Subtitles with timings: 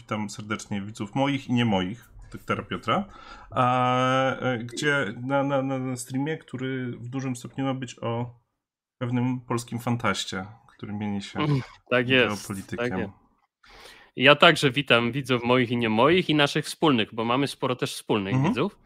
[0.00, 3.04] witam serdecznie widzów moich i nie moich, doktora Piotra,
[3.50, 8.40] a, gdzie na, na, na streamie, który w dużym stopniu ma być o
[8.98, 11.60] pewnym polskim fantaście, który mieni się mm,
[11.90, 12.90] tak jest, geopolitykiem.
[12.90, 13.12] Tak jest.
[14.16, 17.94] Ja także witam widzów moich i nie moich i naszych wspólnych, bo mamy sporo też
[17.94, 18.50] wspólnych mhm.
[18.50, 18.78] widzów.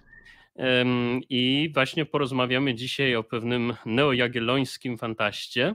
[1.30, 5.74] I właśnie porozmawiamy dzisiaj o pewnym neojagiellońskim fantaście.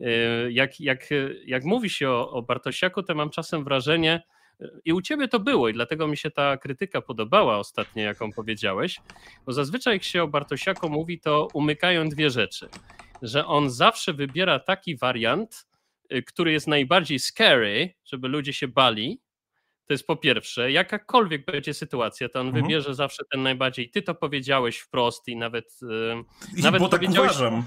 [0.00, 1.08] E, jak, jak,
[1.46, 4.22] jak mówi się o, o Bartosiaku, to mam czasem wrażenie, e,
[4.84, 9.00] i u ciebie to było, i dlatego mi się ta krytyka podobała ostatnio, jaką powiedziałeś,
[9.46, 12.68] bo zazwyczaj jak się o Bartosiaku mówi, to umykają dwie rzeczy.
[13.22, 15.66] Że on zawsze wybiera taki wariant,
[16.08, 19.20] e, który jest najbardziej scary, żeby ludzie się bali,
[19.86, 22.64] to jest po pierwsze, jakakolwiek będzie sytuacja, to on mhm.
[22.64, 23.90] wybierze zawsze ten najbardziej.
[23.90, 25.80] Ty to powiedziałeś wprost i nawet.
[26.56, 27.64] I nawet bo tak uważam.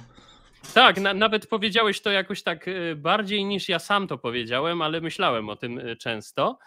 [0.73, 5.01] Tak, na, nawet powiedziałeś to jakoś tak y, bardziej niż ja sam to powiedziałem, ale
[5.01, 6.59] myślałem o tym y, często.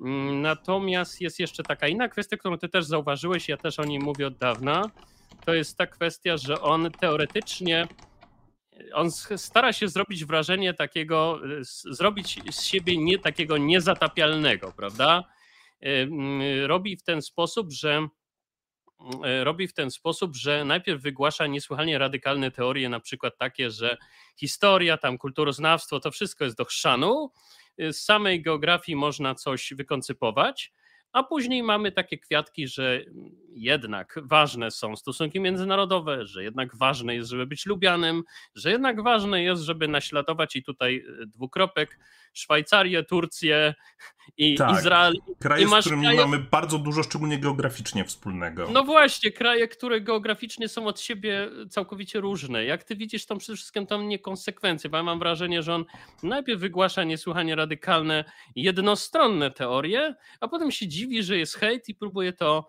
[0.00, 3.98] Mm, natomiast jest jeszcze taka inna kwestia, którą ty też zauważyłeś, ja też o niej
[3.98, 4.90] mówię od dawna.
[5.44, 7.88] To jest ta kwestia, że on teoretycznie
[8.92, 11.40] on stara się zrobić wrażenie takiego,
[11.90, 15.24] zrobić z siebie nie takiego niezatapialnego, prawda?
[16.66, 18.08] Robi w ten sposób, że
[19.42, 23.96] robi w ten sposób, że najpierw wygłasza niesłychanie radykalne teorie, na przykład takie, że
[24.36, 27.30] historia, tam kulturoznawstwo, to wszystko jest do chrzanu.
[27.78, 30.72] Z samej geografii można coś wykoncypować,
[31.14, 33.00] a później mamy takie kwiatki, że
[33.54, 38.22] jednak ważne są stosunki międzynarodowe, że jednak ważne jest, żeby być lubianym,
[38.54, 41.98] że jednak ważne jest, żeby naśladować i tutaj e, dwukropek
[42.34, 43.74] Szwajcarię, Turcję
[44.36, 45.14] i tak, Izrael.
[45.40, 46.20] Kraje, I z którymi kraje...
[46.20, 48.68] mamy bardzo dużo, szczególnie geograficznie wspólnego.
[48.72, 52.64] No właśnie, kraje, które geograficznie są od siebie całkowicie różne.
[52.64, 55.84] Jak ty widzisz tą przede wszystkim tą niekonsekwencję, bo ja mam wrażenie, że on
[56.22, 58.24] najpierw wygłasza niesłychanie radykalne,
[58.56, 62.68] jednostronne teorie, a potem się dziwi, że jest hejt i próbuje to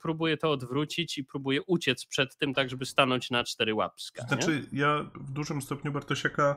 [0.00, 4.22] próbuje to odwrócić i próbuje uciec przed tym, tak żeby stanąć na cztery łapska.
[4.22, 4.78] Znaczy, nie?
[4.80, 6.56] ja w dużym stopniu Bartosiaka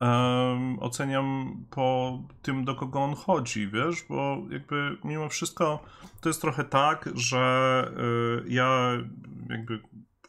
[0.00, 5.84] um, oceniam po tym, do kogo on chodzi, wiesz, bo jakby mimo wszystko
[6.20, 7.84] to jest trochę tak, że
[8.46, 8.92] y, ja
[9.50, 9.80] jakby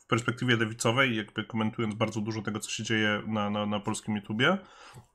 [0.06, 4.16] w perspektywie lewicowej, jakby komentując bardzo dużo tego, co się dzieje na, na, na polskim
[4.16, 4.58] YouTubie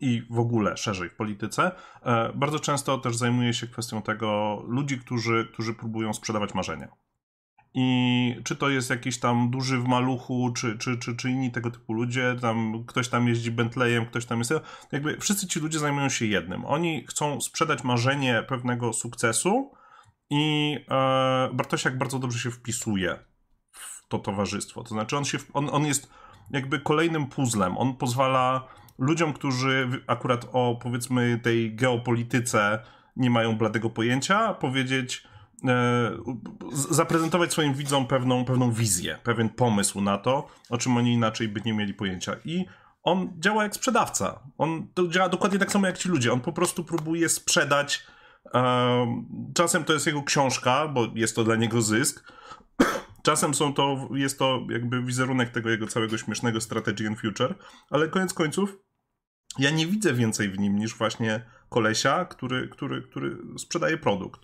[0.01, 4.99] i w ogóle szerzej w polityce, e, bardzo często też zajmuję się kwestią tego ludzi,
[4.99, 6.89] którzy, którzy próbują sprzedawać marzenia.
[7.75, 11.71] I czy to jest jakiś tam duży w maluchu, czy, czy, czy, czy inni tego
[11.71, 14.53] typu ludzie, tam ktoś tam jeździ Bentleyem, ktoś tam jest.
[14.93, 16.65] Jakby wszyscy ci ludzie zajmują się jednym.
[16.65, 19.73] Oni chcą sprzedać marzenie pewnego sukcesu,
[20.31, 23.19] i e, Bartosiak bardzo dobrze się wpisuje
[24.11, 24.83] to towarzystwo.
[24.83, 26.11] To znaczy, on, się, on, on jest
[26.51, 27.79] jakby kolejnym puzzlem.
[27.79, 28.65] On pozwala
[28.99, 32.79] ludziom, którzy akurat o powiedzmy tej geopolityce
[33.17, 35.31] nie mają bladego pojęcia, powiedzieć
[35.69, 36.11] E,
[36.91, 41.61] zaprezentować swoim widzom pewną, pewną wizję, pewien pomysł na to, o czym oni inaczej by
[41.65, 42.37] nie mieli pojęcia.
[42.45, 42.67] I
[43.03, 44.41] on działa jak sprzedawca.
[44.59, 46.33] On działa dokładnie tak samo jak ci ludzie.
[46.33, 48.07] On po prostu próbuje sprzedać.
[48.55, 52.33] E, czasem to jest jego książka, bo jest to dla niego zysk.
[53.23, 57.55] Czasem są to, jest to jakby wizerunek tego jego całego śmiesznego Strategy and Future,
[57.91, 58.79] ale koniec końców
[59.59, 64.41] ja nie widzę więcej w nim niż właśnie kolesia, który, który, który sprzedaje produkt.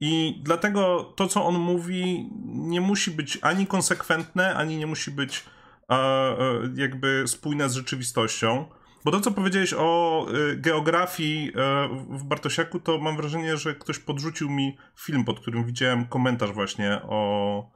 [0.00, 5.44] I dlatego to, co on mówi, nie musi być ani konsekwentne, ani nie musi być
[5.90, 6.36] e,
[6.74, 8.66] jakby spójne z rzeczywistością.
[9.06, 13.98] Bo to, co powiedziałeś o e, geografii e, w Bartosiaku, to mam wrażenie, że ktoś
[13.98, 17.70] podrzucił mi film, pod którym widziałem komentarz właśnie o.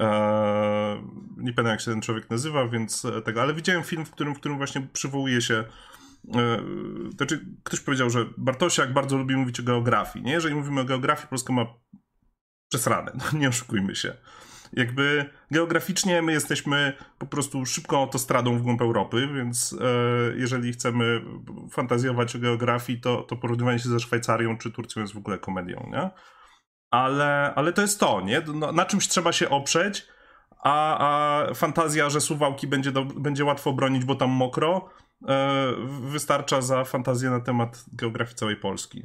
[0.00, 0.06] E,
[1.36, 4.38] nie pamiętam, jak się ten człowiek nazywa, więc tego, ale widziałem film, w którym, w
[4.38, 5.64] którym właśnie przywołuje się
[6.34, 6.60] E,
[7.16, 10.24] znaczy, ktoś powiedział, że Bartosiak bardzo lubi mówić o geografii.
[10.24, 10.32] Nie?
[10.32, 11.66] Jeżeli mówimy o geografii, Polska ma
[12.68, 14.16] przesrane, no nie oszukujmy się.
[14.76, 19.86] Jakby geograficznie my jesteśmy po prostu szybką autostradą w głąb Europy, więc e,
[20.36, 21.20] jeżeli chcemy
[21.70, 25.88] fantazjować o geografii, to, to porównywanie się ze Szwajcarią czy Turcją jest w ogóle komedią,
[25.92, 26.10] nie?
[26.90, 28.42] Ale, ale to jest to, nie?
[28.54, 30.06] No, na czymś trzeba się oprzeć,
[30.64, 34.90] a, a fantazja, że Suwałki będzie, do, będzie łatwo bronić, bo tam mokro,
[35.28, 39.02] E, wystarcza za fantazję na temat geografii całej Polski.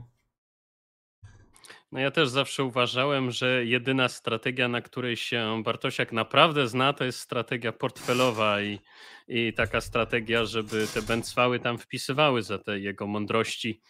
[1.92, 7.04] No ja też zawsze uważałem, że jedyna strategia, na której się Bartosiak naprawdę zna, to
[7.04, 8.80] jest strategia portfelowa i,
[9.28, 13.82] i taka strategia, żeby te bęcwały tam wpisywały za te jego mądrości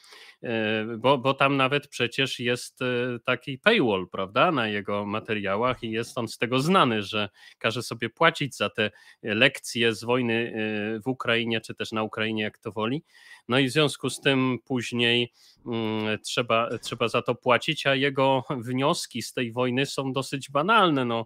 [0.97, 2.85] bo, bo tam nawet przecież jest e,
[3.25, 8.09] taki paywall, prawda, na jego materiałach i jest on z tego znany, że każe sobie
[8.09, 8.91] płacić za te
[9.23, 10.53] lekcje z wojny
[10.95, 13.03] e, w Ukrainie, czy też na Ukrainie, jak to woli.
[13.47, 15.33] No i w związku z tym później
[15.65, 21.05] mm, trzeba, trzeba za to płacić, a jego wnioski z tej wojny są dosyć banalne.
[21.05, 21.25] No,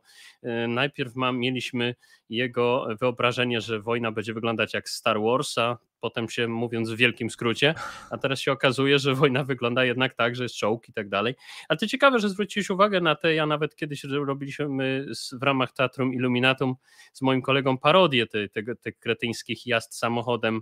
[0.67, 1.95] najpierw ma, mieliśmy
[2.35, 7.75] jego wyobrażenie, że wojna będzie wyglądać jak Star Warsa, potem się mówiąc w wielkim skrócie,
[8.11, 11.35] a teraz się okazuje, że wojna wygląda jednak tak, że jest czołg i tak dalej.
[11.69, 16.13] Ale to ciekawe, że zwróciłeś uwagę na te, ja nawet kiedyś robiliśmy w ramach Teatrum
[16.13, 16.75] Illuminatum
[17.13, 20.61] z moim kolegą parodię tych te, te kretyńskich jazd samochodem,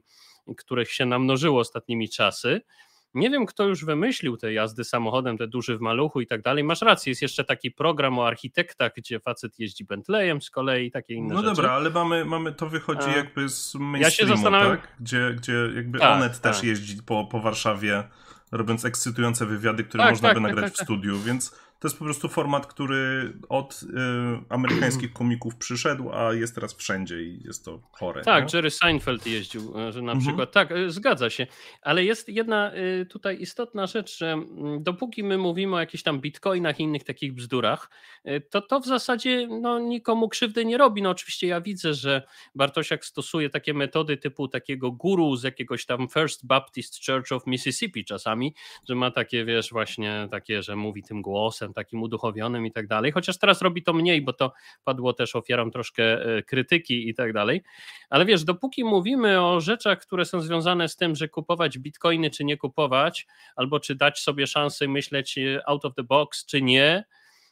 [0.58, 2.62] których się namnożyło ostatnimi czasy.
[3.13, 6.63] Nie wiem, kto już wymyślił te jazdy samochodem, te duży w maluchu i tak dalej.
[6.63, 10.92] Masz rację, jest jeszcze taki program o architektach, gdzie facet jeździ Bentleyem z kolei i
[10.92, 11.50] takie inne no rzeczy.
[11.50, 13.16] No dobra, ale mamy, mamy to wychodzi A...
[13.16, 14.78] jakby z mainstreamu, ja się zastanawiam...
[14.78, 14.96] tak?
[15.00, 16.54] Gdzie, gdzie jakby tak, Onet tak.
[16.54, 18.04] też jeździ po, po Warszawie,
[18.52, 21.88] robiąc ekscytujące wywiady, które tak, można tak, by tak, nagrać tak, w studiu, więc to
[21.88, 23.88] jest po prostu format, który od y,
[24.50, 28.22] amerykańskich komików przyszedł, a jest teraz wszędzie i jest to chore.
[28.22, 28.57] Tak, nie?
[28.57, 30.19] Jerry Seinfeld jeździł, e, że na mhm.
[30.19, 30.51] przykład.
[30.51, 31.48] Tak, e, zgadza się.
[31.81, 36.19] Ale jest jedna y, tutaj istotna rzecz, że mm, dopóki my mówimy o jakichś tam
[36.19, 37.89] bitcoinach i innych takich bzdurach,
[38.27, 41.01] y, to to w zasadzie no, nikomu krzywdy nie robi.
[41.01, 42.24] No oczywiście ja widzę, że
[42.56, 48.06] Bartosiak stosuje takie metody typu takiego guru z jakiegoś tam First Baptist Church of Mississippi
[48.06, 48.54] czasami,
[48.89, 53.12] że ma takie, wiesz, właśnie takie, że mówi tym głosem, takim uduchowionym i tak dalej,
[53.12, 54.54] chociaż teraz robi to mniej, bo to
[54.84, 57.62] padło też ofiarą troszkę e, krytyki i tak dalej,
[58.10, 62.44] ale wiesz, dopóki mówimy o rzeczach, które są związane z tym, że kupować bitcoiny czy
[62.44, 67.04] nie kupować, albo czy dać sobie szansę myśleć e, out of the box czy nie,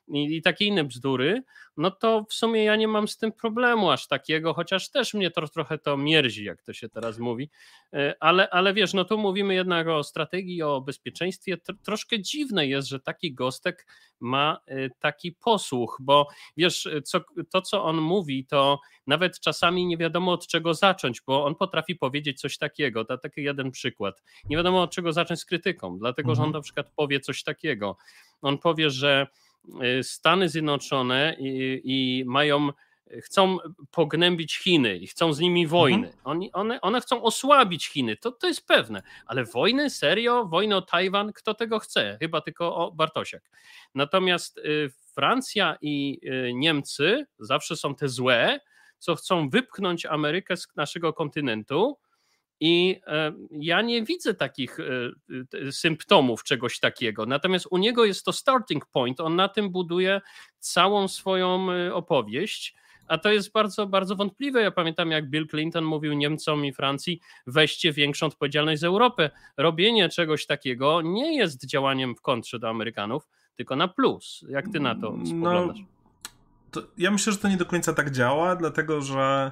[0.09, 1.43] i, i takie inne bzdury,
[1.77, 5.31] no to w sumie ja nie mam z tym problemu aż takiego, chociaż też mnie
[5.31, 7.49] to trochę to mierzi, jak to się teraz mówi,
[7.93, 11.57] e, ale, ale wiesz, no tu mówimy jednak o strategii, o bezpieczeństwie.
[11.83, 13.87] Troszkę dziwne jest, że taki gostek
[14.19, 16.27] ma e, taki posłuch, bo
[16.57, 17.19] wiesz, co,
[17.49, 21.95] to co on mówi, to nawet czasami nie wiadomo od czego zacząć, bo on potrafi
[21.95, 23.05] powiedzieć coś takiego.
[23.05, 24.23] To taki jeden przykład.
[24.49, 26.35] Nie wiadomo od czego zacząć z krytyką, dlatego mhm.
[26.35, 26.59] że on mhm.
[26.59, 27.97] na przykład powie coś takiego.
[28.41, 29.27] On powie, że
[30.03, 32.69] Stany Zjednoczone i, i mają
[33.21, 33.57] chcą
[33.91, 36.07] pognębić Chiny i chcą z nimi wojny.
[36.07, 36.17] Mhm.
[36.23, 39.01] Oni, one, one chcą osłabić Chiny, to, to jest pewne.
[39.25, 40.45] Ale wojny, serio?
[40.45, 41.33] Wojny o Tajwan?
[41.33, 42.17] Kto tego chce?
[42.19, 43.43] Chyba tylko o Bartosiak.
[43.95, 48.59] Natomiast y, Francja i y, Niemcy zawsze są te złe,
[48.97, 51.97] co chcą wypchnąć Amerykę z naszego kontynentu,
[52.59, 57.25] i e, ja nie widzę takich e, symptomów czegoś takiego.
[57.25, 59.19] Natomiast u niego jest to starting point.
[59.19, 60.21] On na tym buduje
[60.59, 62.75] całą swoją e, opowieść.
[63.07, 64.61] A to jest bardzo, bardzo wątpliwe.
[64.61, 69.29] Ja pamiętam, jak Bill Clinton mówił Niemcom i Francji: weźcie większą odpowiedzialność z Europy.
[69.57, 74.45] Robienie czegoś takiego nie jest działaniem w kontrze do Amerykanów, tylko na plus.
[74.49, 75.79] Jak ty na to no, spoglądasz?
[75.79, 75.85] No,
[76.71, 79.51] to ja myślę, że to nie do końca tak działa, dlatego że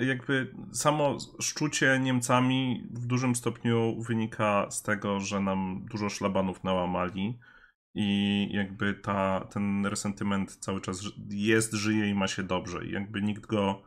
[0.00, 7.38] jakby samo szczucie Niemcami w dużym stopniu wynika z tego, że nam dużo szlabanów nałamali
[7.94, 13.22] i jakby ta, ten resentyment cały czas jest, żyje i ma się dobrze i jakby
[13.22, 13.82] nikt go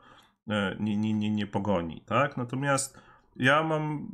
[0.50, 2.38] e, nie, nie, nie, nie pogoni, tak?
[2.38, 3.02] Natomiast
[3.36, 4.12] ja mam,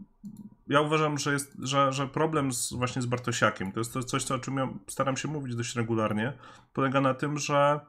[0.68, 4.32] ja uważam, że jest, że, że problem z, właśnie z Bartosiakiem, to jest to coś,
[4.32, 6.34] o czym ja staram się mówić dość regularnie,
[6.74, 7.80] polega na tym, że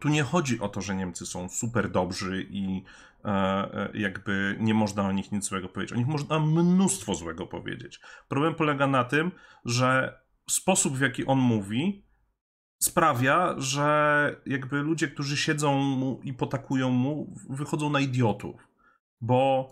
[0.00, 2.84] tu nie chodzi o to, że Niemcy są super dobrzy i
[3.24, 5.92] e, e, jakby nie można o nich nic złego powiedzieć.
[5.92, 8.00] O nich można mnóstwo złego powiedzieć.
[8.28, 9.30] Problem polega na tym,
[9.64, 12.04] że sposób, w jaki on mówi,
[12.82, 18.68] sprawia, że jakby ludzie, którzy siedzą mu i potakują mu, wychodzą na idiotów.
[19.20, 19.68] Bo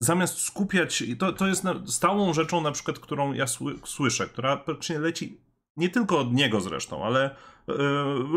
[0.00, 3.46] zamiast skupiać to, to jest stałą rzeczą na przykład, którą ja
[3.84, 5.40] słyszę, która praktycznie leci
[5.76, 7.36] nie tylko od niego zresztą, ale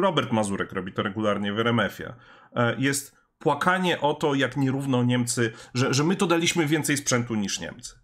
[0.02, 2.14] Robert Mazurek robi to regularnie w RMF-ie.
[2.56, 7.36] E, jest płakanie o to, jak nierówno Niemcy, że, że my to daliśmy więcej sprzętu
[7.36, 7.96] niż Niemcy.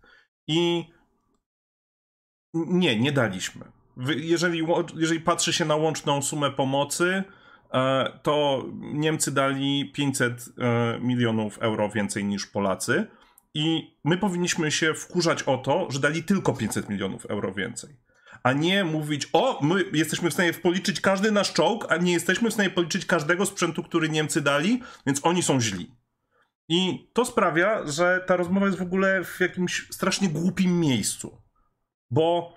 [0.48, 0.86] I
[2.54, 3.66] nie, nie daliśmy.
[4.16, 7.24] Jeżeli, jeżeli patrzy się na łączną sumę pomocy,
[7.74, 10.46] e, to Niemcy dali 500
[11.02, 13.08] milionów euro więcej niż Polacy.
[13.54, 18.08] I my powinniśmy się wkurzać o to, że dali tylko 500 milionów euro więcej
[18.48, 22.50] a nie mówić, o, my jesteśmy w stanie policzyć każdy nasz czołg, a nie jesteśmy
[22.50, 25.92] w stanie policzyć każdego sprzętu, który Niemcy dali, więc oni są źli.
[26.70, 31.42] I to sprawia, że ta rozmowa jest w ogóle w jakimś strasznie głupim miejscu.
[32.12, 32.56] Bo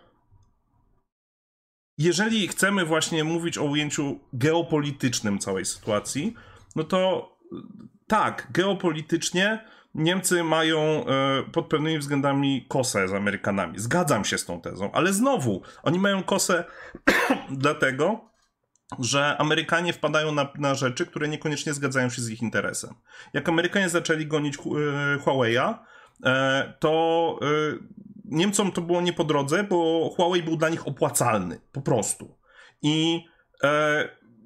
[1.99, 6.35] jeżeli chcemy właśnie mówić o ujęciu geopolitycznym całej sytuacji,
[6.76, 7.30] no to
[8.06, 11.04] tak, geopolitycznie Niemcy mają e,
[11.52, 13.78] pod pewnymi względami kosę z Amerykanami.
[13.78, 16.64] Zgadzam się z tą tezą, ale znowu, oni mają kosę
[17.50, 18.30] dlatego,
[18.99, 22.94] że Amerykanie wpadają na, na, rzeczy, które niekoniecznie zgadzają się z ich interesem.
[23.32, 24.61] Jak Amerykanie zaczęli gonić e,
[25.18, 25.75] Huawei'a,
[26.25, 27.38] e, to
[28.25, 32.37] Niemcom to było nie po drodze, bo Huawei był dla nich opłacalny, po prostu.
[32.82, 33.25] I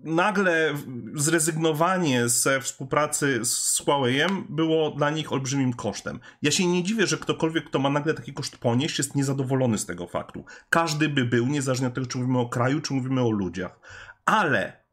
[0.05, 0.75] nagle
[1.15, 6.21] zrezygnowanie ze współpracy z Huawei'em było dla nich olbrzymim kosztem.
[6.43, 9.87] Ja się nie dziwię, że ktokolwiek, kto ma nagle taki koszt ponieść, jest niezadowolony z
[9.87, 10.45] tego faktu.
[10.69, 13.81] Każdy by był, niezależnie od tego, czy mówimy o kraju, czy mówimy o ludziach.
[14.25, 14.85] Ale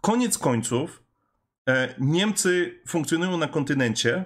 [0.00, 1.02] koniec końców
[1.68, 4.24] e, Niemcy funkcjonują na kontynencie,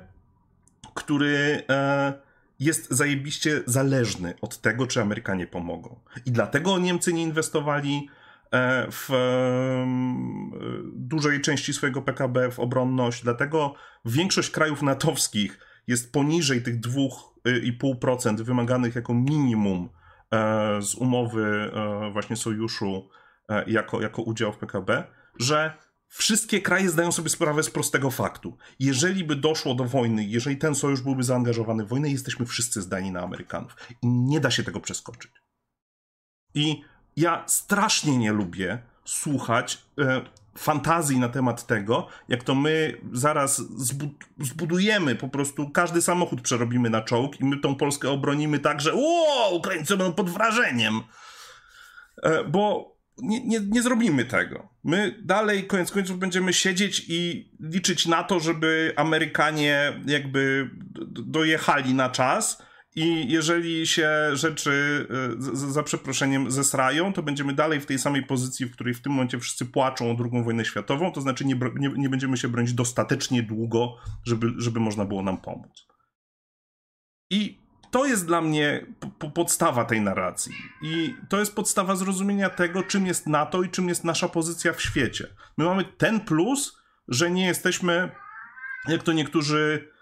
[0.95, 2.13] który e,
[2.61, 6.01] jest zajebiście zależny od tego, czy Amerykanie pomogą.
[6.27, 8.09] I dlatego Niemcy nie inwestowali
[8.91, 9.09] w
[10.93, 18.95] dużej części swojego PKB w obronność, dlatego większość krajów natowskich jest poniżej tych 2,5% wymaganych
[18.95, 19.89] jako minimum
[20.31, 23.09] e, z umowy e, właśnie sojuszu
[23.67, 25.05] jako, jako udział w PKB,
[25.39, 28.57] że wszystkie kraje zdają sobie sprawę z prostego faktu.
[28.79, 33.11] Jeżeli by doszło do wojny, jeżeli ten sojusz byłby zaangażowany w wojnę, jesteśmy wszyscy zdani
[33.13, 33.77] na Amerykanów.
[34.03, 35.33] I nie da się tego przeskoczyć.
[36.55, 36.83] I
[37.17, 40.23] ja strasznie nie lubię słuchać e,
[40.59, 43.63] fantazji na temat tego, jak to my zaraz
[44.39, 48.93] zbudujemy po prostu, każdy samochód przerobimy na czołg i my tą Polskę obronimy tak, że
[48.95, 51.01] o, Ukraińcy będą pod wrażeniem.
[52.23, 54.69] E, bo nie, nie, nie zrobimy tego.
[54.85, 60.71] My dalej, koniec końców, będziemy siedzieć i liczyć na to, żeby Amerykanie jakby
[61.27, 62.63] dojechali na czas
[62.97, 65.07] i jeżeli się rzeczy
[65.53, 69.13] e, za przeproszeniem zesrają, to będziemy dalej w tej samej pozycji, w której w tym
[69.13, 72.73] momencie wszyscy płaczą o II wojnę światową, to znaczy nie, nie, nie będziemy się bronić
[72.73, 75.87] dostatecznie długo, żeby, żeby można było nam pomóc.
[77.31, 78.87] I to jest dla mnie
[79.19, 80.55] po, podstawa tej narracji.
[80.83, 84.83] I to jest podstawa zrozumienia tego, czym jest NATO i czym jest nasza pozycja w
[84.83, 85.27] świecie.
[85.57, 88.11] My mamy ten plus, że nie jesteśmy,
[88.89, 89.94] jak to niektórzy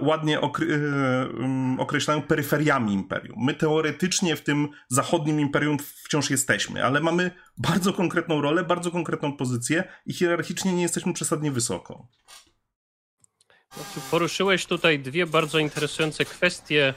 [0.00, 3.36] ładnie okre e, określają peryferiami imperium.
[3.44, 9.36] My teoretycznie w tym zachodnim imperium wciąż jesteśmy, ale mamy bardzo konkretną rolę, bardzo konkretną
[9.36, 12.08] pozycję i hierarchicznie nie jesteśmy przesadnie wysoko.
[14.10, 16.94] Poruszyłeś tutaj dwie bardzo interesujące kwestie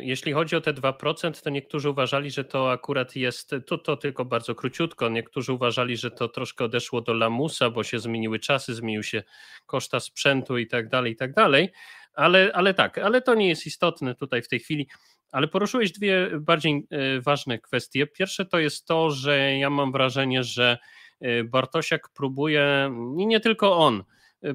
[0.00, 4.24] jeśli chodzi o te 2%, to niektórzy uważali, że to akurat jest, to, to tylko
[4.24, 9.02] bardzo króciutko, niektórzy uważali, że to troszkę odeszło do lamusa, bo się zmieniły czasy, zmienił
[9.02, 9.22] się
[9.66, 11.72] koszta sprzętu i tak dalej, i tak dalej,
[12.14, 14.88] ale, ale tak, ale to nie jest istotne tutaj w tej chwili.
[15.32, 18.06] Ale poruszyłeś dwie bardziej e, ważne kwestie.
[18.06, 20.78] Pierwsze to jest to, że ja mam wrażenie, że
[21.20, 24.04] e, Bartosiak próbuje, i nie tylko on,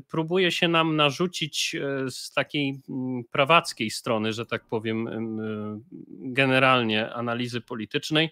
[0.10, 7.14] próbuje się nam narzucić e, z takiej mm, prawackiej strony, że tak powiem, e, generalnie
[7.14, 8.30] analizy politycznej,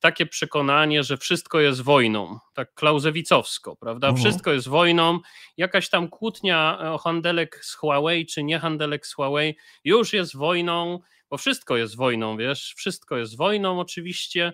[0.00, 4.08] takie przekonanie, że wszystko jest wojną, tak klauzewicowsko, prawda?
[4.08, 4.24] Mhm.
[4.24, 5.20] Wszystko jest wojną,
[5.56, 11.00] jakaś tam kłótnia o handelek z Huawei, czy nie handelek z Huawei, już jest wojną,
[11.30, 14.52] bo wszystko jest wojną, wiesz, wszystko jest wojną oczywiście,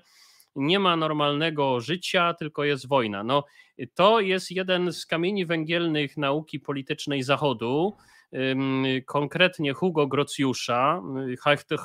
[0.56, 3.24] nie ma normalnego życia, tylko jest wojna.
[3.24, 3.44] No,
[3.94, 7.96] to jest jeden z kamieni węgielnych nauki politycznej Zachodu,
[9.06, 11.02] konkretnie Hugo Grocjusza,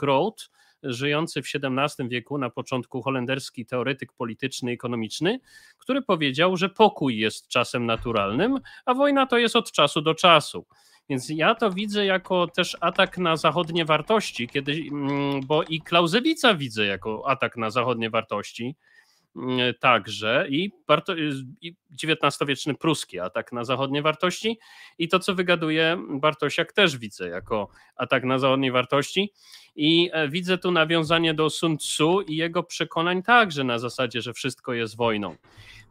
[0.01, 0.50] Road,
[0.84, 5.39] żyjący w XVII wieku, na początku holenderski teoretyk polityczny ekonomiczny,
[5.77, 10.65] który powiedział, że pokój jest czasem naturalnym, a wojna to jest od czasu do czasu.
[11.10, 16.55] Więc ja to widzę jako też atak na zachodnie wartości, kiedy, mm, bo i Klauzewica
[16.55, 18.75] widzę jako atak na zachodnie wartości
[19.36, 20.72] mm, także i,
[21.62, 24.60] i XIX-wieczny pruski atak na zachodnie wartości
[24.98, 29.33] i to, co wygaduje Bartosiak też widzę jako atak na zachodnie wartości
[29.75, 34.33] i e, widzę tu nawiązanie do Sun Tzu i jego przekonań także na zasadzie, że
[34.33, 35.36] wszystko jest wojną.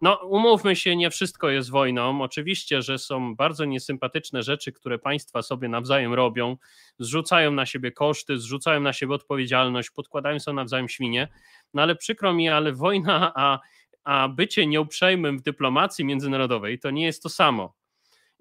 [0.03, 2.23] No, umówmy się, nie wszystko jest wojną.
[2.23, 6.57] Oczywiście, że są bardzo niesympatyczne rzeczy, które państwa sobie nawzajem robią,
[6.99, 11.29] zrzucają na siebie koszty, zrzucają na siebie odpowiedzialność, podkładają sobie nawzajem świnie.
[11.75, 13.59] No ale przykro mi, ale wojna, a,
[14.05, 17.82] a bycie nieuprzejmym w dyplomacji międzynarodowej to nie jest to samo.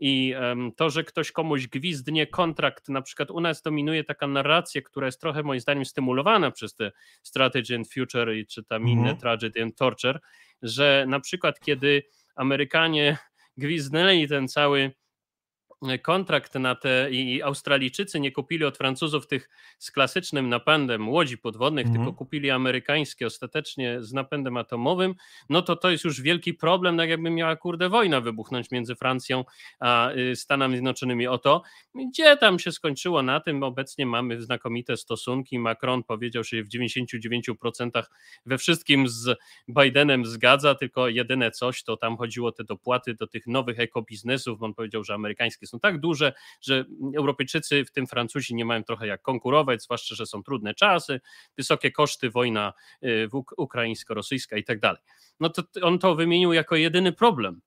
[0.03, 0.35] I
[0.75, 5.21] to, że ktoś komuś gwizdnie kontrakt, na przykład u nas dominuje taka narracja, która jest
[5.21, 6.91] trochę moim zdaniem stymulowana przez te
[7.23, 9.17] Strategy and Future i czy tam inne mm.
[9.17, 10.19] Tragedy and Torture,
[10.61, 12.03] że na przykład kiedy
[12.35, 13.17] Amerykanie
[13.57, 14.91] gwizdnęli ten cały
[16.01, 21.85] kontrakt na te i Australijczycy nie kupili od Francuzów tych z klasycznym napędem łodzi podwodnych,
[21.85, 22.05] mhm.
[22.05, 25.15] tylko kupili amerykańskie ostatecznie z napędem atomowym,
[25.49, 29.45] no to to jest już wielki problem, tak jakby miała kurde wojna wybuchnąć między Francją
[29.79, 31.61] a y, Stanami Zjednoczonymi o to,
[31.95, 33.23] gdzie tam się skończyło.
[33.23, 38.03] Na tym, obecnie mamy znakomite stosunki, Macron powiedział, że się w 99%
[38.45, 39.37] we wszystkim z
[39.69, 44.73] Bidenem zgadza, tylko jedyne coś, to tam chodziło te dopłaty do tych nowych ekobiznesów, on
[44.73, 46.85] powiedział, że amerykańskie są tak duże, że
[47.17, 51.21] Europejczycy, w tym Francuzi, nie mają trochę jak konkurować, zwłaszcza, że są trudne czasy,
[51.57, 52.73] wysokie koszty, wojna
[53.03, 55.01] y, ukraińsko-rosyjska i tak dalej.
[55.39, 57.61] No to on to wymienił jako jedyny problem.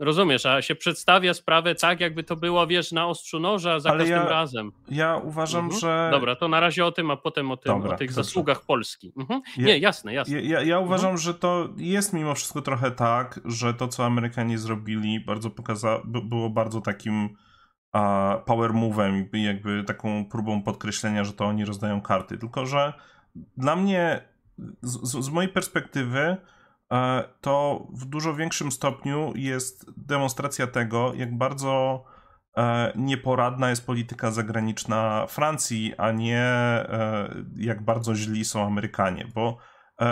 [0.00, 3.98] Rozumiesz, a się przedstawia sprawę tak, jakby to było, wiesz, na ostrzu noża za Ale
[3.98, 4.72] każdym ja, razem.
[4.88, 5.80] Ja uważam, mhm.
[5.80, 6.08] że.
[6.12, 8.24] Dobra, to na razie o tym, a potem o, tym, Dobra, o tych dobrze.
[8.24, 9.12] zasługach Polski.
[9.16, 9.42] Mhm.
[9.58, 10.42] Nie, jasne, jasne.
[10.42, 11.18] Ja, ja uważam, mhm.
[11.18, 16.02] że to jest mimo wszystko trochę tak, że to, co Amerykanie zrobili, bardzo pokaza...
[16.04, 17.36] było bardzo takim
[18.46, 22.38] power move'em i jakby taką próbą podkreślenia, że to oni rozdają karty.
[22.38, 22.92] Tylko, że
[23.56, 24.20] dla mnie,
[24.82, 26.36] z, z mojej perspektywy,
[26.92, 32.04] e, to w dużo większym stopniu jest demonstracja tego, jak bardzo
[32.56, 39.58] e, nieporadna jest polityka zagraniczna Francji, a nie e, jak bardzo źli są Amerykanie, bo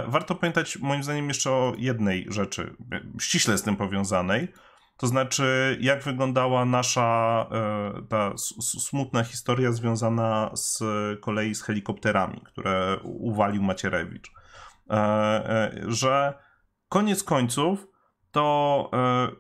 [0.09, 2.77] warto pamiętać moim zdaniem jeszcze o jednej rzeczy,
[3.21, 4.49] ściśle z tym powiązanej,
[4.99, 8.33] to znaczy, jak wyglądała nasza e, ta
[8.79, 10.83] smutna historia związana z
[11.21, 14.33] kolei z helikopterami, które uwalił Macierewicz.
[14.91, 16.39] E, e, że
[16.89, 17.87] koniec końców
[18.31, 18.91] to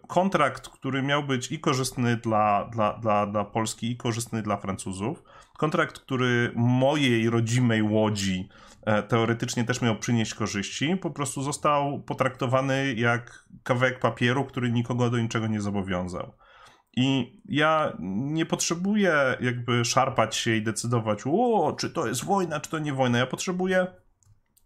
[0.09, 5.23] kontrakt, który miał być i korzystny dla, dla, dla, dla Polski, i korzystny dla Francuzów,
[5.59, 8.49] kontrakt, który mojej rodzimej łodzi
[9.09, 15.19] teoretycznie też miał przynieść korzyści, po prostu został potraktowany jak kawałek papieru, który nikogo do
[15.19, 16.33] niczego nie zobowiązał.
[16.97, 22.71] I ja nie potrzebuję jakby szarpać się i decydować, o, czy to jest wojna, czy
[22.71, 23.19] to nie wojna.
[23.19, 23.87] Ja potrzebuję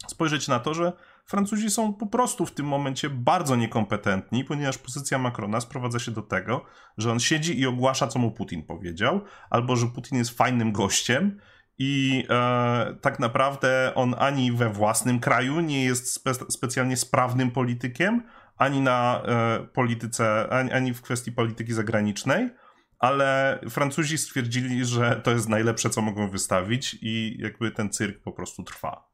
[0.09, 0.93] spojrzeć na to, że
[1.27, 6.23] Francuzi są po prostu w tym momencie bardzo niekompetentni, ponieważ pozycja Macrona sprowadza się do
[6.23, 6.65] tego,
[6.99, 11.41] że on siedzi i ogłasza, co mu Putin powiedział, albo że Putin jest fajnym gościem
[11.83, 18.23] i e, tak naprawdę on ani we własnym kraju nie jest spe specjalnie sprawnym politykiem,
[18.57, 22.51] ani na e, polityce, ani, ani w kwestii polityki zagranicznej,
[22.99, 28.33] ale Francuzi stwierdzili, że to jest najlepsze, co mogą wystawić, i jakby ten cyrk po
[28.33, 29.12] prostu trwa.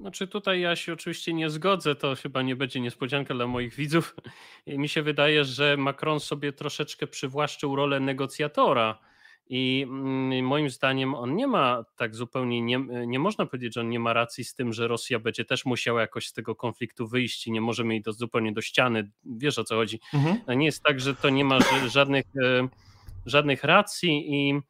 [0.00, 4.16] Znaczy tutaj ja się oczywiście nie zgodzę, to chyba nie będzie niespodzianka dla moich widzów.
[4.66, 8.98] Mi się wydaje, że Macron sobie troszeczkę przywłaszczył rolę negocjatora
[9.48, 13.88] i mm, moim zdaniem on nie ma tak zupełnie, nie, nie można powiedzieć, że on
[13.88, 17.46] nie ma racji z tym, że Rosja będzie też musiała jakoś z tego konfliktu wyjść
[17.46, 19.10] i nie możemy jej do, zupełnie do ściany.
[19.24, 20.00] Wiesz o co chodzi.
[20.14, 20.58] Mhm.
[20.58, 22.68] Nie jest tak, że to nie ma żadnych, e,
[23.26, 24.60] żadnych racji i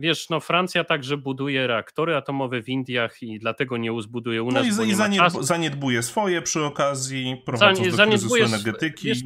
[0.00, 4.76] Wiesz, no Francja także buduje reaktory atomowe w Indiach i dlatego nie uzbuduje u nas.
[4.76, 9.08] No i, i zaniedb zaniedbuje swoje przy okazji, prowadząc Zani do kryzysu energetyki.
[9.08, 9.18] Wiesz,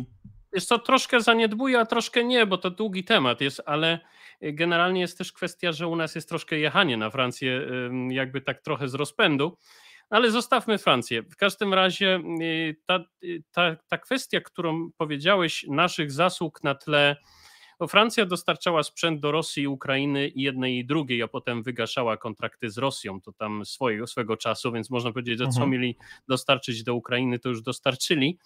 [0.54, 4.00] wiesz co, troszkę zaniedbuje, a troszkę nie, bo to długi temat jest, ale
[4.42, 7.68] generalnie jest też kwestia, że u nas jest troszkę jechanie na Francję,
[8.10, 9.58] jakby tak trochę z rozpędu.
[10.10, 11.22] Ale zostawmy Francję.
[11.22, 17.16] W każdym razie y, ta, y, ta, ta kwestia, którą powiedziałeś, naszych zasług na tle
[17.78, 22.16] bo Francja dostarczała sprzęt do Rosji i Ukrainy i jednej i drugiej, a potem wygaszała
[22.16, 25.70] kontrakty z Rosją, to tam swojego, swego czasu, więc można powiedzieć, że co mhm.
[25.70, 25.96] mieli
[26.28, 28.38] dostarczyć do Ukrainy, to już dostarczyli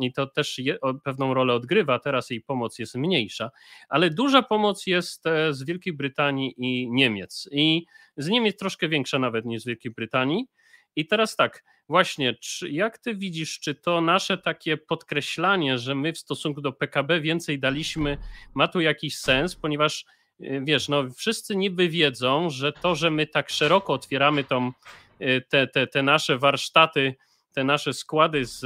[0.00, 1.98] i to też je, pewną rolę odgrywa.
[1.98, 3.50] Teraz jej pomoc jest mniejsza,
[3.88, 7.48] ale duża pomoc jest e, z Wielkiej Brytanii i Niemiec.
[7.52, 7.84] I
[8.16, 10.46] z Niemiec troszkę większa nawet niż z Wielkiej Brytanii.
[10.96, 16.12] I teraz tak, właśnie, czy, jak ty widzisz, czy to nasze takie podkreślanie, że my
[16.12, 18.18] w stosunku do PKB więcej daliśmy,
[18.54, 20.04] ma tu jakiś sens, ponieważ
[20.40, 24.72] y, wiesz, no wszyscy niby wiedzą, że to, że my tak szeroko otwieramy tą,
[25.20, 27.14] y, te, te, te nasze warsztaty,
[27.52, 28.60] te nasze składy z,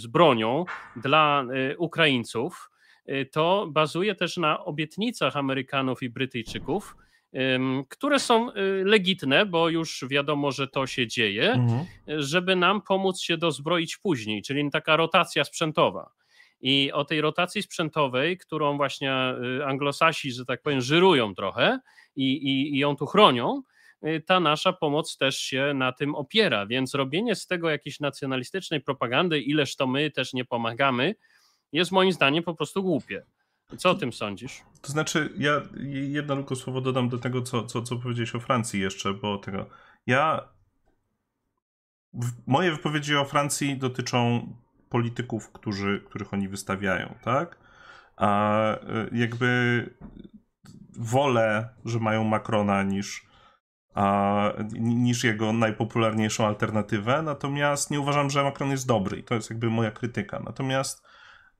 [0.00, 0.64] z bronią
[0.96, 2.68] dla y, Ukraińców,
[3.32, 6.96] to bazuje też na obietnicach Amerykanów i Brytyjczyków,
[7.88, 11.86] które są y, legitne, bo już wiadomo, że to się dzieje, mhm.
[12.06, 16.10] żeby nam pomóc się dozbroić później, czyli taka rotacja sprzętowa.
[16.60, 19.12] I o tej rotacji sprzętowej, którą właśnie
[19.60, 21.78] y, anglosasi, że tak powiem, żyrują trochę
[22.16, 23.62] i, i, i ją tu chronią,
[24.06, 26.66] y, ta nasza pomoc też się na tym opiera.
[26.66, 31.14] Więc robienie z tego jakiejś nacjonalistycznej propagandy, ileż to my też nie pomagamy,
[31.72, 33.22] jest moim zdaniem po prostu głupie.
[33.78, 34.62] Co o tym sądzisz?
[34.82, 38.80] To znaczy, ja jedno tylko słowo dodam do tego, co, co, co powiedziałeś o Francji
[38.80, 39.66] jeszcze, bo tego.
[40.06, 40.48] Ja.
[42.46, 44.46] Moje wypowiedzi o Francji dotyczą
[44.88, 47.58] polityków, którzy, których oni wystawiają, tak?
[48.16, 48.62] A
[49.12, 49.90] jakby
[50.98, 53.26] wolę, że mają Macrona niż,
[53.94, 59.50] a, niż jego najpopularniejszą alternatywę, natomiast nie uważam, że Macron jest dobry i to jest
[59.50, 60.40] jakby moja krytyka.
[60.40, 61.06] Natomiast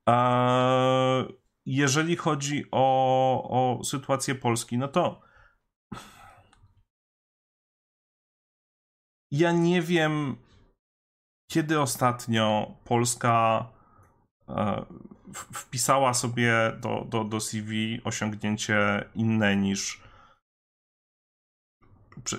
[0.06, 1.22] a,
[1.66, 5.20] jeżeli chodzi o, o sytuację Polski, no to
[9.30, 10.36] ja nie wiem,
[11.50, 13.66] kiedy ostatnio Polska
[14.48, 14.84] e,
[15.52, 20.00] wpisała sobie do, do, do CV osiągnięcie inne niż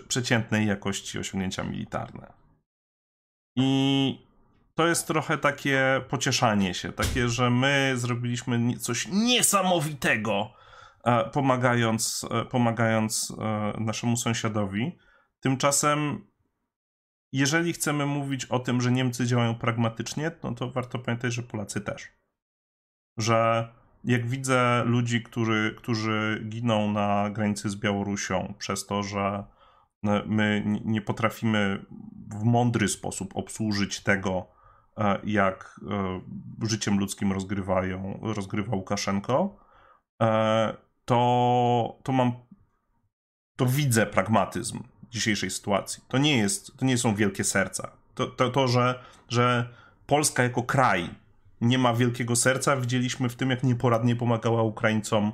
[0.07, 2.33] przeciętnej jakości osiągnięcia militarne.
[3.55, 4.32] I
[4.75, 10.53] to jest trochę takie pocieszanie się, takie, że my zrobiliśmy coś niesamowitego,
[11.03, 13.33] e, pomagając, e, pomagając
[13.77, 14.97] naszemu sąsiadowi.
[15.39, 16.27] Tymczasem
[17.33, 21.81] jeżeli chcemy mówić o tym, że Niemcy działają pragmatycznie, no to warto pamiętać, że Polacy
[21.81, 22.07] też.
[23.17, 23.67] Że
[24.03, 29.43] jak widzę ludzi, którzy, którzy giną na granicy z Białorusią przez to, że
[30.25, 31.85] my nie potrafimy
[32.29, 34.52] w mądry sposób obsłużyć tego, e,
[35.23, 36.21] jak e,
[36.67, 39.57] życiem ludzkim rozgrywają, rozgrywa Łukaszenko,
[40.21, 42.33] e, to, to mam,
[43.55, 46.03] to widzę pragmatyzm dzisiejszej sytuacji.
[46.07, 47.91] To nie, jest, to nie są wielkie serca.
[48.15, 49.69] To, to, to że, że
[50.05, 51.09] Polska jako kraj
[51.61, 55.31] nie ma wielkiego serca, widzieliśmy w tym, jak nieporadnie pomagała Ukraińcom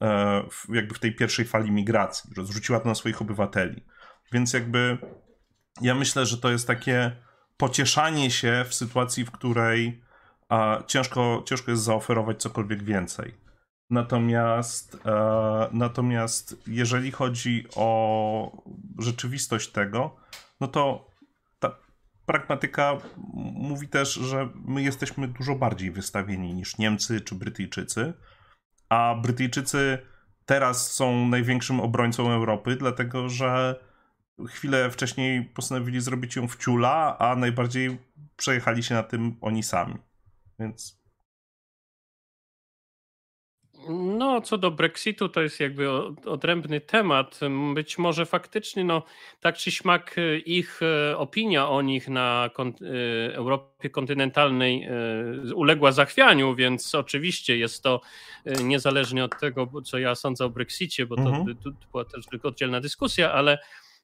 [0.00, 3.84] e, w, jakby w tej pierwszej fali migracji, że zrzuciła to na swoich obywateli.
[4.32, 4.98] Więc jakby
[5.80, 7.16] ja myślę, że to jest takie
[7.58, 10.02] pocieszanie się w sytuacji, w której
[10.86, 13.34] ciężko, ciężko jest zaoferować cokolwiek więcej.
[13.90, 18.62] Natomiast, e, natomiast jeżeli chodzi o
[18.98, 20.16] rzeczywistość tego,
[20.60, 21.10] no to
[21.58, 21.76] ta
[22.26, 22.96] pragmatyka
[23.54, 28.12] mówi też, że my jesteśmy dużo bardziej wystawieni niż Niemcy czy Brytyjczycy,
[28.88, 29.98] a Brytyjczycy
[30.46, 33.80] teraz są największym obrońcą Europy, dlatego że
[34.46, 37.98] chwilę wcześniej postanowili zrobić ją w ciula, a najbardziej
[38.36, 39.94] przejechali się na tym oni sami.
[40.58, 40.98] Więc
[43.88, 45.90] no, co do Brexitu, to jest jakby
[46.26, 47.40] odrębny temat.
[47.74, 49.02] Być może faktycznie, no,
[49.40, 54.88] tak czy śmak, y, ich y, opinia o nich na y, Europie kontynentalnej
[55.54, 58.00] uległa zachwianiu, więc oczywiście jest to
[58.64, 61.56] niezależnie od tego, co ja sądzę o Brexicie, bo to, mhm.
[61.56, 63.58] to była też tylko oddzielna dyskusja, ale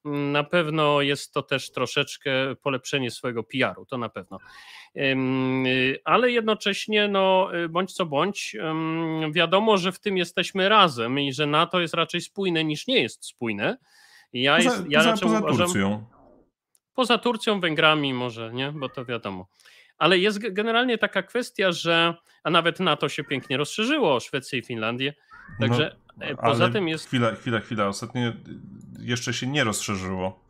[0.05, 2.31] na pewno jest to też troszeczkę
[2.63, 4.39] polepszenie swojego PR-u, to na pewno.
[6.05, 8.57] Ale jednocześnie, no, bądź co bądź,
[9.33, 13.27] wiadomo, że w tym jesteśmy razem i że NATO jest raczej spójne niż nie jest
[13.27, 13.79] spójne.
[14.33, 16.05] Ja, poza, jest, ja poza, raczej poza uważam, Turcją.
[16.95, 18.73] Poza Turcją, Węgrami może, nie?
[18.73, 19.49] Bo to wiadomo.
[19.99, 24.63] Ale jest generalnie taka kwestia, że a nawet NATO się pięknie rozszerzyło o Szwecję i
[24.63, 25.15] Finlandię.
[25.61, 27.07] Także no, e, poza tym jest.
[27.07, 27.87] Chwila, chwila, chwila.
[27.87, 28.33] Ostatnio
[28.99, 30.45] jeszcze się nie rozszerzyło.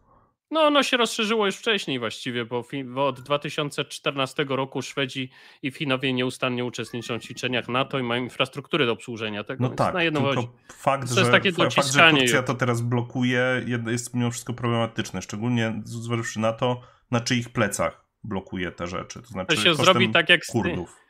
[0.51, 5.31] No, ono się rozszerzyło już wcześniej właściwie, bo, bo, od 2014 roku Szwedzi
[5.63, 9.69] i Finowie nieustannie uczestniczą w ćwiczeniach NATO i mają infrastrukturę do obsłużenia tego.
[9.69, 12.81] No tak, na jedno tylko fakt, to że, jest takie fakt, że Turcja to teraz
[12.81, 16.81] blokuje jest mimo wszystko problematyczne, szczególnie zważywszy na to,
[17.11, 19.23] na czyich plecach blokuje te rzeczy.
[19.23, 21.04] To znaczy to się zrobi tak jak Kurdów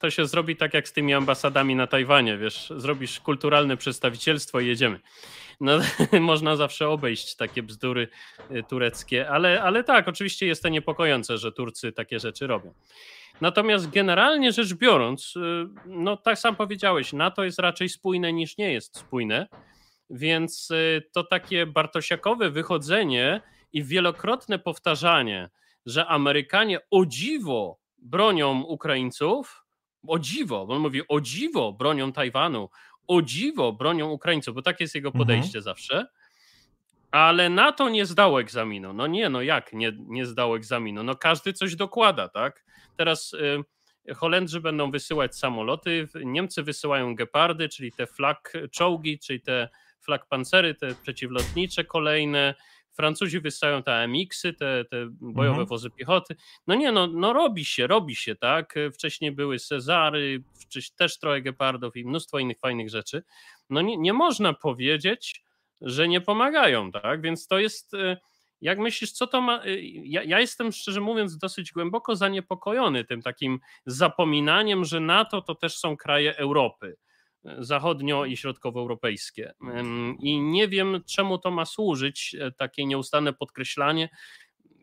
[0.00, 4.66] to się zrobi tak jak z tymi ambasadami na Tajwanie, wiesz, zrobisz kulturalne przedstawicielstwo i
[4.66, 5.00] jedziemy.
[5.60, 5.78] No,
[6.20, 8.08] można zawsze obejść takie bzdury
[8.50, 12.74] y, tureckie, ale, ale tak, oczywiście jest to niepokojące, że Turcy takie rzeczy robią.
[13.40, 18.72] Natomiast generalnie rzecz biorąc, y, no tak sam powiedziałeś, NATO jest raczej spójne niż nie
[18.72, 19.46] jest spójne,
[20.10, 23.40] więc y, to takie bartosiakowe wychodzenie
[23.72, 25.50] i wielokrotne powtarzanie,
[25.86, 29.59] że Amerykanie o dziwo bronią Ukraińców,
[30.08, 32.68] o dziwo, bo on mówi o dziwo bronią Tajwanu,
[33.08, 35.18] o dziwo bronią Ukraińców, bo tak jest jego mhm.
[35.18, 35.62] podejście mhm.
[35.62, 36.06] zawsze.
[37.10, 38.92] Ale na to nie zdało egzaminu.
[38.92, 41.02] No nie, no jak nie, nie zdało egzaminu?
[41.02, 42.64] No każdy coś dokłada, tak?
[42.96, 49.68] Teraz y, Holendrzy będą wysyłać samoloty, Niemcy wysyłają gepardy, czyli te flag czołgi, czyli te
[50.00, 52.54] flag pancery, te przeciwlotnicze kolejne.
[52.92, 55.66] Francuzi wysyłają te AMX-y, te, te bojowe mhm.
[55.66, 56.36] wozy piechoty.
[56.66, 58.74] No nie, no, no robi się, robi się, tak.
[58.94, 60.42] Wcześniej były Cezary,
[60.96, 63.22] też trochę Gepardów i mnóstwo innych fajnych rzeczy.
[63.70, 65.44] No nie, nie można powiedzieć,
[65.80, 67.22] że nie pomagają, tak.
[67.22, 67.94] Więc to jest.
[67.94, 68.16] Y,
[68.60, 69.64] jak myślisz, co to ma.
[69.64, 75.54] Y, ja, ja, jestem szczerze mówiąc dosyć głęboko zaniepokojony tym takim zapominaniem, że NATO to
[75.54, 76.96] też są kraje Europy
[77.44, 79.52] zachodnio- i środkowoeuropejskie.
[80.20, 84.08] I nie wiem, czemu to ma służyć, e, takie nieustanne podkreślanie.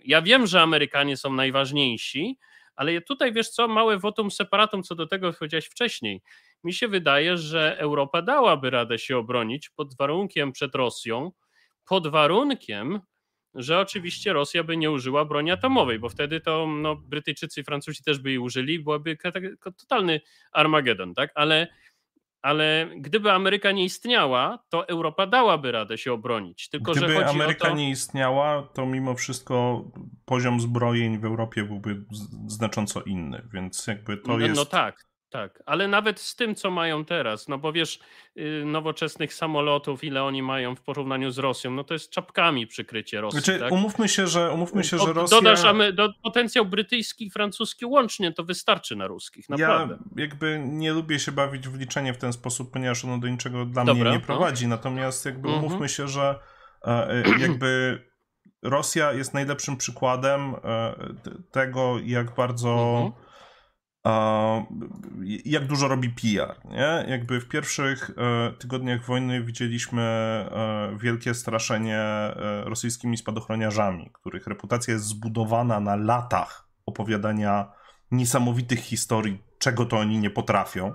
[0.05, 2.37] Ja wiem, że Amerykanie są najważniejsi,
[2.75, 6.21] ale tutaj wiesz co, małe votum separatum co do tego powiedziałeś wcześniej.
[6.63, 11.31] mi się wydaje, że Europa dałaby radę się obronić pod warunkiem przed Rosją,
[11.85, 13.01] pod warunkiem,
[13.55, 18.03] że oczywiście Rosja by nie użyła broni atomowej, bo wtedy to no, Brytyjczycy i Francuzi
[18.03, 19.17] też by jej użyli, byłaby
[19.79, 21.31] totalny Armagedon, tak?
[21.35, 21.67] Ale
[22.47, 26.69] ale gdyby Ameryka nie istniała, to Europa dałaby radę się obronić.
[26.69, 27.75] Tylko, gdyby że Ameryka to...
[27.75, 29.83] nie istniała, to mimo wszystko
[30.25, 32.05] poziom zbrojeń w Europie byłby
[32.47, 34.55] znacząco inny, więc jakby to no, jest...
[34.55, 37.99] No tak, tak, ale nawet z tym, co mają teraz, no bo wiesz,
[38.37, 43.21] y, nowoczesnych samolotów, ile oni mają w porównaniu z Rosją, no to jest czapkami przykrycie
[43.21, 43.39] Rosji.
[43.39, 43.71] Znaczy, tak?
[43.71, 45.37] umówmy się, że, umówmy się, że Rosja...
[45.37, 49.97] Dodasz do, potencjał brytyjski i francuski łącznie, to wystarczy na ruskich, naprawdę.
[50.15, 53.65] Ja jakby nie lubię się bawić w liczenie w ten sposób, ponieważ ono do niczego
[53.65, 54.25] dla Dobra, mnie nie no.
[54.25, 55.65] prowadzi, natomiast jakby mhm.
[55.65, 56.39] umówmy się, że
[56.85, 58.01] e, e, jakby
[58.63, 60.95] Rosja jest najlepszym przykładem e,
[61.51, 62.69] tego, jak bardzo...
[62.69, 63.26] Mhm
[65.45, 67.05] jak dużo robi PR, nie?
[67.07, 74.93] Jakby w pierwszych e, tygodniach wojny widzieliśmy e, wielkie straszenie e, rosyjskimi spadochroniarzami, których reputacja
[74.93, 77.71] jest zbudowana na latach opowiadania
[78.11, 80.93] niesamowitych historii, czego to oni nie potrafią.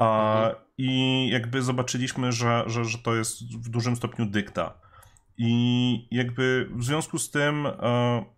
[0.00, 0.54] Mhm.
[0.78, 4.74] I jakby zobaczyliśmy, że, że, że to jest w dużym stopniu dykta.
[5.42, 7.72] I jakby w związku z tym e,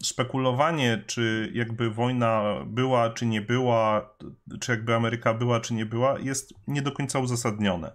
[0.02, 4.14] spekulowanie, czy jakby wojna była, czy nie była,
[4.60, 7.92] czy jakby Ameryka była, czy nie była, jest nie do końca uzasadnione.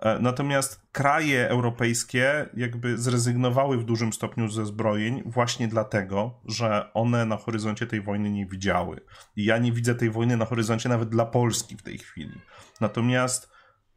[0.00, 7.26] E, natomiast kraje europejskie jakby zrezygnowały w dużym stopniu ze zbrojeń właśnie dlatego, że one
[7.26, 9.00] na horyzoncie tej wojny nie widziały.
[9.36, 12.40] I ja nie widzę tej wojny na horyzoncie nawet dla Polski w tej chwili.
[12.80, 13.52] Natomiast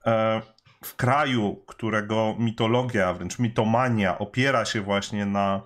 [0.05, 0.41] e,
[0.83, 5.61] w kraju, którego mitologia, wręcz mitomania opiera się właśnie na,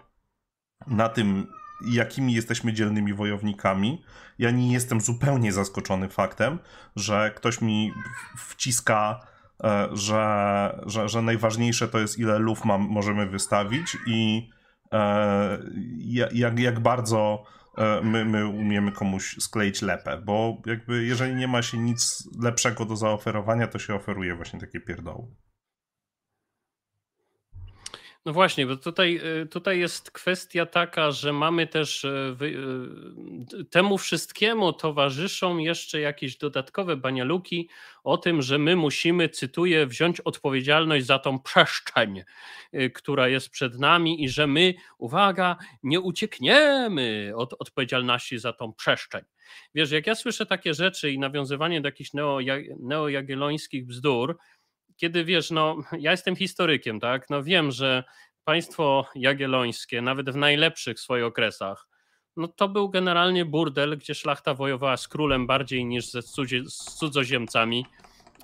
[0.88, 1.48] na tym,
[1.86, 4.04] jakimi jesteśmy dzielnymi wojownikami,
[4.40, 6.60] ja nie jestem zupełnie zaskoczony faktem,
[6.96, 7.94] że ktoś mi
[8.38, 9.28] wciska,
[9.64, 14.50] e, że, że, że najważniejsze to jest, ile luf mam, możemy wystawić i
[14.94, 15.60] e,
[16.34, 17.44] jak, jak bardzo
[18.04, 22.96] my, my umiemy komuś skleić lepę, bo jakby jeżeli nie ma się nic lepszego do
[22.96, 25.28] zaoferowania, to się oferuje właśnie takie pierdoły.
[28.26, 32.36] No właśnie, bo tutaj, y, tutaj jest kwestia taka, że mamy też y,
[33.60, 37.70] y, temu wszystkiemu towarzyszą jeszcze jakieś dodatkowe banialuki
[38.04, 42.24] o tym, że my musimy, cytuję, wziąć odpowiedzialność za tą przestrzeń,
[42.94, 49.22] która jest przed nami i że my, uwaga, nie uciekniemy od odpowiedzialności za tą przestrzeń.
[49.76, 52.40] Wiesz, jak ja słyszę takie rzeczy i nawiązywanie do jakichś neo,
[52.80, 54.38] neojagiellońskich bzdur,
[55.02, 58.04] kiedy wiesz, no ja jestem historykiem, tak, no wiem, że
[58.44, 61.88] państwo jagiellońskie, nawet w najlepszych swoich okresach,
[62.38, 67.86] no to był generalnie burdel, gdzie szlachta wojowała z królem bardziej niż ze z cudzoziemcami,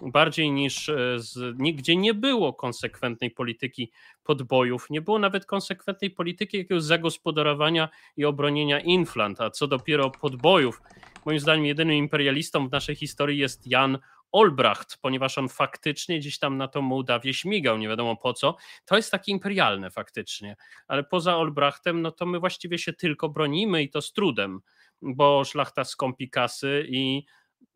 [0.01, 3.91] bardziej niż e, z, nigdzie nie było konsekwentnej polityki
[4.23, 10.81] podbojów, nie było nawet konsekwentnej polityki jakiegoś zagospodarowania i obronienia inflant, a co dopiero podbojów.
[11.25, 13.97] Moim zdaniem jedynym imperialistą w naszej historii jest Jan
[14.37, 18.55] Olbracht, ponieważ on faktycznie gdzieś tam na to Mołdawię śmigał, nie wiadomo po co.
[18.85, 20.55] To jest takie imperialne faktycznie,
[20.87, 24.59] ale poza Olbrachtem, no to my właściwie się tylko bronimy i to z trudem,
[25.01, 27.25] bo szlachta skąpi kasy i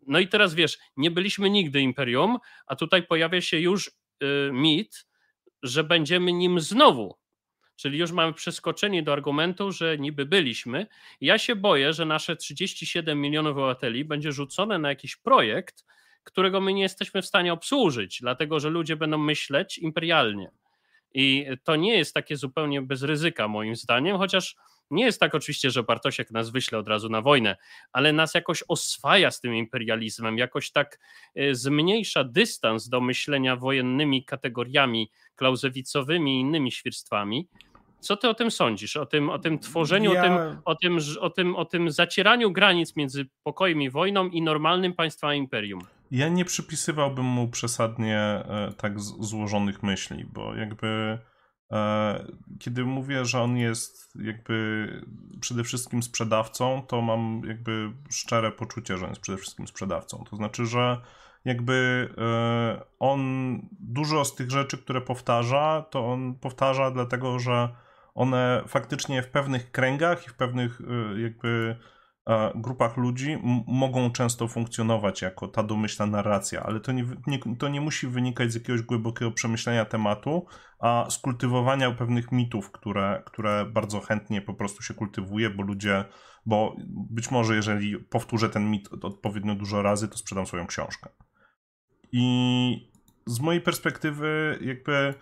[0.08, 3.92] no i teraz wiesz, nie byliśmy nigdy imperium, a tutaj pojawia się już y,
[4.54, 5.08] mit,
[5.64, 7.16] że będziemy nim znowu.
[7.76, 10.88] Czyli już mamy przeskoczenie do argumentu, że niby byliśmy.
[11.22, 15.86] Ja się boję, że nasze 37 milionów obywateli będzie rzucone na jakiś projekt,
[16.24, 20.52] którego my nie jesteśmy w stanie obsłużyć, dlatego że ludzie będą myśleć imperialnie.
[21.14, 24.56] I to nie jest takie zupełnie bez ryzyka, moim zdaniem, chociaż
[24.92, 27.58] nie jest tak oczywiście, że Bartosiek nas wyśle od razu na wojnę,
[27.92, 31.00] ale nas jakoś oswaja z tym imperializmem, jakoś tak
[31.36, 37.48] e, zmniejsza dystans do myślenia wojennymi kategoriami klauzewicowymi i innymi świrstwami.
[38.00, 38.98] Co ty o tym sądzisz?
[38.98, 40.22] O tym, o tym tworzeniu, ja...
[40.22, 44.42] o, tym, o, tym, o, tym, o tym zacieraniu granic między pokojem i wojną i
[44.42, 45.82] normalnym państwem imperium?
[46.12, 51.20] Ja nie przypisywałbym mu przesadnie e, tak złożonych myśli, bo jakby
[51.72, 52.26] e,
[52.60, 54.88] kiedy mówię, że on jest jakby
[55.42, 60.24] przede wszystkim sprzedawcą, to mam jakby szczere poczucie, że on jest przede wszystkim sprzedawcą.
[60.30, 61.02] To znaczy, że
[61.46, 63.22] jakby e, on
[63.80, 67.70] dużo z tych rzeczy, które powtarza, to on powtarza dlatego, że
[68.16, 70.82] one faktycznie w pewnych kręgach i w pewnych
[71.18, 71.76] jakby
[72.56, 77.82] grupach ludzi mogą często funkcjonować jako ta domyślna narracja, ale to nie, nie, to nie
[77.82, 80.46] musi wynikać z jakiegoś głębokiego przemyślenia tematu,
[80.80, 86.06] a z kultywowania pewnych mitów, które, które bardzo chętnie po prostu się kultywuje, bo ludzie,
[86.46, 91.10] bo być może jeżeli powtórzę ten mit odpowiednio dużo razy, to sprzedam swoją książkę.
[92.12, 92.92] I
[93.26, 95.14] z mojej perspektywy, jakby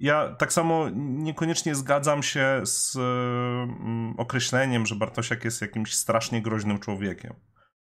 [0.00, 6.78] ja tak samo niekoniecznie zgadzam się z mm, określeniem, że Bartosiak jest jakimś strasznie groźnym
[6.78, 7.34] człowiekiem.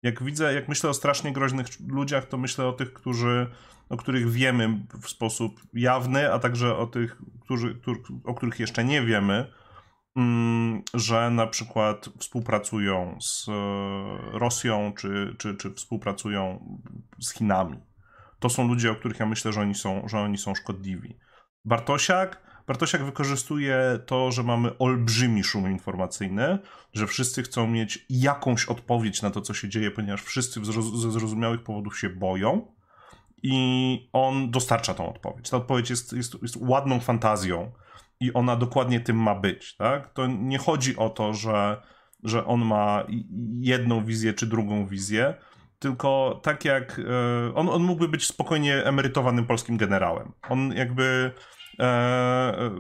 [0.03, 3.51] Jak widzę, jak myślę o strasznie groźnych ludziach, to myślę o tych, którzy,
[3.89, 7.81] o których wiemy w sposób jawny, a także o tych, którzy,
[8.25, 9.53] o których jeszcze nie wiemy,
[10.17, 13.53] mm, że na przykład współpracują z e,
[14.39, 16.65] Rosją, czy, czy, czy współpracują
[17.19, 17.81] z Chinami.
[18.39, 21.19] To są ludzie, o których ja myślę, że oni są, że oni są szkodliwi.
[21.65, 26.59] Bartosiak, Bartosiak wykorzystuje to, że mamy olbrzymi szum informacyjny,
[26.93, 30.61] że wszyscy chcą mieć jakąś odpowiedź na to, co się dzieje, ponieważ wszyscy
[31.01, 32.67] ze zrozumiałych powodów się boją
[33.43, 35.51] i on dostarcza tą odpowiedź.
[35.51, 37.73] Ta odpowiedź jest, jest, jest ładną fantazją
[38.21, 39.77] i ona dokładnie tym ma być.
[39.77, 40.13] Tak?
[40.13, 41.83] To nie chodzi o to, że,
[42.23, 43.07] że on ma
[43.61, 45.35] jedną wizję czy drugą wizję,
[45.83, 50.33] tylko tak jak e, on, on mógłby być spokojnie emerytowanym polskim generałem.
[50.49, 51.33] On jakby
[51.79, 52.71] e, e,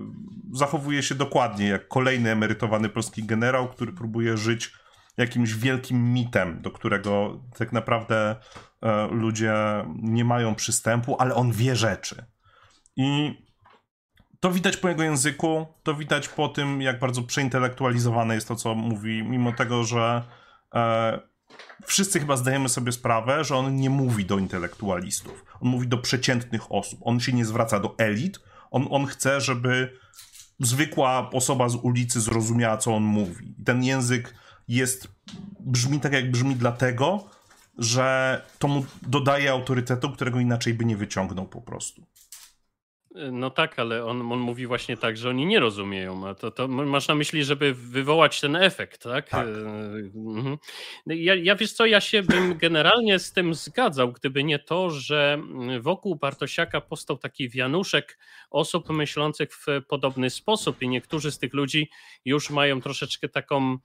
[0.52, 4.72] zachowuje się dokładnie jak kolejny emerytowany polski generał, który próbuje żyć
[5.16, 8.36] jakimś wielkim mitem, do którego tak naprawdę
[8.82, 9.54] e, ludzie
[10.02, 12.24] nie mają przystępu, ale on wie rzeczy.
[12.96, 13.38] I
[14.40, 18.74] to widać po jego języku, to widać po tym, jak bardzo przeintelektualizowane jest to, co
[18.74, 20.22] mówi, mimo tego, że
[20.74, 21.31] e,
[21.86, 25.44] wszyscy chyba zdajemy sobie sprawę, że on nie mówi do intelektualistów.
[25.60, 27.00] On mówi do przeciętnych osób.
[27.02, 28.40] On się nie zwraca do elit.
[28.70, 29.98] On, on chce, żeby
[30.60, 33.54] zwykła osoba z ulicy zrozumiała, co on mówi.
[33.60, 34.34] I ten język
[34.68, 35.08] jest,
[35.60, 37.30] brzmi tak, jak brzmi dlatego,
[37.78, 42.06] że to mu dodaje autorytetu, którego inaczej by nie wyciągnął po prostu.
[43.14, 46.28] No tak, ale on, on mówi właśnie tak, że oni nie rozumieją.
[46.28, 49.28] A to, to masz na myśli, żeby wywołać ten efekt, tak?
[49.28, 49.46] tak.
[50.14, 50.58] Mhm.
[51.06, 55.42] Ja, ja wiesz co, ja się bym generalnie z tym zgadzał, gdyby nie to, że
[55.80, 58.18] wokół Bartosiaka powstał taki wianuszek
[58.50, 61.90] osób myślących w podobny sposób i niektórzy z tych ludzi
[62.24, 63.78] już mają troszeczkę taką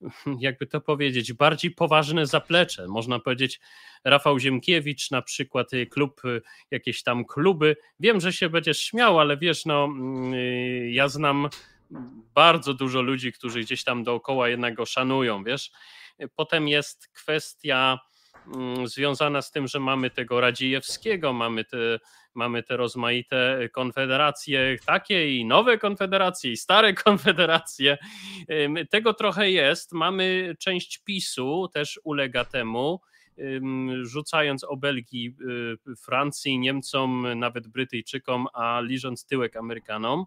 [0.40, 2.86] jakby to powiedzieć, bardziej poważne zaplecze.
[2.88, 3.60] Można powiedzieć,
[4.04, 7.76] Rafał Ziemkiewicz, na przykład y, klub, y, jakieś tam kluby.
[8.00, 11.48] Wiem, że się będziesz śmiał, ale wiesz, no, mm, y, ja znam
[12.34, 15.70] bardzo dużo ludzi, którzy gdzieś tam dookoła jednak go szanują, wiesz.
[16.36, 17.98] Potem jest kwestia
[18.54, 21.98] mm, związana z tym, że mamy tego Radziejewskiego, mamy te
[22.34, 27.98] mamy te rozmaite konfederacje, takie i nowe konfederacje, i stare konfederacje.
[28.90, 29.92] Tego trochę jest.
[29.92, 33.00] Mamy część PiSu, też ulega temu
[34.02, 35.34] rzucając obelgi
[35.90, 40.24] y, Francji, Niemcom, nawet Brytyjczykom, a liżąc tyłek Amerykanom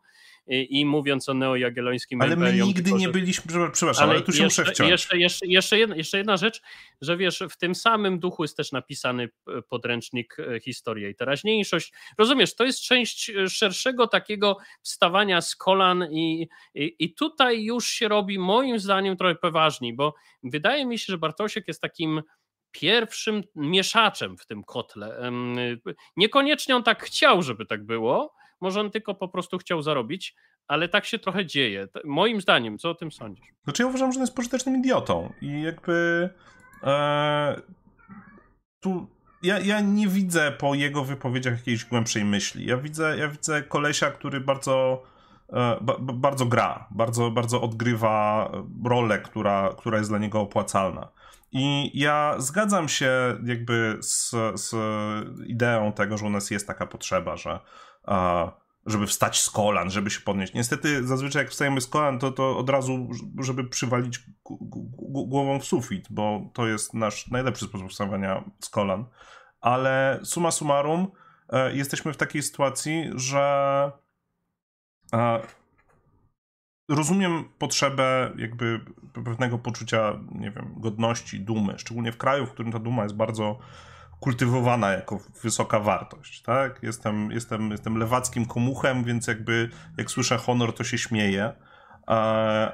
[0.47, 2.55] i mówiąc o neojagiellońskim ale imperium.
[2.55, 4.89] Ale my nigdy nie byliśmy, przepraszam, ale, ale tu się jeszcze, muszę wciąć.
[4.89, 6.61] Jeszcze, jeszcze, jeszcze, jedna, jeszcze jedna rzecz,
[7.01, 9.29] że wiesz, w tym samym duchu jest też napisany
[9.69, 11.93] podręcznik e, Historia i teraźniejszość.
[12.17, 17.87] Rozumiesz, to jest część e, szerszego takiego wstawania z kolan i, i, i tutaj już
[17.87, 22.21] się robi moim zdaniem trochę poważniej, bo wydaje mi się, że Bartosiek jest takim
[22.73, 25.31] pierwszym mieszaczem w tym kotle.
[26.17, 30.35] Niekoniecznie on tak chciał, żeby tak było, może on tylko po prostu chciał zarobić,
[30.67, 31.87] ale tak się trochę dzieje.
[32.03, 33.45] Moim zdaniem, co o tym sądzisz?
[33.63, 36.29] Znaczy ja uważam, że on jest pożytecznym idiotą i jakby
[36.83, 37.61] e,
[38.79, 39.07] tu
[39.43, 42.65] ja, ja nie widzę po jego wypowiedziach jakiejś głębszej myśli.
[42.65, 45.03] Ja widzę, ja widzę kolesia, który bardzo
[45.53, 45.77] e,
[46.13, 48.51] bardzo gra, bardzo, bardzo odgrywa
[48.85, 51.11] rolę, która, która jest dla niego opłacalna.
[51.53, 54.75] I ja zgadzam się jakby z, z
[55.47, 57.59] ideą tego, że u nas jest taka potrzeba, że
[58.85, 60.53] żeby wstać z kolan, żeby się podnieść.
[60.53, 64.19] Niestety zazwyczaj jak wstajemy z kolan, to, to od razu, żeby przywalić
[65.27, 69.05] głową w sufit, bo to jest nasz najlepszy sposób wstawania z kolan.
[69.61, 71.11] Ale summa summarum
[71.49, 73.91] e, jesteśmy w takiej sytuacji, że
[76.89, 78.79] rozumiem potrzebę jakby
[79.25, 83.59] pewnego poczucia, nie wiem, godności, dumy, szczególnie w kraju, w którym ta duma jest bardzo
[84.19, 86.79] kultywowana jako wysoka wartość, tak?
[86.83, 91.53] Jestem, jestem, jestem lewackim komuchem, więc jakby jak słyszę honor, to się śmieję,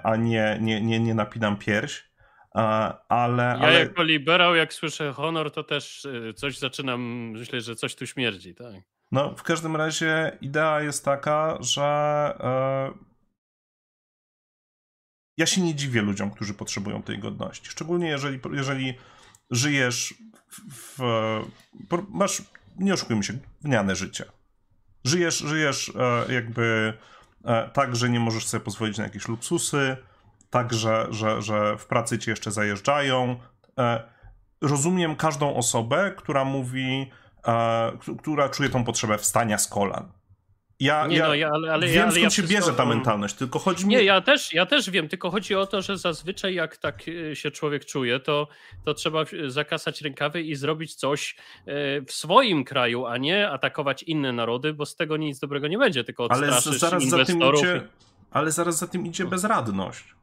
[0.03, 2.09] a nie, nie, nie, nie napinam pierś.
[3.09, 3.79] Ale, ja ale...
[3.79, 8.55] jako liberał, jak słyszę honor, to też y, coś zaczynam, myślę, że coś tu śmierdzi,
[8.55, 8.73] tak?
[9.11, 11.83] No, w każdym razie idea jest taka, że
[12.39, 13.08] e,
[15.39, 17.69] ja się nie dziwię ludziom, którzy potrzebują tej godności.
[17.69, 18.93] Szczególnie jeżeli, jeżeli
[19.51, 20.13] żyjesz
[20.71, 22.43] w, w, masz,
[22.77, 24.25] nie oszukujmy się, gniane życie.
[25.03, 25.91] Żyjesz, żyjesz
[26.29, 26.93] e, jakby
[27.45, 29.97] e, tak, że nie możesz sobie pozwolić na jakieś luksusy,
[30.49, 33.39] tak, że, że, że w pracy cię jeszcze zajeżdżają.
[33.77, 34.03] E,
[34.61, 37.11] rozumiem każdą osobę, która mówi,
[37.47, 40.11] e, która czuje tą potrzebę wstania z kolan.
[40.79, 43.35] Ja, nie, ja, no, ja, ale, ale, wiem, ale skąd ja się bierze ta mentalność,
[43.35, 43.95] tylko chodzi mi...
[43.95, 47.35] Nie, ja też, ja też wiem, tylko chodzi o to, że zazwyczaj jak tak e,
[47.35, 48.47] się człowiek czuje, to,
[48.85, 54.31] to trzeba zakasać rękawy i zrobić coś e, w swoim kraju, a nie atakować inne
[54.33, 57.61] narody, bo z tego nic dobrego nie będzie, tylko odstraszysz ale zaraz inwestorów.
[57.61, 57.87] Za tym idzie,
[58.31, 60.15] ale zaraz za tym idzie bezradność.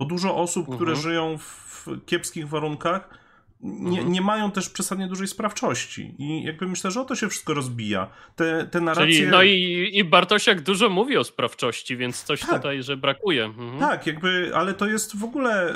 [0.00, 1.02] Bo dużo osób, które mhm.
[1.02, 3.21] żyją w kiepskich warunkach,
[3.62, 4.12] nie, mhm.
[4.12, 6.14] nie mają też przesadnie dużej sprawczości.
[6.18, 8.10] I jakby myślę, że o to się wszystko rozbija.
[8.36, 9.14] Te, te narracje...
[9.14, 12.50] Czyli, no i, i Bartosiak dużo mówi o sprawczości, więc coś tak.
[12.50, 13.44] tutaj, że brakuje.
[13.44, 13.78] Mhm.
[13.78, 15.70] Tak, jakby, ale to jest w ogóle.
[15.70, 15.74] E,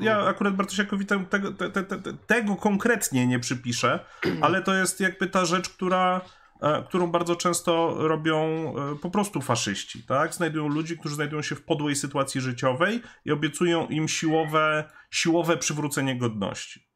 [0.00, 0.28] ja mhm.
[0.28, 4.00] akurat Bartosiakowi tego, te, te, te, tego konkretnie nie przypiszę,
[4.40, 6.20] ale to jest jakby ta rzecz, która
[6.62, 10.34] e, którą bardzo często robią e, po prostu faszyści, tak?
[10.34, 16.18] Znajdują ludzi, którzy znajdują się w podłej sytuacji życiowej i obiecują im siłowe, siłowe przywrócenie
[16.18, 16.87] godności.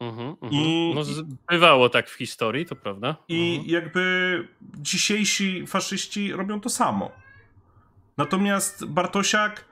[0.00, 0.52] Mhm, mhm.
[0.52, 1.02] I, no,
[1.50, 3.16] bywało tak w historii, to prawda.
[3.28, 3.70] I mhm.
[3.70, 7.10] jakby dzisiejsi faszyści robią to samo.
[8.16, 9.64] Natomiast Bartosiak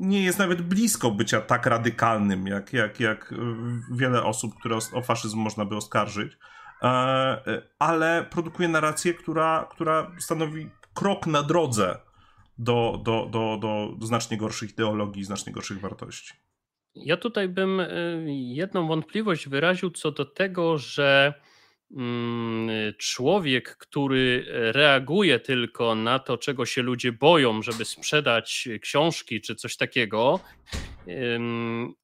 [0.00, 3.34] nie jest nawet blisko bycia tak radykalnym, jak, jak, jak
[3.90, 6.32] wiele osób, które o faszyzm można by oskarżyć,
[6.82, 11.98] e, ale produkuje narrację, która, która stanowi krok na drodze
[12.58, 16.34] do, do, do, do znacznie gorszych ideologii, znacznie gorszych wartości.
[16.94, 21.34] Ja tutaj bym y, jedną wątpliwość wyraził co do tego, że
[21.96, 29.54] mm, człowiek, który reaguje tylko na to, czego się ludzie boją, żeby sprzedać książki czy
[29.54, 30.40] coś takiego,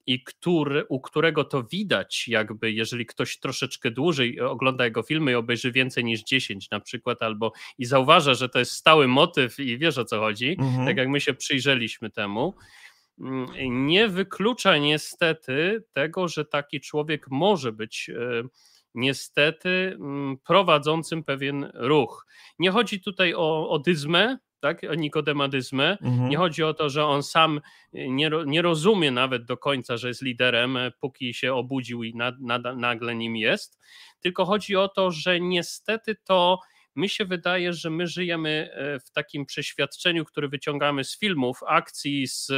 [0.05, 5.35] i który, u którego to widać, jakby jeżeli ktoś troszeczkę dłużej ogląda jego filmy i
[5.35, 9.77] obejrzy więcej niż 10 na przykład, albo i zauważa, że to jest stały motyw i
[9.77, 10.87] wiesz o co chodzi, mhm.
[10.87, 12.53] tak jak my się przyjrzeliśmy temu
[13.69, 18.43] nie wyklucza niestety tego, że taki człowiek może być e,
[18.95, 22.25] niestety mm, prowadzącym pewien ruch.
[22.59, 25.97] Nie chodzi tutaj o, o dyzmę, tak, o nikodemadyzmę.
[26.01, 26.29] Mhm.
[26.29, 27.61] Nie chodzi o to, że on sam
[27.93, 32.39] nie, nie rozumie nawet do końca, że jest liderem, e, póki się obudził i nad,
[32.39, 33.79] nad, nagle nim jest.
[34.19, 36.59] Tylko chodzi o to, że niestety to
[36.95, 42.27] mi się wydaje, że my żyjemy e, w takim przeświadczeniu, które wyciągamy z filmów, akcji,
[42.27, 42.51] z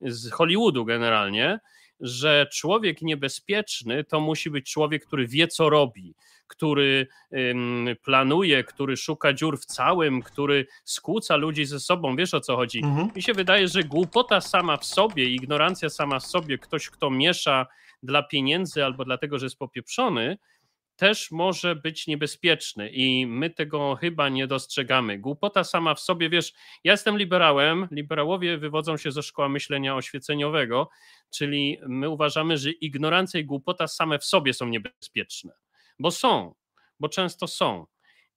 [0.00, 1.60] z Hollywoodu generalnie,
[2.00, 6.14] że człowiek niebezpieczny to musi być człowiek, który wie, co robi,
[6.46, 7.06] który
[8.02, 12.16] planuje, który szuka dziur w całym, który skłóca ludzi ze sobą.
[12.16, 12.78] Wiesz o co chodzi?
[12.84, 13.10] Mhm.
[13.16, 17.66] Mi się wydaje, że głupota sama w sobie, ignorancja sama w sobie, ktoś, kto miesza
[18.02, 20.38] dla pieniędzy albo dlatego, że jest popieprzony,
[20.96, 25.18] też może być niebezpieczny i my tego chyba nie dostrzegamy.
[25.18, 26.52] Głupota sama w sobie, wiesz,
[26.84, 30.88] ja jestem liberałem, liberałowie wywodzą się ze szkoły myślenia oświeceniowego,
[31.30, 35.52] czyli my uważamy, że ignorancja i głupota same w sobie są niebezpieczne,
[35.98, 36.54] bo są,
[37.00, 37.86] bo często są.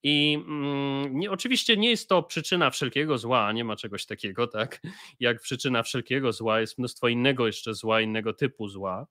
[0.03, 4.81] I mm, nie, oczywiście nie jest to przyczyna wszelkiego zła, nie ma czegoś takiego, tak?
[5.19, 9.07] Jak przyczyna wszelkiego zła jest mnóstwo innego jeszcze zła, innego typu zła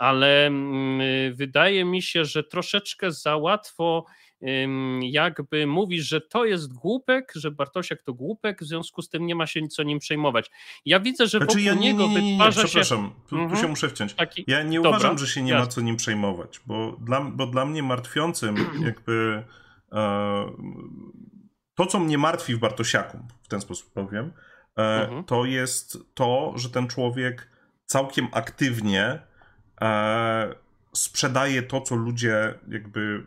[0.00, 4.04] ale mm, wydaje mi się, że troszeczkę za łatwo
[5.02, 9.34] jakby mówisz, że to jest głupek, że Bartosiak to głupek, w związku z tym nie
[9.34, 10.50] ma się co nim przejmować.
[10.84, 12.68] Ja widzę, że znaczy, wokół ja nie, nie, nie, nie, wytwarza się...
[12.68, 13.60] Przepraszam, tu, tu mhm.
[13.60, 14.14] się muszę wciąć.
[14.14, 14.44] Taki...
[14.46, 15.64] Ja nie Dobra, uważam, że się nie jasne.
[15.64, 19.44] ma co nim przejmować, bo dla, bo dla mnie martwiącym jakby
[19.92, 20.46] e,
[21.74, 24.32] to, co mnie martwi w Bartosiaku, w ten sposób powiem,
[24.76, 25.24] e, mhm.
[25.24, 27.50] to jest to, że ten człowiek
[27.86, 29.29] całkiem aktywnie
[29.82, 30.54] e,
[30.92, 33.26] sprzedaje to, co ludzie jakby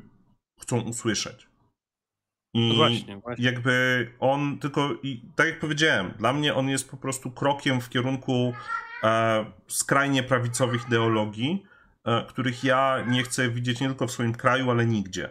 [0.61, 1.47] chcą usłyszeć.
[2.53, 3.45] I no właśnie, właśnie.
[3.45, 7.89] jakby on tylko, i tak jak powiedziałem, dla mnie on jest po prostu krokiem w
[7.89, 8.53] kierunku
[9.03, 11.65] e, skrajnie prawicowych ideologii,
[12.05, 15.29] e, których ja nie chcę widzieć nie tylko w swoim kraju, ale nigdzie.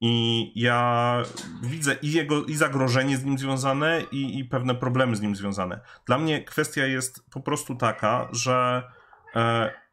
[0.00, 1.22] I ja
[1.62, 5.80] widzę i jego i zagrożenie z nim związane, i, i pewne problemy z nim związane.
[6.06, 8.82] Dla mnie kwestia jest po prostu taka, że
[9.36, 9.83] e,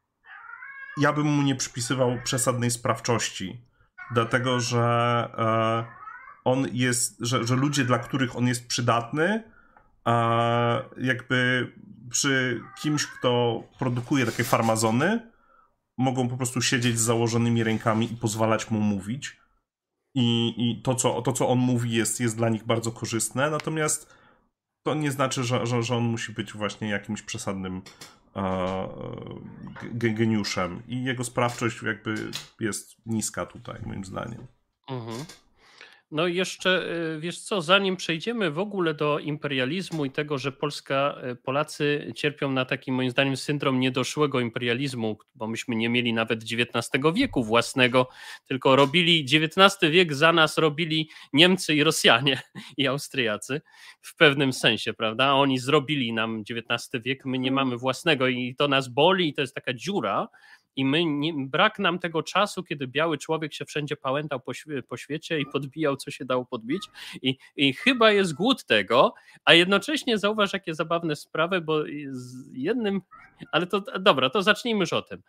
[0.97, 3.61] ja bym mu nie przypisywał przesadnej sprawczości,
[4.13, 4.79] dlatego że
[5.37, 5.85] e,
[6.43, 9.43] on jest, że, że ludzie, dla których on jest przydatny,
[10.07, 11.71] e, jakby
[12.09, 15.31] przy kimś, kto produkuje takie farmazony,
[15.97, 19.41] mogą po prostu siedzieć z założonymi rękami i pozwalać mu mówić.
[20.15, 24.13] I, i to, co, to, co on mówi, jest, jest dla nich bardzo korzystne, natomiast
[24.83, 27.81] to nie znaczy, że, że, że on musi być właśnie jakimś przesadnym
[29.93, 34.47] geniuszem i jego sprawczość jakby jest niska tutaj, moim zdaniem.
[34.89, 35.25] Mhm.
[36.11, 41.17] No jeszcze, y, wiesz co, zanim przejdziemy w ogóle do imperializmu i tego, że Polska,
[41.31, 46.43] y, Polacy cierpią na taki moim zdaniem syndrom niedoszłego imperializmu, bo myśmy nie mieli nawet
[46.43, 48.09] XIX wieku własnego,
[48.47, 52.41] tylko robili XIX wiek za nas robili Niemcy i Rosjanie
[52.77, 53.61] i Austriacy
[54.01, 55.33] w pewnym sensie, prawda?
[55.33, 57.67] Oni zrobili nam XIX wiek, my nie mhm.
[57.67, 60.27] mamy własnego i to nas boli i to jest taka dziura,
[60.75, 64.51] i my nie, brak nam tego czasu, kiedy biały człowiek się wszędzie pałętał po,
[64.87, 66.87] po świecie i podbijał, co się dało podbić.
[67.21, 69.13] I, I chyba jest głód tego,
[69.45, 73.01] a jednocześnie zauważ, jakie zabawne sprawy, bo z jednym,
[73.51, 75.23] ale to dobra, to zacznijmy już o tym.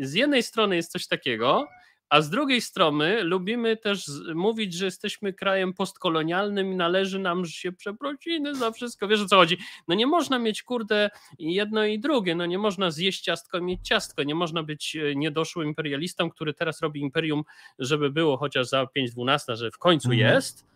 [0.00, 1.66] Z jednej strony jest coś takiego,
[2.10, 7.72] a z drugiej strony lubimy też mówić, że jesteśmy krajem postkolonialnym i należy nam się
[7.72, 9.08] przeprosiny za wszystko.
[9.08, 9.58] Wiesz o co chodzi?
[9.88, 12.34] No nie można mieć kurde jedno i drugie.
[12.34, 14.22] No nie można zjeść ciastko i mieć ciastko.
[14.22, 17.42] Nie można być e, niedoszłym imperialistą, który teraz robi imperium,
[17.78, 20.34] żeby było chociaż za 5-12, że w końcu mhm.
[20.34, 20.70] jest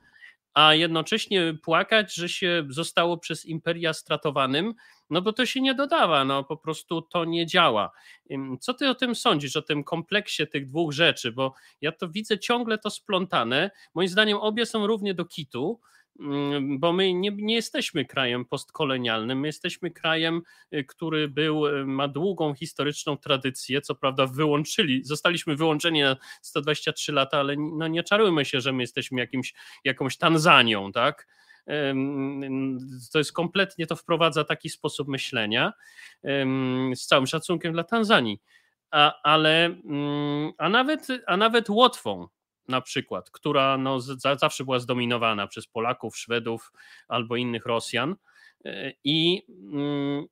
[0.55, 4.75] a jednocześnie płakać, że się zostało przez imperia stratowanym,
[5.11, 7.91] no bo to się nie dodawa, no po prostu to nie działa.
[8.61, 11.33] Co ty o tym sądzisz, o tym kompleksie tych dwóch rzeczy?
[11.33, 13.71] Bo ja to widzę ciągle to splątane.
[13.95, 15.81] Moim zdaniem obie są równie do kitu.
[16.21, 20.43] Mm, bo my nie, nie, jesteśmy krajem postkolonialnym, my jesteśmy krajem,
[20.75, 27.13] y, który był, y, ma długą historyczną tradycję, co prawda wyłączyli, zostaliśmy wyłączeni na 123
[27.13, 29.55] lata, ale no nie czarujmy się, że my jesteśmy jakimś,
[29.85, 31.27] jakąś Tanzanią, tak?
[33.13, 35.73] To jest kompletnie, to wprowadza taki sposób myślenia
[36.95, 38.41] z całym szacunkiem dla Tanzanii.
[38.91, 42.29] A, ale, mm, a, nawet, a nawet Łotwą,
[42.69, 44.01] na przykład, która no,
[44.41, 46.73] zawsze była zdominowana przez Polaków, Szwedów
[47.09, 48.17] albo innych Rosjan.
[48.65, 49.43] E, I
[49.73, 50.27] mm,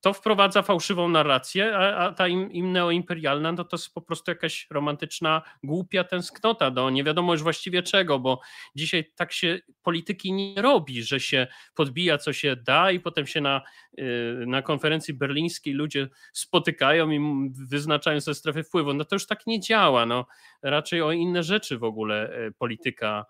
[0.00, 4.30] to wprowadza fałszywą narrację, a, a ta im, im neoimperialna no to jest po prostu
[4.30, 8.40] jakaś romantyczna, głupia tęsknota do nie wiadomo już właściwie czego, bo
[8.74, 13.40] dzisiaj tak się polityki nie robi, że się podbija co się da i potem się
[13.40, 13.62] na,
[13.98, 18.94] y, na konferencji berlińskiej ludzie spotykają i wyznaczają sobie strefy wpływu.
[18.94, 20.06] No to już tak nie działa.
[20.06, 20.26] No,
[20.62, 23.26] raczej o inne rzeczy w ogóle y, polityka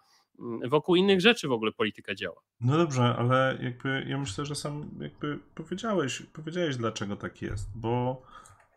[0.68, 2.40] wokół innych rzeczy w ogóle polityka działa.
[2.60, 8.22] No dobrze, ale jakby ja myślę, że sam jakby powiedziałeś, powiedziałeś dlaczego tak jest, bo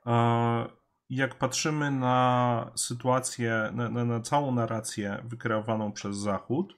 [0.06, 0.66] e,
[1.10, 6.78] jak patrzymy na sytuację, na, na, na całą narrację wykreowaną przez Zachód,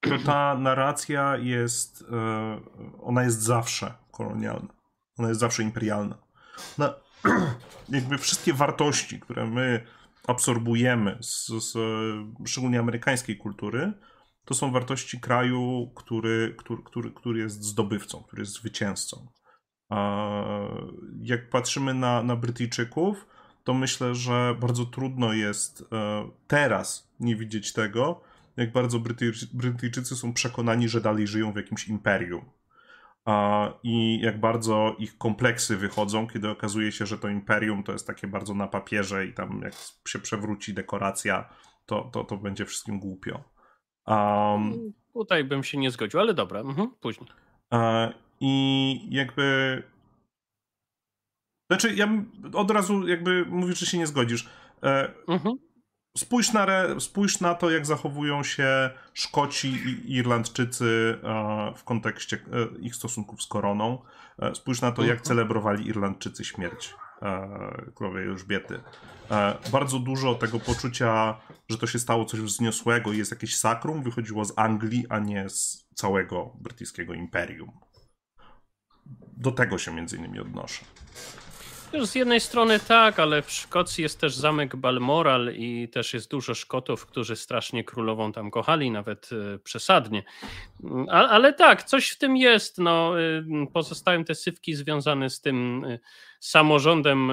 [0.00, 2.60] to ta narracja jest, e,
[3.02, 4.74] ona jest zawsze kolonialna,
[5.18, 6.18] ona jest zawsze imperialna.
[6.78, 6.94] No,
[7.88, 9.86] jakby wszystkie wartości, które my
[10.26, 11.78] absorbujemy z, z
[12.46, 13.92] szczególnie amerykańskiej kultury,
[14.44, 19.26] to są wartości kraju, który, który, który, który jest zdobywcą, który jest zwycięzcą.
[21.22, 23.26] Jak patrzymy na, na Brytyjczyków,
[23.64, 28.20] to myślę, że bardzo trudno jest e, teraz nie widzieć tego,
[28.56, 29.00] jak bardzo
[29.52, 32.44] Brytyjczycy są przekonani, że dalej żyją w jakimś imperium
[33.82, 38.26] i jak bardzo ich kompleksy wychodzą, kiedy okazuje się, że to imperium to jest takie
[38.26, 39.74] bardzo na papierze i tam jak
[40.08, 41.48] się przewróci dekoracja,
[41.86, 43.44] to, to, to będzie wszystkim głupio.
[44.06, 47.28] Um, Tutaj bym się nie zgodził, ale dobra, mhm, później.
[48.40, 49.82] I jakby.
[51.70, 52.08] Znaczy, ja
[52.54, 54.48] od razu jakby mówisz, że się nie zgodzisz.
[54.82, 55.58] E, mhm.
[56.18, 62.36] Spójrz na, re, spójrz na to, jak zachowują się Szkoci i Irlandczycy e, w kontekście
[62.36, 63.98] e, ich stosunków z koroną.
[64.38, 65.24] E, spójrz na to, jak mhm.
[65.24, 66.94] celebrowali Irlandczycy śmierć
[67.94, 68.80] królowej Elżbiety.
[69.72, 74.44] Bardzo dużo tego poczucia, że to się stało coś wzniosłego i jest jakieś sakrum, wychodziło
[74.44, 77.70] z Anglii, a nie z całego brytyjskiego imperium.
[79.36, 80.84] Do tego się między innymi odnoszę.
[81.98, 86.54] Z jednej strony tak, ale w Szkocji jest też zamek Balmoral i też jest dużo
[86.54, 90.22] Szkotów, którzy strasznie królową tam kochali, nawet e, przesadnie.
[91.08, 92.78] Ale, ale tak, coś w tym jest.
[92.78, 95.98] No, e, pozostają te sywki związane z tym e,
[96.40, 97.32] samorządem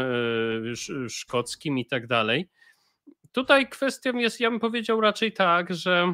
[1.10, 2.50] szkockim i tak dalej.
[3.32, 6.14] Tutaj kwestią jest, ja bym powiedział raczej tak, że.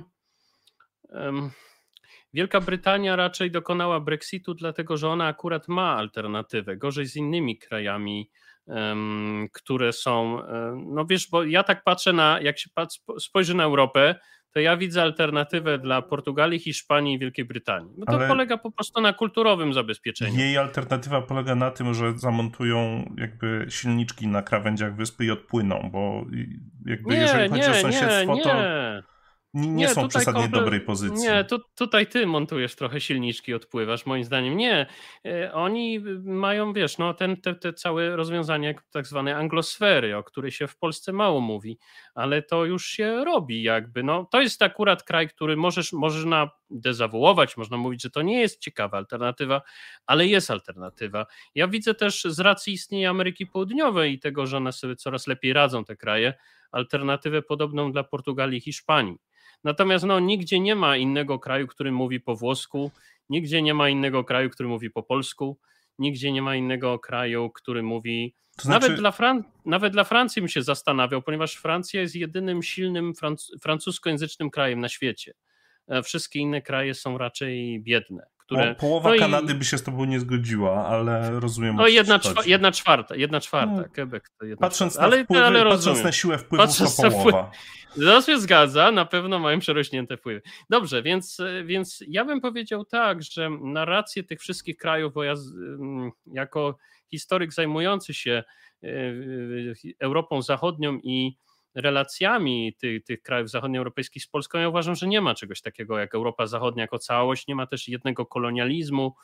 [2.34, 6.78] Wielka Brytania raczej dokonała Brexitu, dlatego że ona akurat ma alternatywę.
[6.78, 8.30] Gorzej z innymi krajami,
[9.54, 10.42] które są.
[10.86, 12.70] No wiesz, bo ja tak patrzę na, jak się
[13.20, 14.16] spojrzy na Europę,
[14.54, 17.94] to ja widzę alternatywę dla Portugalii, Hiszpanii i Wielkiej Brytanii.
[17.98, 20.40] No to Ale polega po prostu na kulturowym zabezpieczeniu.
[20.40, 26.26] Jej alternatywa polega na tym, że zamontują jakby silniczki na krawędziach wyspy i odpłyną, bo
[26.86, 28.50] jakby nie, jeżeli chodzi nie, o sąsiedztwo, nie, to.
[29.54, 30.64] Nie, nie są przesadnie komplet...
[30.64, 31.28] dobrej pozycji.
[31.28, 34.58] Nie, tu, tutaj ty montujesz trochę silniczki, odpływasz, moim zdaniem.
[34.58, 34.86] Nie,
[35.26, 40.52] e, oni mają, wiesz, no ten, te, te całe rozwiązanie tak zwane anglosfery, o której
[40.52, 41.78] się w Polsce mało mówi,
[42.16, 44.04] ale to już się robi jakby.
[44.04, 48.60] No, to jest akurat kraj, który możesz, można dezawuować, można mówić, że to nie jest
[48.60, 49.62] ciekawa alternatywa,
[50.06, 51.26] ale jest alternatywa.
[51.56, 55.54] Ja widzę też z racji istnienia Ameryki Południowej i tego, że one sobie coraz lepiej
[55.54, 56.34] radzą, te kraje,
[56.72, 59.18] alternatywę podobną dla Portugalii i Hiszpanii
[59.64, 62.92] Natomiast no, nigdzie nie ma innego kraju, który mówi po włosku,
[63.30, 65.58] nigdzie nie ma innego kraju, który mówi po polsku,
[66.00, 68.36] nigdzie nie ma innego kraju, który mówi.
[68.62, 68.82] Znaczy...
[68.82, 69.44] Nawet, dla Fran...
[69.66, 73.52] Nawet dla Francji bym się zastanawiał, ponieważ Francja jest jedynym silnym franc...
[73.62, 75.34] francuskojęzycznym krajem na świecie.
[75.88, 78.76] E, wszystkie inne kraje są raczej biedne które...
[78.76, 79.56] połowa no Kanady i...
[79.56, 81.76] by się z tobą nie zgodziła, ale rozumiem.
[81.76, 85.18] No jedna, czwa, jedna czwarta, jedna czwarta, no, Quebec to jedna patrząc czwarta.
[85.18, 87.52] Na wpływy, ale patrząc na siłę wpływu, patrząc to połowa.
[87.96, 90.42] To się zgadza, na pewno mają przerośnięte wpływy.
[90.70, 95.34] Dobrze, więc, więc ja bym powiedział tak, że narracje tych wszystkich krajów, bo ja
[96.26, 96.78] jako
[97.12, 98.44] historyk zajmujący się
[98.84, 98.88] e,
[100.00, 101.38] Europą Zachodnią i
[101.76, 106.16] relacjami tych, tych krajów zachodnioeuropejskich z Polską, ja uważam, że nie ma czegoś takiego jak
[106.16, 109.16] Europa Zachodnia jako całość, nie ma też jednego kolonializmu,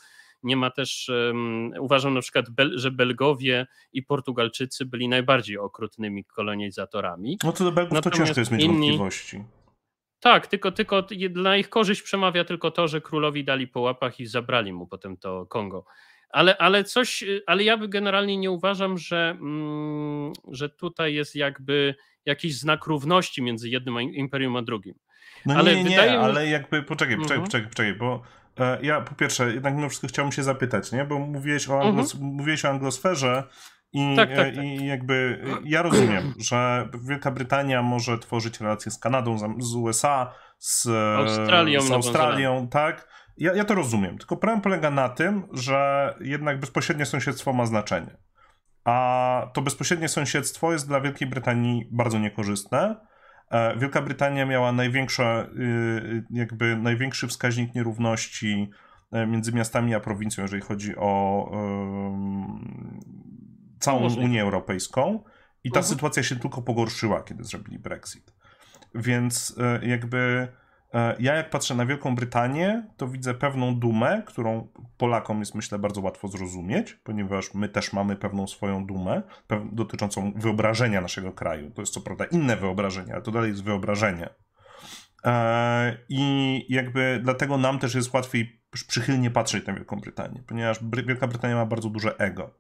[0.44, 7.38] nie ma też, um, uważam na przykład, że Belgowie i Portugalczycy byli najbardziej okrutnymi kolonizatorami.
[7.44, 9.44] No to do Belgów Natomiast to ciężko jest mieć inni, wątpliwości.
[10.20, 14.26] Tak, tylko, tylko dla ich korzyść przemawia tylko to, że królowi dali po łapach i
[14.26, 15.86] zabrali mu potem to Kongo.
[16.30, 21.96] Ale, ale coś, ale ja generalnie nie uważam, że, mm, że tutaj jest jakby
[22.26, 24.96] jakiś znak równości między jednym imperium a drugim.
[25.46, 27.46] No ale nie, nie, wydaje nie, ale jakby, poczekaj, poczekaj, mhm.
[27.46, 28.22] poczekaj, poczekaj, bo
[28.60, 32.16] e, ja po pierwsze, jednak mimo wszystko chciałbym się zapytać, nie, bo mówiłeś o, anglos,
[32.16, 32.34] mhm.
[32.34, 33.44] mówiłeś o anglosferze
[33.94, 34.66] i, tak, tak, e, tak.
[34.66, 40.88] i jakby ja rozumiem, że Wielka Brytania może tworzyć relacje z Kanadą, z USA, z
[41.18, 43.10] Australią, z Australią tak?
[43.38, 48.18] Ja, ja to rozumiem, tylko problem polega na tym, że jednak bezpośrednie sąsiedztwo ma znaczenie
[48.86, 52.96] a to bezpośrednie sąsiedztwo jest dla Wielkiej Brytanii bardzo niekorzystne.
[53.52, 58.70] E, Wielka Brytania miała największe, y, jakby największy wskaźnik nierówności
[59.12, 63.00] e, między miastami a prowincją, jeżeli chodzi o um,
[63.80, 64.26] całą Możliwe.
[64.26, 65.24] Unię Europejską.
[65.64, 65.84] I ta uh-huh.
[65.84, 68.34] sytuacja się tylko pogorszyła, kiedy zrobili Brexit.
[68.96, 70.48] Więc e, jakby
[71.20, 74.68] ja jak patrzę na Wielką Brytanię, to widzę pewną dumę, którą
[74.98, 79.22] Polakom jest myślę bardzo łatwo zrozumieć, ponieważ my też mamy pewną swoją dumę
[79.72, 81.72] dotyczącą wyobrażenia naszego kraju.
[81.72, 84.30] To jest co prawda inne wyobrażenie, ale to dalej jest wyobrażenie.
[85.26, 91.28] E, I jakby dlatego nam też jest łatwiej przychylnie patrzeć na Wielką Brytanię, ponieważ Wielka
[91.28, 92.52] Brytania ma bardzo duże ego.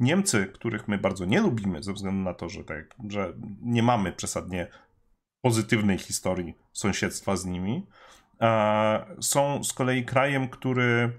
[0.00, 3.32] Niemcy, których my bardzo nie lubimy, ze względu na to, że, tak, że
[3.62, 4.66] nie mamy przesadnie
[5.46, 7.86] pozytywnej historii sąsiedztwa z nimi.
[9.20, 11.12] Są z kolei krajem, który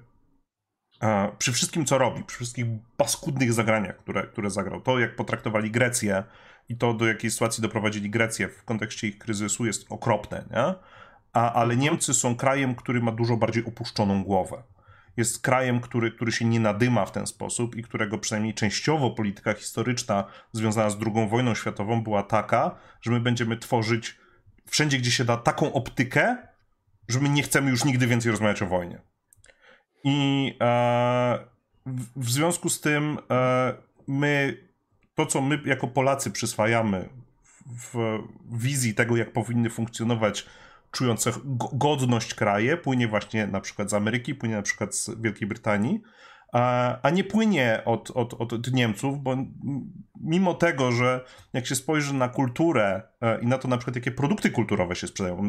[1.38, 2.66] przy wszystkim, co robi, przy wszystkich
[2.98, 6.24] paskudnych zagraniach, które, które zagrał, to jak potraktowali Grecję
[6.70, 10.76] i to do jakiej sytuacji doprowadzili Grecję w kontekście ich kryzysu jest okropne, nie?
[11.34, 11.78] A, ale.
[11.78, 14.64] Niemcy są krajem, który ma dużo bardziej opuszczoną głowę
[15.18, 19.54] jest krajem, który, który się nie nadyma w ten sposób i którego przynajmniej częściowo polityka
[19.54, 24.18] historyczna związana z II wojną światową była taka, że my będziemy tworzyć
[24.66, 26.38] wszędzie, gdzie się da, taką optykę,
[27.08, 29.02] że my nie chcemy już nigdy więcej rozmawiać o wojnie.
[30.04, 31.40] I e,
[31.86, 33.74] w, w, związku z tym e,
[34.08, 34.58] my,
[35.16, 37.10] to co my jako Polacy przyswajamy
[37.66, 40.46] w, w wizji tego, jak powinny funkcjonować
[40.98, 41.32] czujące
[41.74, 46.02] godność kraje, płynie właśnie na przykład z Ameryki, płynie na przykład z Wielkiej Brytanii,
[47.04, 49.38] a nie płynie od, od, od Niemców, bo
[50.22, 54.12] mimo tego, że jak się spojrzy na kulturę e, i na to na przykład jakie
[54.12, 55.48] produkty kulturowe się sprzedają,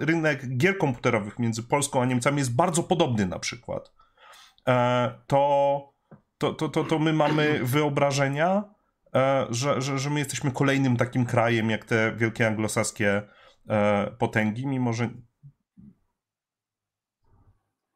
[0.00, 3.92] rynek gier komputerowych między Polską a Niemcami jest bardzo podobny na przykład,
[4.68, 5.94] e, to,
[6.38, 8.64] to, to, to, to my mamy wyobrażenia,
[9.14, 13.22] e, że, że, że my jesteśmy kolejnym takim krajem jak te wielkie anglosaskie
[14.18, 15.10] potęgi, mimo że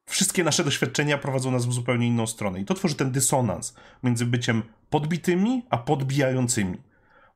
[0.08, 2.60] wszystkie nasze doświadczenia prowadzą nas w zupełnie inną stronę.
[2.60, 6.78] I to tworzy ten dysonans między byciem podbitymi, a podbijającymi.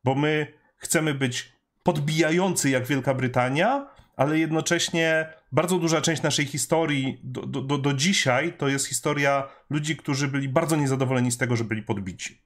[0.05, 1.53] Bo my chcemy być
[1.83, 8.53] podbijający jak Wielka Brytania, ale jednocześnie bardzo duża część naszej historii do, do, do dzisiaj
[8.53, 12.43] to jest historia ludzi, którzy byli bardzo niezadowoleni z tego, że byli podbici.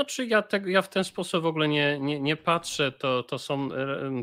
[0.00, 3.38] Znaczy ja, te, ja w ten sposób w ogóle nie, nie, nie patrzę, to, to
[3.38, 3.68] są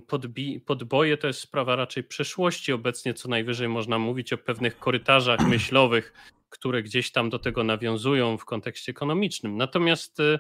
[0.08, 5.40] podbi, podboje, to jest sprawa raczej przeszłości obecnie, co najwyżej można mówić o pewnych korytarzach
[5.54, 6.14] myślowych,
[6.50, 9.58] które gdzieś tam do tego nawiązują w kontekście ekonomicznym.
[9.58, 10.40] Natomiast, y,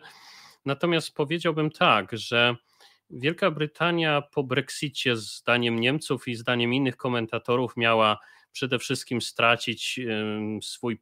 [0.66, 2.56] natomiast powiedziałbym tak, że
[3.10, 8.20] Wielka Brytania po Brexicie, zdaniem Niemców i zdaniem innych komentatorów, miała
[8.52, 10.00] przede wszystkim stracić
[10.62, 11.00] swój,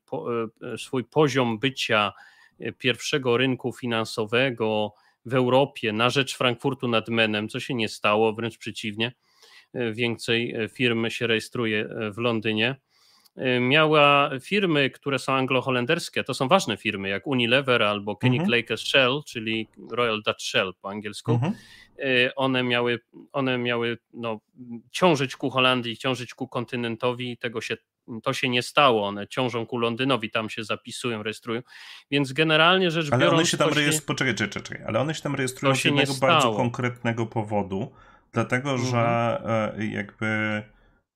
[0.74, 2.35] e, swój poziom bycia e,
[2.78, 4.94] pierwszego rynku finansowego
[5.26, 9.12] w Europie na rzecz Frankfurtu nad Menem, co się nie stało, wręcz przeciwnie.
[9.74, 12.76] Więcej firm się rejestruje w Londynie.
[13.60, 18.60] Miała firmy, które są anglo-holenderskie, to są ważne firmy, jak Unilever albo Koenig mhm.
[18.60, 21.32] Lakers Shell, czyli Royal Dutch Shell po angielsku.
[21.32, 21.54] Mhm.
[22.36, 23.00] One miały,
[23.32, 24.40] one miały no,
[24.92, 27.78] ciążyć ku Holandii, ciążyć ku kontynentowi, tego się
[28.24, 29.08] to się nie stało.
[29.08, 31.62] One ciążą ku Londynowi, tam się zapisują, rejestrują.
[32.12, 33.24] Więc generalnie rzecz biorąc.
[33.24, 34.08] Ale one się tam rejestrują.
[34.08, 37.92] Poczekaj, czekaj, czekaj, ale one się tam rejestrują z jednego bardzo konkretnego powodu,
[38.32, 38.90] dlatego mhm.
[38.90, 39.42] że
[39.78, 40.64] e, jakby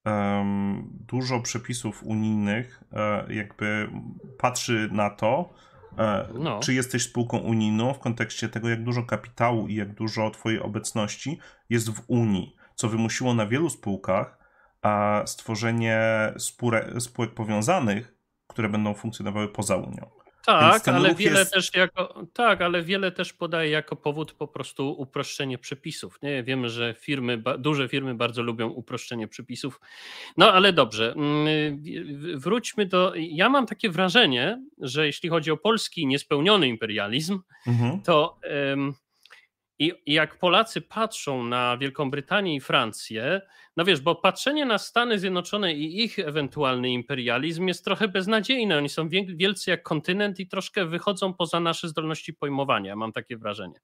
[0.06, 3.90] um, dużo przepisów unijnych e, jakby
[4.38, 5.54] patrzy na to,
[5.98, 6.60] e, no.
[6.60, 11.40] czy jesteś spółką unijną w kontekście tego, jak dużo kapitału i jak dużo twojej obecności
[11.70, 14.39] jest w Unii, co wymusiło na wielu spółkach
[14.82, 16.00] a stworzenie
[17.00, 18.14] spółek powiązanych,
[18.48, 20.10] które będą funkcjonowały poza Unią.
[20.46, 21.54] Tak, ale wiele jest...
[21.54, 26.20] też jako, tak, ale wiele też podaje jako powód po prostu uproszczenie przepisów.
[26.22, 26.44] Nie?
[26.44, 29.80] Wiemy, że firmy, duże firmy bardzo lubią uproszczenie przepisów.
[30.38, 31.84] No ale dobrze, mm,
[32.36, 33.14] wróćmy do.
[33.16, 38.02] Ja mam takie wrażenie, że jeśli chodzi o polski niespełniony imperializm, mhm.
[38.02, 38.40] to.
[38.70, 38.94] Um,
[39.80, 43.42] i jak Polacy patrzą na Wielką Brytanię i Francję,
[43.78, 48.78] no wiesz, bo patrzenie na Stany Zjednoczone i ich ewentualny imperializm jest trochę beznadziejne.
[48.78, 53.80] Oni są wielcy jak kontynent i troszkę wychodzą poza nasze zdolności pojmowania, mam takie wrażenie.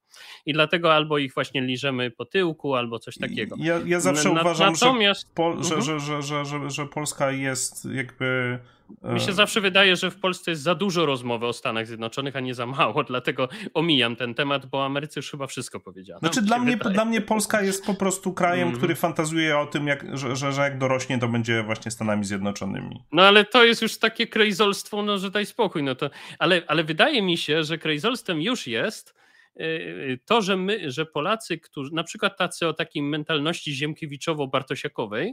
[0.46, 3.56] I dlatego albo ich właśnie liżemy po tyłku, albo coś takiego.
[3.58, 5.22] Ja, ja zawsze na, uważam, natomiast...
[5.22, 8.58] że, po, że, że, że, że, że Polska jest jakby
[9.02, 12.40] mi się zawsze wydaje, że w Polsce jest za dużo rozmowy o Stanach Zjednoczonych, a
[12.40, 16.18] nie za mało, dlatego omijam ten temat, bo Ameryce już chyba wszystko powiedziano.
[16.18, 18.78] Znaczy dla mnie, dla mnie Polska jest po prostu krajem, mm.
[18.78, 23.04] który fantazuje o tym, jak, że, że, że, jak dorośnie, to będzie właśnie Stanami Zjednoczonymi.
[23.12, 25.82] No ale to jest już takie krejzolstwo, no że daj spokój.
[25.82, 29.14] No to, ale, ale wydaje mi się, że krejzolstwem już jest
[29.60, 35.32] y, to, że my, że Polacy, którzy na przykład tacy o takiej mentalności ziemkiewiczowo-bartosiakowej,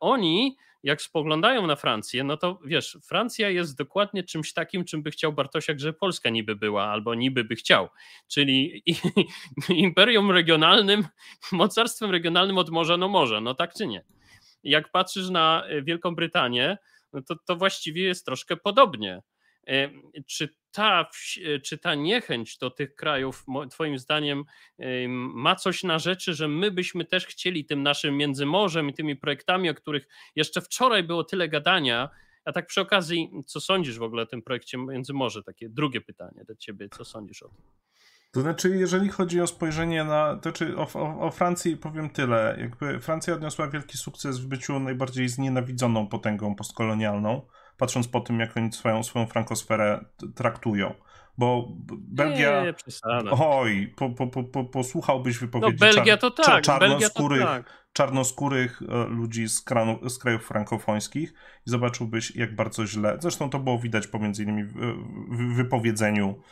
[0.00, 5.10] oni jak spoglądają na Francję, no to wiesz, Francja jest dokładnie czymś takim, czym by
[5.10, 7.88] chciał Bartosiak, że Polska niby była, albo niby by chciał,
[8.28, 8.82] czyli
[9.68, 11.06] imperium regionalnym,
[11.52, 14.04] mocarstwem regionalnym od morza no morza, no tak czy nie.
[14.62, 16.78] Jak patrzysz na e, Wielką Brytanię,
[17.12, 19.22] no to, to właściwie jest troszkę podobnie.
[19.68, 19.90] E,
[20.26, 21.10] czy ta,
[21.44, 24.44] e, czy ta niechęć do tych krajów, Twoim zdaniem,
[25.08, 29.70] ma coś na rzeczy, że my byśmy też chcieli tym naszym międzymorzem i tymi projektami,
[29.70, 32.08] o których jeszcze wczoraj było tyle gadania.
[32.44, 35.42] A tak przy okazji, co sądzisz w ogóle o tym projekcie Międzymorze?
[35.42, 37.64] Takie drugie pytanie do Ciebie, co sądzisz o tym?
[38.32, 40.36] To znaczy, jeżeli chodzi o spojrzenie na.
[40.36, 42.56] To czy o, o, o, Francji powiem tyle.
[42.60, 47.42] Jakby Francja odniosła wielki sukces w byciu najbardziej znienawidzoną potęgą postkolonialną
[47.82, 50.04] patrząc po tym, jak oni swoją, swoją frankosferę
[50.34, 50.94] traktują.
[51.38, 52.64] Bo Belgia.
[52.64, 52.74] Nie,
[53.30, 57.86] oj, po, po, po, posłuchałbyś wypowiedzi no, Belgia to tak, czarnoskórych, to tak.
[57.92, 61.34] czarnoskórych e, ludzi z, kranu, z krajów frankofońskich
[61.66, 63.16] i zobaczyłbyś, jak bardzo źle.
[63.20, 64.74] Zresztą to było widać pomiędzy innymi w,
[65.30, 66.42] w wypowiedzeniu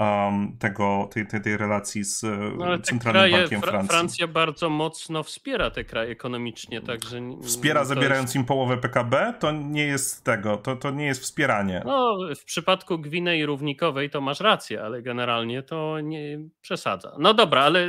[0.00, 2.22] um, tego, tej, tej, tej relacji z
[2.58, 3.88] no, Centralnym kraje, Bankiem Francji.
[3.88, 7.20] Francja bardzo mocno wspiera te kraje ekonomicznie, także...
[7.42, 8.36] Wspiera zabierając jest...
[8.36, 9.34] im połowę PKB?
[9.40, 11.82] To nie jest tego, to, to nie jest wspieranie.
[11.86, 17.16] No, w przypadku Gwinei Równikowej to masz rację, ale generalnie to nie przesadza.
[17.18, 17.88] No dobra, ale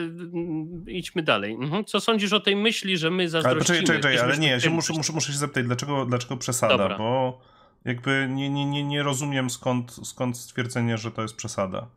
[0.87, 1.53] idźmy dalej.
[1.53, 1.85] Mhm.
[1.85, 3.77] Co sądzisz o tej myśli, że my zazdrościmy?
[3.77, 6.97] Ale czekaj, czekaj, ale nie, ja muszę, muszę, muszę się zapytać, dlaczego, dlaczego przesada, dobra.
[6.97, 7.39] bo
[7.85, 11.87] jakby nie, nie, nie, nie rozumiem skąd, skąd stwierdzenie, że to jest przesada.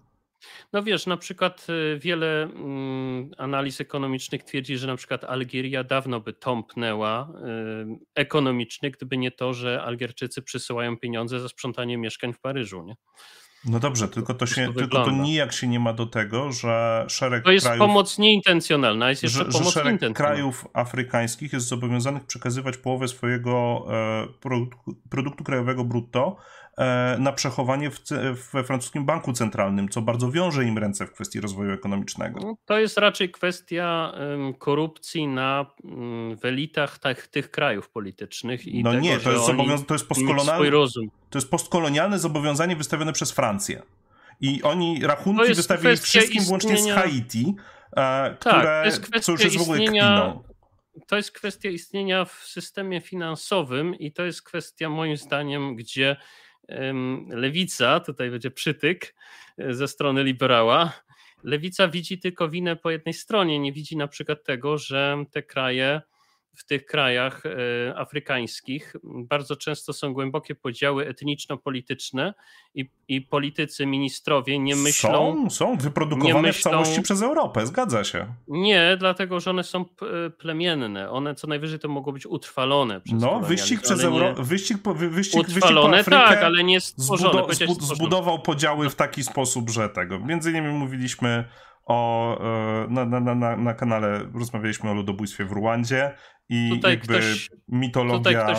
[0.72, 6.20] No wiesz, na przykład y, wiele mm, analiz ekonomicznych twierdzi, że na przykład Algieria dawno
[6.20, 12.40] by tąpnęła y, ekonomicznie, gdyby nie to, że Algierczycy przysyłają pieniądze za sprzątanie mieszkań w
[12.40, 12.94] Paryżu, nie?
[13.64, 17.44] No dobrze, tylko to, się, tylko to nijak się nie ma do tego, że szereg
[17.44, 22.24] To jest krajów, pomoc nieintencjonalna, jest jeszcze że, pomoc że szereg krajów afrykańskich jest zobowiązanych
[22.24, 26.36] przekazywać połowę swojego e, produktu, produktu krajowego brutto
[27.18, 28.00] na przechowanie w,
[28.52, 32.40] we francuskim banku centralnym, co bardzo wiąże im ręce w kwestii rozwoju ekonomicznego.
[32.40, 34.12] No, to jest raczej kwestia
[34.58, 38.66] korupcji na, mm, w elitach tych, tych krajów politycznych.
[38.66, 40.70] I no tego, nie, to jest, zobowiąz- to, jest postkolonialne,
[41.30, 43.82] to jest postkolonialne zobowiązanie wystawione przez Francję.
[44.40, 46.48] I oni rachunki wystawili wszystkim istnienia...
[46.48, 47.54] włącznie z Haiti,
[47.96, 50.42] e, tak, które, co już jest w ogóle kpiną
[51.06, 56.16] to jest kwestia istnienia w systemie finansowym i to jest kwestia moim zdaniem, gdzie
[57.28, 59.14] lewica, tutaj będzie przytyk
[59.58, 60.92] e, ze strony liberała,
[61.42, 66.00] lewica widzi tylko winę po jednej stronie, nie widzi na przykład tego, że te kraje
[66.54, 72.34] w tych krajach e, afrykańskich bardzo często są głębokie podziały etniczno-polityczne
[72.74, 75.10] i, i politycy, ministrowie nie myślą.
[75.10, 78.34] Są, są wyprodukowane myślą, w całości przez Europę, zgadza się.
[78.48, 79.84] Nie, dlatego że one są
[80.38, 81.10] plemienne.
[81.10, 84.34] One co najwyżej to mogą być utrwalone przez No, wyścig przez Euro...
[84.34, 87.54] wyścig, wyścig, utrwalone, wyścig tak, ale nie stworzone.
[87.54, 87.94] Zbudo...
[87.94, 90.18] Zbudował podziały w taki sposób, że tego.
[90.18, 91.44] Między innymi mówiliśmy
[91.86, 96.14] o, e, na, na, na, na kanale rozmawialiśmy o ludobójstwie w Ruandzie
[96.48, 98.44] i tutaj jakby ktoś, mitologia.
[98.44, 98.58] Ktoś,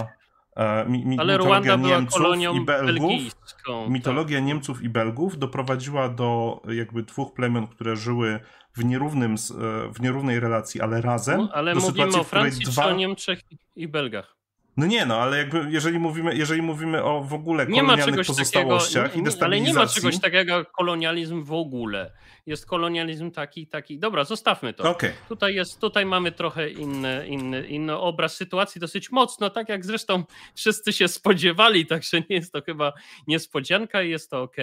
[0.55, 2.21] e, mi, mi, ale mitologia Niemców
[2.55, 3.89] i Belgów, tak.
[3.89, 4.45] mitologia tak.
[4.45, 8.39] Niemców i Belgów doprowadziła do jakby dwóch plemion, które żyły
[8.77, 11.37] w, nierównym, e, w nierównej relacji, ale razem.
[11.37, 12.83] No, ale do mówimy sytuacji, o Francji dwa...
[12.83, 13.39] czy o Niemczech
[13.75, 14.35] i Belgach?
[14.77, 19.15] No nie, no ale jakby jeżeli mówimy, jeżeli mówimy o w ogóle kolonialnych pozostałościach takiego,
[19.15, 19.71] nie, i destabilizacji...
[19.71, 22.11] Ale nie ma czegoś takiego jak kolonializm w ogóle.
[22.45, 23.99] Jest kolonializm taki, taki.
[23.99, 24.91] Dobra, zostawmy to.
[24.91, 25.13] Okay.
[25.29, 30.23] Tutaj, jest, tutaj mamy trochę inny, inny, inny obraz sytuacji, dosyć mocno, tak jak zresztą
[30.55, 32.93] wszyscy się spodziewali, także nie jest to chyba
[33.27, 34.55] niespodzianka i jest to ok.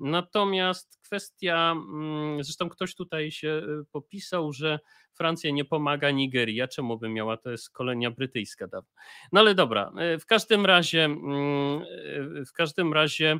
[0.00, 4.78] Natomiast kwestia, mm, zresztą ktoś tutaj się y, popisał, że
[5.12, 6.60] Francja nie pomaga Nigerii.
[6.60, 7.36] A czemu by miała?
[7.36, 8.90] To jest kolonia brytyjska dawno.
[9.32, 13.38] No ale dobra, y, w każdym razie, mm, y, w każdym razie,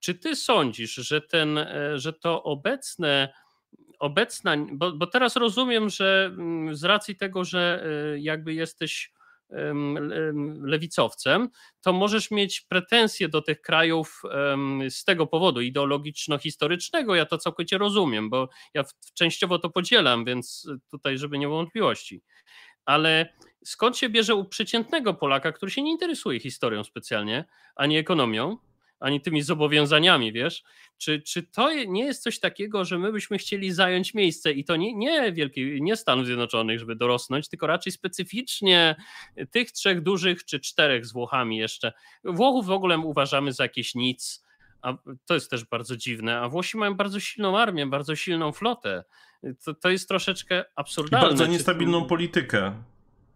[0.00, 3.32] czy ty sądzisz, że, ten, że to obecne
[3.98, 7.86] obecna, bo, bo teraz rozumiem, że mm, z racji tego, że
[8.18, 9.11] jakby jesteś
[10.62, 11.48] lewicowcem,
[11.80, 14.22] to możesz mieć pretensje do tych krajów
[14.90, 17.14] z tego powodu ideologiczno-historycznego.
[17.14, 18.84] Ja to całkowicie rozumiem, bo ja
[19.14, 22.22] częściowo to podzielam, więc tutaj, żeby nie było wątpliwości.
[22.84, 23.34] Ale
[23.64, 27.44] skąd się bierze u przeciętnego Polaka, który się nie interesuje historią specjalnie,
[27.76, 28.58] ani ekonomią,
[29.02, 30.62] ani tymi zobowiązaniami, wiesz?
[30.98, 34.76] Czy, czy to nie jest coś takiego, że my byśmy chcieli zająć miejsce i to
[34.76, 38.96] nie, nie, wielkiej, nie Stanów Zjednoczonych, żeby dorosnąć, tylko raczej specyficznie
[39.50, 41.92] tych trzech dużych czy czterech z Włochami jeszcze.
[42.24, 44.44] Włochów w ogóle uważamy za jakieś nic,
[44.82, 44.94] a
[45.26, 49.04] to jest też bardzo dziwne, a Włosi mają bardzo silną armię, bardzo silną flotę.
[49.64, 51.26] To, to jest troszeczkę absurdalne.
[51.26, 52.74] I bardzo niestabilną politykę.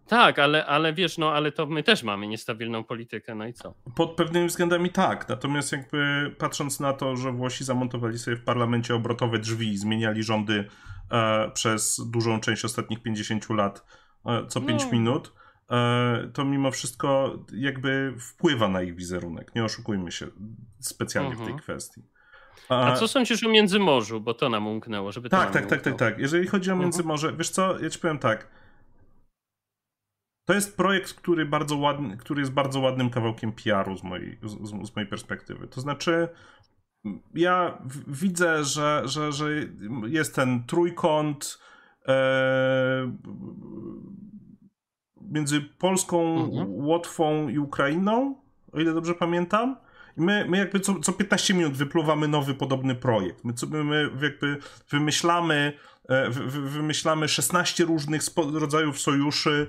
[0.09, 3.75] Tak, ale, ale wiesz, no ale to my też mamy niestabilną politykę, no i co?
[3.97, 8.95] Pod pewnymi względami tak, natomiast jakby patrząc na to, że Włosi zamontowali sobie w parlamencie
[8.95, 10.69] obrotowe drzwi, zmieniali rządy
[11.11, 13.85] e, przez dużą część ostatnich 50 lat
[14.27, 14.93] e, co 5 no.
[14.93, 15.33] minut,
[15.71, 20.27] e, to mimo wszystko jakby wpływa na ich wizerunek, nie oszukujmy się
[20.81, 21.59] specjalnie w tej mhm.
[21.59, 22.03] kwestii.
[22.69, 25.97] A, A co sądzisz o Międzymorzu, bo to nam umknęło, żeby tak, tak, tak, tak,
[25.97, 26.19] tak.
[26.19, 26.85] Jeżeli chodzi o mhm.
[26.85, 28.49] Międzymorze, wiesz co, ja ci powiem tak,
[30.47, 34.69] to jest projekt, który, bardzo ładny, który jest bardzo ładnym kawałkiem PR-u z mojej, z,
[34.89, 35.69] z mojej perspektywy.
[35.69, 36.29] To znaczy,
[37.35, 39.47] ja widzę, że, że, że
[40.07, 41.59] jest ten trójkąt
[42.09, 43.13] e,
[45.21, 46.71] między Polską, mhm.
[46.71, 48.35] Łotwą i Ukrainą,
[48.73, 49.77] o ile dobrze pamiętam.
[50.17, 53.45] I my, my jakby co, co 15 minut wypluwamy nowy podobny projekt.
[53.45, 54.59] My, my jakby
[54.91, 55.73] wymyślamy,
[56.09, 58.23] e, wymyślamy 16 różnych
[58.53, 59.67] rodzajów sojuszy,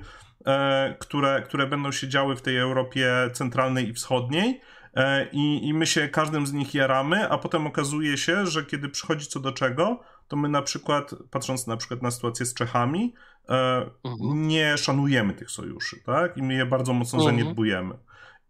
[1.00, 4.62] które, które będą się działy w tej Europie centralnej i wschodniej.
[4.94, 8.90] E, I, I my się każdym z nich jaramy, a potem okazuje się, że kiedy
[8.90, 13.14] przychodzi co do czego, to my na przykład, patrząc na przykład na sytuację z Czechami,
[13.50, 14.48] e, mhm.
[14.48, 16.38] nie szanujemy tych sojuszy, tak?
[16.38, 17.38] I my je bardzo mocno mhm.
[17.38, 17.96] zaniedbujemy.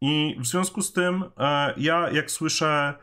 [0.02, 1.24] I w związku z tym,
[1.78, 2.94] ja jak słyszę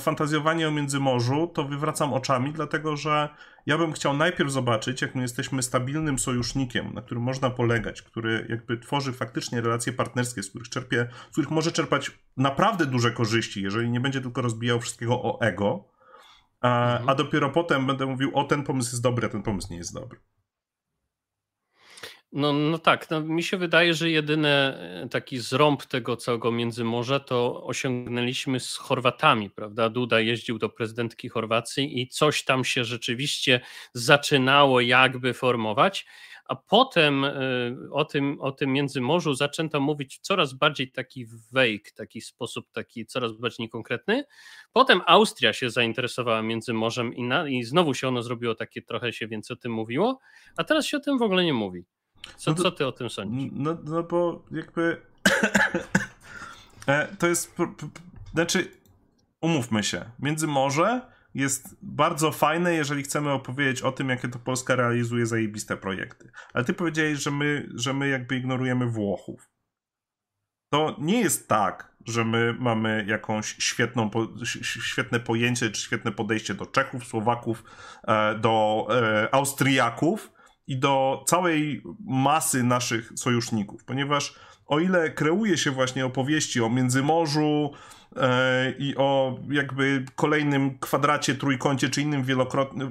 [0.00, 3.28] fantazjowanie o Międzymorzu, to wywracam oczami, dlatego że
[3.66, 8.46] ja bym chciał najpierw zobaczyć, jak my jesteśmy stabilnym sojusznikiem, na którym można polegać, który
[8.48, 13.62] jakby tworzy faktycznie relacje partnerskie, z których czerpie, z których może czerpać naprawdę duże korzyści,
[13.62, 15.84] jeżeli nie będzie tylko rozbijał wszystkiego o ego,
[16.60, 17.08] a, mhm.
[17.08, 19.94] a dopiero potem będę mówił, o ten pomysł jest dobry, a ten pomysł nie jest
[19.94, 20.20] dobry.
[22.36, 27.20] No, no tak, no, mi się wydaje, że jedyny e, taki zrąb tego całego Międzymorza
[27.20, 29.90] to osiągnęliśmy z Chorwatami, prawda?
[29.90, 33.60] Duda jeździł do prezydentki Chorwacji i coś tam się rzeczywiście
[33.92, 36.06] zaczynało jakby formować,
[36.44, 37.32] a potem e,
[37.90, 43.32] o tym, o tym Międzymorzu zaczęto mówić coraz bardziej taki wake, taki sposób taki coraz
[43.32, 44.24] bardziej niekonkretny.
[44.72, 49.28] Potem Austria się zainteresowała Międzymorzem i, na, i znowu się ono zrobiło takie, trochę się
[49.28, 50.18] więcej o tym mówiło,
[50.56, 51.84] a teraz się o tym w ogóle nie mówi.
[52.36, 53.52] Co, no to, co ty o tym sądzisz?
[53.54, 55.00] No, no bo jakby
[56.86, 57.54] e, to jest,
[58.34, 58.70] znaczy
[59.40, 65.26] umówmy się, Międzymorze jest bardzo fajne, jeżeli chcemy opowiedzieć o tym, jakie to Polska realizuje
[65.26, 66.30] zajebiste projekty.
[66.52, 69.50] Ale ty powiedziałeś, że my, że my jakby ignorujemy Włochów.
[70.72, 74.10] To nie jest tak, że my mamy jakąś świetną,
[74.62, 77.64] świetne pojęcie, czy świetne podejście do Czechów, Słowaków,
[78.08, 80.33] e, do e, Austriaków
[80.66, 84.34] i do całej masy naszych sojuszników, ponieważ
[84.66, 87.70] o ile kreuje się właśnie opowieści o Międzymorzu
[88.16, 92.24] e, i o jakby kolejnym kwadracie, trójkącie czy innym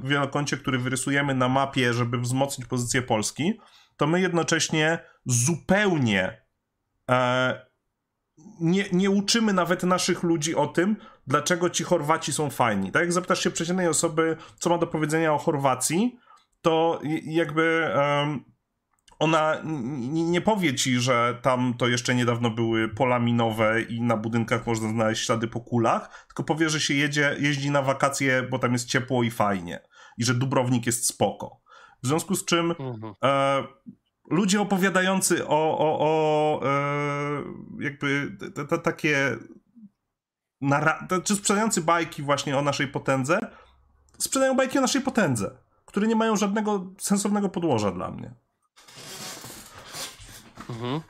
[0.04, 3.60] wielokącie, który wyrysujemy na mapie, żeby wzmocnić pozycję Polski,
[3.98, 6.42] to my jednocześnie zupełnie
[7.10, 7.74] e,
[8.60, 10.96] nie, nie uczymy nawet naszych ludzi o tym,
[11.28, 12.92] dlaczego ci Chorwaci są fajni.
[12.92, 16.20] Tak jak zapytasz się przeciętnej osoby, co ma do powiedzenia o Chorwacji,
[16.64, 18.53] to jakby um,
[19.20, 19.57] ona
[20.11, 24.89] nie powie ci, że tam to jeszcze niedawno były pola minowe i na budynkach można
[24.89, 28.88] znaleźć ślady po kulach, tylko powie, że się jedzie, jeździ na wakacje, bo tam jest
[28.88, 29.80] ciepło i fajnie
[30.18, 31.61] i że Dubrownik jest spoko.
[32.03, 33.14] W związku z czym mhm.
[33.24, 33.64] e,
[34.30, 37.43] ludzie opowiadający o, o, o e,
[37.80, 39.38] jakby te, te, takie
[41.24, 43.39] czy sprzedający bajki właśnie o naszej potędze,
[44.18, 45.57] sprzedają bajki o naszej potędze,
[45.94, 48.34] które nie mają żadnego sensownego podłoża dla mnie.
[50.70, 51.02] Mhm.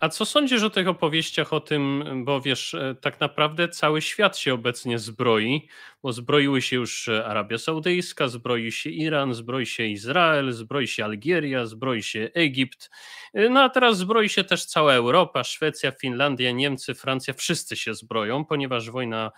[0.00, 4.38] A co sądzisz o tych opowieściach o tym, bo wiesz, e, tak naprawdę cały świat
[4.38, 5.68] się obecnie zbroi,
[6.02, 11.04] bo zbroiły się już e, Arabia Saudyjska, zbroi się Iran, zbroi się Izrael, zbroi się
[11.04, 12.90] Algieria, zbroi się Egipt,
[13.34, 17.94] e, no a teraz zbroi się też cała Europa, Szwecja, Finlandia, Niemcy, Francja, wszyscy się
[17.94, 19.32] zbroją, ponieważ wojna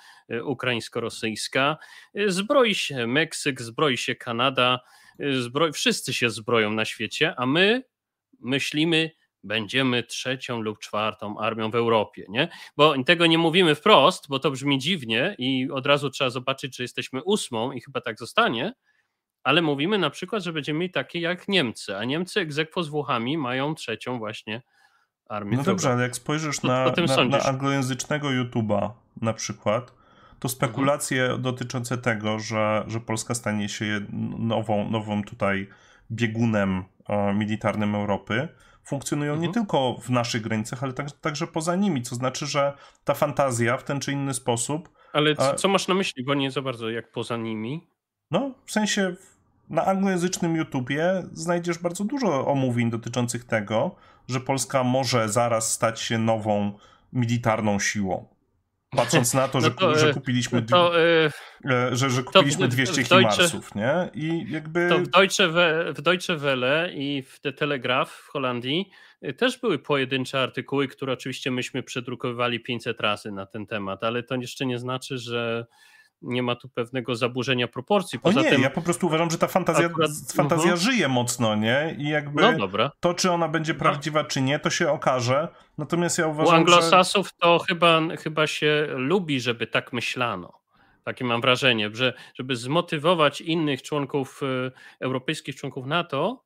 [0.45, 1.77] ukraińsko-rosyjska,
[2.27, 4.81] zbroi się Meksyk, zbroi się Kanada,
[5.39, 7.83] zbroi, wszyscy się zbroją na świecie, a my
[8.41, 9.11] myślimy,
[9.43, 12.49] będziemy trzecią lub czwartą armią w Europie, nie?
[12.77, 16.83] Bo tego nie mówimy wprost, bo to brzmi dziwnie i od razu trzeba zobaczyć, czy
[16.83, 18.73] jesteśmy ósmą i chyba tak zostanie,
[19.43, 23.39] ale mówimy na przykład, że będziemy mieli takie jak Niemcy, a Niemcy egzekwo z Włochami
[23.39, 24.63] mają trzecią właśnie
[25.29, 25.57] armię.
[25.57, 29.93] No dobrze, ale jak spojrzysz na, na, na anglojęzycznego YouTube'a na przykład,
[30.39, 31.43] to spekulacje mhm.
[31.43, 34.01] dotyczące tego, że, że Polska stanie się
[34.39, 35.69] nową, nową tutaj
[36.11, 38.49] biegunem e, militarnym Europy,
[38.91, 39.49] funkcjonują mhm.
[39.49, 42.03] nie tylko w naszych granicach, ale tak, także poza nimi.
[42.03, 42.73] Co znaczy, że
[43.05, 44.89] ta fantazja w ten czy inny sposób.
[45.13, 47.87] Ale co, co masz na myśli, bo nie za bardzo jak poza nimi?
[48.31, 49.17] No, w sensie
[49.69, 53.97] na anglojęzycznym YouTubie znajdziesz bardzo dużo omówień dotyczących tego,
[54.29, 56.73] że Polska może zaraz stać się nową
[57.13, 58.27] militarną siłą.
[58.97, 61.31] Patrząc na to, że, no to, że e, kupiliśmy, to, e,
[61.71, 64.11] e, że, że kupiliśmy w, 200 Himarsów, nie?
[64.15, 64.89] I jakby...
[64.89, 65.49] To w Deutsche,
[65.93, 68.91] w Deutsche Welle i w The Telegraph w Holandii
[69.37, 74.35] też były pojedyncze artykuły, które oczywiście myśmy przedrukowywali 500 razy na ten temat, ale to
[74.35, 75.67] jeszcze nie znaczy, że
[76.23, 78.19] nie ma tu pewnego zaburzenia proporcji.
[78.19, 80.83] Poza o nie, tym, ja po prostu uważam, że ta fantazja, akurat, fantazja uh -huh.
[80.83, 81.97] żyje mocno, nie?
[81.99, 82.91] I jakby no dobra.
[83.01, 83.79] to, czy ona będzie no.
[83.79, 85.49] prawdziwa, czy nie, to się okaże.
[85.79, 87.33] Natomiast ja uważam, U anglosasów że...
[87.39, 90.61] to chyba, chyba się lubi, żeby tak myślano.
[91.05, 96.45] Takie mam wrażenie, że żeby zmotywować innych członków, y, europejskich członków NATO,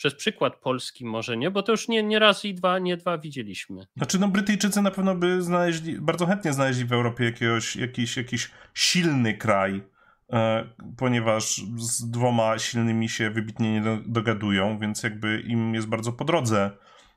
[0.00, 3.18] przez przykład Polski może nie, bo to już nie, nie raz i dwa, nie dwa
[3.18, 3.86] widzieliśmy.
[3.96, 8.50] Znaczy no Brytyjczycy na pewno by znaleźli, bardzo chętnie znaleźli w Europie jakiegoś, jakiś, jakiś
[8.74, 9.82] silny kraj,
[10.32, 10.64] e,
[10.96, 16.70] ponieważ z dwoma silnymi się wybitnie nie dogadują, więc jakby im jest bardzo po drodze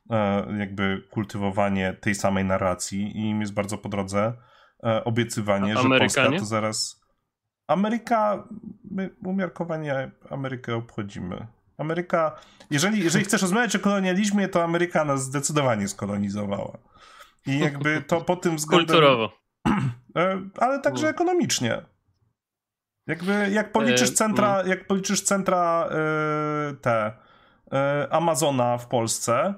[0.10, 4.34] e, jakby kultywowanie tej samej narracji i im jest bardzo po drodze
[4.84, 7.04] e, obiecywanie, że Polska to zaraz...
[7.68, 8.48] Ameryka,
[8.92, 11.48] my umiarkowanie Amerykę obchodzimy.
[11.78, 12.40] Ameryka,
[12.72, 16.78] jeżeli, jeżeli chcesz rozmawiać o kolonializmie, to Ameryka nas zdecydowanie skolonizowała.
[17.46, 18.88] I jakby to po tym względem...
[18.88, 19.30] Kulturowo.
[20.18, 21.82] E, ale także ekonomicznie.
[23.08, 24.70] Jakby jak policzysz e, centra, mm.
[24.70, 27.12] jak policzysz centra e, te
[28.10, 29.54] Amazona w Polsce,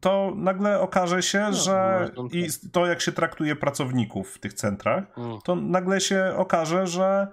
[0.00, 5.04] to nagle okaże się, no, że i to jak się traktuje pracowników w tych centrach,
[5.18, 5.38] mm.
[5.44, 7.26] to nagle się okaże, że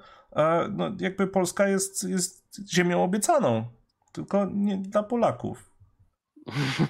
[0.69, 2.38] no, jakby Polska jest, jest
[2.73, 3.65] ziemią obiecaną,
[4.11, 5.69] tylko nie dla Polaków.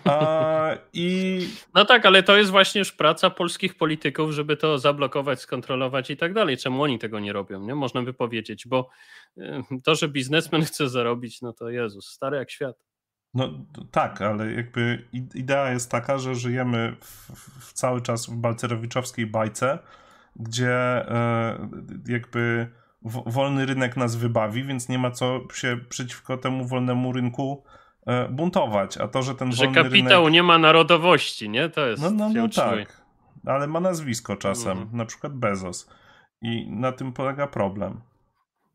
[0.06, 1.40] A, i...
[1.76, 6.18] No tak, ale to jest właśnie już praca polskich polityków, żeby to zablokować, skontrolować i
[6.18, 6.58] tak dalej.
[6.58, 7.62] Czemu oni tego nie robią?
[7.62, 7.76] Nie?
[7.76, 8.90] Można by powiedzieć, bo
[9.38, 12.86] y, to, że biznesmen chce zarobić, no to Jezus, stary jak świat.
[13.34, 17.32] No tak, ale jakby idea jest taka, że żyjemy w,
[17.70, 19.80] w cały czas w balcerowiczowskiej bajce,
[20.36, 21.70] gdzie e,
[22.08, 22.68] jakby
[23.02, 27.64] wolny rynek nas wybawi, więc nie ma co się przeciwko temu wolnemu rynku
[28.06, 28.98] e, buntować.
[28.98, 30.34] A to, że ten że kapitał rynek...
[30.34, 31.70] nie ma narodowości, nie?
[31.70, 32.04] To jest.
[32.04, 33.02] No, no, no tak.
[33.46, 34.90] Ale ma nazwisko czasem, mm.
[34.94, 35.90] na przykład Bezos.
[36.42, 38.02] I na tym polega problem.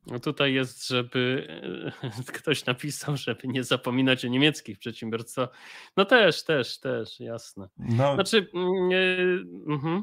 [0.06, 1.48] No tutaj jest, żeby
[2.38, 5.48] ktoś napisał, żeby nie zapominać o niemieckich przedsiębiorstwach.
[5.96, 7.68] No też, też, też, jasne.
[7.78, 8.50] No, znaczy.
[8.90, 10.02] Yy, uh-huh.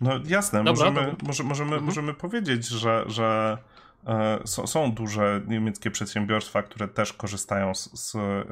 [0.00, 1.16] No jasne, dobra, możemy.
[1.22, 1.82] Może, możemy, uh-huh.
[1.82, 3.58] możemy powiedzieć, że, że
[4.06, 8.44] e, są, są, duże niemieckie przedsiębiorstwa, które też korzystają z, z e,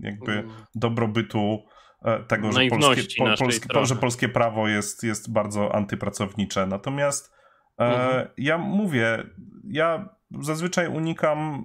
[0.00, 0.50] jakby mm.
[0.74, 1.64] dobrobytu
[2.04, 6.66] e, tego, że polskie, po, polskie, że polskie prawo jest, jest bardzo antypracownicze.
[6.66, 7.34] Natomiast
[7.78, 8.28] Mhm.
[8.36, 9.24] Ja mówię,
[9.64, 10.08] ja
[10.40, 11.64] zazwyczaj unikam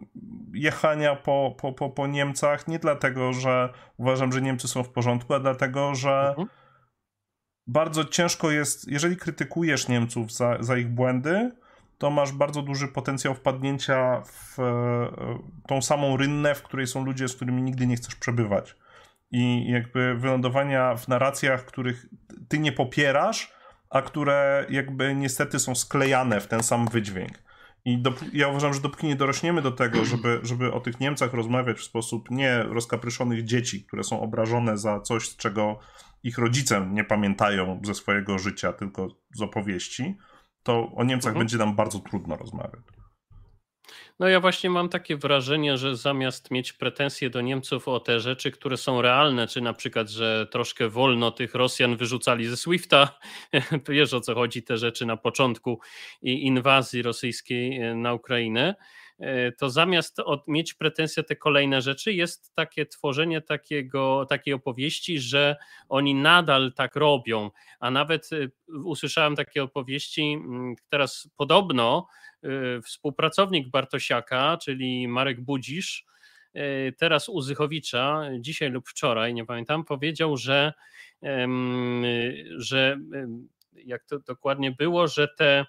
[0.53, 5.34] jechania po, po, po, po Niemcach nie dlatego, że uważam, że Niemcy są w porządku,
[5.34, 6.47] a dlatego, że mhm.
[7.70, 11.51] Bardzo ciężko jest, jeżeli krytykujesz Niemców za, za ich błędy,
[11.97, 15.09] to masz bardzo duży potencjał wpadnięcia w e,
[15.67, 18.76] tą samą rynnę, w której są ludzie, z którymi nigdy nie chcesz przebywać.
[19.32, 22.05] I jakby wylądowania w narracjach, których
[22.47, 23.53] ty nie popierasz,
[23.89, 27.43] a które jakby niestety są sklejane w ten sam wydźwięk.
[27.86, 28.03] I
[28.34, 31.84] ja uważam, że dopóki nie dorośniemy do tego, żeby, żeby o tych Niemcach rozmawiać w
[31.84, 35.80] sposób nie rozkapryszonych dzieci, które są obrażone za coś, czego
[36.24, 40.17] ich rodzice nie pamiętają ze swojego życia, tylko z opowieści,
[40.63, 41.45] to o Niemcach mhm.
[41.45, 42.84] będzie nam bardzo trudno rozmawiać.
[44.20, 48.51] No ja właśnie mam takie wrażenie, że zamiast mieć pretensje do Niemców o te rzeczy,
[48.51, 53.20] które są realne, czy na przykład, że troszkę wolno tych Rosjan wyrzucali ze SWIFTA,
[53.89, 55.80] wiesz o co chodzi, te rzeczy na początku
[56.22, 58.76] inwazji rosyjskiej e, na Ukrainę,
[59.57, 65.55] to zamiast od, mieć pretensje te kolejne rzeczy, jest takie tworzenie takiego, takiej opowieści, że
[65.89, 67.51] oni nadal tak robią.
[67.80, 68.47] A nawet e,
[68.84, 70.38] usłyszałem takie opowieści,
[70.89, 72.07] teraz podobno
[72.45, 76.05] Y, współpracownik Bartosiaka, czyli Marek Budzisz,
[76.97, 80.74] teraz u Zychowicza, dzisiaj lub wczoraj, nie pamiętam, powiedział, że,
[82.57, 82.99] że
[83.74, 85.65] jak to dokładnie było, że te,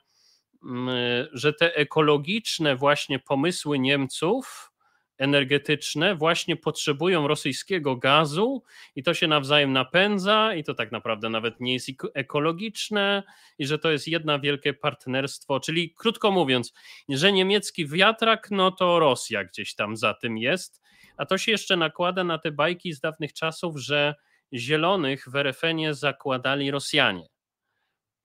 [1.33, 4.71] że te ekologiczne właśnie pomysły Niemców
[5.21, 8.63] energetyczne właśnie potrzebują rosyjskiego gazu
[8.97, 13.23] i to się nawzajem napędza i to tak naprawdę nawet nie jest ekologiczne
[13.59, 16.73] i że to jest jedna wielkie partnerstwo, czyli krótko mówiąc,
[17.09, 20.83] że niemiecki wiatrak, no to Rosja gdzieś tam za tym jest,
[21.17, 24.15] a to się jeszcze nakłada na te bajki z dawnych czasów, że
[24.53, 27.40] zielonych w RFN-ie zakładali Rosjanie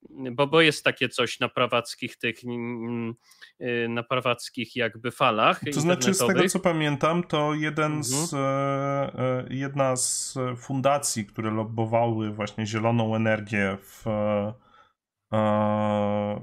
[0.09, 5.61] bo, bo jest takie coś na prawackich tych y, na prawackich jakby falach.
[5.73, 8.03] To znaczy z tego co pamiętam, to jeden mhm.
[8.03, 14.53] z, e, e, jedna z fundacji, które lobbowały właśnie zieloną energię w, e,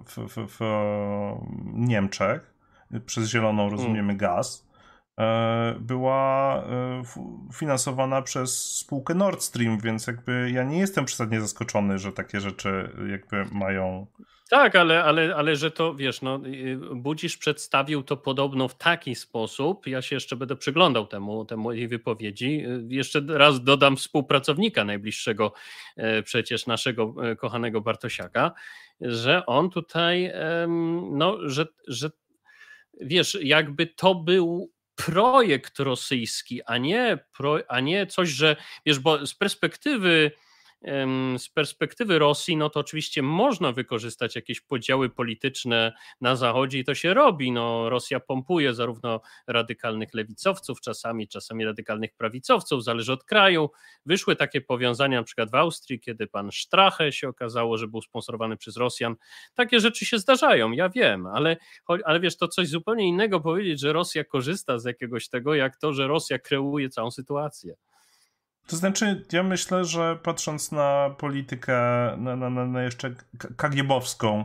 [0.06, 0.60] w, w, w
[1.74, 2.54] Niemczech,
[3.06, 4.16] przez zieloną rozumiemy hmm.
[4.16, 4.71] gaz,
[5.80, 7.02] była e,
[7.54, 12.90] finansowana przez spółkę Nord Stream, więc jakby ja nie jestem przesadnie zaskoczony, że takie rzeczy
[13.10, 14.06] jakby mają.
[14.50, 16.40] Tak, ale, ale, ale że to wiesz, no,
[16.94, 19.86] Budzisz przedstawił to podobno w taki sposób.
[19.86, 22.66] Ja się jeszcze będę przyglądał temu, temu jej wypowiedzi.
[22.66, 25.52] Y, jeszcze raz dodam współpracownika najbliższego,
[25.96, 28.52] e, przecież naszego kochanego Bartosiaka,
[29.00, 30.32] że on tutaj,
[31.10, 32.10] no, że, że
[33.00, 39.26] wiesz, jakby to był projekt rosyjski, a nie, pro, a nie coś, że wiesz, bo
[39.26, 40.30] z perspektywy
[41.38, 46.94] z perspektywy Rosji, no to oczywiście można wykorzystać jakieś podziały polityczne na Zachodzie i to
[46.94, 47.52] się robi.
[47.52, 53.70] No, Rosja pompuje zarówno radykalnych lewicowców, czasami, czasami radykalnych prawicowców, zależy od kraju.
[54.06, 58.56] Wyszły takie powiązania na przykład w Austrii, kiedy pan Strache się okazało, że był sponsorowany
[58.56, 59.16] przez Rosjan.
[59.54, 61.56] Takie rzeczy się zdarzają, ja wiem, ale,
[62.04, 65.92] ale wiesz, to coś zupełnie innego powiedzieć, że Rosja korzysta z jakiegoś tego, jak to,
[65.92, 67.74] że Rosja kreuje całą sytuację.
[68.66, 71.76] To znaczy, ja myślę, że patrząc na politykę,
[72.18, 73.14] na, na, na jeszcze
[73.56, 74.44] kagiebowską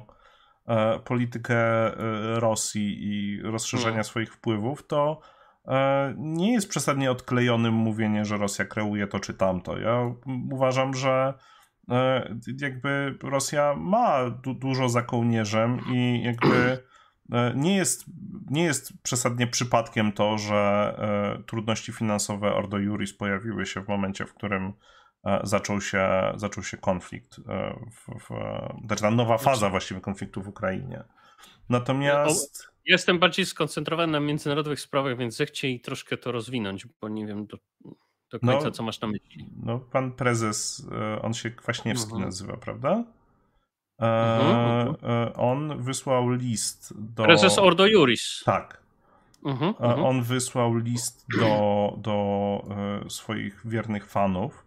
[0.67, 4.03] e, politykę e, Rosji i rozszerzenia hmm.
[4.03, 5.19] swoich wpływów, to
[5.67, 9.77] e, nie jest przesadnie odklejonym mówienie, że Rosja kreuje to czy tamto.
[9.77, 10.15] Ja
[10.51, 11.33] uważam, że
[11.89, 16.83] e, jakby Rosja ma du dużo za kołnierzem i jakby
[17.55, 18.05] nie jest,
[18.49, 20.55] nie jest przesadnie przypadkiem to, że
[21.37, 24.73] e, trudności finansowe Ordo Juris pojawiły się w momencie, w którym
[25.25, 27.35] e, zaczął się, zaczął się konflikt,
[27.91, 28.29] w, w,
[28.85, 31.03] znaczy ta nowa faza właściwie konfliktu w Ukrainie.
[31.69, 32.67] Natomiast...
[32.85, 37.57] Jestem bardziej skoncentrowany na międzynarodowych sprawach, więc zechciej troszkę to rozwinąć, bo nie wiem do,
[38.31, 39.49] do końca, no, co masz na myśli.
[39.63, 40.87] No, pan prezes,
[41.21, 42.25] on się Kwaśniewski mhm.
[42.25, 43.03] nazywa, prawda?
[43.99, 45.11] Mhm, mhm.
[45.11, 47.23] E, on wysłał list do.
[47.23, 48.43] Prezes Ordo Juris.
[48.45, 48.81] Tak.
[49.45, 52.61] Mhm, e, on wysłał list do, do
[53.05, 54.65] e, swoich wiernych fanów,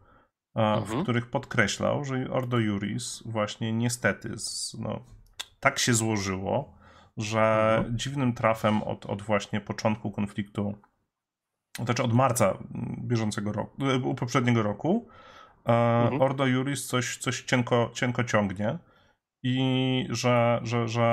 [0.86, 4.34] w których podkreślał, że Ordo Juris właśnie niestety
[4.78, 5.00] no,
[5.60, 6.74] tak się złożyło,
[7.16, 10.74] że dziwnym trafem od, od właśnie początku konfliktu,
[11.84, 12.58] znaczy od marca
[12.98, 15.08] bieżącego roku, e, poprzedniego roku,
[15.68, 16.10] e.
[16.20, 18.78] Ordo Juris coś, coś cienko, cienko ciągnie
[19.42, 21.04] i że, że, że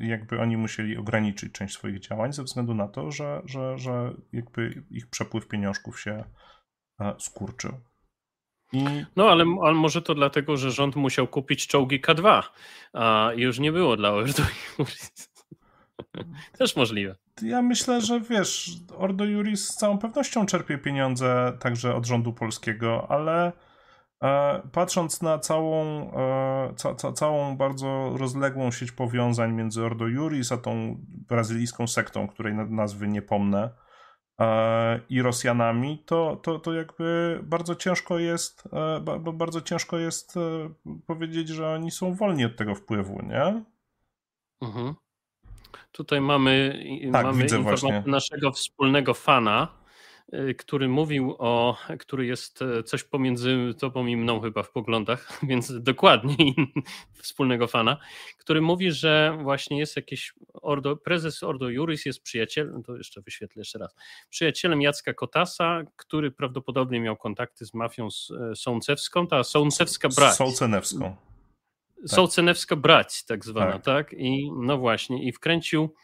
[0.00, 4.14] e, jakby oni musieli ograniczyć część swoich działań ze względu na to, że, że, że
[4.32, 6.24] jakby ich przepływ pieniążków się
[7.18, 7.72] skurczył.
[8.72, 8.84] I...
[9.16, 12.42] No, ale, ale może to dlatego, że rząd musiał kupić czołgi K2,
[12.92, 14.42] a już nie było dla Ordo
[14.78, 15.32] Juris.
[16.58, 17.16] Też możliwe.
[17.42, 23.06] Ja myślę, że wiesz, Ordo Juris z całą pewnością czerpie pieniądze także od rządu polskiego,
[23.10, 23.52] ale e,
[24.72, 30.56] patrząc na całą, e, ca, ca, całą bardzo rozległą sieć powiązań między Ordo Juris a
[30.56, 30.96] tą
[31.28, 33.70] brazylijską sektą, której nazwy nie pomnę,
[34.40, 40.40] e, i Rosjanami, to, to, to jakby bardzo ciężko jest, e, bardzo ciężko jest e,
[41.06, 43.64] powiedzieć, że oni są wolni od tego wpływu, nie?
[44.62, 44.94] Mhm.
[45.92, 49.81] Tutaj mamy, tak, mamy informację naszego wspólnego fana,
[50.58, 55.82] który mówił o, który jest e, coś pomiędzy tobą i mną chyba w poglądach, więc
[55.82, 56.36] dokładnie
[57.22, 57.96] wspólnego fana,
[58.38, 63.60] który mówi, że właśnie jest jakiś Ordo, prezes Ordo Juris jest przyjacielem, to jeszcze wyświetlę
[63.60, 63.94] jeszcze raz,
[64.30, 68.08] przyjacielem Jacka Kotasa, który prawdopodobnie miał kontakty z mafią
[68.50, 70.36] e, sącewską, ta sącewska brać.
[70.36, 71.32] Sołcenewską tak.
[72.10, 73.84] Sołcenewska brać tak zwana, tak.
[73.84, 74.12] tak?
[74.12, 75.94] I no właśnie, i wkręcił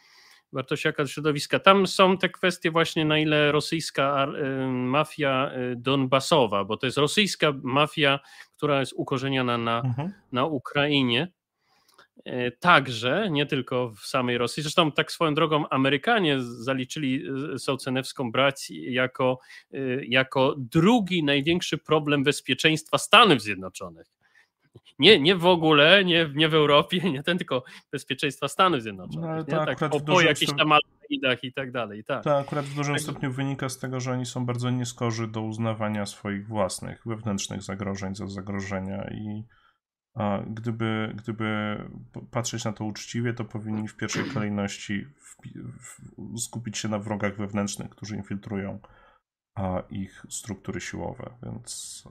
[0.53, 1.59] Bartosiaka do środowiska.
[1.59, 6.97] Tam są te kwestie właśnie na ile rosyjska y, mafia y, donbasowa, bo to jest
[6.97, 8.19] rosyjska mafia,
[8.57, 10.13] która jest ukorzeniona na, mhm.
[10.31, 11.27] na Ukrainie.
[12.27, 14.63] Y, także, nie tylko w samej Rosji.
[14.63, 17.23] Zresztą tak swoją drogą Amerykanie zaliczyli
[17.57, 19.39] Sołcenewską brać jako,
[20.07, 24.18] jako drugi największy problem bezpieczeństwa Stanów Zjednoczonych
[24.99, 29.29] nie, nie w ogóle, nie, nie w Europie, nie ten, tylko bezpieczeństwa Stanów Zjednoczonych.
[29.29, 29.75] No, to nie?
[29.75, 30.73] Tak, po, po jakichś tam
[31.09, 32.03] idach i tak dalej.
[32.03, 32.23] Tak.
[32.23, 33.03] To akurat w dużym tak.
[33.03, 38.15] stopniu wynika z tego, że oni są bardzo nieskorzy do uznawania swoich własnych wewnętrznych zagrożeń
[38.15, 39.43] za zagrożenia i
[40.15, 41.77] a gdyby, gdyby
[42.31, 45.35] patrzeć na to uczciwie, to powinni w pierwszej kolejności w,
[45.79, 48.79] w, skupić się na wrogach wewnętrznych, którzy infiltrują
[49.89, 52.03] ich struktury siłowe, więc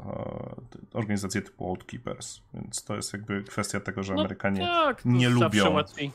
[0.94, 5.70] organizacje typu Outkeepers, więc to jest jakby kwestia tego, że no Amerykanie tak, nie lubią
[5.70, 6.10] łatwiej.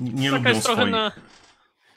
[0.00, 0.90] nie Taka lubią swoich...
[0.90, 1.12] Na...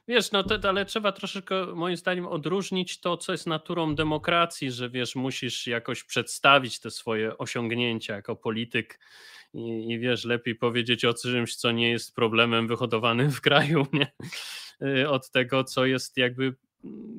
[0.07, 4.90] Wiesz, no to, ale trzeba troszeczkę moim zdaniem odróżnić to, co jest naturą demokracji, że
[4.90, 8.99] wiesz, musisz jakoś przedstawić te swoje osiągnięcia jako polityk
[9.53, 14.11] i, i wiesz, lepiej powiedzieć o czymś, co nie jest problemem wyhodowanym w kraju, nie?
[14.82, 16.56] Y, od tego, co jest jakby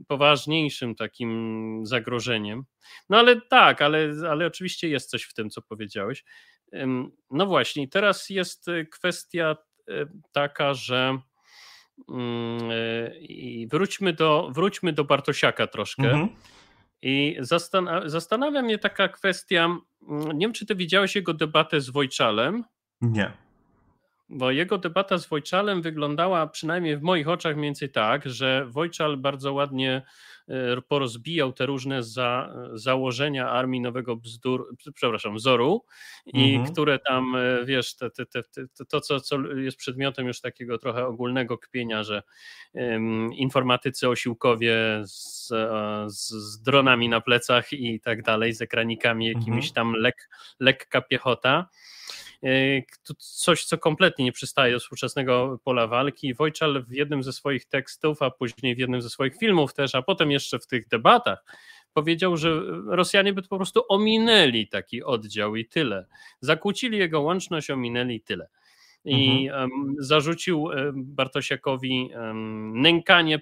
[0.08, 2.64] poważniejszym takim zagrożeniem.
[3.08, 6.24] No ale tak, ale, ale oczywiście jest coś w tym, co powiedziałeś.
[7.30, 9.56] No właśnie, teraz jest e, kwestia
[9.88, 11.18] e, taka, że
[12.08, 16.02] mm, e, wróćmy do, wróćmy do Bartosiaka troszkę.
[16.02, 16.28] Mhm.
[17.02, 17.36] I
[18.04, 19.64] zastanawia mnie taka kwestia.
[20.08, 22.64] Mm, nie wiem, czy ty widziałeś jego debatę z Wojczalem.
[23.00, 23.45] Nie.
[24.28, 29.16] Bo jego debata z Wojczalem wyglądała przynajmniej w moich oczach mniej więcej tak, że Wojczal
[29.16, 30.02] bardzo ładnie
[30.48, 35.84] e, porozbijał te różne za, założenia Armii Nowego Bzdur, przepraszam, Wzoru
[36.26, 36.72] i mhm.
[36.72, 38.42] które tam, e, wiesz, te, te, te,
[38.88, 42.22] to co, co jest przedmiotem już takiego trochę ogólnego kpienia, że
[42.72, 49.26] um, informatycy osiłkowie z, e, z, z, dronami na plecach i tak dalej, z ekranikami
[49.26, 49.74] jakimiś mhm.
[49.74, 50.28] tam lek,
[50.60, 51.68] lekka piechota,
[53.18, 56.34] coś, co kompletnie nie przystaje do współczesnego pola walki.
[56.34, 60.02] Wojczal w jednym ze swoich tekstów, a później w jednym ze swoich filmów też, a
[60.02, 61.44] potem jeszcze w tych debatach
[61.92, 66.06] powiedział, że Rosjanie by po prostu ominęli taki oddział i tyle.
[66.40, 68.48] Zakłócili jego łączność, ominęli i tyle.
[69.04, 69.70] I mhm.
[69.70, 73.40] um, zarzucił Bartosiakowi um, nękanie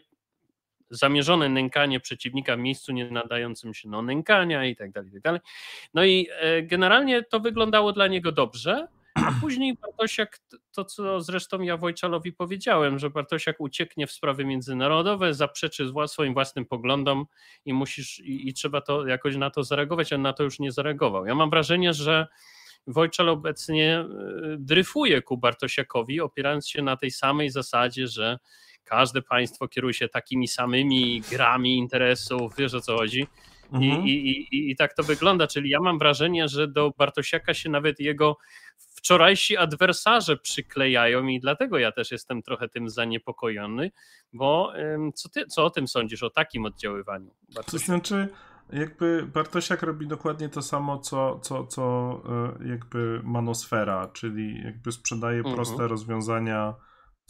[0.95, 5.23] zamierzone nękanie przeciwnika w miejscu nie nadającym się do nękania i tak dalej, i tak
[5.23, 5.41] dalej.
[5.95, 10.39] No i e, generalnie to wyglądało dla niego dobrze, a później Bartosiak,
[10.73, 16.65] to co zresztą ja Wojczalowi powiedziałem, że Bartosiak ucieknie w sprawy międzynarodowe, zaprzeczy swoim własnym
[16.65, 17.27] poglądom
[17.65, 20.73] i musisz, i, i trzeba to jakoś na to zareagować, a na to już nie
[20.73, 21.27] zareagował.
[21.27, 22.27] Ja mam wrażenie, że
[22.87, 24.07] Wojczal obecnie e,
[24.59, 28.39] dryfuje ku Bartosiakowi, opierając się na tej samej zasadzie, że
[28.85, 33.27] każde państwo kieruje się takimi samymi grami interesów, wiesz o co chodzi.
[33.73, 34.07] I, mhm.
[34.07, 38.01] i, i, I tak to wygląda, czyli ja mam wrażenie, że do Bartosiaka się nawet
[38.01, 38.37] jego
[38.77, 43.91] wczorajsi adwersarze przyklejają i dlatego ja też jestem trochę tym zaniepokojony,
[44.33, 44.73] bo
[45.15, 47.31] co, ty, co o tym sądzisz, o takim oddziaływaniu?
[47.55, 47.71] Bartosiaka?
[47.71, 48.29] To znaczy,
[48.73, 51.83] jakby Bartosiak robi dokładnie to samo, co, co, co
[52.61, 55.55] e, jakby manosfera, czyli jakby sprzedaje mhm.
[55.55, 56.75] proste rozwiązania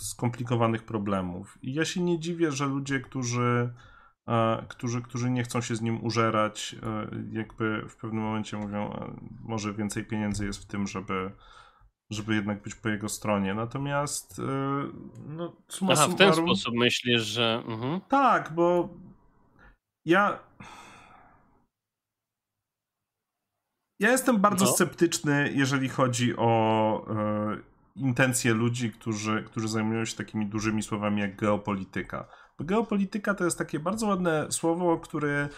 [0.00, 1.58] skomplikowanych problemów.
[1.62, 3.74] I ja się nie dziwię, że ludzie, którzy,
[4.28, 8.92] e, którzy, którzy nie chcą się z nim użerać, e, jakby w pewnym momencie mówią,
[8.92, 11.30] e, może więcej pieniędzy jest w tym, żeby
[12.10, 13.54] żeby jednak być po jego stronie.
[13.54, 14.40] Natomiast
[15.26, 17.62] no, suma Aha, w ten sposób myślisz, że...
[17.66, 18.00] Mhm.
[18.08, 18.88] Tak, bo
[20.04, 20.38] ja...
[24.00, 24.72] Ja jestem bardzo no.
[24.72, 27.06] sceptyczny, jeżeli chodzi o
[27.96, 32.28] intencje ludzi, którzy, którzy zajmują się takimi dużymi słowami jak geopolityka.
[32.58, 35.48] Bo geopolityka to jest takie bardzo ładne słowo, które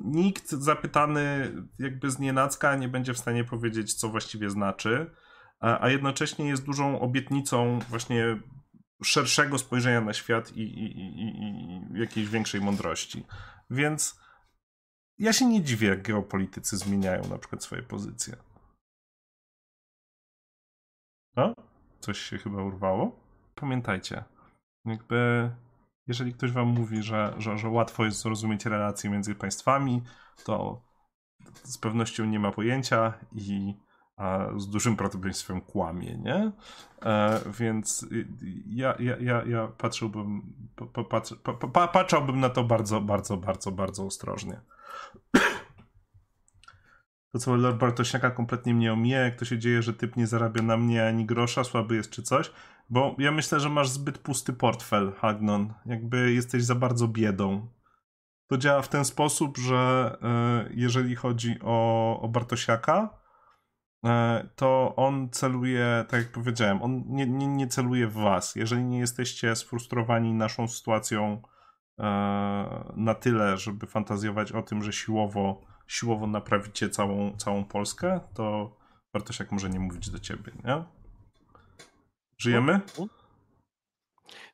[0.00, 5.10] nikt zapytany jakby z nienacka nie będzie w stanie powiedzieć, co właściwie znaczy,
[5.60, 8.40] a, a jednocześnie jest dużą obietnicą właśnie
[9.02, 11.22] szerszego spojrzenia na świat i, i, i,
[11.94, 13.26] i jakiejś większej mądrości.
[13.70, 14.20] Więc
[15.18, 18.36] ja się nie dziwię, jak geopolitycy zmieniają na przykład swoje pozycje.
[21.36, 21.54] No?
[22.00, 23.20] Coś się chyba urwało.
[23.54, 24.24] Pamiętajcie,
[24.84, 25.50] jakby
[26.06, 30.02] jeżeli ktoś wam mówi, że, że, że łatwo jest zrozumieć relacje między państwami,
[30.44, 30.82] to
[31.62, 33.74] z pewnością nie ma pojęcia i
[34.56, 36.52] z dużym prawdopodobieństwem kłamie, nie?
[37.02, 38.06] E, więc
[38.66, 40.52] ja, ja, ja, ja patrzyłbym,
[40.92, 44.60] pa, patrz, pa, pa, patrzyłbym na to bardzo, bardzo, bardzo, bardzo ostrożnie.
[47.32, 50.62] To, co Lord Bartośniaka kompletnie mnie omija, jak to się dzieje, że typ nie zarabia
[50.62, 52.50] na mnie ani grosza, słaby jest czy coś,
[52.90, 55.74] bo ja myślę, że masz zbyt pusty portfel, Hagnon.
[55.86, 57.68] Jakby jesteś za bardzo biedą.
[58.46, 60.16] To działa w ten sposób, że
[60.68, 63.18] y, jeżeli chodzi o, o Bartosiaka,
[64.04, 64.08] y,
[64.56, 68.56] to on celuje, tak jak powiedziałem, on nie, nie, nie celuje w was.
[68.56, 72.02] Jeżeli nie jesteście sfrustrowani naszą sytuacją y,
[72.96, 78.76] na tyle, żeby fantazjować o tym, że siłowo siłowo naprawicie całą, całą Polskę, to
[79.12, 80.84] Bartosiak może nie mówić do ciebie, nie?
[82.38, 82.80] Żyjemy?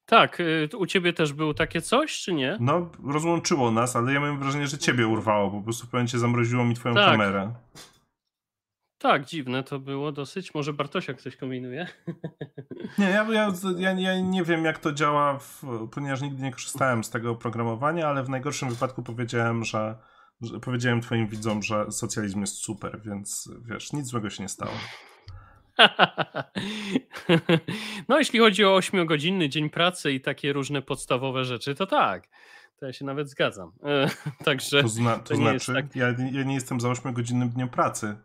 [0.07, 2.57] Tak, y, u ciebie też było takie coś, czy nie?
[2.61, 6.19] No, rozłączyło nas, ale ja mam wrażenie, że ciebie urwało, bo po prostu pewnie cię
[6.19, 7.11] zamroziło mi twoją tak.
[7.11, 7.55] kamerę.
[8.99, 10.55] Tak, dziwne to było dosyć.
[10.55, 11.87] Może Bartosiak coś kombinuje?
[12.99, 17.05] Nie, ja, ja, ja, ja nie wiem jak to działa, w, ponieważ nigdy nie korzystałem
[17.05, 19.97] z tego oprogramowania, ale w najgorszym wypadku powiedziałem, że
[20.63, 24.73] powiedziałem twoim widzom, że socjalizm jest super, więc wiesz, nic złego się nie stało.
[28.09, 32.29] No, jeśli chodzi o 8-godzinny dzień pracy i takie różne podstawowe rzeczy, to tak.
[32.81, 33.73] To ja się nawet zgadzam.
[34.45, 34.83] Także.
[34.83, 35.97] To, zna, to, to znaczy, tak...
[35.97, 38.17] ja, ja, nie jestem za 8-godzinnym dniem pracy.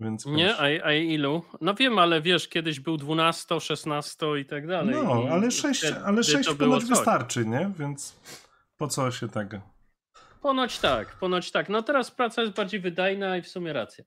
[0.00, 1.42] Więc nie, a, a ilu?
[1.60, 4.94] No wiem, ale wiesz, kiedyś był 12, 16 i tak dalej.
[4.94, 7.70] No, ale 6, ale 6 ponoć wystarczy, nie?
[7.78, 8.20] Więc
[8.76, 9.71] po co się tego?
[10.42, 11.68] Ponoć tak, ponoć tak.
[11.68, 14.04] No teraz praca jest bardziej wydajna i w sumie racja.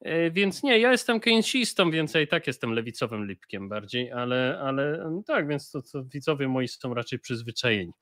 [0.00, 5.08] E, więc nie, ja jestem keynesistą, więc i tak jestem lewicowym lipkiem bardziej, ale, ale
[5.10, 7.92] no tak, więc to, to widzowie moi są raczej przyzwyczajeni.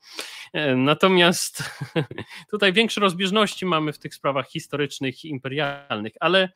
[0.52, 1.62] E, natomiast
[2.50, 6.48] tutaj większe rozbieżności mamy w tych sprawach historycznych i imperialnych, ale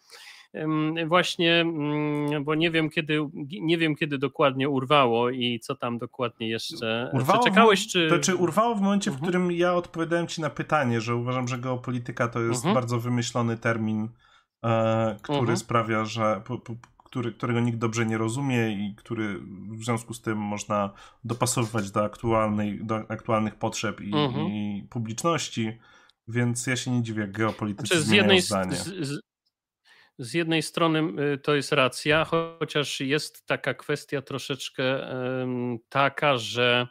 [1.07, 3.29] właśnie, mm, bo nie wiem kiedy,
[3.61, 7.11] nie wiem kiedy dokładnie urwało i co tam dokładnie jeszcze.
[7.13, 8.09] Urwało czy czekałeś, czy...
[8.09, 9.19] To czy urwało w momencie, mhm.
[9.19, 12.75] w którym ja odpowiadałem ci na pytanie, że uważam, że geopolityka to jest mhm.
[12.75, 14.09] bardzo wymyślony termin,
[14.65, 15.57] e, który mhm.
[15.57, 20.23] sprawia, że po, po, który, którego nikt dobrze nie rozumie i który w związku z
[20.23, 20.91] tym można
[21.25, 24.47] dopasowywać do, aktualnej, do aktualnych potrzeb i, mhm.
[24.47, 25.79] i publiczności.
[26.29, 28.77] Więc ja się nie dziwię, jak geopolitycy znaczy, zmieniają z jednej, zdanie.
[28.77, 29.28] Z, z,
[30.19, 35.09] z jednej strony y, to jest racja, chociaż jest taka kwestia troszeczkę
[35.89, 36.89] taka, że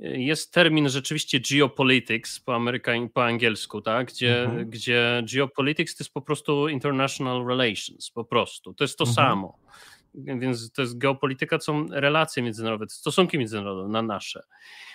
[0.00, 4.06] y, jest termin rzeczywiście geopolitics po, Amerykań, po angielsku, tak?
[4.06, 4.70] gdzie, mhm.
[4.70, 8.74] gdzie geopolitics to jest po prostu international relations, po prostu.
[8.74, 9.14] To jest to mhm.
[9.14, 9.58] samo
[10.14, 14.42] więc to jest geopolityka, to są relacje międzynarodowe, stosunki międzynarodowe na nasze.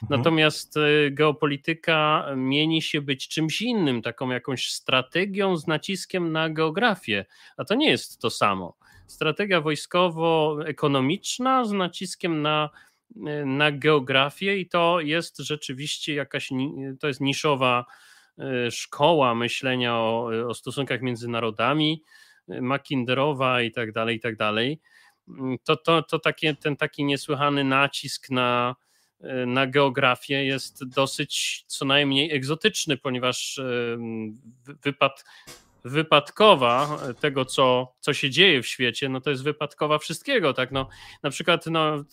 [0.01, 0.19] Mhm.
[0.19, 7.25] Natomiast e, geopolityka mieni się być czymś innym, taką jakąś strategią z naciskiem na geografię,
[7.57, 8.77] a to nie jest to samo.
[9.07, 12.69] Strategia wojskowo-ekonomiczna z naciskiem na,
[13.25, 16.49] e, na geografię i to jest rzeczywiście jakaś,
[16.99, 17.85] to jest niszowa
[18.39, 22.01] e, szkoła myślenia o, o stosunkach między narodami,
[22.47, 24.79] Mackinderowa i tak dalej, i tak dalej.
[25.27, 28.75] Mm, to, to, to takie, ten taki niesłychany nacisk na,
[29.21, 33.61] e, na geografię jest dosyć co najmniej egzotyczny, ponieważ
[34.83, 35.23] wypad,
[35.85, 40.53] wypadkowa tego, co, co się dzieje w świecie, no to jest wypadkowa wszystkiego.
[40.53, 40.71] Tak?
[40.71, 40.89] No,
[41.23, 42.03] na przykład no,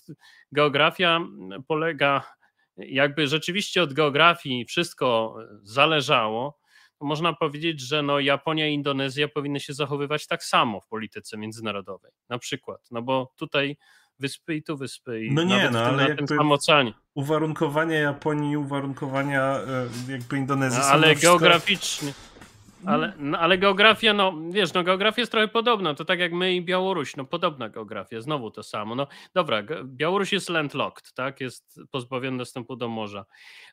[0.53, 1.21] geografia
[1.67, 2.35] polega,
[2.77, 6.60] jakby rzeczywiście od geografii wszystko zależało,
[7.01, 12.13] można powiedzieć, że no Japonia i Indonezja powinny się zachowywać tak samo w polityce międzynarodowej,
[12.29, 13.77] na przykład, no bo tutaj
[14.19, 15.25] wyspy i tu wyspy.
[15.25, 16.93] I no nie, no, ale na oceanie.
[17.15, 19.57] Uwarunkowania Japonii, uwarunkowania
[20.09, 22.13] e, jakby Indonezji no, Ale geograficznie.
[22.87, 25.95] Ale, no, ale geografia, no wiesz, no geografia jest trochę podobna.
[25.95, 28.95] To tak jak my i Białoruś, no podobna geografia, znowu to samo.
[28.95, 31.41] No dobra, Białoruś jest landlocked, tak?
[31.41, 33.25] Jest pozbawiony dostępu do morza.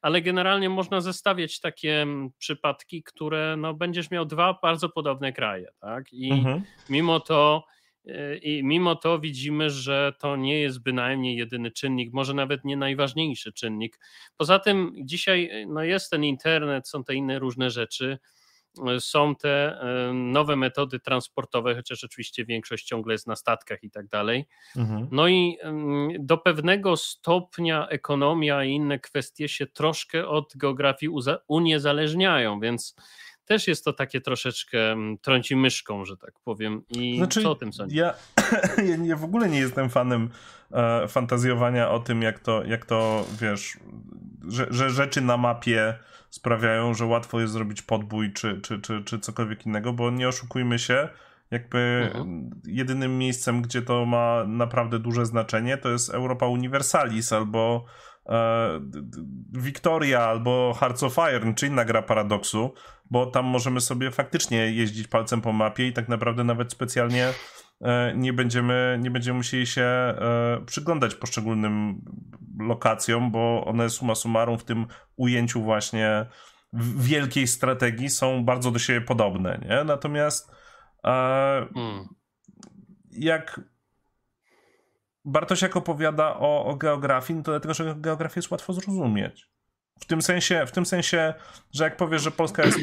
[0.02, 5.68] Ale generalnie można zestawiać takie mm, przypadki, które no będziesz miał dwa bardzo podobne kraje,
[5.80, 6.14] tak?
[6.14, 6.62] I mhm.
[6.90, 7.66] mimo to
[8.06, 12.78] y, i mimo to widzimy, że to nie jest bynajmniej jedyny czynnik, może nawet nie
[12.78, 14.00] najważniejszy czynnik.
[14.38, 18.20] Poza tym dzisiaj no jest ten internet, są te inne różne rzeczy
[19.00, 19.80] są te
[20.14, 24.48] nowe metody transportowe, chociaż oczywiście większość ciągle jest na statkach i tak dalej.
[24.76, 25.08] Mhm.
[25.12, 25.58] No i
[26.20, 31.12] do pewnego stopnia ekonomia i inne kwestie się troszkę od geografii
[31.48, 32.96] uniezależniają, więc
[33.48, 36.82] też jest to takie troszeczkę trąci myszką, że tak powiem.
[36.90, 37.98] I znaczy, co o tym sądzisz?
[37.98, 38.14] Ja,
[39.04, 40.30] ja w ogóle nie jestem fanem
[40.72, 43.78] e, fantazjowania o tym, jak to, jak to wiesz,
[44.48, 46.00] że, że rzeczy na mapie
[46.30, 50.80] sprawiają, że łatwo jest zrobić podbój czy, czy, czy, czy cokolwiek innego, bo nie oszukujmy
[50.80, 51.10] się,
[51.52, 52.50] jakby mhm.
[52.68, 57.86] jedynym miejscem, gdzie to ma naprawdę duże znaczenie, to jest Europa Universalis albo
[58.30, 58.80] e,
[59.54, 62.74] Victoria albo Hearts of Iron, czy inna gra paradoksu,
[63.12, 67.34] bo tam możemy sobie faktycznie jeździć palcem po mapie i tak naprawdę nawet specjalnie
[68.16, 70.16] nie będziemy, nie będziemy musieli się e,
[70.66, 72.02] przyglądać poszczególnym
[72.60, 74.86] lokacjom, bo one suma summarum w tym
[75.16, 76.26] ujęciu właśnie
[76.98, 79.84] wielkiej strategii są bardzo do siebie podobne, nie?
[79.84, 80.52] Natomiast
[81.04, 82.08] e, hmm.
[83.12, 83.62] jak
[85.26, 89.57] Bartosiak opowiada o, o geografii, no to dlatego, że geografię jest łatwo zrozumieć.
[90.00, 91.34] W tym sensie, w tym sensie
[91.74, 92.80] że jak powiesz, że Polska jest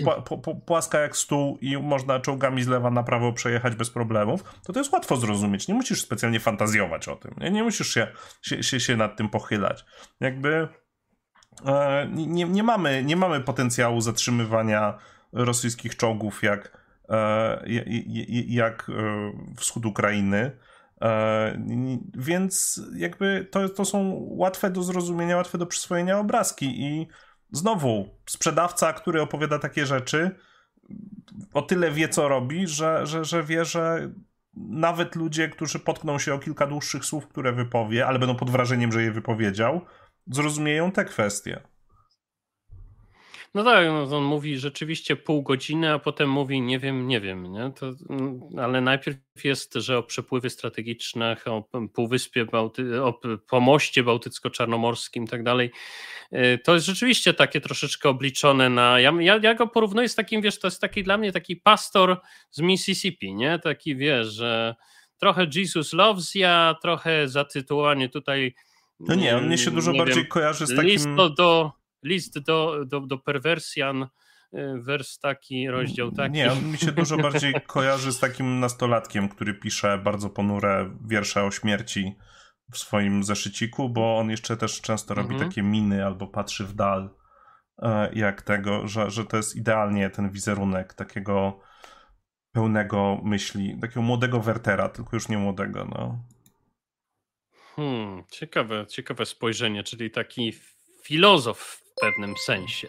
[0.67, 4.81] płaska jak stół i można czołgami z lewa na prawo przejechać bez problemów, to to
[4.81, 5.69] jest łatwo zrozumieć.
[5.69, 7.35] Nie musisz specjalnie fantazjować o tym.
[7.39, 8.07] Nie, nie musisz się,
[8.43, 9.85] się, się, się nad tym pochylać.
[10.21, 10.69] Jakby
[11.67, 14.99] e, nie, nie, mamy, nie mamy potencjału zatrzymywania
[15.33, 16.79] rosyjskich czołgów jak,
[17.09, 17.65] e,
[18.47, 18.93] jak e,
[19.57, 20.51] wschód Ukrainy.
[21.05, 21.59] E,
[22.15, 27.07] więc jakby to, to są łatwe do zrozumienia, łatwe do przyswojenia obrazki i
[27.53, 30.31] znowu sprzedawca, który opowiada takie rzeczy,
[31.55, 34.13] o tyle wie, co robi, że, że, że wie, że
[34.57, 38.93] nawet ludzie, którzy potkną się o kilka dłuższych słów, które wypowie, ale będą pod wrażeniem,
[38.93, 39.81] że je wypowiedział,
[40.27, 41.61] zrozumieją te kwestie.
[43.55, 47.53] No tak, no on mówi rzeczywiście pół godziny, a potem mówi nie wiem, nie wiem,
[47.53, 47.73] nie?
[47.81, 55.25] To, mm, ale najpierw jest, że o przepływy strategicznych, o Półwyspie, Bałty, o pomoście bałtycko-czarnomorskim
[55.25, 55.71] i tak dalej.
[56.33, 59.01] Y, to jest rzeczywiście takie troszeczkę obliczone na.
[59.01, 62.21] Ja, ja, ja go porównuję z takim, wiesz, to jest taki dla mnie taki pastor
[62.51, 63.59] z Mississippi, nie?
[63.59, 64.75] Taki wiesz, że
[65.19, 68.55] trochę Jesus loves ya, trochę zatytułowanie tutaj.
[69.01, 70.85] No nie, on mnie się dużo bardziej wiem, kojarzy z takim.
[70.85, 74.09] List do list do, do, do perwersjan, y,
[74.83, 76.33] wers taki, rozdział taki.
[76.33, 81.45] Nie, on mi się dużo bardziej kojarzy z takim nastolatkiem, który pisze bardzo ponure wiersze
[81.45, 82.15] o śmierci
[82.73, 85.51] w swoim zeszyciku, bo on jeszcze też często robi mhm.
[85.51, 87.11] takie miny albo patrzy w dal
[87.79, 91.61] e, jak tego, że, że to jest idealnie ten wizerunek takiego
[92.53, 96.25] pełnego myśli, takiego młodego Wertera, tylko już nie młodego, no.
[97.77, 100.53] Hmm, ciekawe, ciekawe spojrzenie, czyli taki
[101.05, 102.89] filozof w pewnym sensie.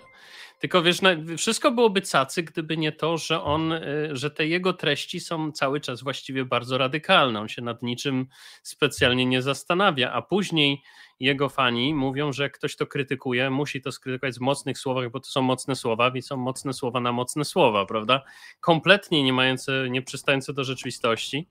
[0.59, 4.73] Tylko wiesz, no, wszystko byłoby cacy, gdyby nie to, że on, y, że te jego
[4.73, 7.39] treści są cały czas właściwie bardzo radykalne.
[7.39, 8.27] On się nad niczym
[8.63, 10.81] specjalnie nie zastanawia, a później
[11.19, 15.29] jego fani mówią, że ktoś to krytykuje, musi to skrytykować w mocnych słowach, bo to
[15.29, 18.21] są mocne słowa i są mocne słowa na mocne słowa, prawda?
[18.59, 21.47] Kompletnie nie mające, nie przystające do rzeczywistości.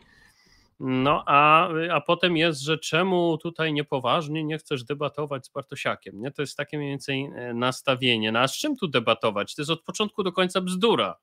[0.81, 6.21] No a, a potem jest, że czemu tutaj niepoważnie nie chcesz debatować z Bartosiakiem?
[6.21, 6.31] Nie?
[6.31, 8.33] To jest takie mniej więcej e, nastawienie.
[8.33, 9.55] No a z czym tu debatować?
[9.55, 11.17] To jest od początku do końca bzdura.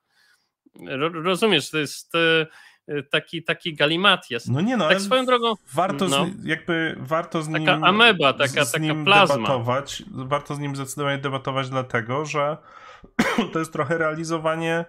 [1.13, 2.47] Rozumiesz, to jest e,
[2.87, 4.47] e, taki, taki galimatias.
[4.47, 5.53] No nie no, tak swoją drogą.
[5.73, 7.65] Warto, no, z, jakby, warto z nim.
[7.65, 9.35] Taka ameba, taka, z taka plazma.
[9.35, 10.03] Debatować.
[10.11, 12.57] Warto z nim zdecydowanie debatować, dlatego że
[13.53, 14.85] to jest trochę realizowanie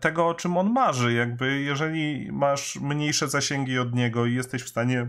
[0.00, 1.12] tego, o czym on marzy.
[1.12, 5.08] Jakby jeżeli masz mniejsze zasięgi od niego i jesteś w stanie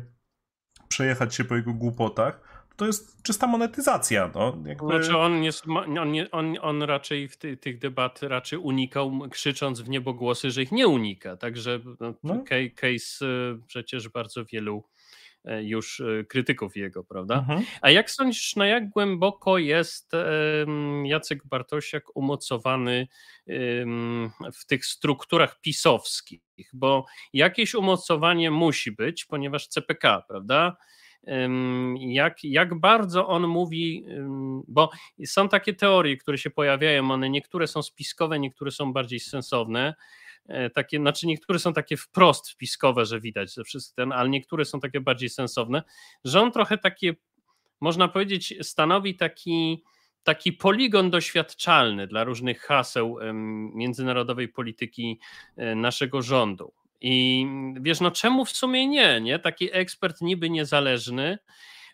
[0.88, 4.32] przejechać się po jego głupotach, to jest czysta monetyzacja.
[4.36, 4.58] No.
[4.66, 4.88] Jakby...
[4.88, 5.64] Znaczy on, jest,
[6.00, 10.72] on, on, on raczej w ty, tych debat raczej unikał, krzycząc w niebogłosy, że ich
[10.72, 11.38] nie unika.
[11.38, 12.44] Także no, no.
[12.76, 14.84] case e, przecież bardzo wielu
[15.46, 17.36] E, już e, krytyków jego, prawda?
[17.36, 17.64] Mhm.
[17.82, 20.12] A jak sądzisz, na jak głęboko jest
[21.04, 23.08] Jacek Bartosiak umocowany
[24.54, 26.70] w tych strukturach pisowskich?
[26.74, 30.78] Bo jakieś umocowanie musi być, ponieważ CPK, prawda?
[32.00, 34.06] Jak, jak bardzo on mówi,
[34.68, 34.90] bo
[35.26, 39.94] są takie teorie, które się pojawiają, one niektóre są spiskowe, niektóre są bardziej sensowne.
[40.48, 44.66] E, takie, znaczy niektóre są takie wprost wpiskowe, że widać ze wszystkich ten, ale niektóre
[44.66, 45.84] są takie bardziej sensowne,
[46.24, 47.16] że on trochę takie,
[47.82, 49.84] można powiedzieć, stanowi taki,
[50.24, 53.18] taki poligon doświadczalny dla różnych haseł
[53.74, 55.20] międzynarodowej polityki
[55.56, 56.74] e, naszego rządu.
[57.04, 57.48] I
[57.82, 59.40] wiesz, no czemu w sumie nie, nie?
[59.40, 61.38] Taki ekspert niby niezależny,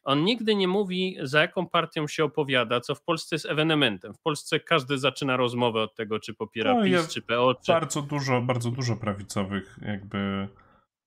[0.04, 4.14] on nigdy nie mówi, za jaką partią się opowiada, co w Polsce jest ewenementem.
[4.14, 7.56] W Polsce każdy zaczyna rozmowę od tego, czy popiera no, PiS, czy PO.
[7.56, 7.72] Czy...
[7.72, 10.48] Bardzo dużo, bardzo dużo prawicowych jakby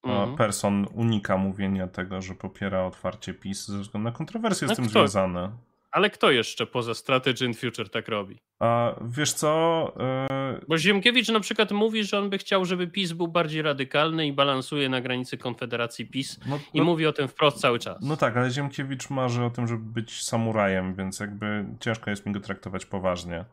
[0.04, 0.36] mhm.
[0.36, 4.84] person unika mówienia tego, że popiera otwarcie PiS ze względu na kontrowersje no z tym
[4.84, 4.92] kto?
[4.92, 5.52] związane.
[5.92, 8.38] Ale kto jeszcze poza Strategy in Future tak robi?
[8.58, 9.92] A wiesz co?
[10.30, 10.64] Yy...
[10.68, 14.32] Bo Ziemkiewicz na przykład mówi, że on by chciał, żeby PiS był bardziej radykalny i
[14.32, 17.98] balansuje na granicy Konfederacji PiS no, i no, mówi o tym wprost cały czas.
[18.02, 22.32] No tak, ale Ziemkiewicz marzy o tym, żeby być samurajem, więc jakby ciężko jest mi
[22.32, 23.44] go traktować poważnie.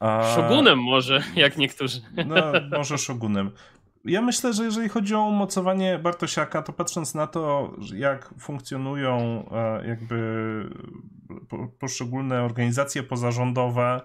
[0.00, 0.34] A...
[0.34, 2.00] Szogunem może, jak niektórzy.
[2.26, 2.36] No,
[2.78, 3.50] może szogunem.
[4.06, 9.86] Ja myślę, że jeżeli chodzi o umocowanie Bartosiaka, to patrząc na to, jak funkcjonują e,
[9.86, 10.70] jakby
[11.78, 14.00] poszczególne organizacje pozarządowe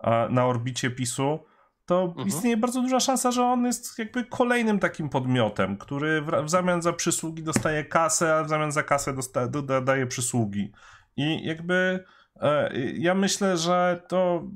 [0.00, 1.38] e, na orbicie PiSu,
[1.86, 2.28] to mhm.
[2.28, 6.92] istnieje bardzo duża szansa, że on jest jakby kolejnym takim podmiotem, który w, zamian za
[6.92, 9.48] przysługi dostaje kasę, a w zamian za kasę dostaje,
[9.84, 10.72] daje przysługi.
[11.16, 12.04] I jakby
[12.40, 14.48] e, ja myślę, że to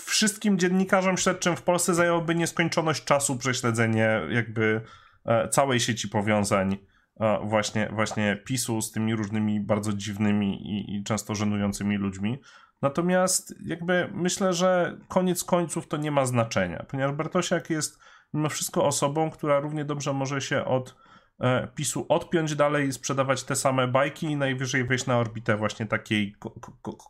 [0.00, 4.80] wszystkim dziennikarzom śledczym w Polsce zajęłoby nieskończoność czasu prześledzenie jakby
[5.24, 6.78] e, całej sieci powiązań
[7.20, 12.38] e, właśnie, właśnie PiSu z tymi różnymi bardzo dziwnymi i, i często żenującymi ludźmi.
[12.82, 17.98] Natomiast jakby myślę, że koniec końców to nie ma znaczenia, ponieważ Bartosiak jest
[18.34, 20.96] mimo wszystko osobą, która równie dobrze może się od
[21.40, 25.86] e, PiSu odpiąć dalej i sprzedawać te same bajki i najwyżej wejść na orbitę właśnie
[25.86, 26.36] takiej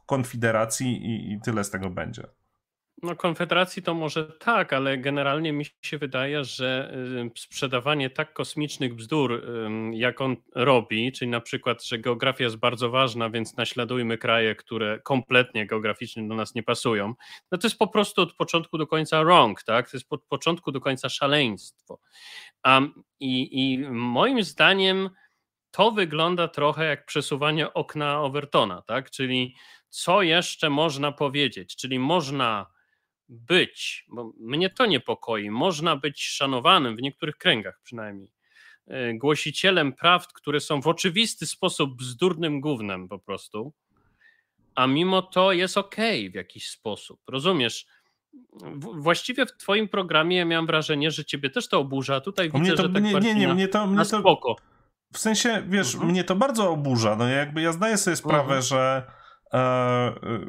[0.07, 2.23] konfederacji i, i tyle z tego będzie.
[3.03, 6.95] No, Konfederacji to może tak, ale generalnie mi się wydaje, że
[7.37, 9.43] sprzedawanie tak kosmicznych bzdur,
[9.93, 15.01] jak on robi, czyli na przykład, że geografia jest bardzo ważna, więc naśladujmy kraje, które
[15.05, 17.15] kompletnie geograficznie do nas nie pasują,
[17.53, 19.91] no to jest po prostu od początku do końca wrong, tak?
[19.91, 21.99] To jest od początku do końca szaleństwo.
[22.65, 25.11] Um, i, I moim zdaniem
[25.71, 29.11] to wygląda trochę jak przesuwanie okna Overtona, tak?
[29.11, 29.55] Czyli
[29.89, 31.77] co jeszcze można powiedzieć?
[31.77, 32.76] Czyli można
[33.29, 38.33] być, bo mnie to niepokoi, można być szanowanym w niektórych kręgach przynajmniej,
[38.87, 43.73] e, głosicielem prawd, które są w oczywisty sposób bzdurnym gównem po prostu,
[44.75, 47.21] a mimo to jest okej okay w jakiś sposób.
[47.29, 47.87] Rozumiesz?
[48.79, 52.73] Właściwie w twoim programie ja miałem wrażenie, że ciebie też to oburza, tutaj widzę, mnie
[52.73, 54.57] to, że tak nie, nie, nie, mnie to, mnie to, spoko.
[55.13, 56.13] W sensie, wiesz, mhm.
[56.13, 58.63] mnie to bardzo oburza, no jakby ja zdaję sobie sprawę, mhm.
[58.63, 59.11] że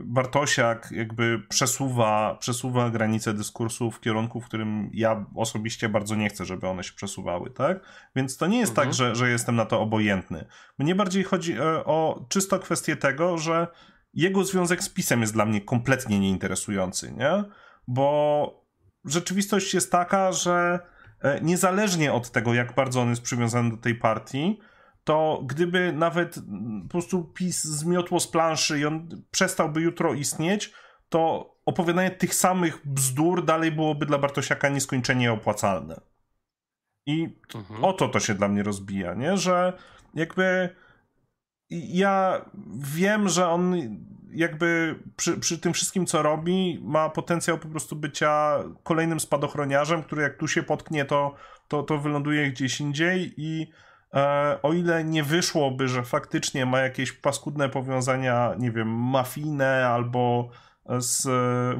[0.03, 6.45] Bartosiak jakby przesuwa, przesuwa granice dyskursu w kierunku, w którym ja osobiście bardzo nie chcę,
[6.45, 7.79] żeby one się przesuwały, tak?
[8.15, 8.97] Więc to nie jest tak, mhm.
[8.97, 10.45] tak, że, że jestem na to obojętny.
[10.79, 13.67] Mnie bardziej chodzi e, o czysto kwestię tego, że
[14.13, 17.43] jego związek z pisem jest dla mnie kompletnie nieinteresujący, nie?
[17.87, 18.67] Bo
[19.05, 20.79] rzeczywistość jest taka, że
[21.21, 24.59] e, niezależnie od tego, jak bardzo on jest przywiązany do tej partii,
[25.07, 26.35] to gdyby nawet
[26.83, 30.73] po prostu PiS zmiotło z planszy i on przestałby jutro istnieć,
[31.09, 36.01] to opowiadanie tych samych bzdur dalej byłoby dla Bartosiaka nieskończenie opłacalne.
[37.05, 37.83] I mhm.
[37.83, 39.37] o to to się dla mnie rozbija, nie?
[39.37, 39.73] Że
[40.13, 40.75] jakby
[41.69, 42.45] ja
[42.77, 43.75] wiem, że on
[44.31, 50.21] jakby przy, przy tym wszystkim, co robi, ma potencjał po prostu bycia kolejnym spadochroniarzem, który
[50.21, 51.35] jak tu się potknie, to,
[51.67, 53.71] to, to wyląduje gdzieś indziej i
[54.63, 60.49] o ile nie wyszłoby, że faktycznie ma jakieś paskudne powiązania, nie wiem, mafijne albo
[60.97, 61.27] z,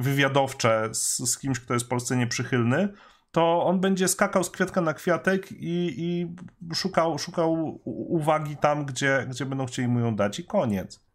[0.02, 2.88] wywiadowcze z, z kimś, kto jest Polsce nieprzychylny,
[3.30, 6.26] to on będzie skakał z kwiatka na kwiatek i, i
[6.74, 11.08] szukał, szukał uwagi tam, gdzie, gdzie będą chcieli mu ją dać i koniec.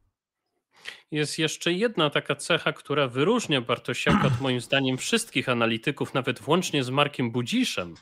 [1.12, 6.84] Jest jeszcze jedna taka cecha, która wyróżnia Bartosiaka od moim zdaniem wszystkich analityków, nawet włącznie
[6.84, 7.96] z Markiem Budziszem.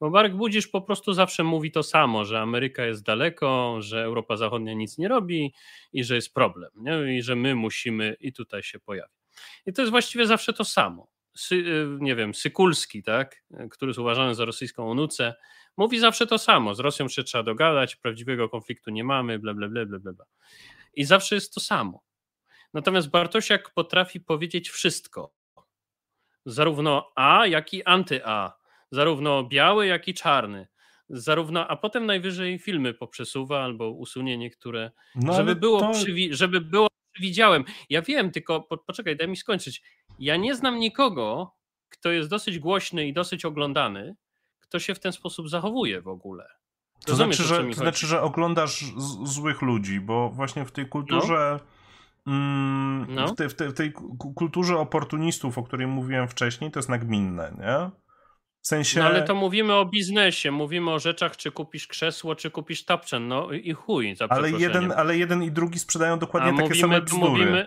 [0.00, 4.36] Bo Mark Budzisz po prostu zawsze mówi to samo, że Ameryka jest daleko, że Europa
[4.36, 5.54] Zachodnia nic nie robi
[5.92, 7.16] i że jest problem, nie?
[7.16, 9.12] i że my musimy, i tutaj się pojawi.
[9.66, 11.08] I to jest właściwie zawsze to samo.
[11.36, 15.34] Sy, y, nie wiem, Sykulski, tak, który jest uważany za rosyjską onucę,
[15.76, 16.74] mówi zawsze to samo.
[16.74, 20.24] Z Rosją się trzeba dogadać, prawdziwego konfliktu nie mamy, bla, bla, bla, bla, bla.
[20.94, 22.02] I zawsze jest to samo.
[22.74, 25.32] Natomiast Bartosiak potrafi powiedzieć wszystko.
[26.46, 28.57] Zarówno A, jak i anty-A
[28.90, 30.68] zarówno biały, jak i czarny.
[31.10, 35.90] zarówno, a potem najwyżej filmy poprzesuwa albo usunie niektóre, no, żeby, było to...
[35.90, 36.88] przywi- żeby było
[37.20, 37.64] widziałem.
[37.90, 39.82] Ja wiem, tylko po, poczekaj, daj mi skończyć.
[40.18, 41.54] Ja nie znam nikogo,
[41.88, 44.16] kto jest dosyć głośny i dosyć oglądany,
[44.60, 46.48] kto się w ten sposób zachowuje w ogóle.
[47.06, 51.60] To znaczy, że, to znaczy, że oglądasz z, złych ludzi, bo właśnie w tej kulturze.
[52.26, 52.32] No.
[52.32, 53.28] Mm, no.
[53.28, 53.92] w, te, w, te, w, tej
[54.34, 57.90] kulturze oportunistów, o której mówiłem wcześniej, to jest nagminne, nie?
[58.62, 59.00] W sensie...
[59.00, 63.28] No ale to mówimy o biznesie, mówimy o rzeczach, czy kupisz krzesło, czy kupisz tapczan,
[63.28, 64.16] no i chuj.
[64.28, 67.30] ale jeden, ale jeden i drugi sprzedają dokładnie A takie mówimy, same bzdury.
[67.30, 67.66] Mówimy,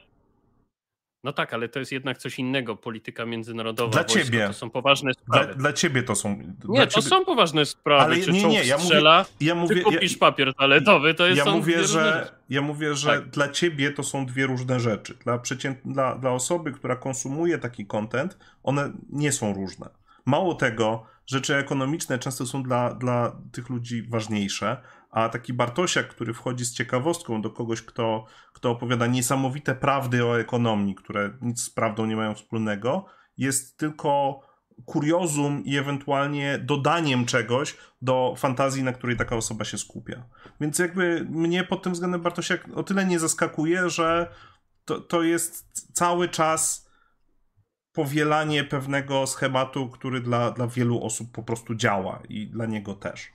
[1.24, 3.92] no tak, ale to jest jednak coś innego, polityka międzynarodowa.
[3.92, 4.48] Dla wojsko, ciebie.
[4.48, 5.46] To są poważne sprawy.
[5.46, 6.38] Dla, dla ciebie to są.
[6.66, 7.08] Nie, to ciebie...
[7.08, 8.04] są poważne sprawy.
[8.04, 11.28] Ale czy nie, nie, ja strzela, mówię, ja mówię, czy kupisz ja, papier toaletowy, to
[11.28, 13.30] jest ja mówię, że Ja mówię, że tak.
[13.30, 15.14] dla ciebie to są dwie różne rzeczy.
[15.24, 15.80] Dla, przecięt...
[15.86, 19.90] dla, dla osoby, która konsumuje taki content, one nie są różne.
[20.26, 24.82] Mało tego, rzeczy ekonomiczne często są dla, dla tych ludzi ważniejsze,
[25.12, 30.40] a taki Bartosiak, który wchodzi z ciekawostką do kogoś, kto, kto opowiada niesamowite prawdy o
[30.40, 33.06] ekonomii, które nic z prawdą nie mają wspólnego,
[33.38, 34.40] jest tylko
[34.86, 40.24] kuriozum i ewentualnie dodaniem czegoś do fantazji, na której taka osoba się skupia.
[40.62, 44.32] Więc jakby mnie pod tym względem Bartosiak o tyle nie zaskakuje, że
[44.86, 46.91] to, to jest cały czas
[47.94, 53.28] powielanie pewnego schematu, który dla, dla wielu osób po prostu działa i dla niego też.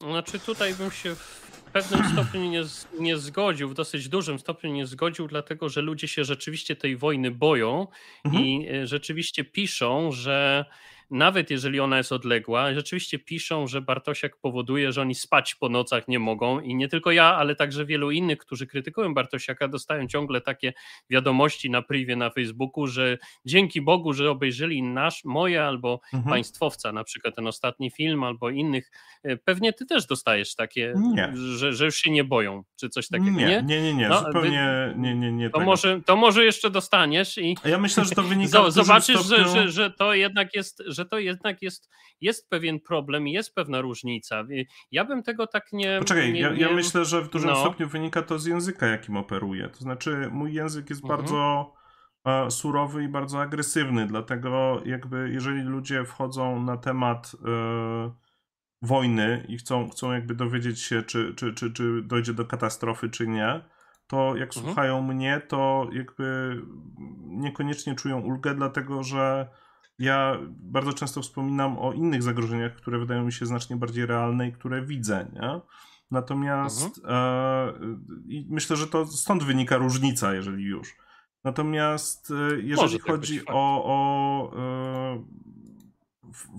[0.00, 2.62] Znaczy tutaj bym się w pewnym stopniu nie,
[3.00, 7.30] nie zgodził, w dosyć dużym stopniu nie zgodził, dlatego że ludzie się rzeczywiście tej wojny
[7.30, 7.86] boją
[8.24, 8.44] mhm.
[8.44, 10.64] i e, rzeczywiście piszą, że
[11.10, 16.08] nawet jeżeli ona jest odległa, rzeczywiście piszą, że Bartosiak powoduje, że oni spać po nocach
[16.08, 20.40] nie mogą i nie tylko ja, ale także wielu innych, którzy krytykują Bartosiaka, dostają ciągle
[20.40, 20.72] takie
[21.10, 26.30] wiadomości na privie na Facebooku, że dzięki Bogu, że obejrzeli nasz, moje albo mhm.
[26.30, 28.90] państwowca, na przykład ten ostatni film albo innych.
[29.22, 30.94] E, pewnie ty też dostajesz takie,
[31.34, 33.46] że, że już się nie boją, czy coś takiego, nie?
[33.46, 34.08] Nie, nie, nie, nie.
[34.08, 35.50] No, zupełnie nie, nie, nie.
[35.50, 37.56] To może, to może jeszcze dostaniesz i...
[37.64, 39.44] Ja myślę, że to wynika Zobaczysz, stopniu...
[39.44, 41.90] że, że, że to jednak jest, że to jednak jest,
[42.20, 44.44] jest pewien problem i jest pewna różnica.
[44.90, 45.98] Ja bym tego tak nie.
[45.98, 47.56] Poczekaj, nie, ja, ja myślę, że w dużym no.
[47.56, 49.68] stopniu wynika to z języka, jakim operuję.
[49.68, 51.20] To znaczy, mój język jest mhm.
[51.20, 51.72] bardzo
[52.24, 58.10] e, surowy i bardzo agresywny, dlatego jakby jeżeli ludzie wchodzą na temat e,
[58.82, 63.28] wojny i chcą, chcą jakby dowiedzieć się, czy, czy, czy, czy dojdzie do katastrofy, czy
[63.28, 63.60] nie,
[64.06, 64.66] to jak mhm.
[64.66, 66.56] słuchają mnie, to jakby
[67.26, 69.48] niekoniecznie czują ulgę, dlatego że
[69.98, 74.52] ja bardzo często wspominam o innych zagrożeniach, które wydają mi się znacznie bardziej realne i
[74.52, 75.60] które widzę, nie?
[76.10, 77.14] Natomiast mhm.
[77.14, 77.72] e,
[78.28, 80.96] i myślę, że to stąd wynika różnica, jeżeli już.
[81.44, 85.24] Natomiast e, jeżeli tak chodzi o, o e,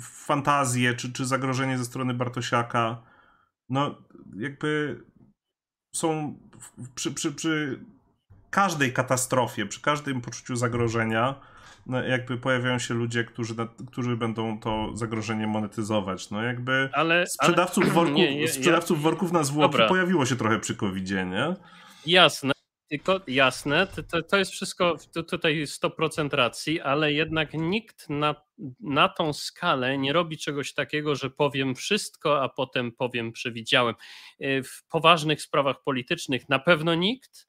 [0.01, 3.03] fantazję czy, czy zagrożenie ze strony Bartosiaka,
[3.69, 3.95] no
[4.38, 5.01] jakby
[5.95, 6.39] są
[6.95, 7.85] przy, przy, przy
[8.49, 11.41] każdej katastrofie, przy każdym poczuciu zagrożenia,
[11.88, 13.53] no, jakby pojawiają się ludzie, którzy,
[13.88, 16.30] którzy będą to zagrożenie monetyzować.
[16.30, 17.93] No jakby ale, sprzedawców, ale...
[17.97, 19.03] Worków, nie, nie, sprzedawców ja...
[19.03, 19.88] worków na zwłoki Dobra.
[19.88, 21.55] pojawiło się trochę przy covid nie?
[22.05, 22.53] Jasne.
[22.89, 28.35] Tylko jasne, to, to jest wszystko to, tutaj 100% racji, ale jednak nikt na,
[28.80, 33.95] na tą skalę nie robi czegoś takiego, że powiem wszystko, a potem powiem przewidziałem.
[34.41, 37.47] W poważnych sprawach politycznych na pewno nikt,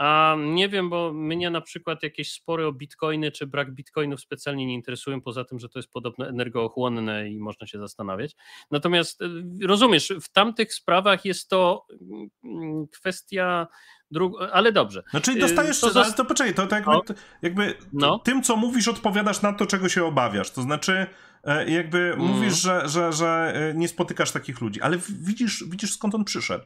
[0.00, 4.66] a nie wiem, bo mnie na przykład jakieś spory o bitcoiny czy brak bitcoinów specjalnie
[4.66, 8.36] nie interesują, poza tym, że to jest podobno energochłonne i można się zastanawiać.
[8.70, 9.26] Natomiast y,
[9.66, 11.86] rozumiesz, w tamtych sprawach jest to
[12.44, 13.66] mm, kwestia
[14.10, 14.36] Dru...
[14.52, 15.02] ale dobrze.
[15.12, 17.04] No czyli dostajesz, to, to poczekaj, to, to jakby, no.
[17.42, 18.18] jakby no.
[18.18, 20.50] tym, co mówisz, odpowiadasz na to, czego się obawiasz.
[20.50, 21.06] To znaczy,
[21.44, 22.18] e, jakby mm.
[22.18, 26.64] mówisz, że, że, że e, nie spotykasz takich ludzi, ale widzisz, widzisz skąd on przyszedł.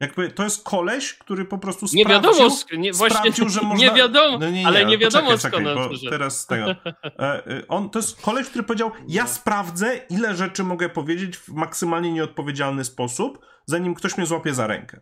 [0.00, 3.86] Jakby to jest koleś, który po prostu sprawdził, nie wiadomo, nie, właśnie, sprawdził, że można...
[3.86, 6.70] Nie wiadomo, no nie, nie, ale nie wiadomo poczekaj, skąd czekaj, bo teraz tego.
[6.70, 11.48] E, e, on, to jest koleś, który powiedział, ja sprawdzę, ile rzeczy mogę powiedzieć w
[11.48, 15.00] maksymalnie nieodpowiedzialny sposób, zanim ktoś mnie złapie za rękę.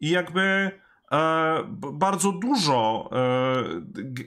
[0.00, 0.70] I jakby
[1.12, 1.62] e,
[1.92, 3.64] bardzo dużo e,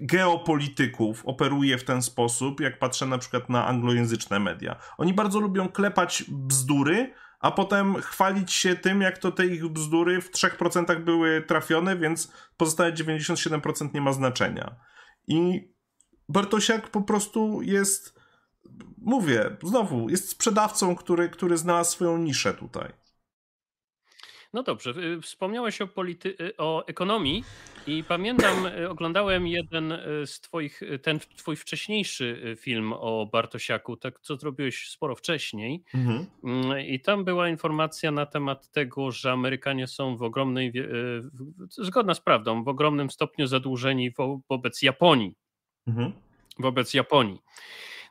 [0.01, 4.75] geopolityków operuje w ten sposób, jak patrzę na przykład na anglojęzyczne media.
[4.97, 7.13] Oni bardzo lubią klepać bzdury,
[7.43, 12.31] a potem chwalić się tym, jak to te ich bzdury w 3% były trafione, więc
[12.57, 14.75] pozostałe 97% nie ma znaczenia.
[15.27, 15.67] I
[16.29, 18.19] Bartosiak po prostu jest,
[18.97, 22.93] mówię, znowu, jest sprzedawcą, który, który znalazł swoją niszę tutaj.
[24.53, 27.43] No dobrze, wspomniałeś o, polity- y, o ekonomii
[27.87, 34.19] i pamiętam, y, oglądałem jeden y, z twoich, ten twój wcześniejszy film o Bartosiaku, tak
[34.19, 36.25] co zrobiłeś sporo wcześniej mhm.
[36.43, 40.73] Mm, i tam była informacja na temat tego, że Amerykanie są w ogromnej,
[41.69, 45.35] zgodna z prawdą, w ogromnym stopniu zadłużeni wo- wobec Japonii.
[45.87, 46.11] Mhm.
[46.59, 47.39] Wobec Japonii.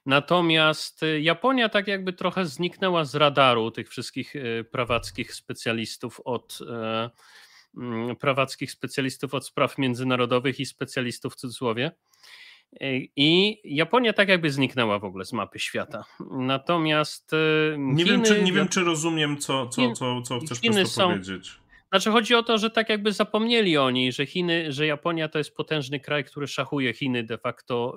[0.06, 6.58] Natomiast y, Japonia tak jakby trochę zniknęła z radaru tych wszystkich y, prawackich specjalistów od
[6.70, 7.10] e,
[7.76, 11.92] mm, prawackich specjalistów od spraw międzynarodowych i specjalistów w cudzysłowie.
[13.16, 16.04] I Japonia tak jakby zniknęła w ogóle z mapy świata.
[16.30, 17.32] Natomiast.
[17.32, 20.86] Y, nie, Chiny, wiem, czy, nie wiem, czy rozumiem, co, co, co, co chcesz Chiny
[20.86, 21.61] są, powiedzieć.
[21.92, 25.54] Znaczy chodzi o to, że tak jakby zapomnieli oni, że Chiny, że Japonia to jest
[25.56, 27.96] potężny kraj, który szachuje Chiny de facto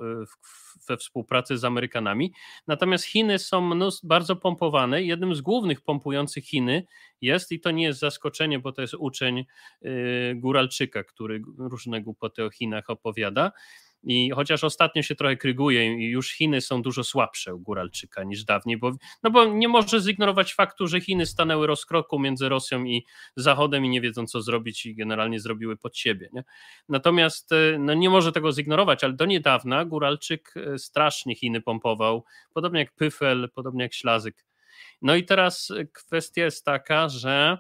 [0.88, 2.34] we współpracy z Amerykanami.
[2.68, 5.04] Natomiast Chiny są mnóstwo, bardzo pompowane.
[5.04, 6.86] Jednym z głównych pompujących Chiny
[7.22, 9.46] jest, i to nie jest zaskoczenie, bo to jest uczeń
[9.86, 13.52] y, Góralczyka, który różne głupoty o Chinach opowiada,
[14.06, 18.44] i chociaż ostatnio się trochę kryguje i już Chiny są dużo słabsze u Góralczyka niż
[18.44, 18.92] dawniej, bo,
[19.24, 23.06] no bo nie może zignorować faktu, że Chiny stanęły rozkroku między Rosją i
[23.36, 26.30] Zachodem i nie wiedzą co zrobić i generalnie zrobiły pod siebie.
[26.34, 26.44] Nie?
[26.90, 32.26] Natomiast e, no nie może tego zignorować, ale do niedawna Góralczyk e, strasznie Chiny pompował,
[32.54, 34.46] podobnie jak Pyfel, podobnie jak Ślazyk.
[35.02, 37.58] No i teraz kwestia jest taka, że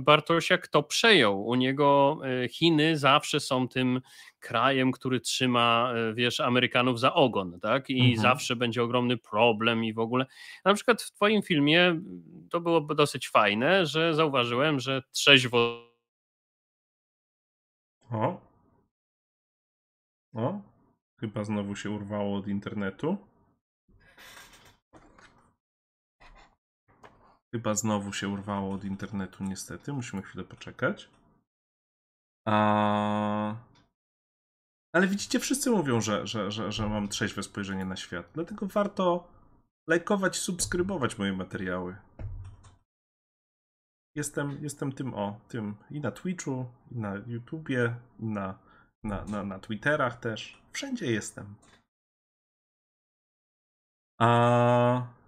[0.00, 1.46] Bartosiak to przejął.
[1.46, 4.00] U niego e, Chiny zawsze są tym
[4.40, 7.90] krajem, który trzyma, e, wiesz, Amerykanów za ogon, tak?
[7.90, 8.16] I mhm.
[8.16, 10.26] zawsze będzie ogromny problem i w ogóle.
[10.64, 12.00] Na przykład w twoim filmie
[12.50, 15.84] to było dosyć fajne, że zauważyłem, że trzeźwo
[18.10, 18.40] o.
[20.34, 20.60] O.
[21.20, 23.16] Chyba znowu się urwało od internetu.
[27.54, 29.92] Chyba znowu się urwało od internetu, niestety.
[29.92, 31.08] Musimy chwilę poczekać.
[32.48, 33.56] A...
[34.94, 38.30] Ale widzicie, wszyscy mówią, że, że, że, że mam trzeźwe spojrzenie na świat.
[38.34, 39.28] Dlatego warto
[39.88, 41.96] lajkować, subskrybować moje materiały.
[44.14, 48.58] Jestem, jestem tym o, tym i na Twitchu, i na YouTubie, i na,
[49.04, 50.62] na, na, na Twitterach też.
[50.72, 51.54] Wszędzie jestem.
[54.20, 55.23] A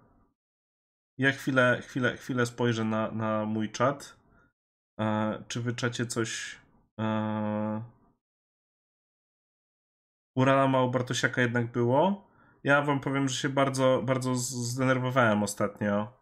[1.17, 4.17] ja chwilę, chwilę, chwilę spojrzę na, na mój czat.
[4.99, 6.59] E, czy wy czacie coś.
[6.99, 7.81] E...
[10.35, 12.27] Urala mało Bartosiaka jednak było.
[12.63, 16.13] Ja wam powiem, że się bardzo, bardzo zdenerwowałem ostatnio.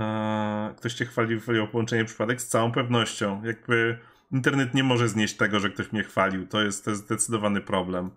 [0.00, 0.74] E...
[0.76, 2.40] Ktoś cię chwalił o połączenie przypadek?
[2.40, 3.44] Z całą pewnością.
[3.44, 3.98] Jakby
[4.32, 6.46] internet nie może znieść tego, że ktoś mnie chwalił.
[6.46, 8.10] To jest, to jest zdecydowany problem.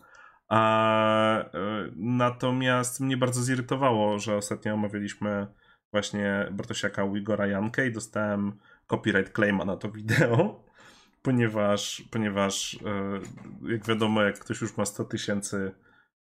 [0.50, 5.48] A, e, natomiast mnie bardzo zirytowało, że ostatnio omawialiśmy
[5.92, 10.64] właśnie Bartosiaka Igora Jankę i dostałem copyright claima na to wideo,
[11.24, 15.72] ponieważ, ponieważ e, jak wiadomo, jak ktoś już ma 100 tysięcy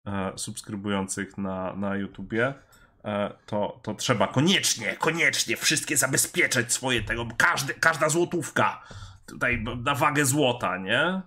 [0.06, 2.54] e, subskrybujących na, na YouTubie,
[3.04, 8.82] e, to, to trzeba koniecznie, koniecznie wszystkie zabezpieczać swoje tego, każdy, każda złotówka
[9.26, 11.22] tutaj na wagę złota, nie?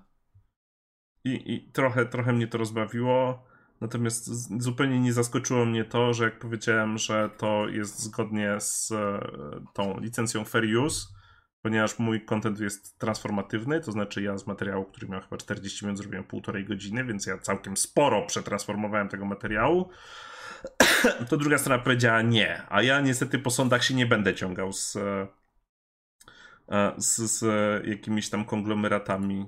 [1.23, 3.46] I, i trochę, trochę mnie to rozbawiło.
[3.81, 4.29] Natomiast
[4.61, 9.19] zupełnie nie zaskoczyło mnie to, że jak powiedziałem, że to jest zgodnie z e,
[9.73, 11.07] tą licencją Fair Use,
[11.61, 15.97] ponieważ mój content jest transformatywny, to znaczy ja z materiału, który miał chyba 40 minut,
[15.97, 19.89] zrobiłem półtorej godziny, więc ja całkiem sporo przetransformowałem tego materiału.
[21.29, 24.95] To druga strona powiedziała nie, a ja niestety po sądach się nie będę ciągał z,
[24.95, 25.27] e,
[26.97, 27.43] z, z
[27.87, 29.45] jakimiś tam konglomeratami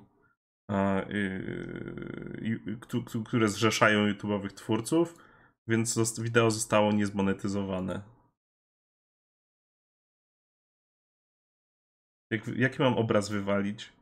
[3.25, 5.15] które zrzeszają YouTube'owych twórców,
[5.67, 8.01] więc wideo zostało niezmonetyzowane.
[12.31, 13.93] Jak, jaki mam obraz wywalić?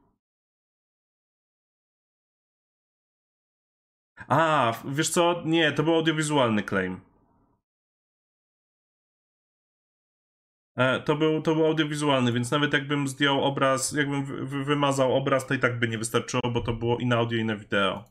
[4.27, 5.43] A, wiesz co?
[5.45, 6.99] Nie, to był audiowizualny claim.
[11.05, 15.59] To był, to był audiowizualny, więc nawet jakbym zdjął obraz, jakbym wymazał obraz, to i
[15.59, 18.03] tak by nie wystarczyło, bo to było i na audio, i na wideo.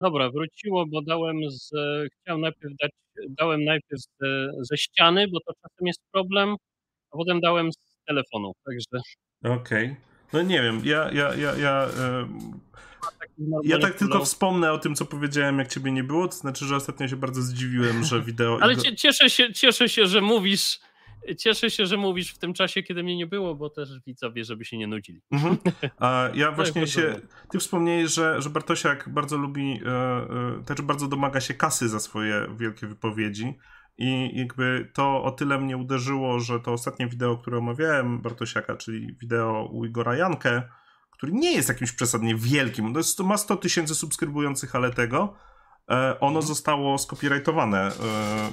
[0.00, 1.70] Dobra, wróciło, bo dałem z,
[2.20, 2.90] chciałem najpierw dać,
[3.28, 4.08] dałem najpierw z,
[4.60, 6.56] ze ściany, bo to czasem jest problem,
[7.10, 9.02] a potem dałem z telefonu, także.
[9.44, 9.84] Okej.
[9.84, 9.96] Okay.
[10.32, 11.88] No nie wiem, ja, ja, ja, ja,
[13.64, 16.76] ja tak tylko wspomnę o tym, co powiedziałem, jak ciebie nie było, to znaczy, że
[16.76, 18.58] ostatnio się bardzo zdziwiłem, że wideo...
[18.60, 20.80] Ale cieszę się, cieszę się, że mówisz
[21.38, 24.64] Cieszę się, że mówisz w tym czasie, kiedy mnie nie było, bo też widzowie, żeby
[24.64, 25.22] się nie nudzili.
[25.30, 25.56] Mhm.
[26.34, 27.20] Ja właśnie się.
[27.50, 32.00] Ty wspomniałeś, że, że Bartosiak bardzo lubi, e, e, też bardzo domaga się kasy za
[32.00, 33.58] swoje wielkie wypowiedzi.
[33.98, 39.16] I jakby to o tyle mnie uderzyło, że to ostatnie wideo, które omawiałem Bartosiaka, czyli
[39.20, 40.62] wideo u Igora Jankę,
[41.10, 45.34] który nie jest jakimś przesadnie wielkim, to, ma 100 tysięcy subskrybujących, ale tego,
[45.90, 46.46] e, ono mhm.
[46.46, 47.92] zostało skopirajtowane e,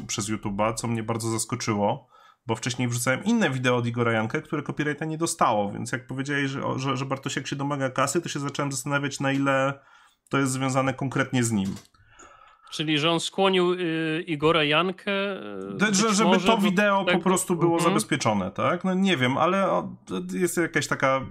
[0.07, 2.09] przez YouTube'a, co mnie bardzo zaskoczyło,
[2.51, 6.51] bo wcześniej wrzucałem inne wideo od Igora Jankę, które copyrighta nie dostało, więc jak powiedziałeś,
[6.51, 9.79] że, że, że Bartosiak się domaga kasy, to się zacząłem zastanawiać, na ile
[10.29, 11.75] to jest związane konkretnie z nim.
[12.71, 15.11] Czyli, że on skłonił y, Igora Jankę.
[15.89, 18.83] Y, że, żeby może, to wideo tak, po prostu było uh zabezpieczone, tak?
[18.83, 19.87] No nie wiem, ale
[20.33, 21.21] jest jakaś taka.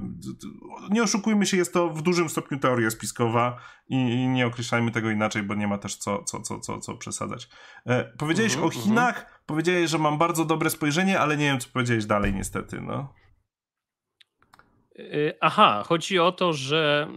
[0.91, 5.11] Nie oszukujmy się, jest to w dużym stopniu teoria spiskowa i, i nie określajmy tego
[5.11, 7.49] inaczej, bo nie ma też co, co, co, co, co przesadzać.
[7.87, 11.61] E, powiedziałeś uh o Chinach, uh powiedziałeś, że mam bardzo dobre spojrzenie, ale nie wiem,
[11.61, 12.81] co powiedziałeś dalej, niestety.
[12.81, 13.15] No.
[14.99, 17.09] Y, aha, chodzi o to, że.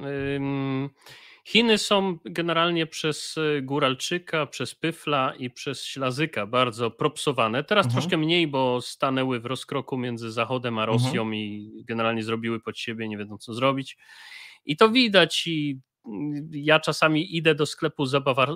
[1.45, 7.63] Chiny są generalnie przez e, Góralczyka, przez Pyfla i przez Ślazyka bardzo propsowane.
[7.63, 8.01] Teraz mhm.
[8.01, 11.35] troszkę mniej, bo stanęły w rozkroku między Zachodem a Rosją mhm.
[11.35, 13.97] i generalnie zrobiły pod siebie, nie wiedzą co zrobić.
[14.65, 15.79] I to widać i
[16.51, 18.05] ja czasami idę do sklepu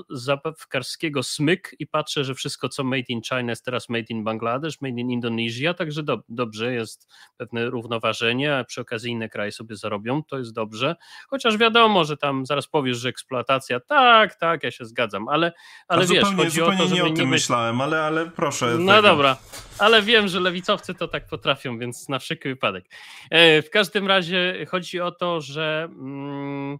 [0.10, 4.82] zabawkarskiego Smyk i patrzę, że wszystko co made in China jest teraz made in Bangladesz,
[4.82, 7.08] made in Indonesia, także do, dobrze, jest
[7.38, 10.96] pewne równoważenie, a przy okazji inne kraje sobie zarobią, to jest dobrze,
[11.30, 15.52] chociaż wiadomo, że tam zaraz powiesz, że eksploatacja, tak, tak, ja się zgadzam, ale,
[15.88, 18.66] ale wiesz, zupełnie, chodzi zupełnie o to, nie o tym nie myślałem, ale, ale proszę.
[18.80, 19.08] No tego.
[19.08, 19.38] dobra,
[19.80, 22.86] ale wiem, że lewicowcy to tak potrafią, więc na wszelki wypadek.
[23.30, 25.90] E, w każdym razie chodzi o to, że...
[25.92, 26.78] Mm,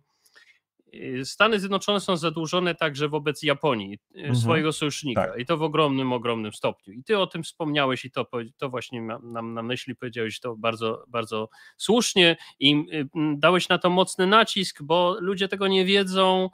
[1.24, 4.36] Stany Zjednoczone są zadłużone także wobec Japonii, y, mhm.
[4.36, 5.40] swojego sojusznika, tak.
[5.40, 6.94] i to w ogromnym, ogromnym stopniu.
[6.94, 11.04] I ty o tym wspomniałeś, i to, to właśnie nam na myśli powiedziałeś to bardzo,
[11.08, 13.08] bardzo słusznie, i y,
[13.38, 16.50] dałeś na to mocny nacisk, bo ludzie tego nie wiedzą.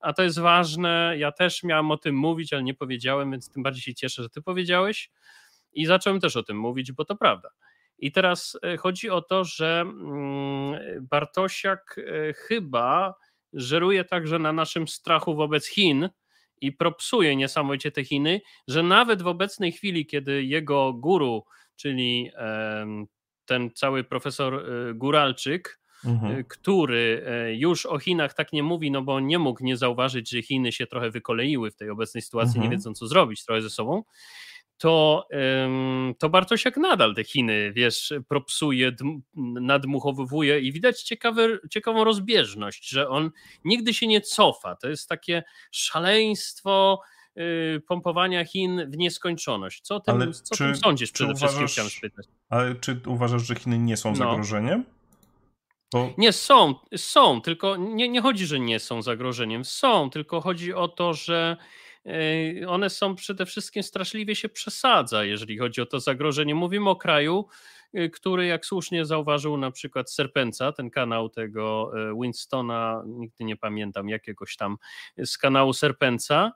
[0.00, 1.14] A to jest ważne.
[1.18, 4.30] Ja też miałem o tym mówić, ale nie powiedziałem, więc tym bardziej się cieszę, że
[4.30, 5.10] ty powiedziałeś.
[5.72, 7.50] I zacząłem też o tym mówić, bo to prawda.
[7.98, 11.96] I teraz chodzi o to, że mm, Bartosiak
[12.36, 13.14] chyba
[13.52, 16.08] żeruje także na naszym strachu wobec Chin
[16.60, 21.44] i propsuje niesamowicie te Chiny, że nawet w obecnej chwili, kiedy jego guru,
[21.76, 22.30] czyli
[23.48, 26.32] ten cały profesor e, Guralczyk, mhm.
[26.32, 30.30] E, który e, już o Chinach tak nie mówi, no bo nie mógł nie zauważyć,
[30.30, 32.64] że Chiny się trochę wykoleiły w tej obecnej sytuacji, mhm.
[32.64, 34.02] nie wiedzą co zrobić trochę ze sobą,
[34.78, 35.28] to,
[36.18, 38.92] to Bartosiak nadal te Chiny, wiesz, propsuje,
[39.60, 43.30] nadmuchowuje i widać ciekawe, ciekawą rozbieżność, że on
[43.64, 44.76] nigdy się nie cofa.
[44.76, 47.00] To jest takie szaleństwo
[47.38, 49.80] y, pompowania Chin w nieskończoność.
[49.80, 52.26] Co o tym, ale co czy, tym sądzisz przede uważasz, wszystkim, chciałem spytać.
[52.48, 54.16] Ale czy uważasz, że Chiny nie są no.
[54.16, 54.84] zagrożeniem?
[55.92, 56.12] Bo...
[56.18, 59.64] Nie, są, są, tylko nie, nie chodzi, że nie są zagrożeniem.
[59.64, 61.56] Są, tylko chodzi o to, że
[62.68, 66.54] one są przede wszystkim straszliwie się przesadza, jeżeli chodzi o to zagrożenie.
[66.54, 67.46] Mówimy o kraju,
[68.12, 74.08] który, jak słusznie zauważył na przykład Serpenca, ten kanał tego y, Winstona, nigdy nie pamiętam
[74.08, 74.76] jakiegoś tam
[75.24, 76.52] z kanału Serpenca,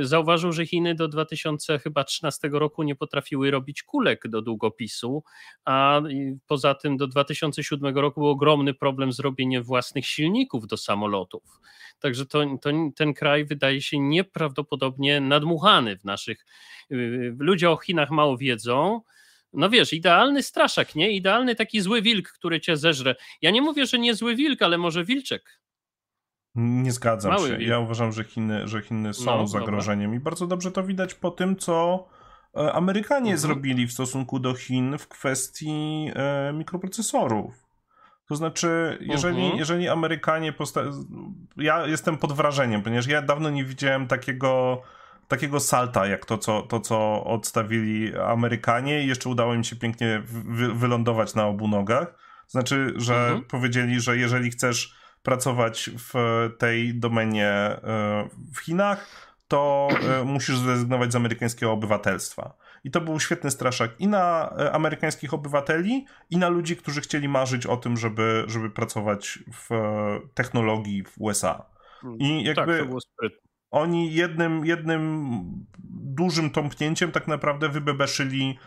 [0.00, 5.24] zauważył, że Chiny do 2013 roku nie potrafiły robić kulek do długopisu,
[5.64, 6.02] a
[6.46, 11.60] poza tym do 2007 roku był ogromny problem z robieniem własnych silników do samolotów.
[12.00, 16.46] Także to, to, ten kraj wydaje się nieprawdopodobnie nadmuchany w naszych.
[16.92, 19.00] Y, ludzie o Chinach mało wiedzą.
[19.56, 21.10] No wiesz, idealny straszak, nie?
[21.10, 23.14] Idealny taki zły wilk, który cię zeżre.
[23.42, 25.60] Ja nie mówię, że nie zły wilk, ale może wilczek.
[26.54, 27.62] Nie zgadzam Mały się.
[27.62, 30.20] Ja uważam, że Chiny, że Chiny są no, zagrożeniem dobra.
[30.20, 32.06] i bardzo dobrze to widać po tym, co
[32.56, 33.38] e, Amerykanie mhm.
[33.38, 37.66] zrobili w stosunku do Chin w kwestii e, mikroprocesorów.
[38.28, 39.58] To znaczy, jeżeli, mhm.
[39.58, 40.92] jeżeli Amerykanie posta-
[41.56, 44.82] Ja jestem pod wrażeniem, ponieważ ja dawno nie widziałem takiego
[45.28, 50.22] takiego salta, jak to, co, to, co odstawili Amerykanie i jeszcze udało im się pięknie
[50.26, 52.14] wy- wylądować na obu nogach.
[52.48, 53.44] Znaczy, że mhm.
[53.44, 56.14] powiedzieli, że jeżeli chcesz pracować w
[56.58, 57.78] tej domenie e,
[58.54, 59.06] w Chinach,
[59.48, 59.88] to
[60.20, 62.56] e, musisz zrezygnować z amerykańskiego obywatelstwa.
[62.84, 67.28] I to był świetny straszak i na e, amerykańskich obywateli, i na ludzi, którzy chcieli
[67.28, 69.70] marzyć o tym, żeby, żeby pracować w
[70.34, 71.64] technologii w USA.
[72.04, 73.45] Mm, I jakby tak, to było sprytne.
[73.70, 75.40] Oni jednym, jednym
[75.88, 78.58] dużym tąpnięciem tak naprawdę wybebeszyli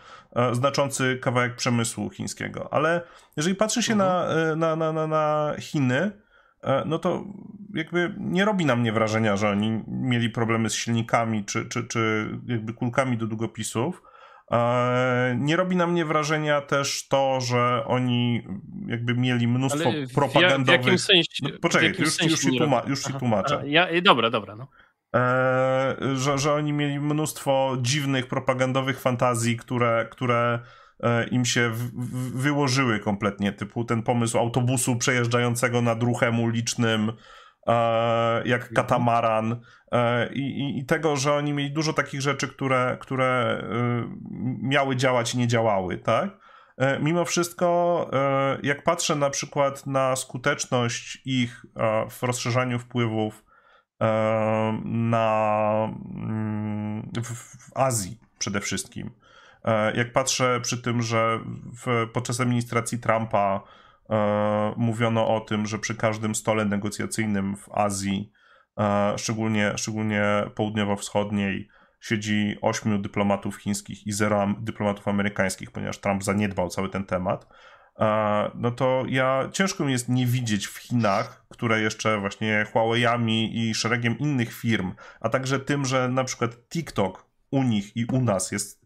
[0.52, 2.72] znaczący kawałek przemysłu chińskiego.
[2.72, 3.02] Ale
[3.36, 4.58] jeżeli patrzy się mhm.
[4.58, 6.12] na, na, na, na Chiny,
[6.62, 7.24] E, no to
[7.74, 12.30] jakby nie robi na mnie wrażenia, że oni mieli problemy z silnikami czy, czy, czy
[12.46, 14.02] jakby kulkami do długopisów.
[14.50, 18.42] E, nie robi na mnie wrażenia też to, że oni
[18.86, 20.80] jakby mieli mnóstwo Ale propagandowych.
[20.80, 21.42] W jakim sensie?
[21.42, 23.62] No, poczekaj, już, sensie już, ci tłuma- już ci tłumaczę.
[23.66, 24.56] Ja, dobra, dobra.
[24.56, 24.68] No.
[25.16, 30.58] E, że, że oni mieli mnóstwo dziwnych, propagandowych fantazji, które, które
[31.02, 31.70] e, im się
[32.34, 37.12] wyłożyły kompletnie, typu ten pomysł autobusu przejeżdżającego nad ruchem ulicznym,
[37.66, 39.60] e, jak katamaran
[39.92, 43.62] e, i, i, tego, że oni mieli dużo takich rzeczy, które, które
[44.62, 46.50] miały działać i nie działały, tak?
[47.00, 48.10] Mimo wszystko,
[48.62, 51.66] jak patrzę na przykład na skuteczność ich
[52.10, 53.44] w rozszerzaniu wpływów
[54.84, 59.10] na, mm, w, Azji przede wszystkim,
[59.94, 61.40] jak patrzę przy tym, że
[61.86, 63.62] w, podczas administracji Trumpa
[64.76, 68.32] mówiono o tym, że przy każdym stole negocjacyjnym w Azji,
[69.16, 70.22] szczególnie, szczególnie
[70.54, 71.68] południowo-wschodniej,
[72.00, 77.46] siedzi ośmiu dyplomatów chińskich i zero dyplomatów amerykańskich, ponieważ Trump zaniedbał cały ten temat,
[78.54, 83.74] no to ja ciężko mi jest nie widzieć w Chinach, które jeszcze właśnie Huawei'ami i
[83.74, 88.52] szeregiem innych firm, a także tym, że na przykład TikTok u nich i u nas
[88.52, 88.80] jest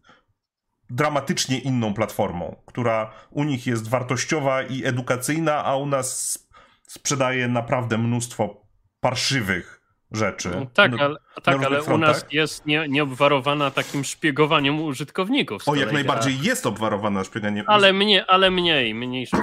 [0.89, 6.39] dramatycznie inną platformą, która u nich jest wartościowa i edukacyjna, a u nas
[6.87, 8.67] sprzedaje naprawdę mnóstwo
[8.99, 9.74] parszywych
[10.11, 10.49] rzeczy.
[10.49, 15.67] No, tak, ale, tak, ale u nas jest nie, nieobwarowana takim szpiegowaniem użytkowników.
[15.67, 17.65] O, jak najbardziej jest obwarowana szpieganiem.
[17.67, 19.27] Ale, mnie, ale mniej, mniej.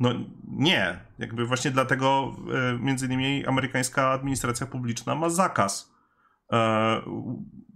[0.00, 0.10] No
[0.48, 0.98] nie.
[1.18, 5.94] Jakby właśnie dlatego e, między innymi amerykańska administracja publiczna ma zakaz
[6.52, 7.00] e,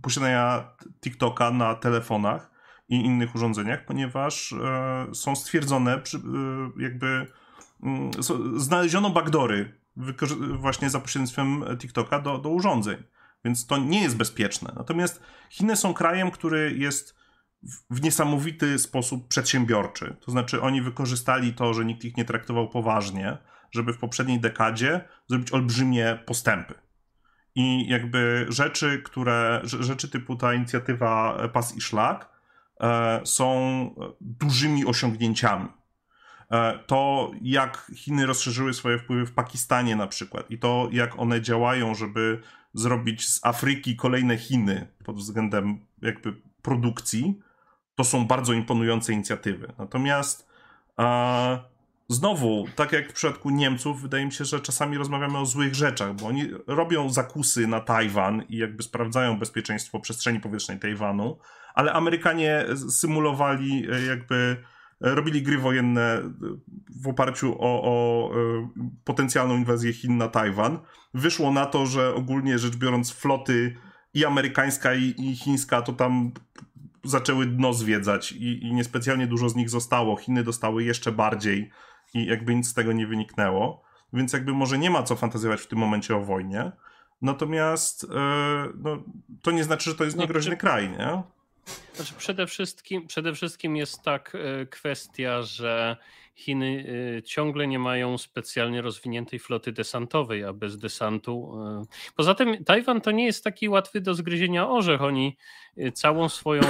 [0.03, 0.65] posiadania
[1.01, 2.51] TikToka na telefonach
[2.89, 6.21] i innych urządzeniach, ponieważ e, są stwierdzone przy, e,
[6.83, 7.27] jakby
[7.83, 8.11] mm,
[8.57, 9.82] znaleziono backdory
[10.55, 13.03] właśnie za pośrednictwem TikToka do, do urządzeń.
[13.45, 14.73] Więc to nie jest bezpieczne.
[14.77, 17.15] Natomiast Chiny są krajem, który jest
[17.91, 20.17] w niesamowity sposób przedsiębiorczy.
[20.21, 23.39] To znaczy, oni wykorzystali to, że nikt ich nie traktował poważnie,
[23.71, 26.75] żeby w poprzedniej dekadzie zrobić olbrzymie postępy.
[27.55, 32.29] I jakby rzeczy, które, rzeczy typu ta inicjatywa Pas i Szlak
[32.81, 35.69] e, są dużymi osiągnięciami.
[36.53, 41.41] E, to jak Chiny rozszerzyły swoje wpływy w Pakistanie na przykład i to jak one
[41.41, 42.41] działają, żeby
[42.75, 47.41] zrobić z Afryki kolejne Chiny pod względem jakby produkcji,
[47.95, 49.73] to są bardzo imponujące inicjatywy.
[49.79, 50.49] Natomiast
[50.97, 51.59] a,
[52.09, 56.15] znowu, tak jak w przypadku Niemców, wydaje mi się, że czasami rozmawiamy o złych rzeczach,
[56.15, 61.39] bo oni robią zakusy na Tajwan i jakby sprawdzają bezpieczeństwo przestrzeni powietrznej Tajwanu,
[61.75, 64.57] ale Amerykanie symulowali e, jakby
[65.03, 66.23] robili gry wojenne
[67.03, 68.69] w oparciu o, o e,
[69.05, 70.79] potencjalną inwazję Chin na Tajwan.
[71.15, 73.77] Wyszło na to, że ogólnie rzecz biorąc floty
[74.15, 76.33] i amerykańska i, i chińska to tam
[77.05, 80.17] zaczęły dno zwiedzać i, i niespecjalnie dużo z nich zostało.
[80.17, 81.71] Chiny dostały jeszcze bardziej
[82.15, 83.83] i jakby nic z tego nie wyniknęło.
[84.13, 86.73] Więc jakby może nie ma co fantazjować w tym momencie o wojnie.
[87.23, 88.09] Natomiast e,
[88.75, 89.03] no,
[89.43, 91.23] to nie znaczy, że to jest niegroźny kraj, nie?
[91.95, 95.97] Znaczy przede, wszystkim, przede wszystkim jest tak e, kwestia, że
[96.35, 96.87] Chiny
[97.19, 101.53] e, ciągle nie mają specjalnie rozwiniętej floty desantowej, a bez desantu.
[101.61, 101.85] E,
[102.17, 105.03] poza tym Tajwan to nie jest taki łatwy do zgryzienia orzech.
[105.03, 105.37] Oni
[105.95, 106.63] całą swoją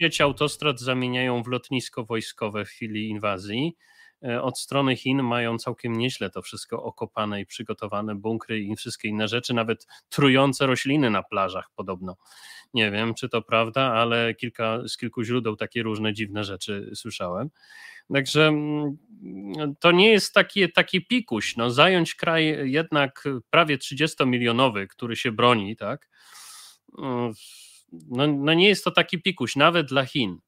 [0.00, 3.76] sieć autostrad zamieniają w lotnisko wojskowe w chwili inwazji.
[4.42, 9.28] Od strony Chin mają całkiem nieźle to wszystko okopane i przygotowane, bunkry i wszystkie inne
[9.28, 12.16] rzeczy, nawet trujące rośliny na plażach podobno.
[12.74, 17.50] Nie wiem, czy to prawda, ale kilka, z kilku źródeł takie różne dziwne rzeczy słyszałem.
[18.12, 18.96] Także mm,
[19.80, 21.56] to nie jest taki, taki pikuś.
[21.56, 26.08] No, zająć kraj jednak prawie 30-milionowy, który się broni, tak?
[28.08, 30.38] No, no nie jest to taki pikuś, nawet dla Chin.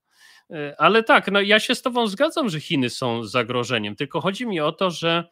[0.78, 4.61] Ale tak, no ja się z Tobą zgadzam, że Chiny są zagrożeniem, tylko chodzi mi
[4.61, 5.28] o to, że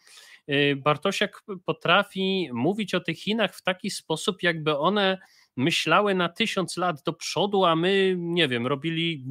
[0.50, 5.18] y, Bartosiak potrafi mówić o tych Chinach w taki sposób, jakby one
[5.56, 9.24] myślały na tysiąc lat do przodu, a my, nie wiem, robili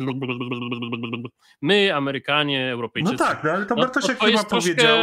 [1.62, 3.16] my, Amerykanie, Europejczycy.
[3.20, 4.98] No tak, no, ale to Bartosiak no, to chyba powiedział...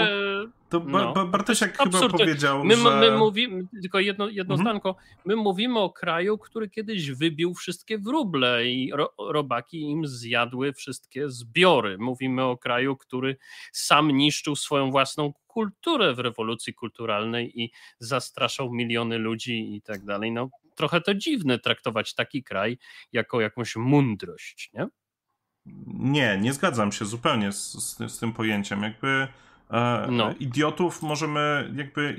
[0.69, 3.01] To no, Bartosiak to chyba powiedział, my, że...
[3.01, 4.67] My mówimy, tylko jedno, jedno mhm.
[4.67, 10.73] zdanko, my mówimy o kraju, który kiedyś wybił wszystkie wróble i ro, robaki im zjadły
[10.73, 11.99] wszystkie zbiory.
[11.99, 13.37] Mówimy o kraju, który
[13.73, 20.33] sam niszczył swoją własną kulturę w rewolucji kulturalnej i zastraszał miliony ludzi i tak dalej.
[20.33, 22.79] No, trochę to dziwne traktować taki kraj
[23.13, 24.89] jako jakąś mądrość, nie?
[25.87, 28.83] Nie, nie zgadzam się zupełnie z, z, z tym pojęciem.
[28.83, 29.29] Jakby
[29.71, 30.35] e, no.
[30.41, 32.13] idiotów możemy, jakby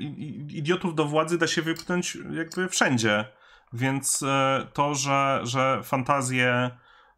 [0.48, 3.24] idiotów do władzy da się wypchnąć jakby wszędzie.
[3.72, 6.70] Więc e, to, że, że fantazje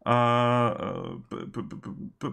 [0.05, 0.75] e,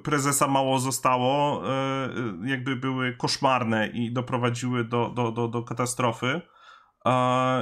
[0.02, 2.08] prezesa mało zostało, e,
[2.44, 6.40] jakby były koszmarne i doprowadziły do, do, do, do katastrofy,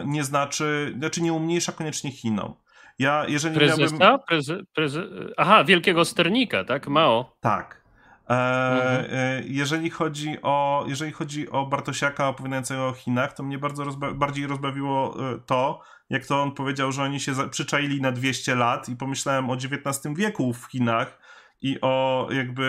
[0.07, 2.55] nie znaczy, znaczy nie umniejsza koniecznie Chinom.
[2.99, 3.97] Ja, jeżeli Prezesa?
[3.97, 4.27] miałbym...
[4.29, 5.03] Preze, preze...
[5.37, 6.89] Aha, wielkiego sternika, tak?
[6.89, 7.37] Mao.
[7.41, 7.81] Tak.
[8.31, 9.07] E, mhm.
[9.11, 14.13] e, jeżeli, chodzi o, jeżeli chodzi o Bartosiaka opowiadającego o Chinach, to mnie bardzo rozba
[14.15, 15.81] bardziej rozbawiło e, to,
[16.11, 20.17] jak to on powiedział, że oni się przyczaili na 200 lat i pomyślałem o XIX
[20.17, 21.19] wieku w Chinach
[21.63, 22.65] i o jakby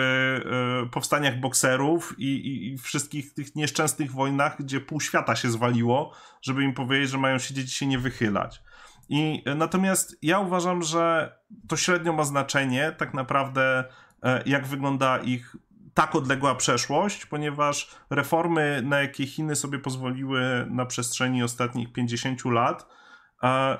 [0.84, 6.12] e, powstaniach bokserów i, i, i, wszystkich tych nieszczęsnych wojnach, gdzie pół świata się zwaliło,
[6.42, 8.62] żeby im powiedzieć, że mają siedzieć i się nie wychylać.
[9.08, 11.34] I e, natomiast ja uważam, że
[11.68, 13.84] to średnio ma znaczenie tak naprawdę,
[14.22, 15.56] e, jak wygląda ich
[15.94, 22.86] tak odległa przeszłość, ponieważ reformy, na jakie Chiny sobie pozwoliły na przestrzeni ostatnich 50 lat,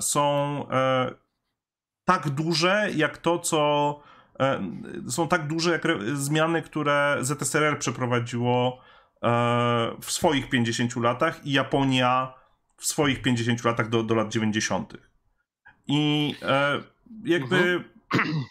[0.01, 0.67] są
[2.05, 4.01] tak duże, jak to, co
[5.09, 5.83] są tak duże, jak
[6.15, 8.81] zmiany, które ZSRR przeprowadziło
[10.01, 12.35] w swoich 50 latach i Japonia
[12.83, 14.97] w swoich 50 latach do, do lat 90.
[15.87, 16.81] I e,
[17.25, 17.57] jakby.
[17.57, 18.45] Mhm.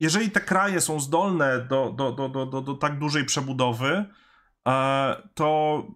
[0.00, 4.04] Jeżeli te kraje są zdolne do, do, do, do, do, tak dużej przebudowy,
[4.68, 5.86] e, to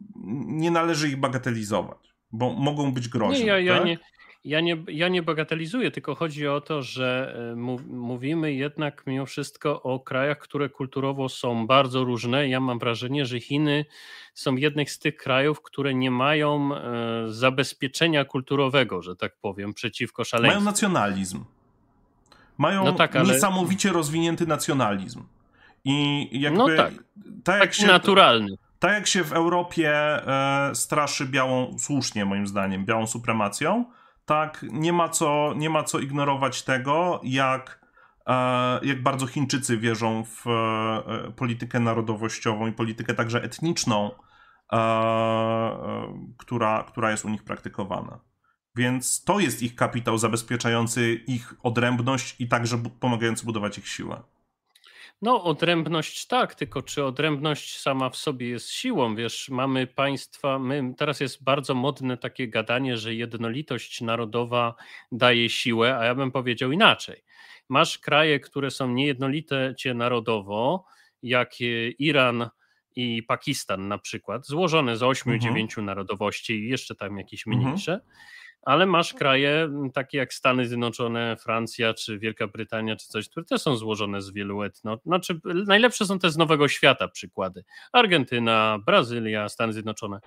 [0.47, 3.39] nie należy ich bagatelizować, bo mogą być groźne.
[3.39, 3.85] Nie, ja, ja, tak?
[3.87, 3.99] nie,
[4.45, 7.57] ja, nie, ja nie bagatelizuję, tylko chodzi o to, że e,
[7.89, 12.49] mówimy jednak mimo wszystko o krajach, które kulturowo są bardzo różne.
[12.49, 13.85] Ja mam wrażenie, że Chiny
[14.35, 16.81] są jednym z tych krajów, które nie mają e,
[17.29, 20.61] zabezpieczenia kulturowego, że tak powiem, przeciwko szaleństwu.
[20.61, 21.45] Mają nacjonalizm.
[22.59, 23.35] Mają no tak, ale...
[23.35, 25.23] niesamowicie rozwinięty nacjonalizm.
[25.85, 26.59] I jakby.
[26.59, 26.95] No tak.
[27.45, 28.57] tak jak się, naturalny.
[28.79, 33.85] Tak jak się w Europie e, straszy białą, słusznie moim zdaniem, białą supremacją,
[34.27, 37.87] tak nie ma co, nie ma co ignorować tego, jak,
[38.27, 44.11] e, jak bardzo Chińczycy wierzą w e, politykę narodowościową i politykę także etniczną,
[44.73, 44.79] e,
[46.39, 48.21] która, która jest u nich praktykowana.
[48.77, 54.23] Więc to jest ich kapitał zabezpieczający ich odrębność i także pomagający budować ich siłę.
[55.25, 59.15] No, odrębność tak, tylko czy odrębność sama w sobie jest siłą?
[59.15, 64.75] Wiesz, mamy państwa, my, teraz jest bardzo modne takie gadanie, że jednolitość narodowa
[65.13, 67.25] daje siłę, a ja bym powiedział inaczej.
[67.69, 70.85] Masz kraje, które są niejednolite cię narodowo,
[71.23, 71.55] jak
[71.99, 72.49] Iran
[72.97, 75.87] i Pakistan na przykład, złożone z 8-9 mhm.
[75.87, 77.65] narodowości i jeszcze tam jakieś mhm.
[77.65, 77.93] mniejsze.
[77.93, 78.11] Mhm
[78.65, 83.63] ale masz kraje takie jak Stany Zjednoczone, Francja czy Wielka Brytania czy coś, które też
[83.63, 84.99] są złożone z wielu etno.
[85.07, 87.65] Znaczy, najlepsze są te z Nowego Świata przykłady.
[87.93, 90.21] Argentyna, Brazylia, Stany Zjednoczone.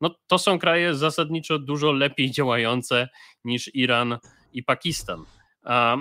[0.00, 3.08] No to są kraje zasadniczo dużo lepiej działające
[3.44, 4.18] niż Iran
[4.52, 5.24] i Pakistan.
[5.62, 5.96] A,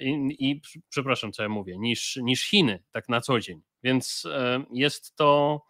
[0.00, 3.62] i, i, przepraszam, co ja mówię, niż, niż Chiny, tak na co dzień.
[3.82, 5.60] Więc e, jest to,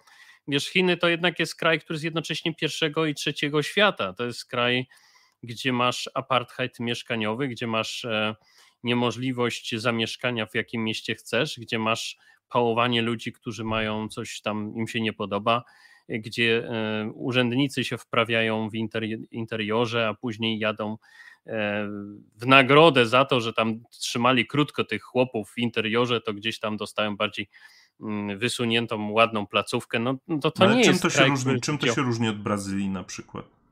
[0.49, 4.13] wiesz, Chiny to jednak jest kraj, który jest jednocześnie pierwszego i trzeciego świata.
[4.13, 4.87] To jest kraj,
[5.45, 8.35] gdzie masz apartheid mieszkaniowy, gdzie masz e,
[8.83, 12.19] niemożliwość zamieszkania w jakim mieście chcesz, gdzie masz
[12.49, 15.65] pałowanie ludzi, którzy mają coś tam, im się nie podoba,
[16.09, 18.75] gdzie e, urzędnicy się wprawiają w
[19.31, 20.99] interiorze, a później jadą
[21.47, 21.89] e,
[22.37, 26.77] w nagrodę za to, że tam trzymali krótko tych chłopów w interiorze, to gdzieś tam
[26.77, 27.49] dostają bardziej
[28.01, 29.99] mm, wysuniętą, ładną placówkę.
[29.99, 32.43] No, to, to no, nie czym jest to się różni, Czym to się różni od
[32.43, 33.64] Brazylii na przykład?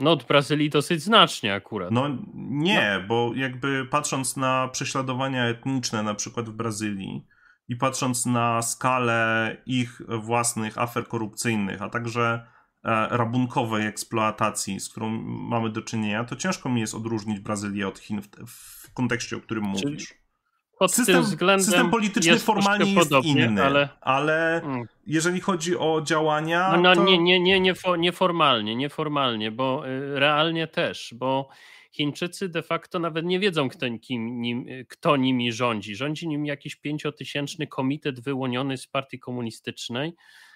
[0.00, 1.90] No od Brazylii dosyć znacznie akurat.
[1.90, 3.06] No nie, no.
[3.08, 7.26] bo jakby patrząc na prześladowania etniczne na przykład w Brazylii
[7.68, 12.46] i patrząc na skalę ich własnych afer korupcyjnych, a także
[12.84, 17.98] e, rabunkowej eksploatacji, z którą mamy do czynienia, to ciężko mi jest odróżnić Brazylię od
[17.98, 20.19] Chin w, w kontekście, o którym Czyli mówisz
[20.80, 24.84] pod system, tym względem system polityczny jest formalnie jest podobnie, inny, ale, ale mm.
[25.06, 26.72] jeżeli chodzi o działania.
[26.72, 27.04] No, no to...
[27.04, 31.48] nie, nie, nie, nie, nieformalnie, nieformalnie, bo y, realnie też, bo
[31.92, 35.96] Chińczycy de facto nawet nie wiedzą, kto, kim, nim, kto nimi rządzi.
[35.96, 40.12] Rządzi nim jakiś pięciotysięczny komitet wyłoniony z partii komunistycznej,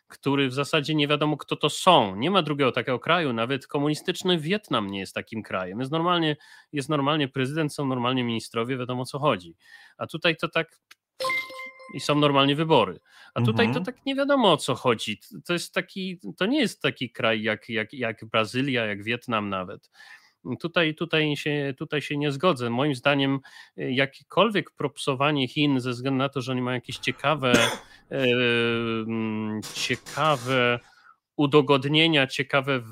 [0.09, 2.16] który w zasadzie nie wiadomo, kto to są.
[2.16, 5.81] Nie ma drugiego takiego kraju, nawet komunistyczny Wietnam nie jest takim krajem.
[5.81, 6.36] Jest normalnie,
[6.72, 9.56] jest normalnie prezydent, są normalnie ministrowie, wiadomo o co chodzi.
[9.98, 10.81] A tutaj to tak
[11.94, 13.01] i są normalnie wybory.
[13.35, 13.85] A tutaj mhm.
[13.85, 15.20] to tak nie wiadomo o co chodzi.
[15.44, 19.90] To jest taki, to nie jest taki kraj jak, jak, jak Brazylia, jak Wietnam nawet.
[20.61, 22.71] Tutaj, tutaj, się, tutaj się nie zgodzę.
[22.71, 23.41] Moim zdaniem
[23.79, 27.53] y, jakiekolwiek propsowanie Chin ze względu na to, że oni mają jakieś ciekawe,
[28.11, 28.25] e,
[29.75, 30.81] ciekawe
[31.37, 32.83] udogodnienia, ciekawe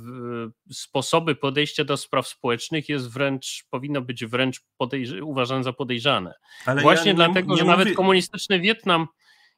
[0.72, 6.34] sposoby podejścia do spraw społecznych jest wręcz, powinno być wręcz podejrz- uważane za podejrzane.
[6.66, 7.76] Ale Właśnie ja nie, dlatego, nie że mówię...
[7.76, 9.06] nawet komunistyczny Wietnam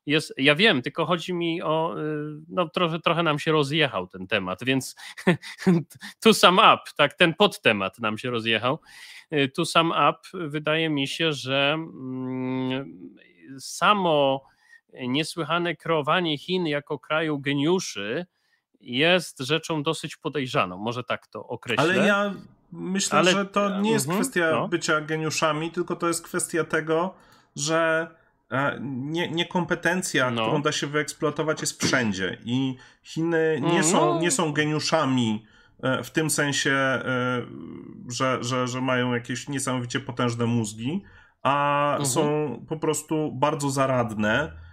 [0.07, 4.27] jest, ja wiem, tylko chodzi mi o, y, no trochę, trochę nam się rozjechał ten
[4.27, 4.97] temat, więc
[6.23, 8.81] tu sum up, tak, ten podtemat nam się rozjechał.
[9.33, 13.09] Y, tu sum up, wydaje mi się, że mm,
[13.59, 14.45] samo
[15.09, 18.27] niesłychane kreowanie Chin jako kraju geniuszy
[18.81, 21.85] jest rzeczą dosyć podejrzaną, może tak to określę.
[21.85, 22.35] Ale ja
[22.73, 23.33] myślę, Ale...
[23.33, 24.69] że to nie jest uh -huh, kwestia no.
[24.69, 27.15] bycia geniuszami, tylko to jest kwestia tego,
[27.57, 28.09] że
[28.81, 30.43] nie, niekompetencja, no.
[30.43, 34.21] którą da się wyeksploatować jest wszędzie i Chiny nie, mm, są, no.
[34.21, 35.47] nie są geniuszami
[35.83, 37.03] e, w tym sensie, e,
[38.09, 41.03] że, że, że mają jakieś niesamowicie potężne mózgi,
[41.43, 42.07] a mhm.
[42.07, 42.25] są
[42.69, 44.65] po prostu bardzo zaradne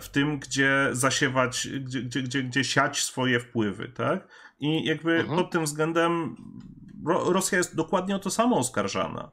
[0.00, 4.28] w tym, gdzie zasiewać, gdzie, gdzie, gdzie, gdzie siać swoje wpływy, tak?
[4.60, 5.38] I jakby mhm.
[5.38, 6.36] pod tym względem
[7.06, 9.30] Rosja jest dokładnie o to samo oskarżana.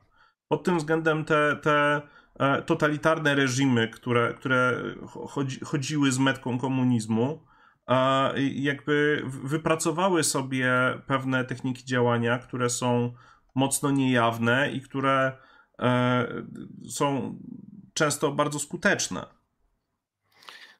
[0.48, 2.02] Pod tym względem te, te e,
[2.66, 4.84] totalitarne reżimy, które, które
[5.28, 7.45] chodzi, chodziły z metką komunizmu,
[8.53, 10.72] jakby wypracowały sobie
[11.07, 13.14] pewne techniki działania, które są
[13.56, 15.38] mocno niejawne i które
[15.80, 16.28] e,
[16.90, 17.36] są
[17.94, 19.39] często bardzo skuteczne.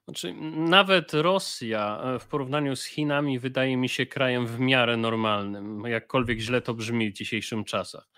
[0.10, 5.84] Znaczy, nawet Rosja e, w porównaniu z Chinami wydaje mi się krajem w miarę normalnym,
[5.86, 8.10] jakkolwiek źle to brzmi w dzisiejszych czasach.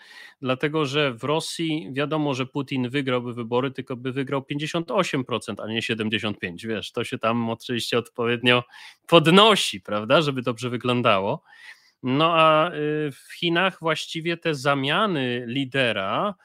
[0.42, 5.82] Dlatego, że w Rosji wiadomo, że Putin wygrałby wybory, tylko by wygrał 58%, a nie
[5.82, 6.68] 75%.
[6.68, 8.64] Wiesz, to się tam oczywiście odpowiednio
[9.08, 11.44] podnosi, prawda, żeby dobrze wyglądało.
[12.04, 12.72] No a y,
[13.12, 16.36] w Chinach właściwie te zamiany lidera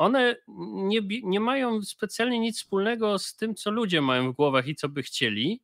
[0.00, 0.36] one
[0.72, 4.88] nie, nie mają specjalnie nic wspólnego z tym, co ludzie mają w głowach i co
[4.88, 5.62] by chcieli,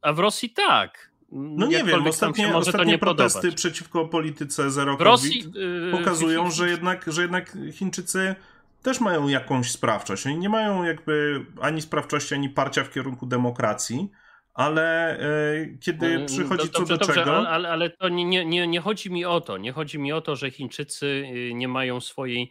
[0.00, 1.12] a w Rosji tak.
[1.32, 3.56] No nie wiem, ostatnie, ostatnie protesty podobać.
[3.56, 8.34] przeciwko polityce zero w Rosji, yy, pokazują, że jednak, że jednak Chińczycy
[8.82, 10.26] też mają jakąś sprawczość.
[10.26, 14.10] Oni nie mają jakby ani sprawczości, ani parcia w kierunku demokracji
[14.58, 17.48] ale e, kiedy mm, przychodzi co do dobrze, czego.
[17.48, 19.58] Ale, ale to nie, nie, nie chodzi mi o to.
[19.58, 22.50] Nie chodzi mi o to, że Chińczycy y, nie mają swojej,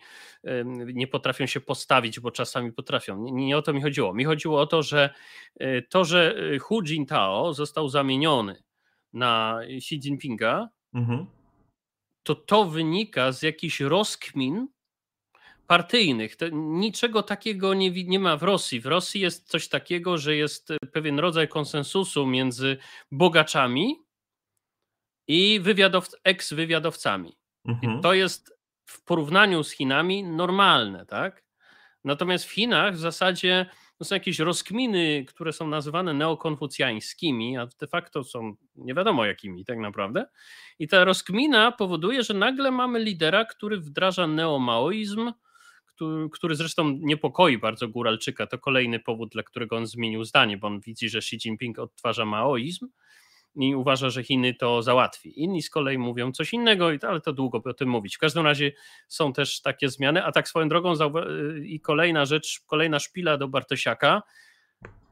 [0.94, 3.24] nie potrafią się postawić, bo czasami potrafią.
[3.24, 4.14] Nie, nie o to mi chodziło.
[4.14, 5.10] Mi chodziło o to, że
[5.62, 8.64] y, to, że y, Hu Jintao został zamieniony
[9.14, 11.26] na Xi Jinpinga, mhm.
[12.24, 14.68] to to wynika z jakichś rozkmin
[15.68, 16.36] partyjnych.
[16.36, 18.82] To niczego takiego nie, nie ma w Rosji.
[18.82, 22.78] W Rosji jest coś takiego, że jest e, pewien rodzaj konsensusu między
[23.12, 23.96] bogaczami
[25.28, 27.38] i wywiadow, eks-wywiadowcami.
[27.66, 28.02] Mhm.
[28.02, 31.44] To jest w porównaniu z Chinami normalne, tak?
[32.04, 33.66] Natomiast w Chinach w zasadzie
[33.98, 39.66] to są jakieś rozkminy, które są nazywane neokonfucjańskimi, a de facto są nie wiadomo jakimi
[39.66, 40.26] tak naprawdę.
[40.80, 45.32] I ta rozkmina powoduje, że nagle mamy lidera, który wdraża neomaoizm,
[45.98, 48.48] który, który zresztą niepokoi bardzo Góralczyka.
[48.48, 52.26] To kolejny powód, dla którego on zmienił zdanie, bo on widzi, że Xi Jinping odtwarza
[52.26, 52.88] maoizm
[53.56, 55.44] i uważa, że Chiny to załatwi.
[55.44, 58.16] Inni z kolei mówią coś innego, ale to długo by o tym mówić.
[58.16, 58.72] W każdym razie
[59.08, 60.94] są też takie zmiany, a tak swoją drogą
[61.64, 64.24] i kolejna rzecz, kolejna szpila do Bartosiaka.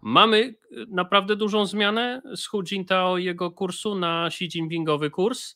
[0.01, 0.55] Mamy
[0.87, 5.55] naprawdę dużą zmianę z Hu Jintao jego kursu na Xi Jinpingowy kurs,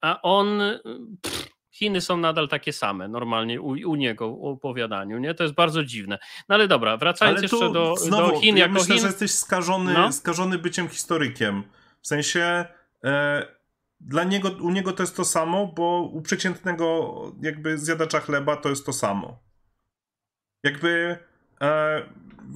[0.00, 0.60] a on
[1.22, 5.34] pff, Chiny są nadal takie same normalnie u, u niego w opowiadaniu, nie?
[5.34, 6.18] To jest bardzo dziwne.
[6.48, 8.56] No ale dobra, wracając ale jeszcze do, znowu, do Chin.
[8.56, 9.02] Ja myślę, Chin...
[9.02, 10.12] że jesteś skażony, no?
[10.12, 11.62] skażony byciem historykiem.
[12.00, 12.64] W sensie
[13.04, 13.46] e,
[14.00, 18.68] dla niego, u niego to jest to samo, bo u przeciętnego jakby zjadacza chleba to
[18.68, 19.38] jest to samo.
[20.64, 21.18] Jakby
[21.60, 22.02] e,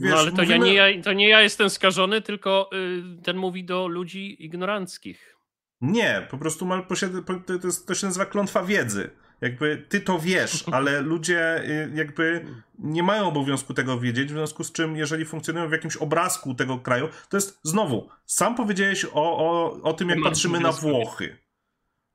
[0.01, 0.75] Wiesz, no ale to, mówimy...
[0.75, 2.71] ja nie, ja, to nie ja jestem skażony, tylko
[3.19, 5.36] y, ten mówi do ludzi ignoranckich.
[5.81, 9.11] Nie, po prostu ma, posiada, to, jest, to się nazywa klątwa wiedzy.
[9.41, 12.47] Jakby ty to wiesz, ale ludzie y, jakby
[12.79, 16.79] nie mają obowiązku tego wiedzieć, w związku z czym, jeżeli funkcjonują w jakimś obrazku tego
[16.79, 21.46] kraju, to jest znowu, sam powiedziałeś o, o, o tym, jak patrzymy na Włochy.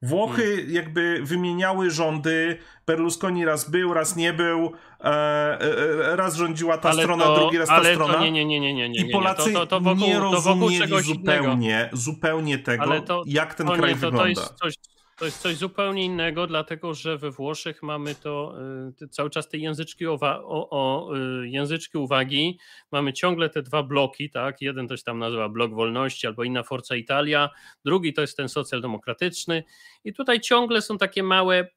[0.01, 0.71] Włochy hmm.
[0.71, 7.03] jakby wymieniały rządy, Berlusconi raz był, raz nie był, e, e, raz rządziła ta ale
[7.03, 8.19] strona, to, drugi raz ta strona.
[8.21, 8.99] nie, nie, nie, nie, nie, nie.
[8.99, 12.85] I Polacy to, to, to wokół, nie rozumieli zupełnie, zupełnie tego,
[13.25, 14.19] jak ten kraj nie, wygląda.
[14.19, 14.73] To jest coś,
[15.21, 18.55] to jest coś zupełnie innego, dlatego że we Włoszech mamy to
[19.01, 22.59] y, cały czas te języczki, owa, o, o, y, języczki uwagi.
[22.91, 24.61] Mamy ciągle te dwa bloki, tak?
[24.61, 27.49] Jeden to się tam nazywa Blok Wolności albo inna Forza Italia,
[27.85, 29.63] drugi to jest ten socjaldemokratyczny.
[30.03, 31.67] I tutaj ciągle są takie małe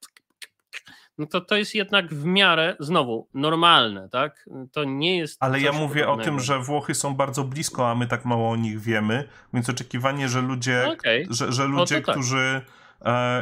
[1.18, 4.48] no to to jest jednak w miarę znowu normalne, tak?
[4.72, 5.42] To nie jest.
[5.42, 6.22] Ale ja mówię podobnego.
[6.22, 9.68] o tym, że Włochy są bardzo blisko, a my tak mało o nich wiemy, więc
[9.68, 11.26] oczekiwanie, że ludzie, okay.
[11.30, 12.14] że, że ludzie, tak.
[12.14, 12.62] którzy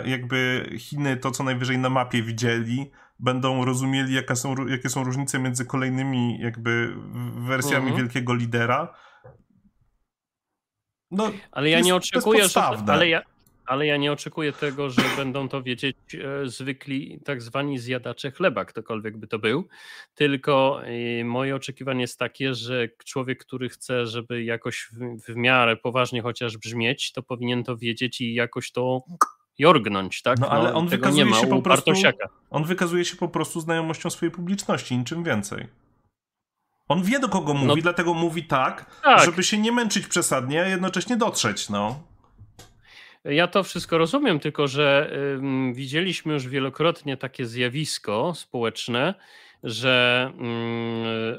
[0.05, 5.39] jakby Chiny to co najwyżej na mapie widzieli, będą rozumieli jaka są, jakie są różnice
[5.39, 6.95] między kolejnymi jakby
[7.35, 7.97] wersjami mhm.
[7.97, 8.95] wielkiego lidera.
[11.11, 13.23] No, ale ja nie oczekuję, że, ale ja,
[13.67, 18.65] ale ja nie oczekuję tego, że będą to wiedzieć e, zwykli tak zwani zjadacze chleba,
[18.65, 19.69] ktokolwiek by to był,
[20.15, 25.77] tylko e, moje oczekiwanie jest takie, że człowiek, który chce, żeby jakoś w, w miarę
[25.77, 29.03] poważnie chociaż brzmieć, to powinien to wiedzieć i jakoś to
[29.59, 30.39] jorgnąć, tak?
[30.39, 31.93] No ale no, on wykazuje się po prostu,
[32.51, 35.67] on wykazuje się po prostu znajomością swojej publiczności, niczym więcej.
[36.89, 40.63] On wie do kogo mówi, no, dlatego mówi tak, tak, żeby się nie męczyć przesadnie,
[40.63, 42.03] a jednocześnie dotrzeć, no.
[43.25, 45.11] Ja to wszystko rozumiem, tylko że
[45.71, 49.15] y, widzieliśmy już wielokrotnie takie zjawisko społeczne,
[49.63, 50.33] że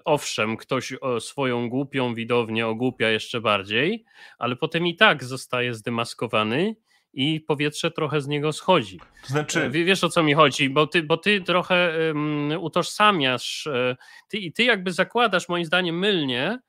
[0.06, 4.06] owszem, ktoś swoją głupią widownię ogłupia jeszcze bardziej,
[4.38, 6.76] ale potem i tak zostaje zdemaskowany
[7.14, 9.00] i powietrze trochę z niego schodzi.
[9.22, 9.70] To znaczy...
[9.70, 13.96] Wiesz o co mi chodzi, bo ty, bo ty trochę um, utożsamiasz, e,
[14.28, 16.60] ty, i ty jakby zakładasz moim zdaniem mylnie,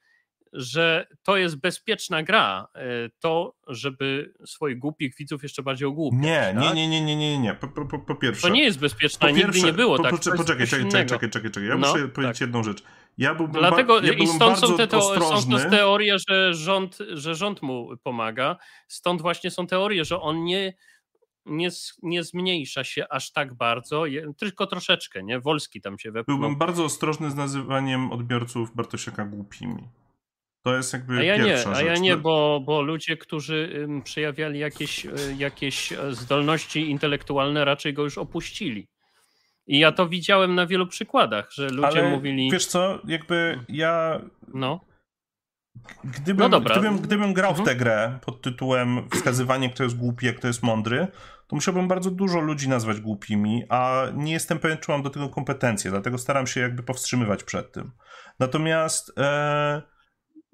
[0.54, 2.80] że to jest bezpieczna gra, e,
[3.20, 6.22] to, żeby swoich głupich widzów jeszcze bardziej ogłupiać.
[6.22, 6.74] Nie, tak?
[6.74, 8.42] nie, nie, nie, nie, nie, Po, po, po pierwsze.
[8.42, 10.12] To nie jest bezpieczne, nigdy nie było po, tak.
[10.36, 11.68] Poczekaj, czekaj, czekaj, czekaj, czekaj, czekaj.
[11.68, 12.40] Ja no, muszę powiedzieć tak.
[12.40, 12.82] jedną rzecz.
[13.18, 17.34] Ja byłbym Dlatego ja i stąd są te, teo- są te teorie, że rząd, że
[17.34, 18.56] rząd mu pomaga.
[18.88, 20.74] Stąd właśnie są teorie, że on nie,
[21.46, 21.68] nie,
[22.02, 24.04] nie zmniejsza się aż tak bardzo,
[24.38, 25.40] tylko troszeczkę, nie?
[25.40, 26.38] Wolski tam się wepchnął.
[26.38, 29.88] Byłbym bardzo ostrożny z nazywaniem odbiorców Bartosiaka głupimi.
[30.62, 35.06] To jest jakby a ja nie, A ja nie, bo, bo ludzie, którzy przejawiali jakieś,
[35.06, 38.86] y, jakieś e, zdolności intelektualne, raczej go już opuścili.
[39.66, 42.50] I ja to widziałem na wielu przykładach, że ludzie Ale mówili.
[42.50, 44.20] Wiesz co, jakby ja.
[44.54, 44.80] No.
[46.04, 47.66] Gdybym, no gdybym, gdybym grał mhm.
[47.66, 51.06] w tę grę pod tytułem wskazywanie, kto jest głupi, a kto jest mądry,
[51.46, 55.28] to musiałbym bardzo dużo ludzi nazwać głupimi, a nie jestem pewien, czy mam do tego
[55.28, 57.90] kompetencje, dlatego staram się jakby powstrzymywać przed tym.
[58.38, 59.12] Natomiast.
[59.18, 59.93] E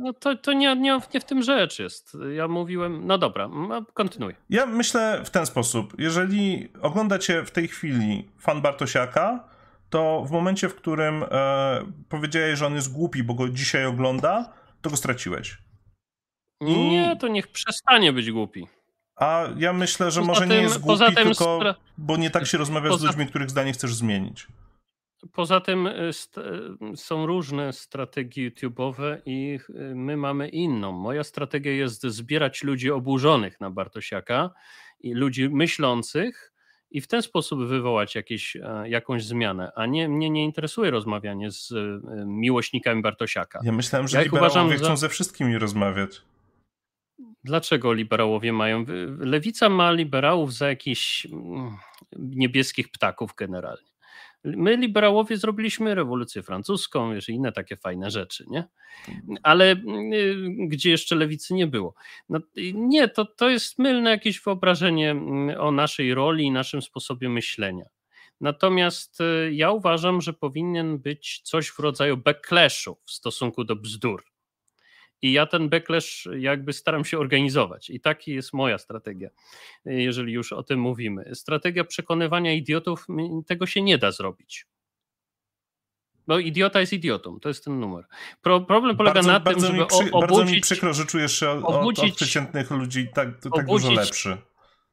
[0.01, 2.17] no to, to nie, nie, nie w tym rzecz jest.
[2.37, 3.49] Ja mówiłem, no dobra,
[3.95, 4.35] kontynuuj.
[4.51, 5.95] Ja myślę w ten sposób.
[5.99, 9.45] Jeżeli oglądacie w tej chwili fan Bartosiaka,
[9.91, 14.53] to w momencie, w którym e, powiedziałeś, że on jest głupi, bo go dzisiaj ogląda,
[14.83, 15.59] to go straciłeś.
[16.61, 16.91] I...
[16.91, 18.67] Nie, to niech przestanie być głupi.
[19.17, 21.75] A ja myślę, że poza może tym, nie jest głupi, tylko stra...
[21.99, 23.01] bo nie tak się rozmawia poza...
[23.01, 24.47] z ludźmi, których zdanie chcesz zmienić.
[25.33, 26.11] Poza tym y,
[26.93, 30.93] y, są różne strategie YouTube'owe i y, my mamy inną.
[30.93, 34.51] Moja strategia jest zbierać ludzi oburzonych na Bartosiaka
[35.01, 36.53] i ludzi myślących
[36.91, 41.51] i w ten sposób wywołać jakieś, e, jakąś zmianę, a nie mnie nie interesuje rozmawianie
[41.51, 41.73] z
[42.27, 43.61] miłośnikami Bartosiaka.
[43.63, 46.23] Ja myślałem, że ja liberałowie chcą ze wszystkimi rozmawiać.
[47.45, 48.85] Dlaczego liberałowie mają?
[49.19, 51.77] Lewica ma liberałów za jakichś mm,
[52.19, 53.90] niebieskich ptaków generalnie.
[54.45, 58.69] My, liberałowie, zrobiliśmy rewolucję francuską, i inne takie fajne rzeczy, nie?
[59.43, 60.37] Ale y,
[60.69, 61.95] gdzie jeszcze lewicy nie było.
[62.29, 62.41] No,
[62.75, 67.85] nie, to, to jest mylne jakieś wyobrażenie mm, o naszej roli i naszym sposobie myślenia.
[68.41, 74.25] Natomiast y, ja uważam, że powinien być coś w rodzaju backlashu w stosunku do bzdur.
[75.23, 77.91] I ja ten backlash jakby staram się organizować.
[77.91, 79.31] I taki jest moja strategia,
[79.85, 81.35] jeżeli już o tym mówimy.
[81.35, 83.07] Strategia przekonywania idiotów,
[83.47, 84.67] tego się nie da zrobić.
[86.27, 88.05] Bo idiota jest idiotą, to jest ten numer.
[88.43, 90.21] Pro, problem polega bardzo, na tym, żeby przy, obudzić...
[90.21, 94.01] Bardzo mi przykro, że czujesz się obudzić, od, od przeciętnych ludzi tak, tak obudzić, dużo
[94.01, 94.37] lepszy.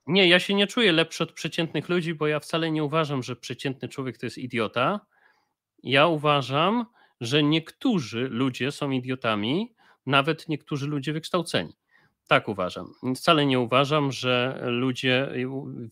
[0.07, 3.35] Nie, ja się nie czuję lepszy od przeciętnych ludzi, bo ja wcale nie uważam, że
[3.35, 4.99] przeciętny człowiek to jest idiota.
[5.83, 6.85] Ja uważam,
[7.21, 9.75] że niektórzy ludzie są idiotami,
[10.07, 11.73] nawet niektórzy ludzie wykształceni.
[12.27, 12.93] Tak uważam.
[13.15, 15.29] Wcale nie uważam, że ludzie,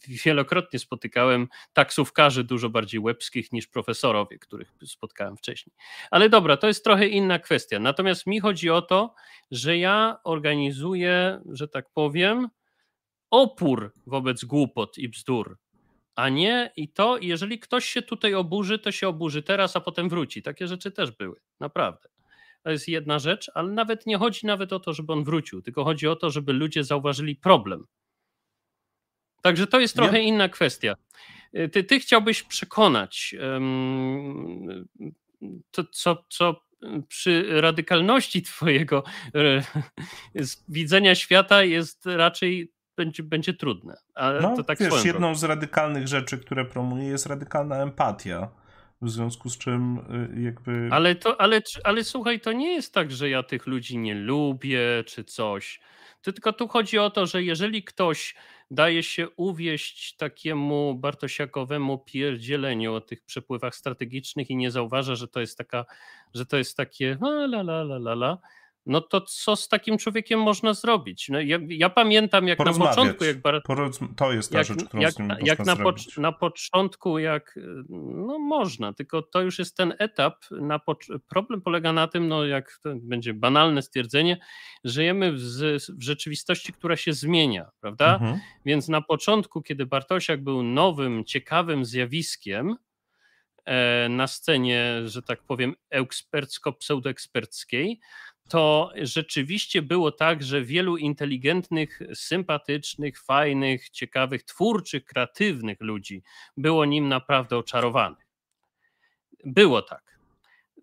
[0.07, 5.75] wielokrotnie spotykałem taksówkarzy dużo bardziej łebskich niż profesorowie, których spotkałem wcześniej.
[6.11, 7.79] Ale dobra, to jest trochę inna kwestia.
[7.79, 9.13] Natomiast mi chodzi o to,
[9.51, 12.49] że ja organizuję, że tak powiem,
[13.29, 15.57] opór wobec głupot i bzdur.
[16.15, 20.09] A nie i to, jeżeli ktoś się tutaj oburzy, to się oburzy teraz, a potem
[20.09, 20.43] wróci.
[20.43, 22.14] Takie rzeczy też były, naprawdę.
[22.65, 25.83] To jest jedna rzecz, ale nawet nie chodzi nawet o to, żeby on wrócił, tylko
[25.83, 27.85] chodzi o to, żeby ludzie zauważyli problem.
[29.41, 30.27] Także to jest trochę nie?
[30.27, 30.95] inna kwestia.
[31.55, 34.87] Y, ty, ty chciałbyś przekonać um,
[35.71, 36.61] to, co, co
[37.07, 39.03] przy radykalności twojego
[39.35, 39.61] e,
[40.69, 43.97] widzenia świata jest raczej będzie, będzie trudne.
[44.15, 48.49] Ale no, to tak wiesz, jedną z radykalnych rzeczy, które promuje jest radykalna empatia
[49.05, 49.97] w związku z czym
[50.37, 50.89] y, jakby.
[50.91, 55.03] Ale, to, ale, ale słuchaj, to nie jest tak, że ja tych ludzi nie lubię
[55.05, 55.79] czy coś.
[56.21, 58.35] Tylko tu chodzi o to, że jeżeli ktoś
[58.71, 65.39] daje się uwieść takiemu bartosiakowemu pierdzieleniu o tych przepływach strategicznych i nie zauważa, że to
[65.39, 65.85] jest taka,
[66.33, 68.37] że to jest takie la la la la la, la
[68.85, 71.29] no to co z takim człowiekiem można zrobić?
[71.29, 73.61] No ja, ja pamiętam jak na początku, jak bar...
[74.15, 77.59] to jest ta jak, rzecz, którą jak, z nim jak na, po, na początku, jak
[77.89, 80.35] no można, tylko to już jest ten etap.
[80.51, 80.97] Na po...
[81.29, 84.37] Problem polega na tym, no jak to będzie banalne stwierdzenie,
[84.83, 85.39] żyjemy w,
[85.89, 88.13] w rzeczywistości, która się zmienia, prawda?
[88.13, 88.39] Mhm.
[88.65, 92.75] Więc na początku, kiedy Bartosiak był nowym, ciekawym zjawiskiem,
[93.65, 97.99] e, na scenie, że tak powiem, ekspercko-pseudoeksperckiej,
[98.49, 106.23] to rzeczywiście było tak, że wielu inteligentnych, sympatycznych, fajnych, ciekawych, twórczych, kreatywnych ludzi
[106.57, 108.27] było nim naprawdę oczarowanych.
[109.45, 110.19] Było tak.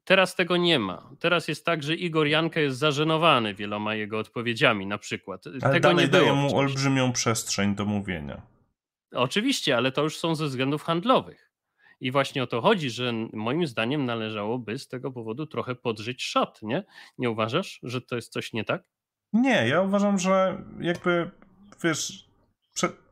[0.05, 1.11] Teraz tego nie ma.
[1.21, 5.45] Teraz jest tak, że Igor Janka jest zażenowany wieloma jego odpowiedziami, na przykład.
[5.47, 8.43] Ale tego dalej nie daje mu olbrzymią przestrzeń do mówienia.
[9.13, 11.52] Oczywiście, ale to już są ze względów handlowych.
[12.03, 16.63] I właśnie o to chodzi, że moim zdaniem należałoby z tego powodu trochę podżyć szat,
[16.63, 16.85] nie?
[17.19, 18.83] Nie uważasz, że to jest coś nie tak?
[19.33, 21.31] Nie, ja uważam, że jakby,
[21.85, 22.29] wiesz,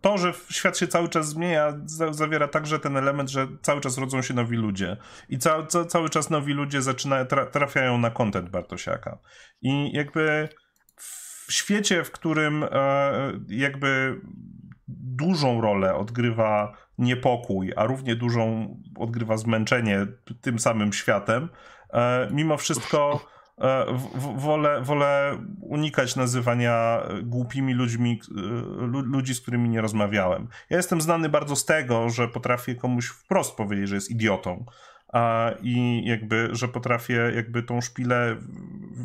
[0.00, 1.72] to, że świat się cały czas zmienia,
[2.10, 4.96] zawiera także ten element, że cały czas rodzą się nowi ludzie.
[5.28, 9.18] I ca, ca, cały czas nowi ludzie zaczynają, trafiają na kontent Bartosiaka.
[9.62, 10.48] I jakby
[11.46, 14.20] w świecie, w którym e, jakby
[14.88, 20.06] dużą rolę odgrywa niepokój, a równie dużą odgrywa zmęczenie
[20.40, 21.48] tym samym światem,
[21.92, 23.26] e, mimo wszystko
[23.58, 23.84] e,
[24.36, 30.48] wolę, wolę unikać nazywania głupimi ludźmi, e, ludzi, z którymi nie rozmawiałem.
[30.70, 34.64] Ja jestem znany bardzo z tego, że potrafię komuś wprost powiedzieć, że jest idiotą
[35.12, 38.36] a, i jakby, że potrafię jakby tą szpilę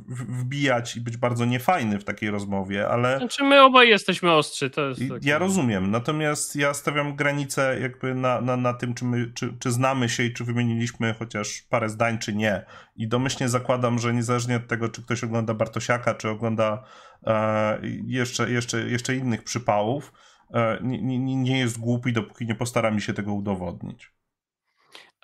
[0.08, 3.18] wbijać i być bardzo niefajny w takiej rozmowie, ale...
[3.18, 5.02] Znaczy my obaj jesteśmy ostrzy, to jest...
[5.10, 5.26] Tak...
[5.26, 9.72] Ja rozumiem, natomiast ja stawiam granicę jakby na, na, na tym, czy, my, czy, czy
[9.72, 12.66] znamy się i czy wymieniliśmy chociaż parę zdań, czy nie.
[12.96, 16.84] I domyślnie zakładam, że niezależnie od tego, czy ktoś ogląda Bartosiaka, czy ogląda
[17.28, 20.14] e, jeszcze, jeszcze, jeszcze innych przypałów,
[20.54, 24.16] e, nie, nie, nie jest głupi, dopóki nie postara mi się tego udowodnić.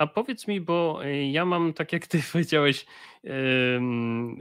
[0.01, 2.85] A powiedz mi, bo y, ja mam, tak jak ty powiedziałeś,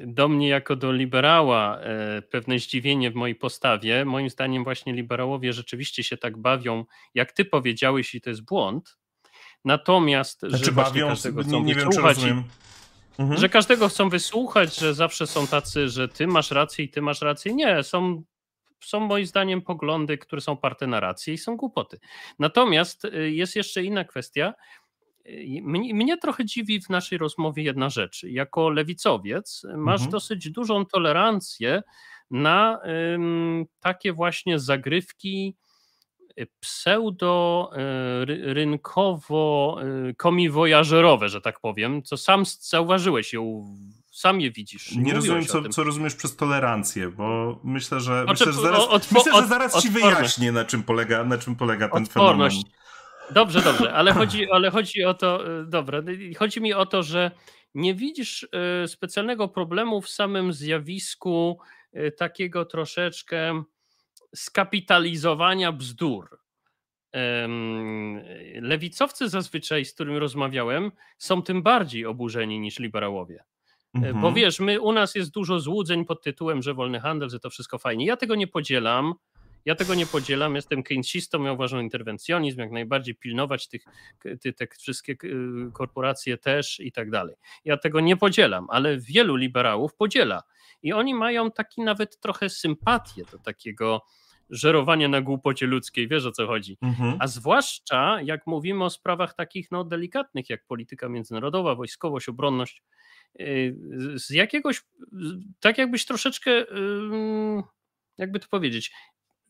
[0.07, 4.05] do mnie jako do liberała e, pewne zdziwienie w mojej postawie.
[4.05, 6.85] Moim zdaniem właśnie liberałowie rzeczywiście się tak bawią,
[7.15, 8.99] jak ty powiedziałeś i to jest błąd.
[9.65, 12.45] Natomiast, znaczy, że bawią, każdego chcą nie, nie wysłuchać, wiem,
[13.19, 13.41] mhm.
[13.41, 17.21] że każdego chcą wysłuchać, że zawsze są tacy, że ty masz rację i ty masz
[17.21, 17.55] rację.
[17.55, 18.23] Nie, są
[18.85, 21.99] są moim zdaniem poglądy, które są parte na rację i są głupoty.
[22.39, 24.55] Natomiast y, jest jeszcze inna kwestia,
[25.63, 28.23] mnie, mnie, trochę dziwi w naszej rozmowie jedna rzecz.
[28.23, 30.11] Jako lewicowiec masz mhm.
[30.11, 31.83] dosyć dużą tolerancję
[32.31, 32.81] na
[33.15, 35.57] ym, takie właśnie zagrywki
[36.39, 43.65] y, pseudo y, rynkowo y, komiwojażerowe, że tak powiem, co sam zauważyłeś ją
[44.11, 44.93] sam je widzisz.
[44.97, 49.47] Nie rozumiem, co, co, rozumiesz przez tolerancję, bo myślę, że, myślę, że zaraz, myślę, że
[49.49, 52.51] zaraz ci wyjaśnię, na czym polega, na czym polega ten fenomen.
[53.35, 56.03] Dobrze, dobrze, ale chodzi, ale chodzi o to, e, dobra,
[56.37, 57.31] chodzi mi o to, że
[57.75, 61.59] nie widzisz e, specjalnego problemu w samym zjawisku
[61.93, 63.63] e, takiego troszeczkę
[64.35, 66.41] skapitalizowania bzdur.
[68.55, 73.45] Lewicowcy zazwyczaj, z którymi rozmawiałem, są tym bardziej oburzeni niż liberałowie.
[73.95, 74.21] Mhm.
[74.21, 77.51] Bo wiesz, my, u nas jest dużo złudzeń pod tytułem, że wolny handel, że to
[77.51, 78.07] wszystko fajnie.
[78.07, 79.15] Ja tego nie podzielam.
[79.65, 83.85] Ja tego nie podzielam, jestem keynesistą, ja uważam interwencjonizm, jak najbardziej pilnować tych,
[84.41, 85.17] tych, te wszystkie
[85.73, 87.37] korporacje też i tak dalej.
[87.65, 90.43] Ja tego nie podzielam, ale wielu liberałów podziela.
[90.83, 94.03] I oni mają taki nawet trochę sympatię do takiego
[94.51, 96.79] żerowania na głupocie ludzkiej, wiesz o co chodzi.
[96.83, 97.17] Mhm.
[97.19, 102.83] A zwłaszcza jak mówimy o sprawach takich no, delikatnych, jak polityka międzynarodowa, wojskowość, obronność,
[103.41, 103.77] y,
[104.15, 104.83] z jakiegoś,
[105.61, 106.51] tak jakbyś troszeczkę,
[108.19, 108.93] jakby to powiedzieć,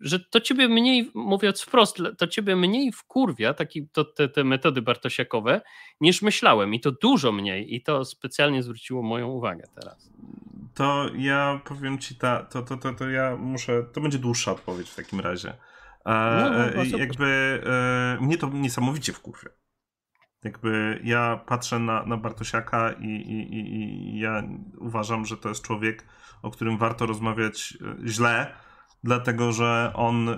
[0.01, 4.83] że to ciebie mniej, mówiąc wprost, to ciebie mniej wkurwia taki, to, te, te metody
[4.83, 5.61] bartosiakowe,
[6.01, 10.11] niż myślałem i to dużo mniej i to specjalnie zwróciło moją uwagę teraz.
[10.75, 14.91] To ja powiem ci, ta, to, to, to, to ja muszę, to będzie dłuższa odpowiedź
[14.91, 15.51] w takim razie.
[16.07, 19.51] E, no, no, no jakby e, mnie to niesamowicie wkurwia.
[20.45, 23.75] Jakby ja patrzę na, na Bartosiaka i, i, i,
[24.17, 24.43] i ja
[24.79, 26.07] uważam, że to jest człowiek,
[26.43, 28.55] o którym warto rozmawiać e, źle,
[29.05, 30.35] dlatego że on y,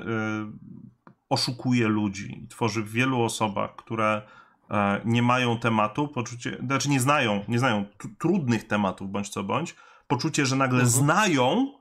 [1.32, 4.22] oszukuje ludzi i tworzy w wielu osobach, które
[4.70, 7.84] e, nie mają tematu, poczucie, znaczy nie znają, nie znają
[8.18, 9.74] trudnych tematów bądź co bądź,
[10.06, 10.90] poczucie, że nagle mhm.
[10.90, 11.72] znają,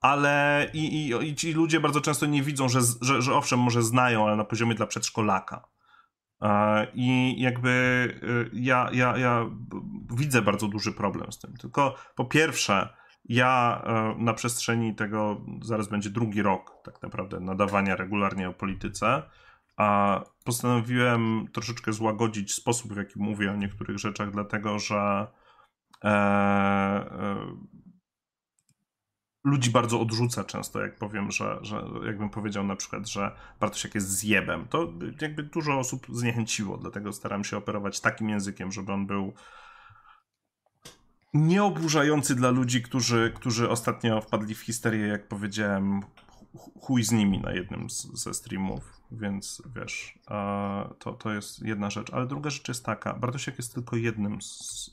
[0.00, 3.82] ale i, i, i, ci ludzie bardzo często nie widzą, że, że, że owszem, może
[3.82, 5.68] znają, ale na poziomie dla przedszkolaka.
[6.42, 7.68] E, I jakby
[8.22, 9.46] y, ja, ja, ja
[10.16, 11.56] widzę bardzo duży problem z tym.
[11.56, 12.88] Tylko po pierwsze,
[13.28, 13.82] ja
[14.18, 19.22] na przestrzeni tego, zaraz będzie drugi rok tak naprawdę nadawania regularnie o polityce,
[19.76, 25.26] a postanowiłem troszeczkę złagodzić sposób, w jaki mówię o niektórych rzeczach, dlatego że
[26.04, 27.36] e, e,
[29.44, 34.10] ludzi bardzo odrzuca często, jak powiem, że, że jakbym powiedział na przykład, że Bartosiak jest
[34.18, 34.68] zjebem.
[34.68, 39.32] To jakby dużo osób zniechęciło, dlatego staram się operować takim językiem, żeby on był
[41.34, 46.00] nieoburzający dla ludzi, którzy, którzy ostatnio wpadli w histerię, jak powiedziałem,
[46.80, 50.18] chuj z nimi na jednym z, ze streamów, więc wiesz,
[50.98, 52.10] to, to jest jedna rzecz.
[52.12, 54.90] Ale druga rzecz jest taka, Bartosiak jest tylko jednym z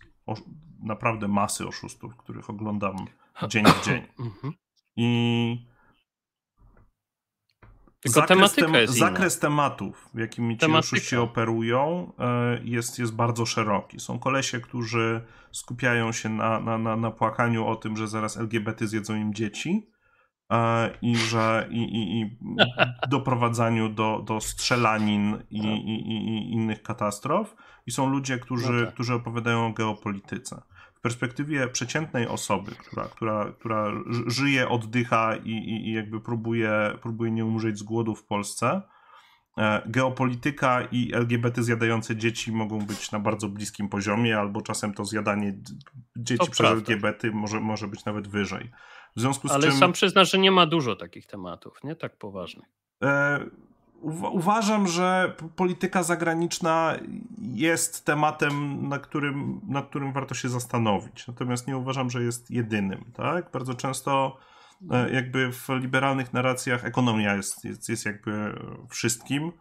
[0.80, 2.96] naprawdę masy oszustów, których oglądam
[3.48, 4.02] dzień w dzień.
[4.20, 4.54] Mhm.
[4.96, 5.68] I
[8.14, 10.96] tylko zakres, tem jest zakres tematów, jakimi ci tematyka.
[10.96, 14.00] oszuści operują, e, jest, jest bardzo szeroki.
[14.00, 15.22] Są kolesie, którzy
[15.52, 19.90] skupiają się na, na, na, na płakaniu o tym, że zaraz LGBT zjedzą im dzieci
[20.52, 22.38] e, i że i, i, i
[23.10, 27.56] doprowadzaniu do, do strzelanin i, i, i, innych katastrof.
[27.88, 28.94] I są ludzie, którzy, no tak.
[28.94, 30.62] którzy opowiadają o geopolityce
[31.06, 33.92] perspektywie przeciętnej osoby, która, która, która
[34.28, 38.82] żyje, oddycha i, i, i jakby próbuje, próbuje nie umrzeć z głodu w Polsce,
[39.58, 45.06] e, geopolityka i LGBT zjadające dzieci mogą być na bardzo bliskim poziomie, albo czasem to
[45.06, 45.54] zjadanie
[46.18, 46.78] dzieci to przez prawda.
[46.78, 48.72] LGBT może, może być nawet wyżej.
[49.16, 49.78] W związku z Ale czym...
[49.78, 52.68] sam przyznasz, że nie ma dużo takich tematów, nie tak poważnych.
[53.04, 53.40] E,
[54.32, 56.96] uważam, że polityka zagraniczna
[57.42, 61.28] jest tematem, na którym, nad którym warto się zastanowić.
[61.28, 63.12] Natomiast nie uważam, że jest jedynym.
[63.14, 63.52] Tak?
[63.52, 64.38] Bardzo często
[64.92, 68.60] e, jakby w liberalnych narracjach ekonomia jest, jest, jest jakby
[68.90, 69.52] wszystkim.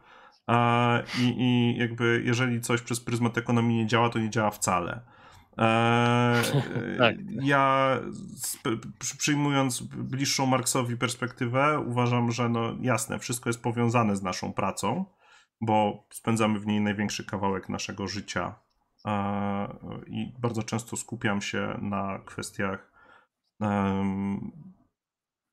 [1.19, 5.01] I, I jakby jeżeli coś przez pryzmat ekonomii nie działa, to nie działa wcale.
[5.59, 6.44] Eee,
[6.98, 7.16] tak.
[7.43, 7.97] Ja
[9.18, 15.05] przyjmując bliższą Marksowi perspektywę, uważam, że no jasne, wszystko jest powiązane z naszą pracą,
[15.60, 18.55] bo spędzamy w niej największy kawałek naszego życia
[19.05, 19.68] eee,
[20.06, 22.94] i bardzo często skupiam się na kwestiach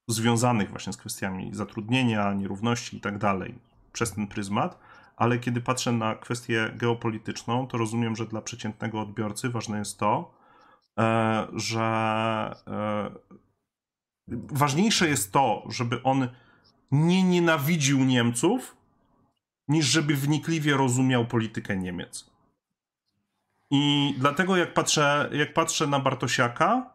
[0.08, 3.56] związanych właśnie z kwestiami zatrudnienia, nierówności i tak dalej
[3.94, 4.80] przez ten pryzmat
[5.18, 10.34] ale kiedy patrzę na kwestię geopolityczną, to rozumiem, że dla przeciętnego odbiorcy ważne jest to,
[11.00, 11.82] e, że
[12.68, 13.12] e,
[14.52, 16.28] ważniejsze jest to, żeby on
[16.92, 18.78] nie nienawidził Niemców,
[19.68, 22.32] niż żeby wnikliwie rozumiał politykę Niemiec.
[23.72, 26.94] I dlatego jak patrzę, jak patrzę na Bartosiaka,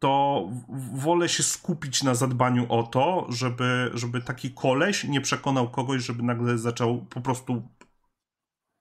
[0.00, 0.48] to
[0.94, 6.22] wolę się skupić na zadbaniu o to, żeby, żeby taki koleś nie przekonał kogoś, żeby
[6.22, 7.62] nagle zaczął po prostu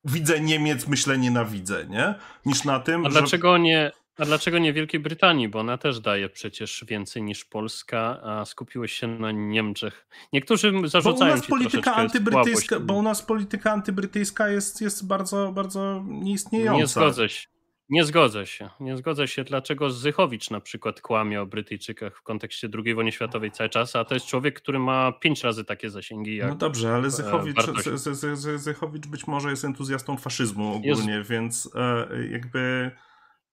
[0.05, 2.15] widzę Niemiec, myślę nienawidzę, nie?
[2.45, 5.49] Niż na tym, A dlaczego nie a dlaczego nie Wielkiej Brytanii?
[5.49, 10.07] Bo ona też daje przecież więcej niż Polska, a skupiłeś się na Niemczech.
[10.33, 15.51] Niektórzy zarzucają bo u nas polityka antybrytyjska, Bo u nas polityka antybrytyjska jest, jest bardzo,
[15.51, 16.79] bardzo nieistniejąca.
[16.79, 17.47] Nie zgodzę się.
[17.89, 18.69] Nie zgodzę się.
[18.79, 23.51] Nie zgodzę się, dlaczego Zychowicz na przykład kłamie o Brytyjczykach w kontekście II wojny światowej
[23.51, 26.95] cały czas, a to jest człowiek, który ma pięć razy takie zasięgi jak No dobrze,
[26.95, 27.61] ale e, Zychowicz,
[27.95, 31.29] z, z, z, Zychowicz być może jest entuzjastą faszyzmu ogólnie, jest...
[31.29, 32.91] więc e, jakby...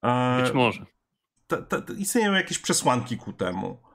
[0.02, 0.86] E, być może.
[1.46, 3.85] Ta, ta, istnieją jakieś przesłanki ku temu.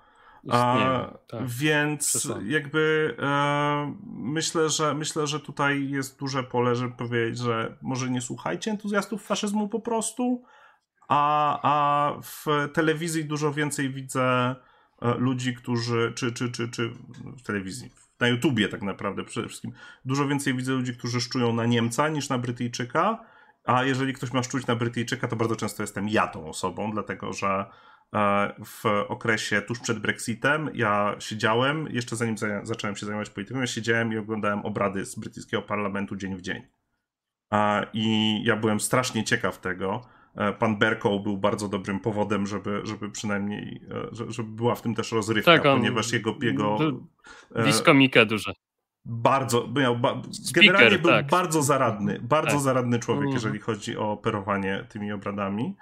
[0.49, 7.37] A, tak, więc jakby e, myślę, że myślę, że tutaj jest duże pole, żeby powiedzieć,
[7.37, 10.43] że może nie słuchajcie entuzjastów faszyzmu po prostu,
[11.07, 14.55] a, a w telewizji dużo więcej widzę
[15.01, 16.89] e, ludzi, którzy, czy, czy, czy, czy
[17.37, 17.89] w telewizji,
[18.19, 19.71] na YouTubie tak naprawdę przede wszystkim,
[20.05, 23.25] dużo więcej widzę ludzi, którzy szczują na Niemca niż na Brytyjczyka,
[23.63, 27.33] a jeżeli ktoś ma szczuć na Brytyjczyka, to bardzo często jestem ja tą osobą, dlatego
[27.33, 27.65] że
[28.65, 34.13] w okresie tuż przed Brexitem ja siedziałem, jeszcze zanim zacząłem się zajmować polityką, ja siedziałem
[34.13, 36.61] i oglądałem obrady z brytyjskiego parlamentu dzień w dzień.
[37.53, 40.01] E, I ja byłem strasznie ciekaw tego.
[40.35, 43.81] E, pan Berkow był bardzo dobrym powodem, żeby, żeby przynajmniej,
[44.27, 46.35] żeby była w tym też rozrywka, tak, on, ponieważ jego...
[46.41, 46.77] jego
[47.65, 48.53] Diskomika duże.
[49.05, 51.27] Bardzo, miał, ba, Speaker, generalnie był tak.
[51.27, 52.61] bardzo zaradny, bardzo tak.
[52.61, 53.35] zaradny człowiek, mhm.
[53.35, 55.75] jeżeli chodzi o operowanie tymi obradami.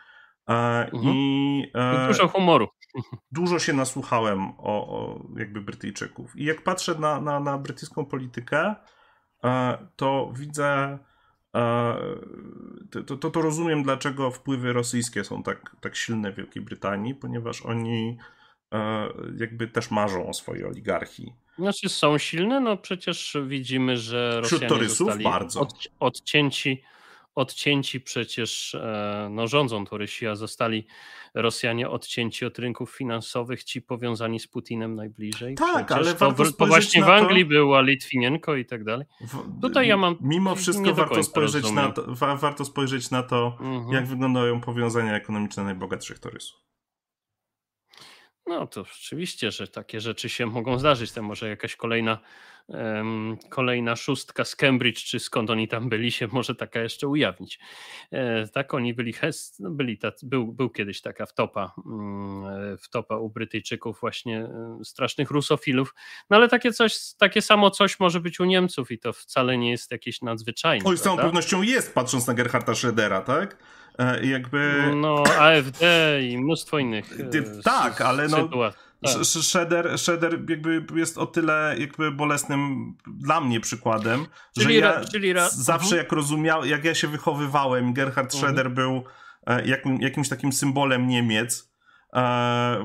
[0.49, 1.15] E, mhm.
[1.15, 2.67] I e, dużo humoru.
[3.31, 6.35] Dużo się nasłuchałem o, o jakby Brytyjczyków.
[6.35, 8.75] I jak patrzę na, na, na brytyjską politykę,
[9.43, 10.99] e, to widzę,
[13.07, 17.61] to, to, to rozumiem, dlaczego wpływy rosyjskie są tak, tak silne w Wielkiej Brytanii, ponieważ
[17.61, 18.17] oni
[19.37, 21.33] jakby też marzą o swojej oligarchii.
[21.59, 25.59] Znaczy są silne, no przecież widzimy, że Rosjanie zostali bardzo.
[25.59, 26.83] Od, odcięci
[27.35, 30.87] odcięci przecież, e, no rządzą to Rosja, zostali
[31.33, 35.55] Rosjanie odcięci od rynków finansowych, ci powiązani z Putinem najbliżej.
[35.55, 37.49] Tak, przecież ale to, warto to właśnie w Anglii to...
[37.49, 39.05] była Litwinienko i tak dalej.
[39.21, 39.61] W...
[39.61, 40.17] Tutaj ja mam.
[40.21, 43.93] Mimo wszystko warto spojrzeć, na to, wa warto spojrzeć na to, mhm.
[43.93, 46.69] jak wyglądają powiązania ekonomiczne najbogatszych turystów.
[48.49, 51.11] No to oczywiście, że takie rzeczy się mogą zdarzyć.
[51.11, 52.19] To może jakaś kolejna,
[52.67, 57.59] um, kolejna szóstka z Cambridge, czy skąd oni tam byli, się może taka jeszcze ujawnić.
[58.11, 59.13] E, tak, oni byli,
[59.59, 65.31] no byli tacy, był, był kiedyś taka wtopa, mm, wtopa u Brytyjczyków, właśnie e, strasznych
[65.31, 65.95] rusofilów.
[66.29, 69.71] No ale takie coś, takie samo coś może być u Niemców i to wcale nie
[69.71, 70.85] jest jakieś nadzwyczajne.
[70.85, 73.57] Oj, z całą pewnością jest, patrząc na Gerharda Schrödera, tak?
[73.99, 74.91] E, jakby...
[74.95, 75.81] No, AfD
[76.21, 78.37] i mnóstwo innych e, Tak, ale no...
[78.37, 78.89] Sytuacji.
[79.03, 79.25] Tak.
[79.25, 85.33] Shredder, Shredder jakby jest o tyle jakby bolesnym dla mnie przykładem, czyli że ja czyli
[85.51, 85.97] zawsze uh-huh.
[85.97, 88.37] jak rozumiał, jak ja się wychowywałem, Gerhard uh-huh.
[88.37, 89.03] Schroeder był
[89.47, 91.68] e, jakim, jakimś takim symbolem Niemiec,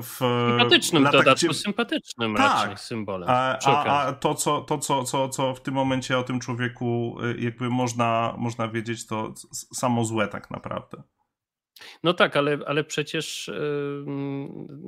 [0.01, 3.29] w sympatycznym latach, dodatku, sympatycznym tak, raczej symbolem.
[3.29, 7.17] A, a, a, to, co, to co, co, co w tym momencie o tym człowieku
[7.23, 11.03] y, jakby można, można wiedzieć, to samo złe tak naprawdę.
[12.03, 13.51] No tak, ale, ale przecież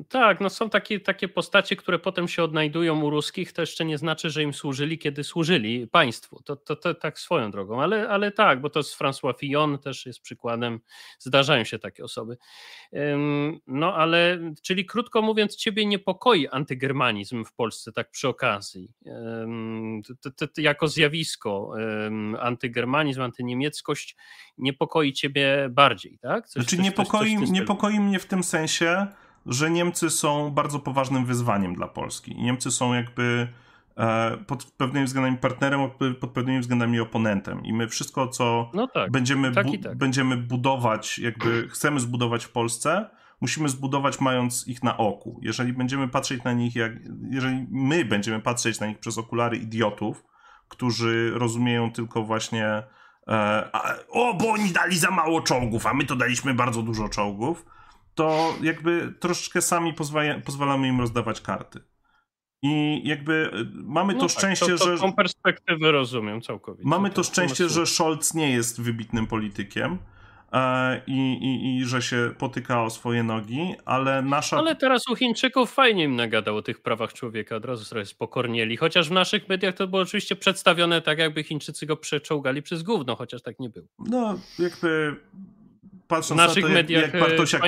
[0.09, 3.97] tak, no są takie, takie postacie, które potem się odnajdują u ruskich, to jeszcze nie
[3.97, 6.41] znaczy, że im służyli, kiedy służyli państwu.
[6.43, 10.05] To, to, to tak swoją drogą, ale, ale tak, bo to z François Fillon też
[10.05, 10.79] jest przykładem,
[11.19, 12.37] zdarzają się takie osoby.
[13.67, 18.91] No ale, czyli krótko mówiąc, ciebie niepokoi antygermanizm w Polsce, tak przy okazji,
[20.21, 21.73] to, to, jako zjawisko.
[22.39, 24.15] Antygermanizm, antyniemieckość
[24.57, 26.47] niepokoi ciebie bardziej, tak?
[26.47, 29.07] Coś, znaczy, niepokoi, coś, coś niepokoi mnie w tym sensie,
[29.45, 32.35] że Niemcy są bardzo poważnym wyzwaniem dla Polski.
[32.35, 33.47] Niemcy są jakby
[33.97, 35.89] e, pod pewnymi względami partnerem,
[36.19, 37.65] pod pewnymi względami oponentem.
[37.65, 39.97] I my wszystko, co no tak, będziemy, tak bu tak.
[39.97, 43.09] będziemy budować, jakby chcemy zbudować w Polsce,
[43.41, 45.39] musimy zbudować mając ich na oku.
[45.43, 46.91] Jeżeli będziemy patrzeć na nich, jak,
[47.29, 50.23] jeżeli my będziemy patrzeć na nich przez okulary idiotów,
[50.67, 52.83] którzy rozumieją tylko właśnie
[53.27, 53.69] E,
[54.09, 57.65] o, bo oni dali za mało czołgów, a my to daliśmy bardzo dużo czołgów,
[58.15, 61.79] to jakby troszeczkę sami pozwala, pozwalamy im rozdawać karty.
[62.61, 64.97] I jakby e, mamy no to tak, szczęście, to, to, że.
[64.97, 66.89] Tą perspektywę rozumiem całkowicie.
[66.89, 69.97] Mamy to, to szczęście, że Scholz nie jest wybitnym politykiem
[71.07, 74.57] i, i, i że się potyka o swoje nogi, ale nasza...
[74.57, 78.77] Ale teraz u Chińczyków fajnie im nagadał o tych prawach człowieka, od razu sobie spokornieli,
[78.77, 83.15] chociaż w naszych mediach to było oczywiście przedstawione tak, jakby Chińczycy go przeczołgali przez gówno,
[83.15, 83.87] chociaż tak nie było.
[83.99, 85.15] No, jakby
[86.07, 87.61] patrząc na to, jak, jak Bartosiak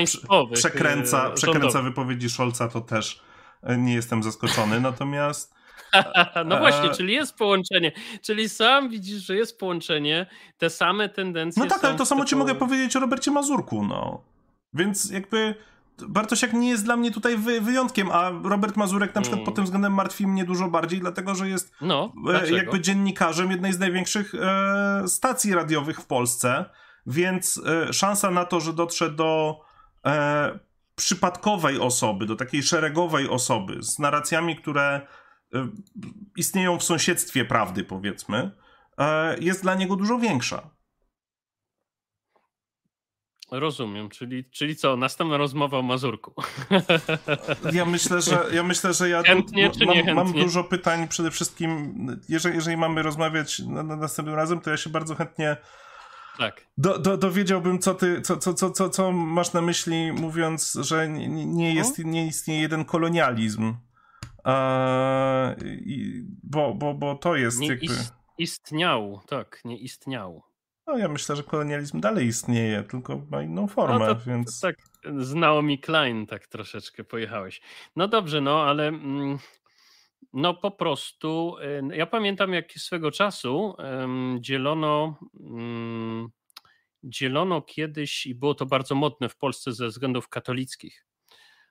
[0.53, 3.21] przekręca, przekręca wypowiedzi Scholza, to też
[3.63, 5.58] e, nie jestem zaskoczony, natomiast
[6.45, 7.91] no właśnie, czyli jest połączenie.
[8.21, 10.25] Czyli sam widzisz, że jest połączenie,
[10.57, 11.63] te same tendencje.
[11.63, 14.21] No tak, ale to samo ci mogę powiedzieć o Robercie Mazurku, no.
[14.73, 15.55] Więc jakby
[16.07, 19.45] Bartosiak nie jest dla mnie tutaj wy wyjątkiem, a Robert Mazurek na przykład hmm.
[19.45, 22.13] pod tym względem martwi mnie dużo bardziej, dlatego że jest no,
[22.43, 26.65] e, jakby dziennikarzem jednej z największych e, stacji radiowych w Polsce,
[27.05, 29.61] więc e, szansa na to, że dotrze do
[30.05, 30.59] e,
[30.95, 35.01] przypadkowej osoby, do takiej szeregowej osoby z narracjami, które
[36.35, 38.51] istnieją w sąsiedztwie prawdy, powiedzmy,
[38.97, 40.69] e, jest dla niego dużo większa.
[43.51, 46.33] Rozumiem, czyli, czyli co, następna rozmowa o Mazurku.
[47.73, 51.95] Ja myślę, że ja myślę, że ja chętnie, czy mam, mam dużo pytań przede wszystkim,
[52.29, 55.57] jeżeli, jeżeli mamy rozmawiać na, na następnym razem, to ja się bardzo chętnie
[56.39, 56.65] tak.
[56.77, 61.09] Do, do, dowiedziałbym, co ty, co, co, co, co, co masz na myśli, mówiąc, że
[61.09, 63.75] nie, nie, jest, nie istnieje jeden kolonializm
[64.49, 67.85] Eee, bo, bo, bo to jest nie jakby...
[68.37, 70.43] istniał, tak, nie istniał.
[70.87, 74.59] No ja myślę, że kolonializm dalej istnieje, tylko ma inną formę, no to, więc...
[74.59, 74.75] tak,
[75.17, 77.61] z Naomi Klein tak troszeczkę pojechałeś.
[77.95, 78.87] No dobrze, no ale...
[78.87, 79.37] Mm,
[80.33, 81.55] no po prostu,
[81.93, 83.75] ja pamiętam jak swego czasu
[84.39, 86.29] dzielono, mm,
[87.03, 91.08] dzielono kiedyś i było to bardzo modne w Polsce ze względów katolickich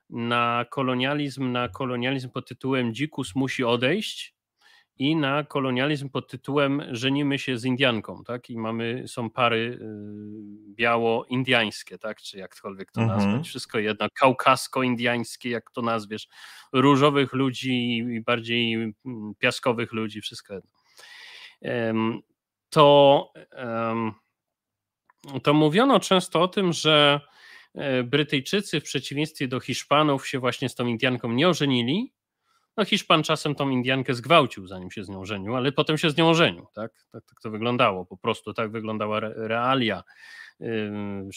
[0.09, 4.35] na kolonializm, na kolonializm pod tytułem Dzikus musi odejść
[4.97, 8.49] i na kolonializm pod tytułem Żenimy się z Indianką, tak?
[8.49, 12.21] I mamy, są pary y, biało-indiańskie, tak?
[12.21, 13.19] Czy jakkolwiek to mhm.
[13.19, 16.27] nazwać, wszystko jedno, kaukasko-indiańskie, jak to nazwiesz,
[16.73, 18.93] różowych ludzi i bardziej mm,
[19.37, 20.71] piaskowych ludzi, wszystko jedno.
[22.69, 23.33] To,
[25.43, 27.21] to mówiono często o tym, że
[28.03, 32.13] Brytyjczycy w przeciwieństwie do Hiszpanów się właśnie z tą Indianką nie ożenili,
[32.79, 36.17] No Hiszpan czasem tą Indiankę zgwałcił, zanim się z nią żenił, ale potem się z
[36.17, 36.91] nią żenił, tak?
[37.11, 40.03] Tak, tak to wyglądało, po prostu tak wyglądała realia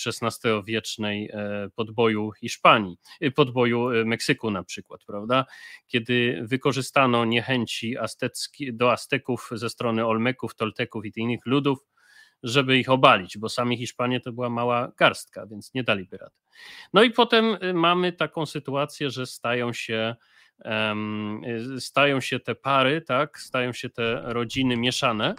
[0.06, 5.44] XVI-wiecznej e, podboju Hiszpanii, y, podboju e, Meksyku na przykład, prawda?
[5.86, 11.78] Kiedy wykorzystano niechęci aztecki, do Azteków ze strony Olmeków, Tolteków i innych ludów,
[12.42, 16.36] żeby ich obalić, bo sami Hiszpanie to była mała garstka, więc nie daliby rady.
[16.92, 20.16] No i potem y, mamy taką sytuację, że stają się
[21.76, 25.34] y, stają się te pary, tak, stają się te rodziny mieszane,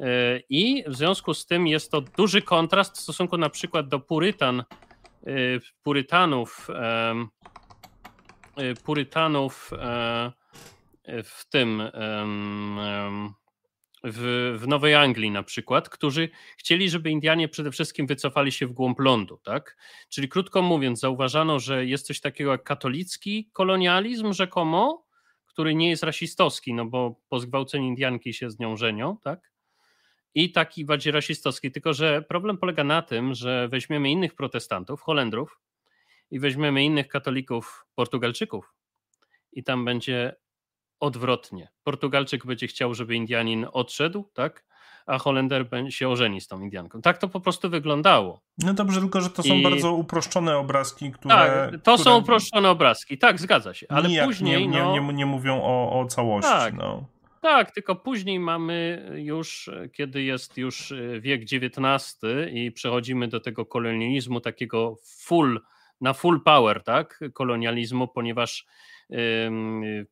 [0.00, 4.00] E, I w związku z tym jest to duży kontrast w stosunku na przykład do
[4.00, 4.64] Purytan, e,
[5.82, 7.14] Purytanów, e,
[8.84, 9.70] Purytanów
[11.24, 11.82] w tym
[14.04, 18.72] w, w Nowej Anglii na przykład, którzy chcieli, żeby Indianie przede wszystkim wycofali się w
[18.72, 19.76] głąb lądu, tak?
[20.08, 25.06] Czyli krótko mówiąc, zauważano, że jest coś takiego jak katolicki kolonializm rzekomo,
[25.46, 29.50] który nie jest rasistowski, no bo po zgwałceniu Indianki się z nią żenią, tak?
[30.34, 31.70] i taki bardziej rasistowski.
[31.72, 35.60] Tylko, że problem polega na tym, że weźmiemy innych protestantów, Holendrów
[36.30, 38.74] i weźmiemy innych katolików, Portugalczyków
[39.52, 40.36] i tam będzie
[41.00, 41.68] odwrotnie.
[41.84, 44.64] Portugalczyk będzie chciał, żeby Indianin odszedł, tak?
[45.06, 47.02] A Holender się ożeni z tą Indianką.
[47.02, 48.40] Tak to po prostu wyglądało.
[48.58, 49.62] No dobrze, tylko że to są I...
[49.62, 51.34] bardzo uproszczone obrazki, które.
[51.34, 51.98] Tak, to które...
[51.98, 53.86] są uproszczone obrazki, tak, zgadza się.
[53.88, 54.68] Ale później.
[54.68, 56.50] Nie, nie, nie, nie mówią o, o całości.
[56.50, 56.74] Tak.
[56.74, 57.04] No.
[57.40, 62.20] Tak, tylko później mamy już, kiedy jest już wiek XIX
[62.52, 65.60] i przechodzimy do tego kolonializmu takiego full,
[66.00, 68.66] na full power, tak, kolonializmu, ponieważ,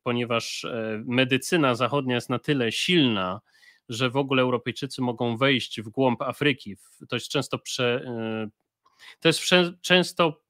[0.03, 3.41] ponieważ e, medycyna zachodnia jest na tyle silna,
[3.89, 6.75] że w ogóle Europejczycy mogą wejść w głąb Afryki.
[7.09, 8.49] To jest często prze, e,
[9.19, 9.41] to jest
[9.81, 10.41] często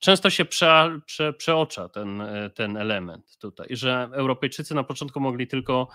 [0.00, 2.22] często się prze, prze, przeocza ten,
[2.54, 5.88] ten element tutaj, że Europejczycy na początku mogli tylko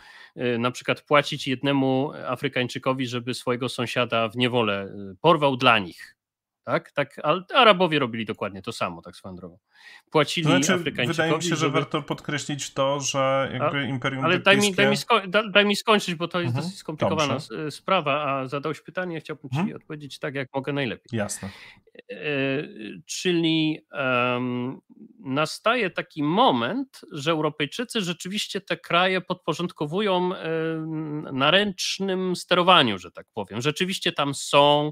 [0.60, 6.15] na przykład płacić jednemu Afrykańczykowi, żeby swojego sąsiada w niewolę porwał dla nich
[6.66, 6.92] tak?
[6.92, 9.58] tak ale Arabowie robili dokładnie to samo, tak swoją drogą.
[10.12, 11.08] Płacili znaczy, Afrykańczykowi.
[11.08, 11.72] Wydaje mi się, że żeby...
[11.72, 14.98] warto podkreślić to, że jakby Imperium Ale daj mi, daj, mi
[15.52, 16.66] daj mi skończyć, bo to jest mhm.
[16.66, 17.72] dosyć skomplikowana Dobrze.
[17.72, 19.76] sprawa, a zadałeś pytanie, chciałbym ci mhm.
[19.76, 21.18] odpowiedzieć tak, jak mogę najlepiej.
[21.18, 21.50] Jasne.
[22.12, 22.18] E,
[23.06, 24.82] czyli um,
[25.20, 30.50] nastaje taki moment, że Europejczycy rzeczywiście te kraje podporządkowują e,
[31.32, 33.62] naręcznym sterowaniu, że tak powiem.
[33.62, 34.92] Rzeczywiście tam są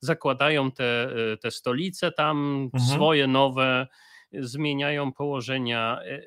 [0.00, 2.84] zakładają te, e, te stolice tam, mhm.
[2.94, 3.86] swoje nowe,
[4.32, 6.22] zmieniają położenia, e,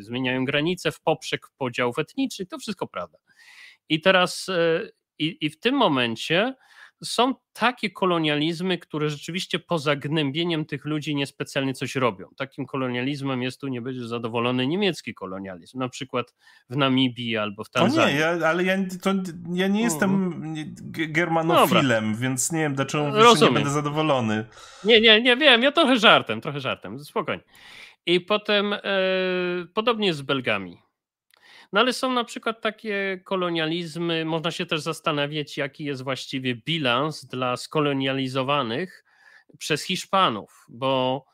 [0.00, 3.18] zmieniają granice w poprzek podziałów etnicznych, to wszystko prawda.
[3.88, 4.80] I teraz e,
[5.18, 6.54] i, i w tym momencie
[7.04, 12.28] są takie kolonializmy, które rzeczywiście poza gnębieniem tych ludzi niespecjalnie coś robią.
[12.36, 16.34] Takim kolonializmem jest tu nie będzie zadowolony niemiecki kolonializm, na przykład
[16.70, 18.14] w Namibii albo w Tanzanii.
[18.14, 19.10] O nie, ja, ale ja, to,
[19.52, 20.66] ja nie jestem mhm.
[21.12, 22.20] germanofilem, Dobra.
[22.20, 24.44] więc nie wiem, dlaczego mówisz, nie będę zadowolony.
[24.84, 27.44] Nie, nie, nie wiem, ja trochę żartem, trochę żartem, spokojnie.
[28.06, 28.80] I potem e,
[29.74, 30.83] podobnie z Belgami.
[31.74, 37.24] No ale są na przykład takie kolonializmy, można się też zastanawiać, jaki jest właściwie bilans
[37.24, 39.04] dla skolonializowanych
[39.58, 41.24] przez Hiszpanów, bo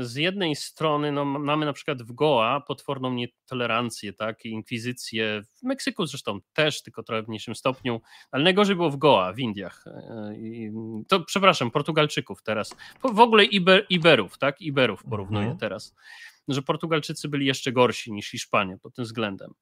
[0.00, 6.06] z jednej strony no, mamy na przykład w Goa potworną nietolerancję, tak, inkwizycję, w Meksyku
[6.06, 9.84] zresztą też, tylko trochę w mniejszym stopniu, ale najgorzej było w Goa, w Indiach.
[9.86, 10.34] E,
[11.08, 12.76] to przepraszam, Portugalczyków teraz,
[13.12, 15.58] w ogóle Iber, Iberów, tak, Iberów porównuję mhm.
[15.58, 15.94] teraz
[16.48, 19.54] że Portugalczycy byli jeszcze gorsi niż Hiszpanie pod tym względem.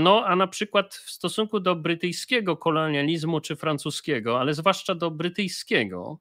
[0.00, 6.18] No, a na przykład w stosunku do brytyjskiego kolonializmu czy francuskiego, ale zwłaszcza do brytyjskiego,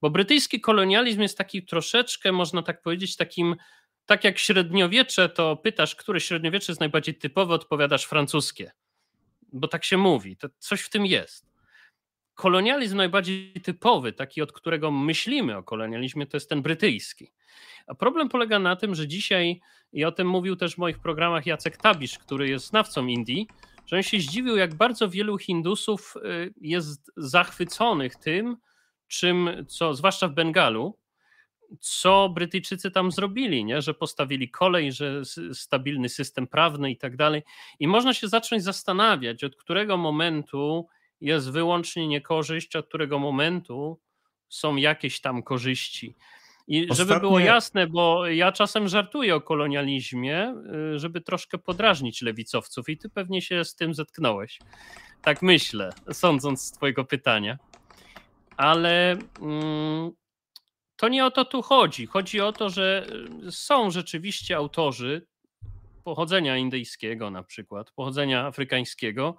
[0.00, 3.56] bo brytyjski kolonializm jest taki troszeczkę, można tak powiedzieć, takim,
[4.06, 8.72] tak jak średniowiecze, to pytasz, które średniowiecze jest najbardziej typowe, odpowiadasz francuskie,
[9.52, 11.52] bo tak się mówi, to coś w tym jest
[12.34, 17.32] kolonializm najbardziej typowy, taki od którego myślimy o kolonializmie, to jest ten brytyjski.
[17.86, 19.60] A problem polega na tym, że dzisiaj,
[19.92, 23.48] i o tym mówił też w moich programach Jacek Tabisz, który jest znawcą Indii,
[23.86, 28.56] że on się zdziwił, jak bardzo wielu Hindusów y, jest zachwyconych tym,
[29.08, 30.98] czym, co zwłaszcza w Bengalu,
[31.80, 33.82] co Brytyjczycy tam zrobili, nie?
[33.82, 35.22] że postawili kolej, że
[35.52, 37.42] stabilny system prawny i tak dalej.
[37.80, 40.88] I można się zacząć zastanawiać, od którego momentu
[41.20, 44.00] jest wyłącznie niekorzyść, od którego momentu
[44.48, 46.14] są jakieś tam korzyści.
[46.72, 47.14] I Ostatnie...
[47.14, 50.54] żeby było jasne, bo ja czasem żartuję o kolonializmie,
[50.94, 54.58] y, żeby troszkę podrażnić lewicowców, i ty pewnie się z tym zetknąłeś.
[55.22, 57.58] Tak myślę, sądząc z Twojego pytania.
[58.56, 60.10] Ale mm,
[60.96, 62.06] to nie o to tu chodzi.
[62.06, 63.06] Chodzi o to, że
[63.46, 65.26] y, są rzeczywiście autorzy
[66.04, 69.36] pochodzenia indyjskiego na przykład, pochodzenia afrykańskiego.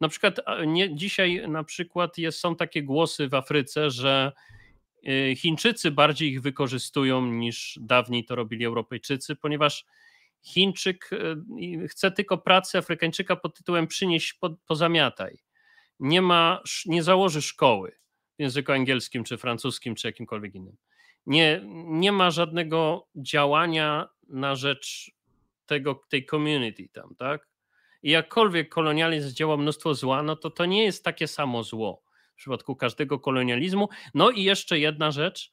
[0.00, 4.32] Na przykład nie, dzisiaj na przykład jest, są takie głosy w Afryce, że
[5.36, 9.84] Chińczycy bardziej ich wykorzystują niż dawniej to robili Europejczycy, ponieważ
[10.42, 15.38] Chińczyk y, chce tylko pracy Afrykańczyka pod tytułem przynieś, po, pozamiataj.
[16.00, 17.96] Nie ma, nie założy szkoły
[18.38, 20.76] w języku angielskim, czy francuskim, czy jakimkolwiek innym.
[21.26, 25.10] Nie, nie ma żadnego działania na rzecz
[25.66, 27.48] tego, tej community tam, tak?
[28.02, 32.03] I jakkolwiek kolonializm działał mnóstwo zła, no to to nie jest takie samo zło
[32.34, 33.88] w przypadku każdego kolonializmu.
[34.14, 35.52] No i jeszcze jedna rzecz,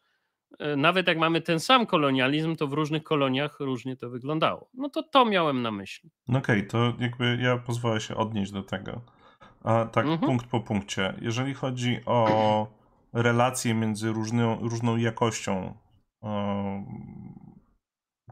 [0.59, 4.69] e, nawet jak mamy ten sam kolonializm, to w różnych koloniach różnie to wyglądało.
[4.73, 6.11] No to to miałem na myśli.
[6.27, 9.01] No okej, okay, to jakby ja pozwolę się odnieść do tego.
[9.63, 10.19] A tak, mhm.
[10.29, 11.13] punkt po punkcie.
[11.21, 12.67] Jeżeli chodzi o
[13.13, 15.77] relacje między różną, różną jakością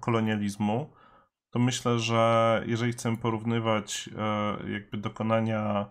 [0.01, 0.89] kolonializmu,
[1.51, 5.85] to myślę, że jeżeli chcemy porównywać e, jakby dokonania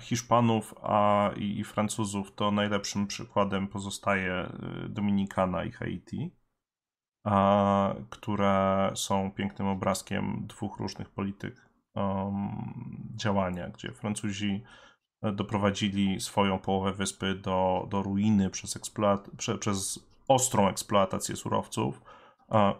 [0.00, 4.48] Hiszpanów a, i, Francuzów, to najlepszym przykładem pozostaje e,
[4.88, 6.36] Dominikana i Haiti,
[7.24, 14.64] a, które są pięknym obrazkiem dwóch różnych polityk um, działania, gdzie Francuzi
[15.22, 22.02] doprowadzili swoją połowę wyspy do, do ruiny przez, eksploat- prze, przez ostrą eksploatację surowców,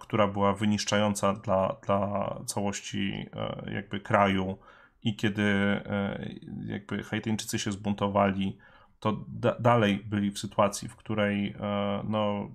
[0.00, 4.58] która była wyniszczająca dla, dla całości e, jakby kraju
[5.02, 6.28] i kiedy e,
[6.66, 8.58] jakby Haitańczycy się zbuntowali,
[9.00, 12.50] to da dalej byli w sytuacji, w której e, no,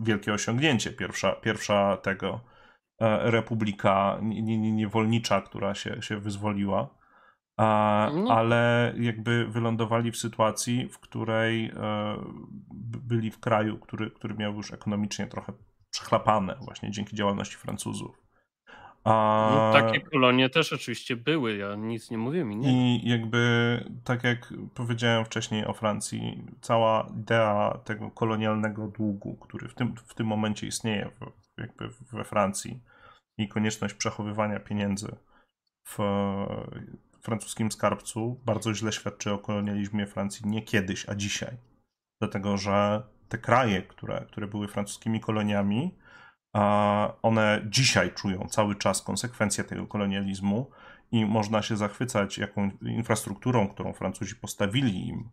[0.00, 2.40] wielkie osiągnięcie, pierwsza, pierwsza tego
[3.20, 6.88] republika niewolnicza, która się, się wyzwoliła,
[7.58, 8.26] no.
[8.30, 11.72] ale jakby wylądowali w sytuacji, w której
[13.02, 15.52] byli w kraju, który, który miał już ekonomicznie trochę
[15.90, 18.21] przechlapane właśnie dzięki działalności Francuzów.
[19.04, 19.50] A...
[19.54, 22.60] No, takie kolonie też oczywiście były, ja nic nie mówiłem.
[22.60, 22.96] Nie.
[22.96, 29.74] I jakby, tak jak powiedziałem wcześniej o Francji, cała idea tego kolonialnego długu, który w
[29.74, 32.80] tym, w tym momencie istnieje w, jakby we Francji
[33.38, 35.16] i konieczność przechowywania pieniędzy
[35.84, 35.98] w
[37.22, 41.56] francuskim skarbcu bardzo źle świadczy o kolonializmie Francji nie kiedyś, a dzisiaj.
[42.20, 45.94] Dlatego, że te kraje, które, które były francuskimi koloniami,
[47.22, 50.70] one dzisiaj czują cały czas konsekwencje tego kolonializmu
[51.12, 55.30] i można się zachwycać jaką infrastrukturą, którą Francuzi postawili im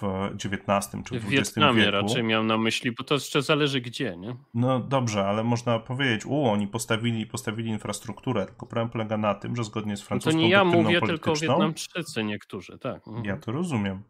[0.00, 1.92] w XIX czy w XX Wietnamie wieku.
[1.92, 4.36] raczej miał na myśli, bo to jeszcze zależy gdzie, nie?
[4.54, 9.56] No dobrze, ale można powiedzieć, u, oni postawili, postawili infrastrukturę, tylko problem polega na tym,
[9.56, 13.08] że zgodnie z francuską no To nie ja mówię, tylko Wietnamczycy niektórzy, tak.
[13.08, 13.24] Mhm.
[13.24, 14.02] Ja to rozumiem.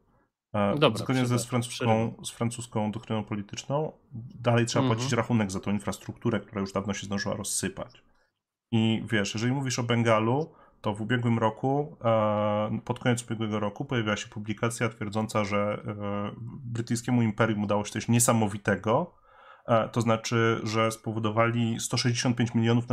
[0.54, 3.92] E, Dobra, Zgodnie ze z francuską, z francuską doktryną polityczną,
[4.34, 4.98] dalej trzeba mhm.
[4.98, 8.02] płacić rachunek za tą infrastrukturę, która już dawno się zdążyła rozsypać.
[8.72, 13.84] I wiesz, jeżeli mówisz o Bengalu, to w ubiegłym roku, e, pod koniec ubiegłego roku,
[13.84, 16.30] pojawiła się publikacja twierdząca, że e,
[16.64, 19.14] brytyjskiemu imperium udało się coś niesamowitego,
[19.92, 22.84] to znaczy, że spowodowali 165 milionów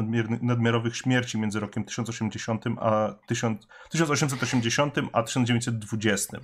[0.41, 6.37] nadmiarowych śmierci między rokiem 1080 a 1880 a 1920.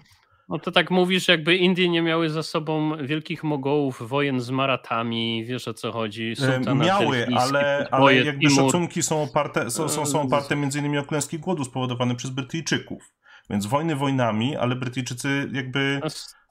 [0.50, 5.45] No to tak mówisz, jakby Indie nie miały za sobą wielkich mogołów, wojen z Maratami,
[5.45, 6.35] wiesz o co chodzi.
[6.35, 8.66] Sultana miały, ale, ale jakby Timur.
[8.66, 13.14] szacunki są oparte, są, są, są oparte między innymi o klęski głodu spowodowany przez Brytyjczyków.
[13.50, 16.00] Więc wojny wojnami, ale Brytyjczycy jakby.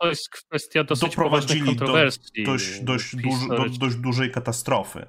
[0.00, 2.42] To jest kwestia dosyć doprowadzili do dość,
[2.84, 5.07] dość, duż, do dość dużej katastrofy.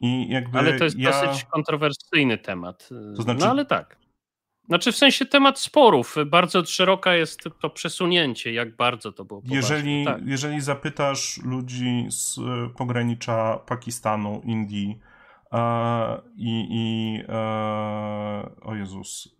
[0.00, 1.10] I jakby ale to jest ja...
[1.10, 2.88] dosyć kontrowersyjny temat.
[3.16, 4.05] To znaczy, no ale tak.
[4.68, 6.16] Znaczy w sensie temat sporów.
[6.26, 9.56] Bardzo szeroka jest to przesunięcie, jak bardzo to było poważne.
[9.56, 10.20] Jeżeli, tak.
[10.26, 12.42] jeżeli zapytasz ludzi z e,
[12.76, 15.00] pogranicza Pakistanu, Indii
[15.52, 19.36] e, i, i e, o Jezus,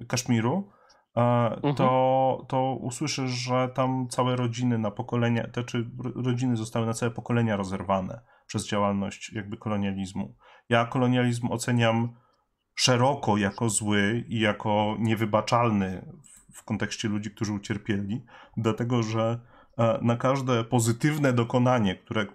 [0.00, 0.70] e, Kaszmiru,
[1.16, 1.74] e, mhm.
[1.74, 5.90] to, to usłyszysz, że tam całe rodziny na pokolenia, te czy
[6.24, 10.36] rodziny zostały na całe pokolenia rozerwane przez działalność jakby kolonializmu.
[10.68, 12.23] Ja kolonializm oceniam
[12.74, 16.06] szeroko jako zły i jako niewybaczalny
[16.52, 18.22] w kontekście ludzi, którzy ucierpieli,
[18.56, 19.40] dlatego że
[19.78, 22.26] e, na każde pozytywne dokonanie, które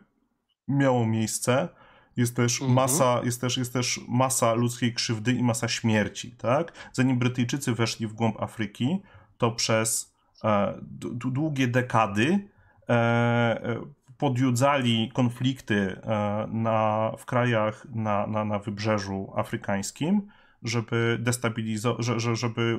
[0.68, 1.69] miało miejsce,
[2.18, 2.74] jest też mhm.
[2.74, 6.74] masa, jest też, jest też masa ludzkiej krzywdy i masa śmierci, tak?
[6.93, 9.01] Zanim Brytyjczycy weszli w głąb Afryki,
[9.38, 10.74] to przez e,
[11.16, 12.50] długie dekady
[12.90, 13.82] e, e,
[14.19, 20.27] podjudzali konflikty e, na, w krajach na, na, na wybrzeżu afrykańskim,
[20.64, 22.77] żeby destabilizować, że, żeby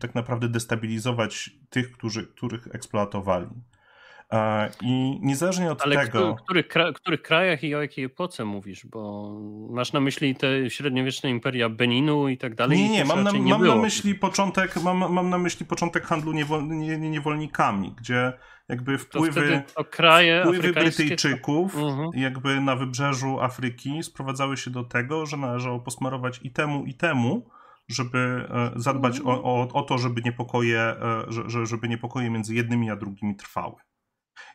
[0.00, 3.46] tak naprawdę destabilizować tych, którzy, których eksploatowali.
[4.82, 6.36] I niezależnie od Ale tego.
[6.36, 8.86] w których, których krajach i o jakiej epoce mówisz?
[8.86, 9.32] Bo
[9.70, 12.78] masz na myśli te średniowieczne imperia Beninu i tak dalej?
[12.78, 16.32] Nie, nie, mam, na, nie mam na, myśli początek, mam, mam na myśli początek handlu
[16.32, 18.32] niewol, nie, niewolnikami, gdzie
[18.68, 21.88] jakby wpływy, to kraje wpływy Brytyjczyków to...
[21.88, 22.10] Mhm.
[22.14, 27.50] jakby na wybrzeżu Afryki sprowadzały się do tego, że należało posmarować i temu, i temu,
[27.88, 31.24] żeby e, zadbać o, o, o to, żeby niepokoje, e,
[31.64, 33.74] żeby niepokoje między jednymi a drugimi trwały.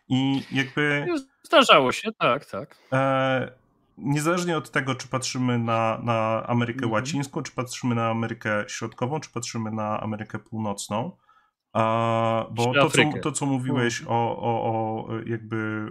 [0.09, 1.05] I jakby.
[1.43, 2.77] Zdarzało się, tak, tak.
[2.93, 3.51] E,
[3.97, 6.91] niezależnie od tego, czy patrzymy na, na Amerykę mhm.
[6.91, 11.11] Łacińską, czy patrzymy na Amerykę Środkową, czy patrzymy na Amerykę Północną,
[11.73, 14.17] a, bo to co, to, co mówiłeś mhm.
[14.17, 15.89] o, o, o jakby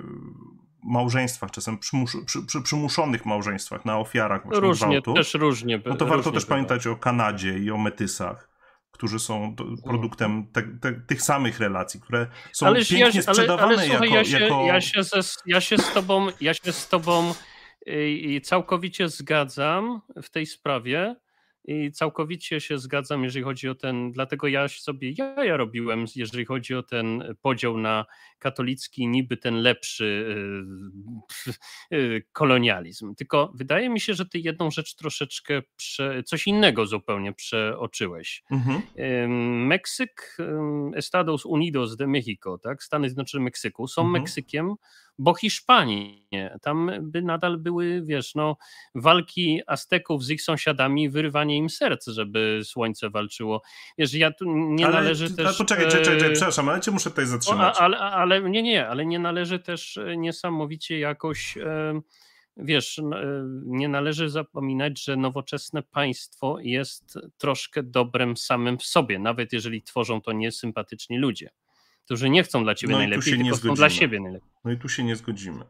[0.82, 5.80] małżeństwach, czasem przymus, przy, przy, przymuszonych małżeństwach, na ofiarach właśnie różnie, gwałtu, też różnie.
[5.86, 6.54] No to warto też bywa.
[6.54, 8.53] pamiętać o Kanadzie i o metysach
[8.94, 13.76] którzy są produktem te, te, tych samych relacji, które są ale pięknie ja, sprzedawane ale,
[13.76, 14.64] ale, słuchaj, jako, ja się, jako...
[14.66, 17.34] Ja się, ze, ja się z tobą, ja się z tobą
[17.88, 21.16] y, całkowicie zgadzam w tej sprawie.
[21.66, 26.44] I całkowicie się zgadzam, jeżeli chodzi o ten, dlatego ja sobie ja, ja robiłem, jeżeli
[26.44, 28.04] chodzi o ten podział na
[28.44, 30.26] katolicki, niby ten lepszy
[31.90, 33.14] yy, yy, kolonializm.
[33.14, 38.42] Tylko wydaje mi się, że ty jedną rzecz troszeczkę, prze, coś innego zupełnie przeoczyłeś.
[38.50, 38.82] Mhm.
[39.66, 40.36] Meksyk,
[40.96, 42.82] Estados Unidos de Mexico, tak?
[42.82, 44.22] Stany Zjednoczone Meksyku są mhm.
[44.22, 44.74] Meksykiem
[45.18, 46.58] bo Hiszpanii nie.
[46.62, 48.56] Tam by nadal były, wiesz, no,
[48.94, 53.62] walki Azteków z ich sąsiadami, wyrywanie im serc, żeby słońce walczyło.
[53.98, 55.46] Wiesz, ja tu nie ale, należy też...
[55.46, 57.76] Ale poczekaj, czekaj, czekaj, przepraszam, ale cię muszę tutaj zatrzymać.
[57.78, 61.58] ale, ale nie, nie, ale nie należy też e, niesamowicie jakoś...
[61.58, 62.00] E,
[62.56, 63.00] wiesz,
[63.64, 70.20] nie należy zapominać, że nowoczesne państwo jest troszkę dobrem samym w sobie, nawet jeżeli tworzą
[70.20, 71.50] to niesympatyczni ludzie
[72.04, 74.48] którzy nie chcą dla ciebie no najlepiej, tylko chcą dla siebie najlepiej.
[74.64, 75.64] No i tu się nie zgodzimy.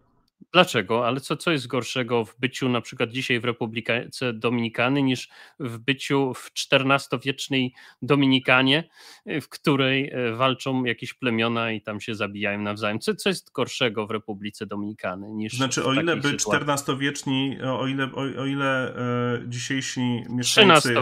[0.52, 1.06] Dlaczego?
[1.06, 5.28] Ale co, co jest gorszego w byciu na przykład dzisiaj w Republice Dominikany niż
[5.60, 8.88] w byciu w XIV-wiecznej Dominikanie,
[9.26, 12.98] w której e, walczą jakieś plemiona i tam się zabijają nawzajem?
[12.98, 18.04] Co, co jest gorszego w Republice Dominikany niż Znaczy o ile by XIV-wieczni, o ile,
[18.12, 20.94] o, o ile e, dzisiejsi mieszkańcy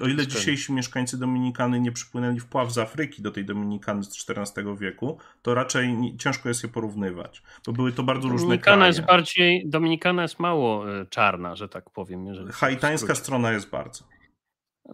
[0.00, 4.78] o ile dzisiejsi mieszkańcy Dominikany nie przypłynęli wpław z Afryki do tej Dominikany z XIV
[4.80, 8.73] wieku, to raczej nie, ciężko jest je porównywać, bo były to bardzo różne kraje.
[8.74, 12.50] Dominikana jest bardziej, Dominikana jest mało e, czarna, że tak powiem.
[12.52, 14.04] Haitańska strona jest bardzo.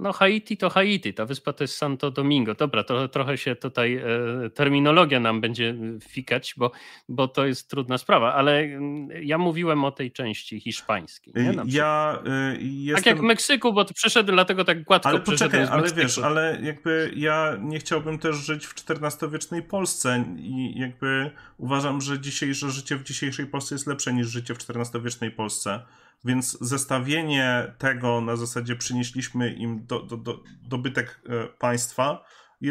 [0.00, 2.54] No Haiti to Haiti, ta wyspa to jest Santo Domingo.
[2.54, 5.74] Dobra, to trochę się tutaj e, terminologia nam będzie
[6.08, 6.72] fikać, bo,
[7.08, 11.34] bo to jest trudna sprawa, ale mm, ja mówiłem o tej części hiszpańskiej.
[11.36, 11.54] Nie?
[11.66, 12.18] Ja
[12.52, 13.04] y, jestem...
[13.04, 17.12] Tak jak w Meksyku, bo przeszedłem dlatego tak gładko Ale poczekaj, ale wiesz, ale jakby
[17.16, 23.02] ja nie chciałbym też żyć w XIV-wiecznej Polsce i jakby uważam, że dzisiejsze życie w
[23.02, 25.80] dzisiejszej Polsce jest lepsze niż życie w XIV-wiecznej Polsce.
[26.24, 32.24] Więc zestawienie tego na zasadzie przynieśliśmy im do, do, do, dobytek e, państwa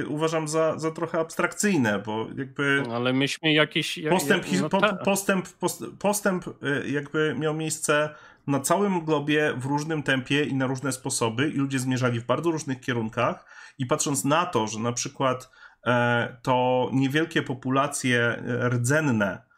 [0.08, 2.84] uważam za, za trochę abstrakcyjne, bo jakby.
[2.88, 3.54] No, ale myśmy.
[4.10, 5.48] Postęp, no po, postęp,
[6.00, 8.10] postęp e, jakby miał miejsce
[8.48, 12.52] na całym globie w różnym tempie i na różne sposoby, i ludzie zmierzali w bardzo
[12.52, 13.46] różnych kierunkach.
[13.78, 15.50] I patrząc na to, że na przykład
[15.86, 19.49] e, to niewielkie populacje rdzenne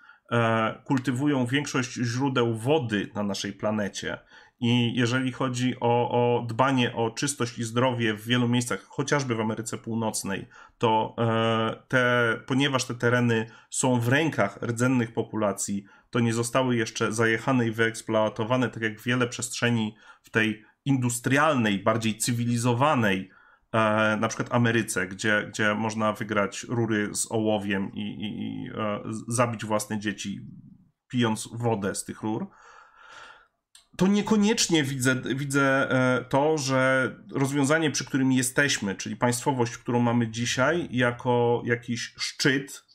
[0.84, 4.18] kultywują większość źródeł wody na naszej planecie.
[4.60, 9.40] I jeżeli chodzi o, o, dbanie o czystość i zdrowie w wielu miejscach, chociażby w
[9.40, 16.34] Ameryce Północnej, to e, te, ponieważ te tereny są w rękach rdzennych populacji, to nie
[16.34, 23.30] zostały jeszcze zajechane i wyeksploatowane, tak jak wiele przestrzeni w tej industrialnej, bardziej cywilizowanej
[23.74, 29.00] E, na przykład Ameryce, gdzie, gdzie można wygrać rury z ołowiem i, i, i e,
[29.28, 30.42] zabić własne dzieci,
[31.08, 32.48] pijąc wodę z tych rur,
[33.98, 40.28] to niekoniecznie widzę, widzę e, to, że rozwiązanie, przy którym jesteśmy, czyli państwowość, którą mamy
[40.28, 42.91] dzisiaj, jako jakiś szczyt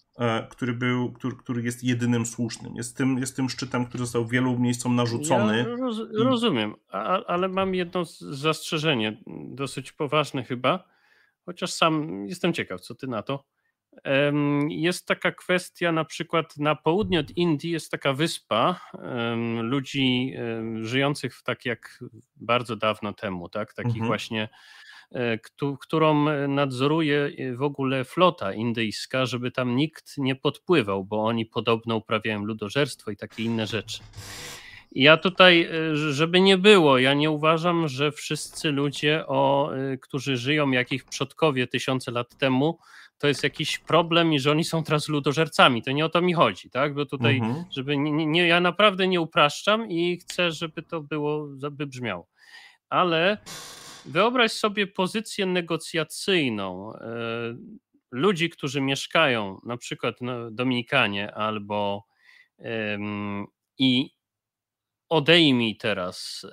[0.51, 2.77] który, był, który, który jest jedynym słusznym.
[2.77, 5.59] Jest tym, jest tym szczytem, który został wielu miejscom narzucony.
[5.59, 10.85] Ja roz, rozumiem, a, ale mam jedno zastrzeżenie, dosyć poważne chyba,
[11.45, 13.45] chociaż sam jestem ciekaw, co ty na to.
[14.69, 18.81] Jest taka kwestia, na przykład na południe od Indii jest taka wyspa
[19.63, 20.35] ludzi
[20.81, 22.05] żyjących w tak jak
[22.37, 23.75] bardzo dawno temu, tak?
[23.75, 24.07] takich mhm.
[24.07, 24.49] właśnie E,
[25.81, 32.45] którą nadzoruje w ogóle flota indyjska, żeby tam nikt nie podpływał, bo oni podobno uprawiają
[32.45, 33.99] ludożerstwo i takie inne rzeczy.
[34.93, 35.63] Ja tutaj,
[35.93, 40.93] e, żeby nie było, ja nie uważam, że wszyscy ludzie, o, e, którzy żyją jak
[40.93, 42.79] ich przodkowie tysiące lat temu,
[43.19, 45.83] to jest jakiś problem i że oni są teraz ludożercami.
[45.83, 46.95] To nie o to mi chodzi, tak?
[46.95, 47.65] Bo tutaj, mhm.
[47.71, 52.27] żeby nie, nie, ja naprawdę nie upraszczam i chcę, żeby to było, wybrzmiało.
[52.89, 53.39] Ale
[54.07, 57.01] wyobraź sobie pozycję negocjacyjną e,
[58.11, 62.07] ludzi, którzy mieszkają na przykład na Dominikanie albo
[63.79, 64.11] i
[65.09, 66.47] odejmij teraz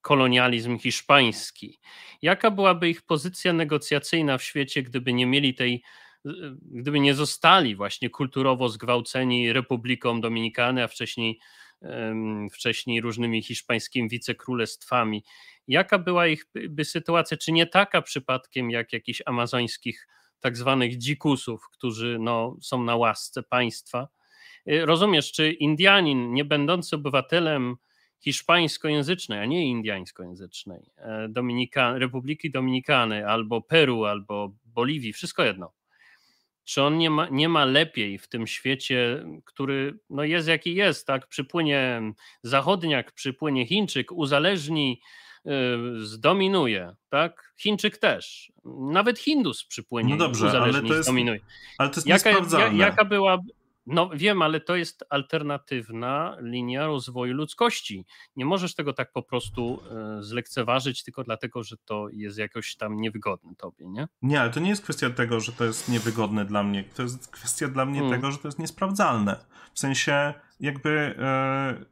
[0.00, 1.78] kolonializm hiszpański.
[2.22, 5.82] Jaka byłaby ich pozycja negocjacyjna w świecie, gdyby nie mieli tej,
[6.62, 11.40] gdyby nie zostali właśnie kulturowo zgwałceni Republiką Dominikany, a wcześniej,
[12.52, 15.24] wcześniej różnymi hiszpańskimi wicekrólestwami?
[15.68, 20.08] Jaka była ich by sytuacja, czy nie taka przypadkiem jak jakichś amazońskich
[20.40, 24.08] tak zwanych dzikusów, którzy no, są na łasce państwa?
[24.68, 27.76] Y, rozumiesz, czy Indianin, nie będący obywatelem
[28.24, 35.72] hiszpańskojęzycznej, a nie indiańskojęzycznej, e, Dominika, Republiki Dominikany, albo Peru, albo Boliwii, wszystko jedno.
[36.64, 41.06] Czy on nie ma, nie ma lepiej w tym świecie, który no jest jaki jest,
[41.06, 41.26] tak?
[41.26, 42.02] Przypłynie
[42.42, 45.00] zachodniak, przypłynie Chińczyk, uzależni,
[45.44, 47.54] yy, zdominuje, tak?
[47.56, 48.52] Chińczyk też.
[48.64, 51.40] Nawet Hindus przypłynie, no dobrze, uzależni, ale to jest, zdominuje.
[51.78, 52.30] Ale to jest jaka,
[52.72, 53.38] jaka była
[53.86, 58.06] no wiem, ale to jest alternatywna linia rozwoju ludzkości.
[58.36, 62.96] Nie możesz tego tak po prostu e, zlekceważyć tylko dlatego, że to jest jakoś tam
[62.96, 64.08] niewygodne tobie, nie?
[64.22, 66.84] Nie, ale to nie jest kwestia tego, że to jest niewygodne dla mnie.
[66.84, 68.16] To jest kwestia dla mnie hmm.
[68.16, 69.44] tego, że to jest niesprawdzalne.
[69.74, 71.84] W sensie jakby, e,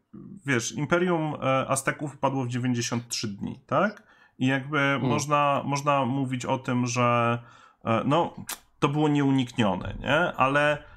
[0.47, 4.03] wiesz, Imperium e, Azteków upadło w 93 dni, tak?
[4.39, 5.09] I jakby hmm.
[5.09, 7.39] można, można mówić o tym, że
[8.05, 8.35] no,
[8.79, 10.33] to było nieuniknione, nie?
[10.37, 10.92] Ale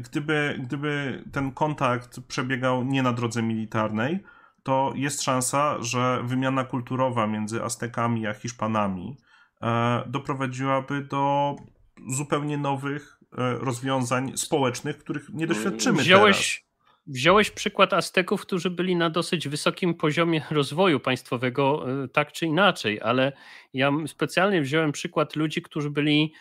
[0.00, 4.20] gdyby, gdyby ten kontakt przebiegał nie na drodze militarnej,
[4.66, 9.16] to jest szansa, że wymiana kulturowa między Aztekami a Hiszpanami
[9.62, 11.56] e, doprowadziłaby do
[12.08, 16.66] zupełnie nowych e, rozwiązań społecznych, których nie doświadczymy wziąłeś, teraz.
[17.06, 23.32] Wziąłeś przykład Azteków, którzy byli na dosyć wysokim poziomie rozwoju państwowego, tak czy inaczej, ale
[23.74, 26.32] ja specjalnie wziąłem przykład ludzi, którzy byli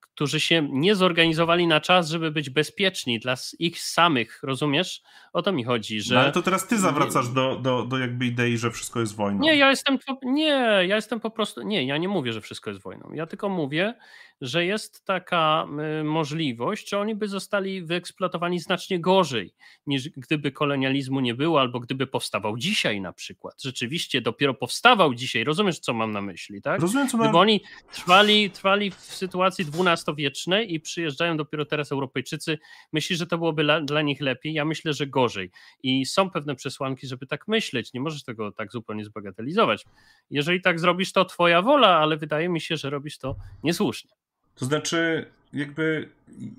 [0.00, 5.02] którzy się nie zorganizowali na czas, żeby być bezpieczni dla ich samych, rozumiesz?
[5.32, 6.14] O to mi chodzi, że...
[6.14, 9.40] No ale to teraz ty zawracasz do, do, do jakby idei, że wszystko jest wojną.
[9.40, 12.82] Nie, ja jestem, nie, ja jestem po prostu, nie, ja nie mówię, że wszystko jest
[12.82, 13.94] wojną, ja tylko mówię,
[14.40, 15.66] że jest taka
[16.00, 19.54] y, możliwość, że oni by zostali wyeksploatowani znacznie gorzej,
[19.86, 23.62] niż gdyby kolonializmu nie było, albo gdyby powstawał dzisiaj na przykład.
[23.62, 26.80] Rzeczywiście dopiero powstawał dzisiaj, rozumiesz, co mam na myśli, tak?
[26.80, 27.40] Rozumiem, co Gdyby mam...
[27.40, 27.60] oni
[27.92, 32.58] trwali, trwali w sytuacji dwunastowiecznej i przyjeżdżają dopiero teraz Europejczycy,
[32.92, 34.52] myślisz, że to byłoby dla, dla nich lepiej?
[34.52, 35.50] Ja myślę, że gorzej.
[35.82, 39.84] I są pewne przesłanki, żeby tak myśleć, nie możesz tego tak zupełnie zbagatelizować.
[40.30, 44.25] Jeżeli tak zrobisz, to twoja wola, ale wydaje mi się, że robisz to niesłusznie.
[44.56, 46.08] To znaczy, jakby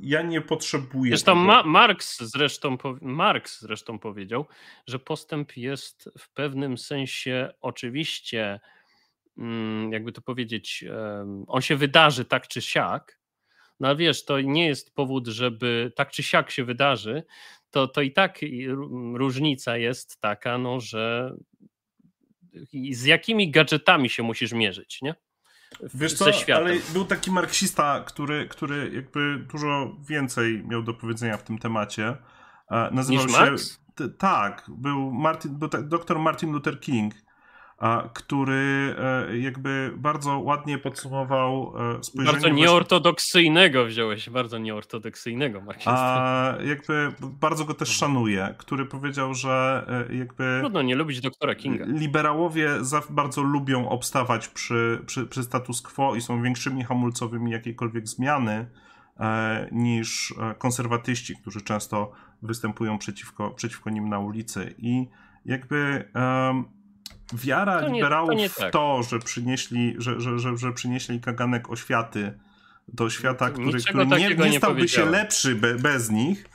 [0.02, 1.10] ja nie potrzebuję.
[1.10, 4.46] Zresztą Ma Marx, zresztą Marx zresztą powiedział,
[4.88, 8.60] że postęp jest w pewnym sensie oczywiście,
[9.38, 10.86] mm, jakby to powiedzieć,
[11.48, 13.20] on się wydarzy tak czy siak.
[13.80, 17.24] No ale wiesz, to nie jest powód, żeby tak czy siak się wydarzy,
[17.72, 18.40] to, to i tak
[19.14, 21.36] różnica jest taka, no, że
[22.92, 25.16] z jakimi gadżetami się musisz mierzyć, nie?
[25.94, 31.44] Wiesz co, ale był taki marksista, który, który jakby dużo więcej miał do powiedzenia w
[31.44, 32.18] tym temacie.
[32.92, 33.40] Nazywał Niż się.
[33.40, 33.80] Marx?
[34.18, 37.14] Tak, był, Martin, był dr Martin Luther King
[38.14, 42.32] który e, jakby bardzo ładnie podsumował e, spojrzenie...
[42.32, 45.92] Bardzo nieortodoksyjnego wziąłeś, bardzo nieortodoksyjnego marksistę.
[45.94, 50.58] A jakby bardzo go też szanuję, który powiedział, że e, jakby...
[50.60, 51.86] Trudno nie lubić doktora Kinga.
[51.88, 52.70] Liberałowie
[53.10, 58.66] bardzo lubią obstawać przy, przy, przy status quo i są większymi hamulcowymi jakiejkolwiek zmiany
[59.72, 65.08] niż konserwatyści, którzy często występują przeciwko, przeciwko nim na ulicy i
[65.46, 66.66] jakby um,
[67.34, 68.74] wiara to nie, liberałów to w tak.
[68.74, 72.34] to, że przynieśli, że, że, że, że przynieśli kaganek oświaty
[72.88, 76.50] do świata, który, który nie, nie stałby się lepszy be, bez nich,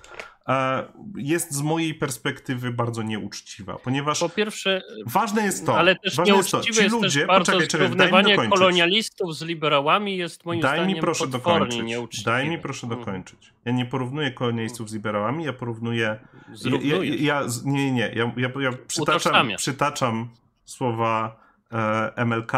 [0.49, 0.85] e,
[1.17, 6.63] jest z mojej perspektywy bardzo nieuczciwa, ponieważ po pierwsze, ważne jest to, ale też nieuczciwe
[6.63, 10.95] jest, to, jest ludzie, też bardzo poczekaj, zrównywanie kolonialistów z liberałami jest moim daj zdaniem
[10.95, 12.23] mi proszę dokończyć.
[12.25, 12.99] Daj mi proszę mm.
[12.99, 13.53] dokończyć.
[13.65, 16.19] Ja nie porównuję kolonialistów z liberałami, ja porównuję
[16.65, 20.29] ja, ja, ja, nie, nie, ja, ja, ja przytaczam, przytaczam
[20.73, 21.37] słowa
[21.73, 22.53] e, MLK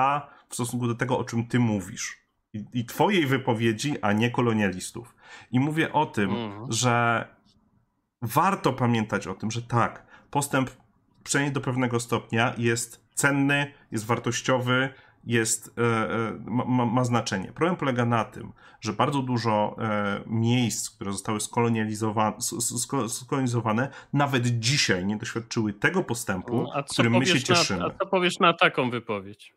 [0.48, 2.24] w stosunku do tego, o czym ty mówisz.
[2.52, 5.14] I, i twojej wypowiedzi, a nie kolonialistów.
[5.50, 6.72] I mówię o tym, mm.
[6.72, 7.26] że
[8.22, 10.70] warto pamiętać o tym, że tak, postęp
[11.24, 14.94] przynajmniej do pewnego stopnia jest cenny, jest wartościowy
[15.26, 15.74] jest,
[16.44, 17.52] ma, ma, znaczenie.
[17.52, 19.76] Problem polega na tym, że bardzo dużo
[20.26, 22.36] miejsc, które zostały skolonializowane,
[23.08, 27.80] skolonizowane nawet dzisiaj nie doświadczyły tego postępu, no, którym my się cieszymy.
[27.80, 29.54] Na, a co powiesz na taką wypowiedź?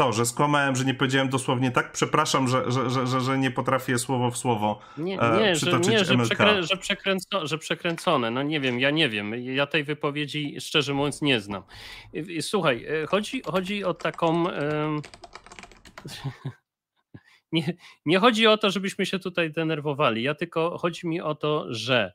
[0.00, 1.92] Co, że skłamałem, że nie powiedziałem dosłownie tak?
[1.92, 6.04] Przepraszam, że, że, że, że, nie potrafię słowo w słowo nie, e, nie, że, nie
[6.04, 8.30] że, przekrę, że, przekręco, że przekręcone.
[8.30, 9.34] No nie wiem, ja nie wiem.
[9.34, 11.62] Ja tej wypowiedzi szczerze mówiąc nie znam.
[12.40, 14.44] Słuchaj, e, chodzi, chodzi o taką...
[17.52, 17.74] Nie,
[18.06, 20.22] nie chodzi o to, żebyśmy się tutaj denerwowali.
[20.22, 22.12] Ja tylko chodzi mi o to, że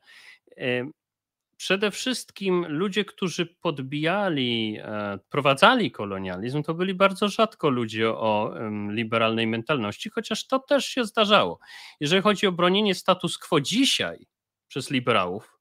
[1.56, 8.54] przede wszystkim ludzie, którzy podbijali, e, prowadzali kolonializm, to byli bardzo rzadko ludzie o
[8.90, 11.58] liberalnej mentalności, chociaż to też się zdarzało.
[12.00, 14.26] Jeżeli chodzi o bronienie status quo dzisiaj
[14.68, 15.58] przez liberałów,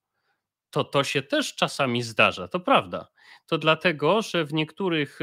[0.69, 3.07] to to się też czasami zdarza, to prawda.
[3.45, 5.19] To dlatego, że w niektórych,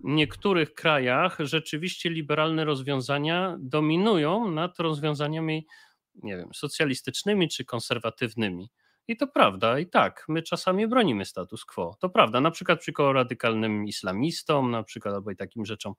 [0.00, 5.66] niektórych krajach rzeczywiście liberalne rozwiązania dominują nad rozwiązaniami,
[6.14, 8.70] nie wiem, socjalistycznymi czy konserwatywnymi.
[9.10, 11.96] I to prawda, i tak, my czasami bronimy status quo.
[12.00, 15.94] To prawda, na przykład przeciwko radykalnym islamistom, na przykład albo i takim rzeczom.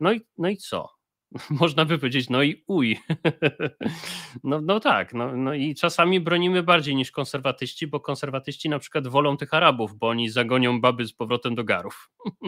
[0.00, 0.88] No i, no i co?
[1.60, 2.98] Można by powiedzieć, no i uj.
[4.44, 9.08] No, no tak, no, no i czasami bronimy bardziej niż konserwatyści, bo konserwatyści na przykład
[9.08, 12.10] wolą tych Arabów, bo oni zagonią baby z powrotem do garów.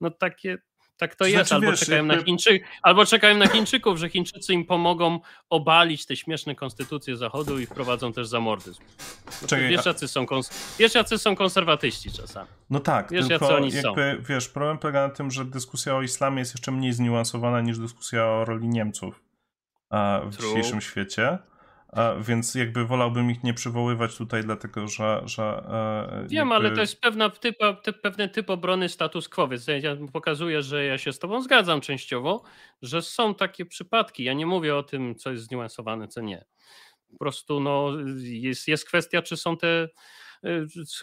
[0.00, 0.58] No takie,
[0.96, 2.16] tak to znaczy, jest, albo, wiesz, czekają jakby...
[2.16, 2.60] na Chińczy...
[2.82, 8.12] albo czekają na Chińczyków, że Chińczycy im pomogą obalić te śmieszne konstytucje Zachodu i wprowadzą
[8.12, 8.82] też zamordyzm.
[9.42, 10.76] No Czekaj, wiesz, jacy są kons...
[10.78, 12.48] wiesz, jacy są konserwatyści czasami.
[12.70, 14.24] No tak, wiesz, tylko jacy oni jakby, są.
[14.28, 18.24] wiesz, problem polega na tym, że dyskusja o islamie jest jeszcze mniej zniuansowana niż dyskusja
[18.26, 19.22] o roli Niemców
[20.30, 20.48] w True.
[20.48, 21.38] dzisiejszym świecie.
[22.20, 25.22] Więc jakby wolałbym ich nie przywoływać tutaj, dlatego że.
[25.24, 25.42] że
[26.22, 26.54] e, Wiem, jakby...
[26.54, 30.84] ale to jest pewna typ, typ, pewien typ obrony status quo, więc ja pokazuję, że
[30.84, 32.42] ja się z Tobą zgadzam częściowo,
[32.82, 34.24] że są takie przypadki.
[34.24, 36.44] Ja nie mówię o tym, co jest zniuansowane, co nie.
[37.10, 39.88] Po prostu no, jest, jest kwestia, czy są te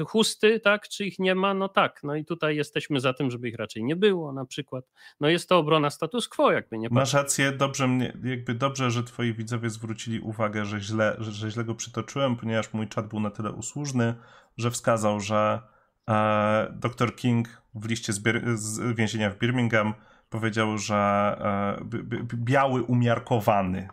[0.07, 3.49] chusty, tak, czy ich nie ma, no tak, no i tutaj jesteśmy za tym, żeby
[3.49, 4.85] ich raczej nie było na przykład.
[5.19, 9.03] No jest to obrona status quo, jakby nie Masz rację, dobrze mnie, jakby dobrze, że
[9.03, 13.19] twoi widzowie zwrócili uwagę, że źle, że, że źle go przytoczyłem, ponieważ mój czat był
[13.19, 14.15] na tyle usłużny,
[14.57, 15.61] że wskazał, że
[16.09, 18.21] e, dr King w liście z,
[18.59, 19.93] z, więzienia w Birmingham
[20.29, 23.87] powiedział, że e, biały umiarkowany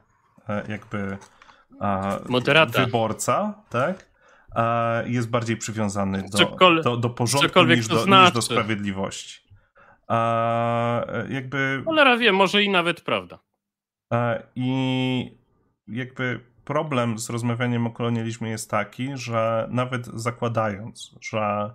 [0.48, 1.18] e, jakby
[2.28, 2.84] Moderata.
[2.84, 4.09] wyborca, tak?
[5.06, 8.24] Jest bardziej przywiązany do, do, do porządku niż do, znaczy.
[8.24, 9.40] niż do sprawiedliwości.
[10.08, 11.82] A, jakby...
[11.84, 13.38] Cholera wie, może i nawet prawda.
[14.56, 15.38] I
[15.88, 21.70] jakby problem z rozmawianiem o kolonializmie jest taki, że nawet zakładając, że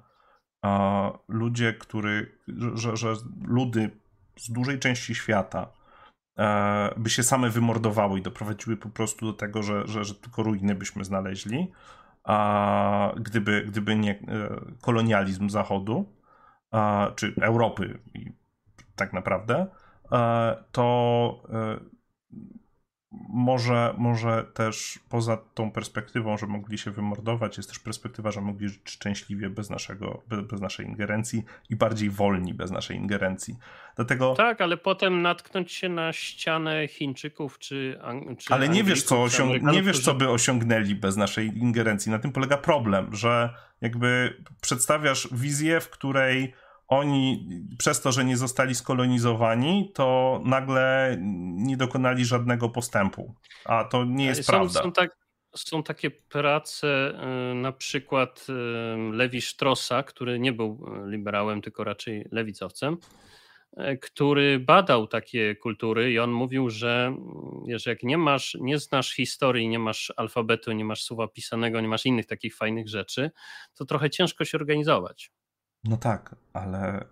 [1.28, 2.38] ludzie, który,
[2.74, 3.14] że, że
[3.48, 3.92] ludy
[4.38, 5.68] z dużej części świata
[6.38, 10.44] e, by się same wymordowały i doprowadziły po prostu do tego, że, że, że tylko
[10.44, 11.72] ruiny byśmy znaleźli,
[12.26, 14.20] a gdyby, gdyby nie e,
[14.82, 16.06] kolonializm Zachodu,
[16.72, 18.00] a, czy Europy
[18.96, 19.68] tak naprawdę,
[20.12, 21.95] e, to e,
[23.30, 28.70] może, może też poza tą perspektywą, że mogli się wymordować, jest też perspektywa, że mogli
[28.70, 33.56] żyć szczęśliwie bez, naszego, bez, bez naszej ingerencji i bardziej wolni bez naszej ingerencji.
[33.96, 34.36] Dlatego...
[34.36, 38.00] Tak, ale potem natknąć się na ścianę Chińczyków czy,
[38.38, 39.64] czy Ale nie wiesz, co osiąg...
[39.64, 42.12] nie wiesz, co by osiągnęli bez naszej ingerencji.
[42.12, 43.50] Na tym polega problem, że
[43.82, 46.54] jakby przedstawiasz wizję, w której
[46.88, 47.48] oni
[47.78, 51.18] przez to, że nie zostali skolonizowani, to nagle
[51.56, 53.36] nie dokonali żadnego postępu.
[53.66, 54.82] A to nie jest są, prawda.
[54.82, 55.18] Są, tak,
[55.56, 57.14] są takie prace,
[57.52, 62.98] y, na przykład y, Lewi Strossa, który nie był liberałem, tylko raczej lewicowcem,
[63.78, 67.16] y, który badał takie kultury i on mówił, że,
[67.76, 71.88] że jak nie masz, nie znasz historii, nie masz alfabetu, nie masz słowa pisanego, nie
[71.88, 73.32] masz innych takich fajnych rzeczy,
[73.74, 75.32] to trochę ciężko się organizować.
[75.86, 77.06] No tak, ale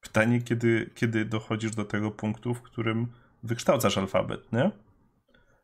[0.00, 3.06] pytanie, kiedy, kiedy dochodzisz do tego punktu, w którym
[3.42, 4.70] wykształcasz alfabet, nie?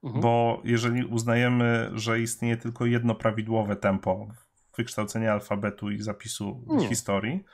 [0.04, 0.22] Mhm.
[0.22, 4.28] Bo jeżeli uznajemy, że istnieje tylko jedno prawidłowe tempo
[4.76, 6.88] wykształcenia alfabetu i zapisu nie.
[6.88, 7.44] historii,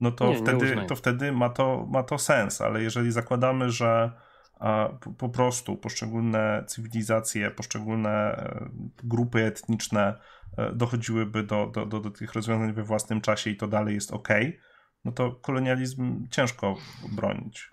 [0.00, 3.70] no to, nie, wtedy, nie to wtedy ma to, ma to sens, ale jeżeli zakładamy,
[3.70, 4.12] że
[4.58, 8.68] a, po, po prostu poszczególne cywilizacje, poszczególne e,
[9.04, 10.18] grupy etniczne
[10.58, 14.12] E, dochodziłyby do, do, do, do tych rozwiązań we własnym czasie i to dalej jest
[14.12, 14.28] ok,
[15.04, 16.76] no to kolonializm ciężko
[17.12, 17.68] bronić.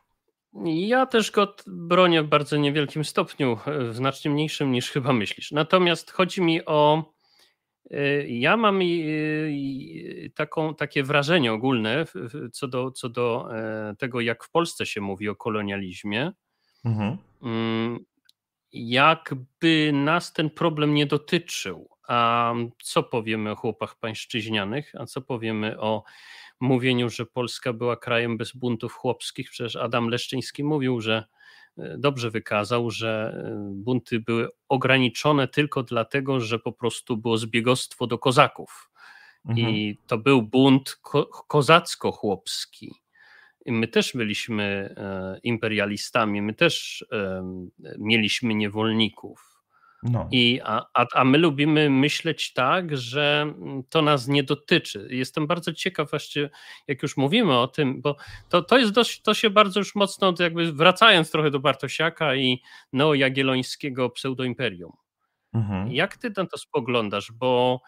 [0.65, 5.51] Ja też go bronię w bardzo niewielkim stopniu, e, w znacznie mniejszym niż chyba myślisz.
[5.51, 7.15] Natomiast chodzi mi o
[8.27, 8.79] ja mam
[10.35, 12.05] taką, takie wrażenie ogólne
[12.53, 13.49] co do, co do
[13.97, 16.31] tego, jak w Polsce się mówi o kolonializmie.
[16.85, 17.17] Mhm.
[17.43, 18.05] Mm,
[18.73, 21.89] jakby nas ten problem nie dotyczył.
[22.07, 26.03] A co powiemy o chłopach pańszczyźnianych, a co powiemy o
[26.59, 29.49] mówieniu, że Polska była krajem bez buntów chłopskich?
[29.49, 31.23] Przecież Adam Leszczyński mówił, że
[31.77, 38.07] e, dobrze wykazał, że e, bunty były ograniczone tylko dlatego, że po prostu było zbiegostwo
[38.07, 38.91] do kozaków.
[39.45, 39.69] Mhm.
[39.69, 42.91] I to był bunt ko kozacko-chłopski.
[43.65, 47.05] My też byliśmy e, imperialistami, my też
[47.97, 49.55] mieliśmy niewolników.
[50.03, 50.27] No.
[50.31, 53.53] I, a, a, a my lubimy myśleć tak, że
[53.89, 55.07] to nas nie dotyczy.
[55.11, 56.49] Jestem bardzo ciekaw właśnie,
[56.87, 58.15] jak już mówimy o tym, bo
[58.49, 62.61] to, to jest dość, to się bardzo już mocno, jakby wracając trochę do Bartosiaka i
[62.93, 64.91] neojagiellońskiego pseudoimperium.
[65.53, 65.91] Mhm.
[65.91, 67.31] Jak ty na to spoglądasz?
[67.31, 67.81] Bo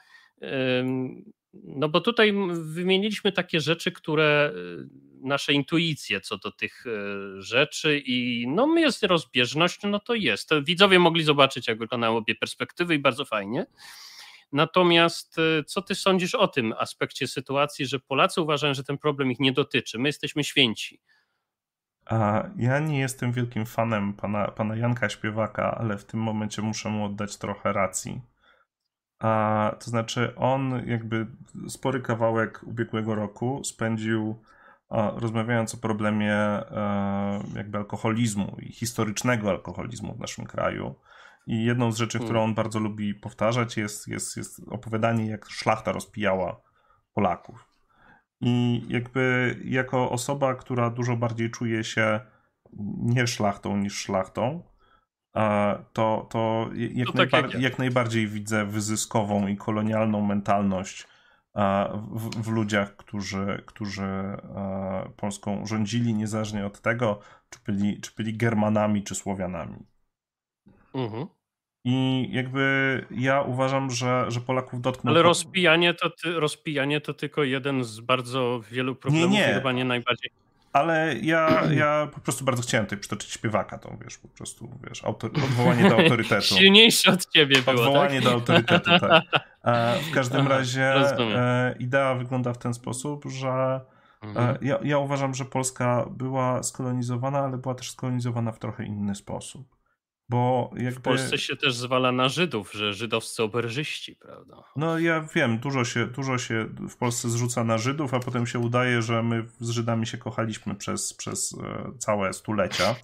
[1.54, 4.90] no bo tutaj wymieniliśmy takie rzeczy, które y,
[5.22, 10.50] nasze intuicje co do tych y, rzeczy i no jest rozbieżność, no to jest.
[10.64, 13.66] Widzowie mogli zobaczyć, jak wyglądają obie perspektywy i bardzo fajnie.
[14.52, 19.32] Natomiast y, co ty sądzisz o tym aspekcie sytuacji, że Polacy uważają, że ten problem
[19.32, 20.00] ich nie dotyczy?
[20.00, 21.02] My jesteśmy święci.
[22.58, 27.06] Ja nie jestem wielkim fanem pana, pana Janka Śpiewaka, ale w tym momencie muszę mu
[27.06, 28.22] oddać trochę racji
[29.20, 31.28] a to znaczy, on jakby
[31.68, 34.36] spory kawałek ubiegłego roku spędził
[35.16, 40.96] rozmawiając o problemie e, jakby alkoholizmu i historycznego alkoholizmu w naszym kraju.
[41.48, 42.50] I jedną z rzeczy, którą hmm.
[42.50, 46.62] on bardzo lubi powtarzać, jest, jest, jest opowiadanie, jak szlachta rozpijała
[47.14, 47.68] Polaków.
[48.42, 52.20] I jakby jako osoba, która dużo bardziej czuje się
[53.00, 54.64] nie szlachtą niż szlachtą,
[55.94, 61.08] to, to jak, tak najbar- jak, jak, najbardziej widzę wyzyskową i kolonialną mentalność
[62.12, 64.38] w, w ludziach, którzy, którzy
[65.18, 69.78] Polską rządzili, niezależnie od tego, czy byli, czy byli Germanami, czy Słowianami.
[70.94, 71.28] Mhm.
[71.86, 75.14] I jakby ja uważam, że, że Polaków dotknął.
[75.14, 79.54] Ale rozpijanie to, rozpijanie to tylko jeden z bardzo wielu problemów, nie, nie.
[79.54, 80.32] chyba nie najbardziej
[80.74, 85.04] ale ja, ja po prostu bardzo chciałem tutaj przytoczyć śpiewaka, to wiesz, po prostu, wiesz,
[85.04, 86.56] autor, odwołanie do autorytetu.
[86.60, 88.24] Silniejszy od ciebie było, Odwołanie tak?
[88.24, 89.24] do autorytetu, tak.
[90.12, 93.82] W każdym Aha, razie e, idea wygląda w ten sposób, że
[94.24, 94.58] e, mhm.
[94.62, 99.77] ja, ja uważam, że Polska była skolonizowana, ale była też skolonizowana w trochę inny sposób.
[100.30, 100.92] Bo jakby...
[100.92, 104.64] W Polsce się też zwala na Żydów, że żydowscy oberżyści, prawda?
[104.76, 108.60] No ja wiem, dużo się, dużo się w Polsce zrzuca na Żydów, a potem się
[108.60, 112.96] udaje, że my z Żydami się kochaliśmy przez, przez e, całe stulecia.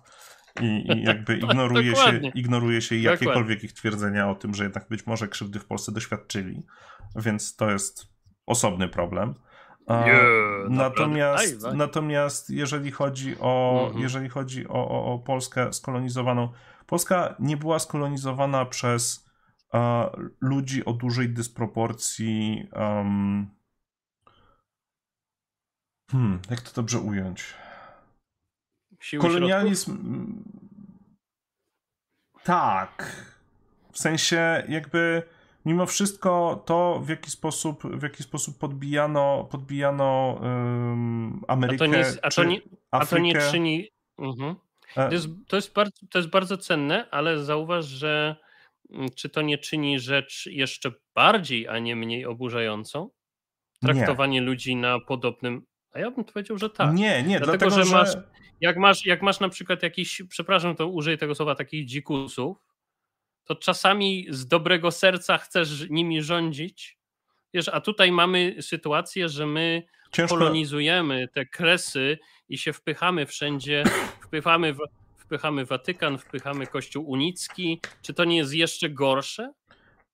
[0.62, 5.06] I, i jakby ignoruje się, ignoruje się jakiekolwiek ich twierdzenia o tym, że jednak być
[5.06, 6.64] może krzywdy w Polsce doświadczyli.
[7.16, 8.08] Więc to jest
[8.46, 9.36] osobny problem.
[9.90, 10.22] Nie,
[10.70, 14.04] natomiast, natomiast jeżeli chodzi o, mhm.
[14.04, 16.50] jeżeli chodzi o, o, o Polskę skolonizowaną,
[16.94, 19.30] Polska nie była skolonizowana przez
[19.74, 20.10] e,
[20.42, 22.68] ludzi o dużej dysproporcji.
[22.74, 23.50] Um,
[26.12, 27.54] hmm, jak to dobrze ująć?
[29.00, 29.98] Siły Kolonializm.
[32.44, 33.26] Tak.
[33.92, 35.24] W sensie, jakby
[35.66, 41.86] mimo wszystko to, w jaki sposób, w jaki sposób podbijano, podbijano um, Amerykę.
[41.86, 43.90] A to nie, a to nie, a to nie czyni.
[44.18, 44.56] Mhm.
[44.94, 48.36] To jest, to, jest bardzo, to jest bardzo cenne, ale zauważ, że
[48.90, 53.10] mm, czy to nie czyni rzecz jeszcze bardziej, a nie mniej oburzającą?
[53.82, 54.46] Traktowanie nie.
[54.46, 55.66] ludzi na podobnym.
[55.92, 56.94] A ja bym powiedział, że tak.
[56.94, 57.96] Nie, nie, dlatego, dlatego że, że...
[57.96, 58.10] Masz,
[58.62, 62.58] jak, masz, jak masz na przykład jakiś, przepraszam, to użyję tego słowa, takich dzikusów,
[63.44, 66.98] to czasami z dobrego serca chcesz nimi rządzić.
[67.54, 69.84] Wiesz, a tutaj mamy sytuację, że my
[70.14, 70.38] Ciężko...
[70.38, 72.18] kolonizujemy te kresy
[72.50, 73.84] i się wpychamy wszędzie,
[74.26, 74.78] wpychamy, w,
[75.18, 77.82] wpychamy Watykan, wpychamy Kościół unicki.
[78.02, 79.54] Czy to nie jest jeszcze gorsze?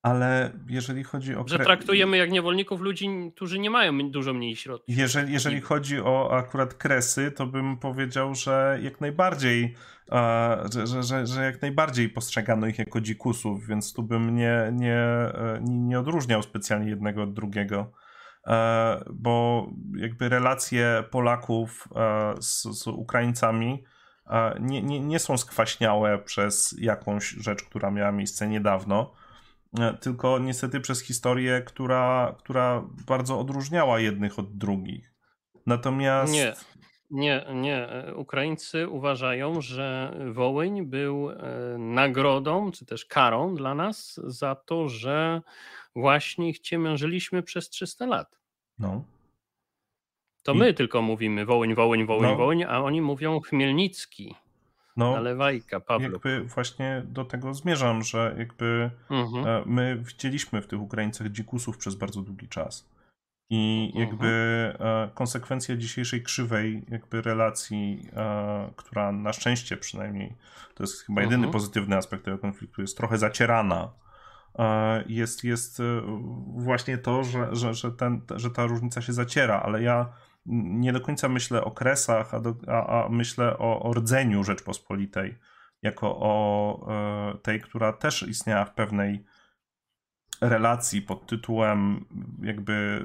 [0.02, 1.45] Ale jeżeli chodzi o.
[1.48, 4.98] Że traktujemy jak niewolników ludzi, którzy nie mają dużo mniej środków.
[4.98, 9.76] Jeżeli, jeżeli chodzi o akurat kresy, to bym powiedział, że jak najbardziej,
[10.74, 14.95] że, że, że, że jak najbardziej postrzegano ich jako dzikusów, więc tu bym nie, nie,
[14.95, 17.92] e, nie odróżniał specjalnie jednego od drugiego.
[18.50, 23.84] E, bo jakby relacje Polaków e, z, z Ukraińcami
[24.28, 29.14] e, nie, nie, nie są skwaśniałe przez jakąś rzecz, która miała miejsce niedawno,
[30.02, 35.14] tylko niestety przez historię, która, która bardzo odróżniała jednych od drugich.
[35.66, 36.34] Natomiast.
[36.34, 36.53] Nie.
[37.11, 37.88] Nie, nie.
[38.16, 41.30] Ukraińcy uważają, że Wołyń był
[41.78, 45.42] nagrodą, czy też karą dla nas za to, że
[45.95, 48.39] właśnie ich ciemiężyliśmy przez 300 lat.
[48.80, 49.03] No.
[50.43, 50.58] To I...
[50.58, 52.35] my tylko mówimy Wołyń, Wołyń, Wołyń, no.
[52.35, 54.35] Wołyń, a oni mówią Chmielnicki.
[54.98, 56.11] No, Nalewajka, Pawluk.
[56.25, 59.48] Jakby właśnie do tego zmierzam, że jakby mhm.
[59.48, 62.90] E, my widzieliśmy w tych Ukraińcach dzikusów przez bardzo długi czas.
[63.49, 64.27] I jakby
[64.74, 65.09] mhm.
[65.09, 70.33] konsekwencja dzisiejszej krzywej jakby relacji, e, która na szczęście przynajmniej,
[70.75, 71.53] to jest chyba jedyny mhm.
[71.53, 73.91] pozytywny aspekt tego konfliktu, jest trochę zacierana,
[75.07, 75.81] jest, jest
[76.47, 80.13] właśnie to, że, że, że, ten, że ta różnica się zaciera, ale ja
[80.45, 85.38] nie do końca myślę o kresach, a, do, a, a myślę o, o rdzeniu Rzeczpospolitej,
[85.81, 89.25] jako o e, tej, która też istniała w pewnej
[90.41, 92.05] relacji pod tytułem
[92.41, 93.03] jakby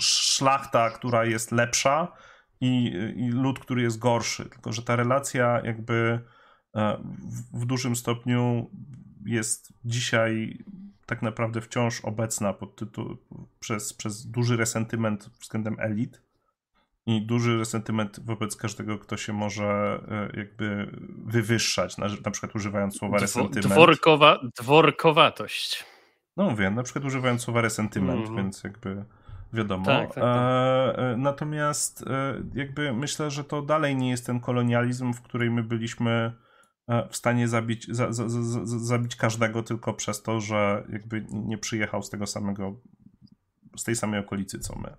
[0.00, 2.12] szlachta, która jest lepsza
[2.60, 4.44] i, i lud, który jest gorszy.
[4.48, 6.20] Tylko, że ta relacja jakby
[6.76, 6.98] e,
[7.52, 8.70] w dużym stopniu
[9.26, 10.64] jest dzisiaj
[11.06, 13.16] tak naprawdę wciąż obecna pod tytuł,
[13.60, 16.22] przez, przez duży resentyment względem elit
[17.06, 20.90] i duży resentyment wobec każdego, kto się może e, jakby
[21.26, 23.66] wywyższać, na, na przykład używając słowa resentyment.
[23.66, 25.84] Dworkowa, dworkowatość.
[26.36, 28.36] No mówię, na przykład używając słowa resentyment, mm.
[28.36, 29.04] więc jakby
[29.52, 29.84] wiadomo.
[29.84, 30.24] Tak, tak, tak.
[30.24, 35.50] E, e, natomiast e, jakby myślę, że to dalej nie jest ten kolonializm, w której
[35.50, 36.32] my byliśmy
[37.10, 42.02] w stanie zabić, za, za, za, zabić każdego tylko przez to, że jakby nie przyjechał
[42.02, 42.80] z tego samego,
[43.76, 44.96] z tej samej okolicy co my.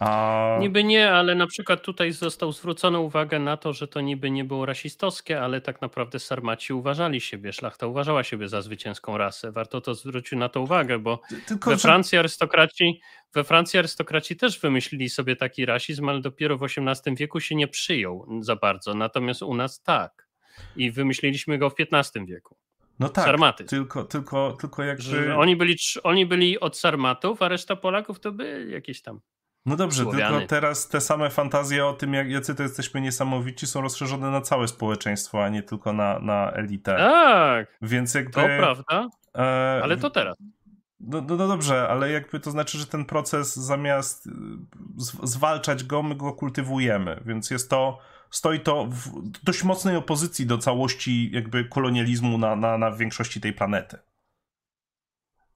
[0.00, 0.58] A...
[0.60, 4.44] Niby nie, ale na przykład tutaj został zwrócona uwaga na to, że to niby nie
[4.44, 9.52] było rasistowskie, ale tak naprawdę Sarmaci uważali siebie, szlachta uważała siebie za zwycięską rasę.
[9.52, 13.00] Warto to zwrócić na to uwagę, bo Tylko, we Francji arystokraci
[13.34, 17.68] we Francji arystokraci też wymyślili sobie taki rasizm, ale dopiero w XVIII wieku się nie
[17.68, 18.94] przyjął za bardzo.
[18.94, 20.25] Natomiast u nas tak.
[20.76, 22.56] I wymyśliliśmy go w XV wieku.
[22.98, 23.64] No tak, Sarmaty.
[23.64, 25.34] Tylko, tylko, tylko jakby...
[25.34, 29.20] Oni byli, oni byli od Sarmatów, a reszta Polaków to by jakieś tam
[29.66, 30.36] no dobrze, Słowiany.
[30.36, 34.40] tylko teraz te same fantazje o tym, jak jacy to jesteśmy niesamowici, są rozszerzone na
[34.40, 36.96] całe społeczeństwo, a nie tylko na, na elitę.
[36.96, 37.78] Tak.
[37.82, 38.32] Więc jakby.
[38.32, 39.08] To prawda.
[39.38, 40.36] E, ale to teraz.
[41.00, 44.28] No, no, no, dobrze, ale jakby to znaczy, że ten proces zamiast
[45.22, 47.98] zwalczać go, my go kultywujemy, więc jest to,
[48.30, 53.52] stoi to w dość mocnej opozycji do całości jakby kolonializmu na, na, na większości tej
[53.52, 53.98] planety.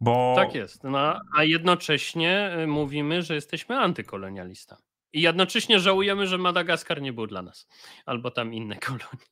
[0.00, 0.32] Bo...
[0.36, 4.76] Tak jest, no, a jednocześnie y, mówimy, że jesteśmy antykolonialista.
[5.12, 7.68] I jednocześnie żałujemy, że Madagaskar nie był dla nas,
[8.06, 9.26] albo tam inne kolonie.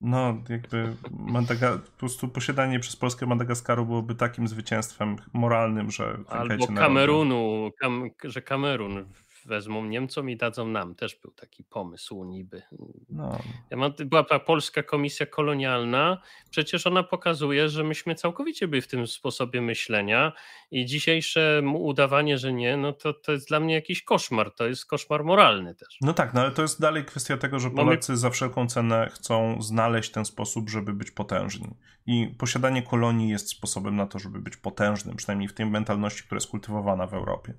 [0.00, 6.18] No, jakby Madaga- po prostu posiadanie przez Polskę Madagaskaru byłoby takim zwycięstwem moralnym, że...
[6.28, 9.04] Albo Kamerunu, kam- że Kamerun
[9.46, 10.94] wezmą Niemcom i dadzą nam.
[10.94, 12.62] Też był taki pomysł niby.
[13.10, 13.38] No.
[13.70, 18.86] Ja mam, była ta polska komisja kolonialna, przecież ona pokazuje, że myśmy całkowicie byli w
[18.86, 20.32] tym sposobie myślenia
[20.70, 24.86] i dzisiejsze udawanie, że nie, no to, to jest dla mnie jakiś koszmar, to jest
[24.86, 25.98] koszmar moralny też.
[26.00, 28.18] No tak, no ale to jest dalej kwestia tego, że Polacy my...
[28.18, 31.70] za wszelką cenę chcą znaleźć ten sposób, żeby być potężni.
[32.06, 36.36] I posiadanie kolonii jest sposobem na to, żeby być potężnym, przynajmniej w tej mentalności, która
[36.36, 37.54] jest kultywowana w Europie.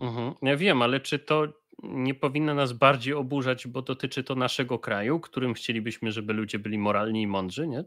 [0.00, 0.34] Mhm.
[0.42, 1.48] Ja wiem, ale czy to
[1.82, 6.78] nie powinno nas bardziej oburzać, bo dotyczy to naszego kraju, którym chcielibyśmy, żeby ludzie byli
[6.78, 7.84] moralni i mądrzy, nie?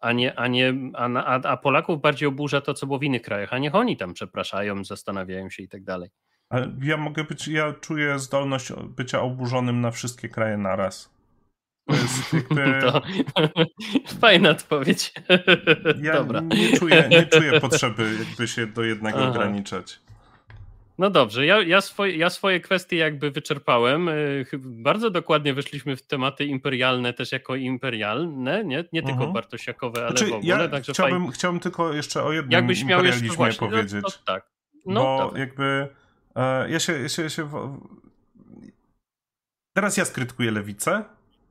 [0.00, 3.52] A, nie, a, nie, a, a Polaków bardziej oburza to, co było w innych krajach,
[3.52, 6.10] a niech oni tam przepraszają, zastanawiają się i tak dalej.
[6.48, 11.16] Ale ja mogę być, ja czuję zdolność bycia oburzonym na wszystkie kraje naraz.
[11.86, 12.64] To jest jakby...
[12.80, 13.02] To...
[14.20, 15.12] Fajna odpowiedź.
[16.02, 16.40] Ja Dobra.
[16.40, 19.28] Nie, czuję, nie czuję potrzeby jakby się do jednego Aha.
[19.28, 20.00] ograniczać.
[20.98, 24.08] No dobrze, ja, ja, swoje, ja swoje kwestie jakby wyczerpałem.
[24.08, 29.32] Y, bardzo dokładnie weszliśmy w tematy imperialne też jako imperialne, nie, nie tylko mhm.
[29.32, 30.62] bartosiakowe, ale znaczy, w ogóle.
[30.62, 31.32] Ja Także chciałbym, fajnie.
[31.32, 34.02] chciałbym tylko jeszcze o jednym Jakbyś miał jeszcze właśnie, powiedzieć.
[34.02, 34.46] No, tak.
[34.86, 35.88] No, bo jakby
[36.36, 37.48] e, ja się, ja się, ja się
[39.76, 41.04] Teraz ja skrytykuję lewicę,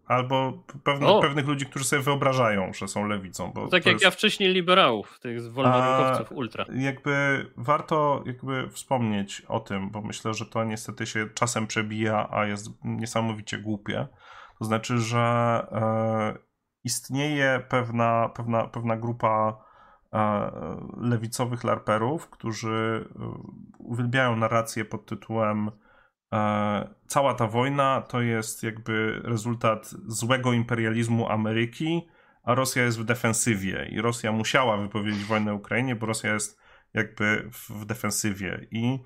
[0.07, 3.51] albo pewne, pewnych ludzi, którzy sobie wyobrażają, że są lewicą.
[3.55, 4.05] Bo tak jak jest...
[4.05, 6.65] ja wcześniej liberałów, tych wolnorynkowców ultra.
[6.75, 12.45] Jakby warto jakby wspomnieć o tym, bo myślę, że to niestety się czasem przebija, a
[12.45, 14.07] jest niesamowicie głupie.
[14.59, 15.19] To znaczy, że
[15.71, 16.37] e,
[16.83, 19.57] istnieje pewna, pewna, pewna grupa
[20.13, 20.51] e,
[20.97, 23.23] lewicowych larperów, którzy e,
[23.77, 25.71] uwielbiają narrację pod tytułem
[27.07, 32.07] cała ta wojna to jest jakby rezultat złego imperializmu Ameryki,
[32.43, 36.59] a Rosja jest w defensywie i Rosja musiała wypowiedzieć wojnę Ukrainie, bo Rosja jest
[36.93, 38.99] jakby w defensywie i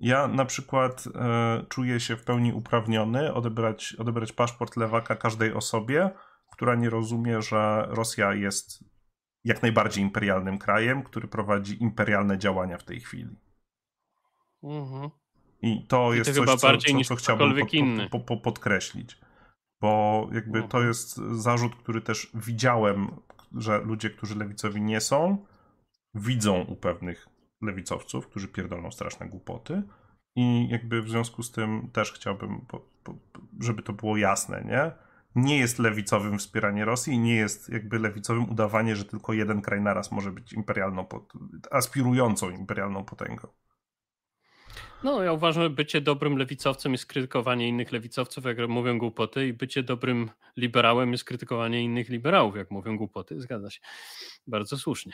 [0.00, 6.10] ja na przykład e, czuję się w pełni uprawniony odebrać, odebrać paszport lewaka każdej osobie,
[6.50, 8.84] która nie rozumie, że Rosja jest
[9.44, 13.36] jak najbardziej imperialnym krajem, który prowadzi imperialne działania w tej chwili.
[14.62, 15.10] Mhm.
[15.62, 18.08] I to I jest to coś, co, bardziej co, niż co chciałbym pod, inny.
[18.08, 19.18] Po, po, podkreślić.
[19.80, 20.68] Bo jakby mhm.
[20.68, 23.10] to jest zarzut, który też widziałem,
[23.56, 25.46] że ludzie, którzy lewicowi nie są,
[26.14, 27.28] widzą u pewnych
[27.62, 29.82] lewicowców, którzy pierdolą straszne głupoty.
[30.36, 32.66] I jakby w związku z tym też chciałbym,
[33.60, 34.92] żeby to było jasne, nie?
[35.34, 40.12] Nie jest lewicowym wspieranie Rosji, nie jest jakby lewicowym udawanie, że tylko jeden kraj naraz
[40.12, 41.06] może być imperialną,
[41.70, 43.48] aspirującą imperialną potęgą.
[45.04, 49.52] No, ja uważam, że bycie dobrym lewicowcem jest krytykowanie innych lewicowców, jak mówią głupoty, i
[49.52, 53.40] bycie dobrym liberałem jest krytykowanie innych liberałów, jak mówią głupoty.
[53.40, 53.80] Zgadza się.
[54.46, 55.12] Bardzo słusznie.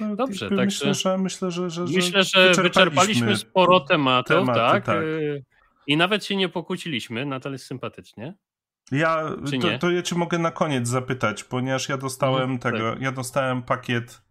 [0.00, 0.58] No Dobrze, tak.
[0.58, 4.84] Myślę, że, myślę, że, że, myślę, że wyczerpaliśmy, wyczerpaliśmy sporo tematów, tematy, tak?
[4.84, 5.02] tak.
[5.02, 5.44] Y,
[5.86, 8.34] I nawet się nie pokłóciliśmy, nadal jest sympatycznie.
[8.92, 13.02] Ja to, to, ja cię mogę na koniec zapytać, ponieważ ja dostałem mhm, tego, tak.
[13.02, 14.22] ja dostałem pakiet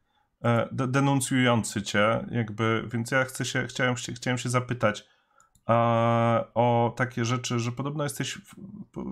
[0.72, 5.08] denuncjujący cię, jakby, więc ja chcę się, chciałem, się, chciałem się zapytać
[5.70, 5.74] e,
[6.53, 8.40] o takie rzeczy, że podobno jesteś,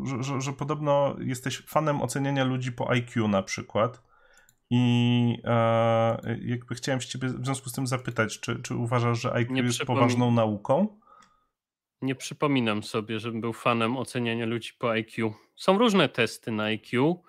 [0.03, 4.09] że, że, że podobno jesteś fanem oceniania ludzi po IQ na przykład.
[4.71, 9.33] I e, jakby chciałem się ciebie w związku z tym zapytać, czy, czy uważasz, że
[9.33, 10.99] IQ nie jest poważną nauką?
[12.01, 15.33] Nie przypominam sobie, żebym był fanem oceniania ludzi po IQ.
[15.55, 17.21] Są różne testy na IQ,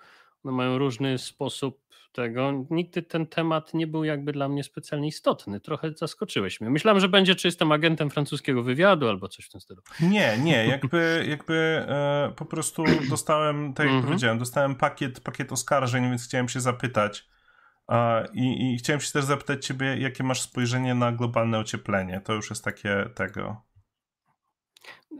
[0.43, 2.65] one mają różny sposób tego.
[2.69, 5.59] Nigdy ten temat nie był jakby dla mnie specjalnie istotny.
[5.59, 6.69] Trochę zaskoczyłeś mnie.
[6.69, 9.81] Myślałem, że będzie czy jestem agentem francuskiego wywiadu albo coś w tym stylu.
[9.99, 11.53] Nie, nie, jakby, jakby
[11.87, 14.07] e, po prostu dostałem, tak jak mm -hmm.
[14.07, 17.31] powiedziałem, dostałem pakiet, pakiet oskarżeń, więc chciałem się zapytać,
[18.33, 22.21] i, I, chciałem się też zapytać ciebie, jakie masz spojrzenie na globalne ocieplenie?
[22.23, 23.61] To już jest takie tego.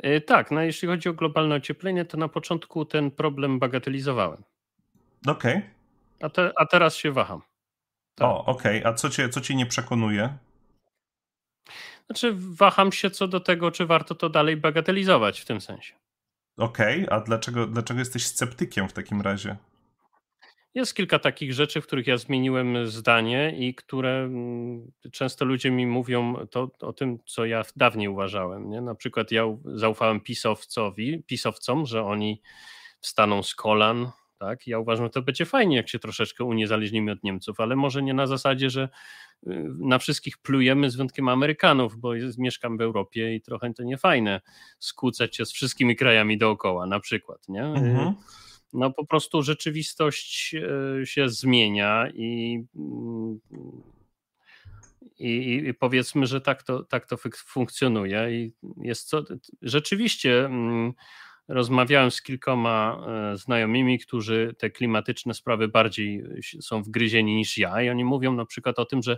[0.03, 4.43] Yy, tak, no jeśli chodzi o globalne ocieplenie, to na początku ten problem bagatelizowałem.
[5.27, 5.57] Okej.
[5.57, 5.80] Okay.
[6.21, 7.41] A, te, a teraz się waham.
[8.15, 8.27] Tak.
[8.27, 8.79] O, okej.
[8.79, 8.91] Okay.
[8.91, 10.37] A co cię, co cię nie przekonuje?
[12.05, 15.93] Znaczy, waham się co do tego, czy warto to dalej bagatelizować w tym sensie.
[16.57, 17.17] Okej, okay.
[17.17, 19.57] a dlaczego, dlaczego jesteś sceptykiem w takim razie?
[20.73, 25.87] Jest kilka takich rzeczy, w których ja zmieniłem zdanie i które mm, często ludzie mi
[25.87, 28.69] mówią to, o tym, co ja dawniej uważałem.
[28.69, 28.81] Nie?
[28.81, 32.41] Na przykład ja zaufałem pisowcowi, pisowcom, że oni
[32.99, 34.11] wstaną z kolan.
[34.41, 34.67] Tak?
[34.67, 38.13] Ja uważam, że to będzie fajnie, jak się troszeczkę uniezależnimy od Niemców, ale może nie
[38.13, 38.89] na zasadzie, że
[39.47, 43.83] y, na wszystkich plujemy z wyjątkiem Amerykanów, bo jest, mieszkam w Europie i trochę to
[43.83, 44.41] nie fajne
[44.79, 47.49] skłócać się z wszystkimi krajami dookoła, na przykład.
[47.49, 47.63] Nie?
[47.63, 48.13] Mhm
[48.73, 52.63] no po prostu rzeczywistość e, się zmienia i,
[55.19, 59.23] i, i powiedzmy, że tak to, tak to funkcjonuje i jest co,
[59.61, 60.93] rzeczywiście mm,
[61.51, 66.23] rozmawiałem z kilkoma e, znajomymi, którzy te klimatyczne sprawy bardziej
[66.61, 69.17] są wgryzieni niż ja i oni mówią na przykład o tym, że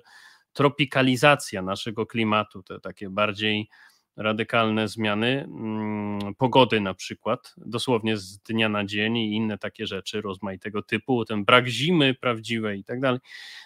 [0.54, 3.70] tropikalizacja naszego klimatu, te takie bardziej
[4.18, 10.22] radykalne zmiany mm, pogody na przykład, dosłownie z dnia na dzień i inne takie rzeczy
[10.22, 13.20] rozmaitego typu, ten brak zimy prawdziwej i tak dalej.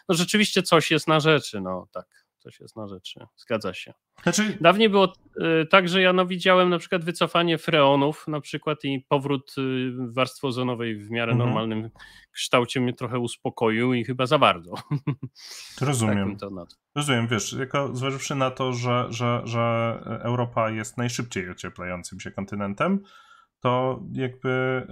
[0.10, 3.20] No rzeczywiście coś jest na rzeczy, no tak coś jest na rzeczy.
[3.38, 3.94] Zgadza się.
[4.24, 4.58] Znaczy...
[4.62, 5.14] Dawniej było
[5.62, 9.92] y, tak, że ja no widziałem na przykład wycofanie freonów na przykład i powrót y,
[10.14, 11.50] warstwy ozonowej w miarę mhm.
[11.50, 11.90] normalnym
[12.32, 14.74] kształcie mnie trochę uspokoił i chyba za bardzo.
[15.82, 16.38] Rozumiem.
[16.38, 16.50] Tak
[16.96, 19.94] Rozumiem, wiesz, jako zważywszy na to, że, że, że
[20.24, 23.00] Europa jest najszybciej ocieplającym się kontynentem,
[23.60, 24.84] to jakby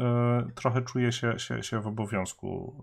[0.50, 2.76] y, trochę czuję się, się, się w obowiązku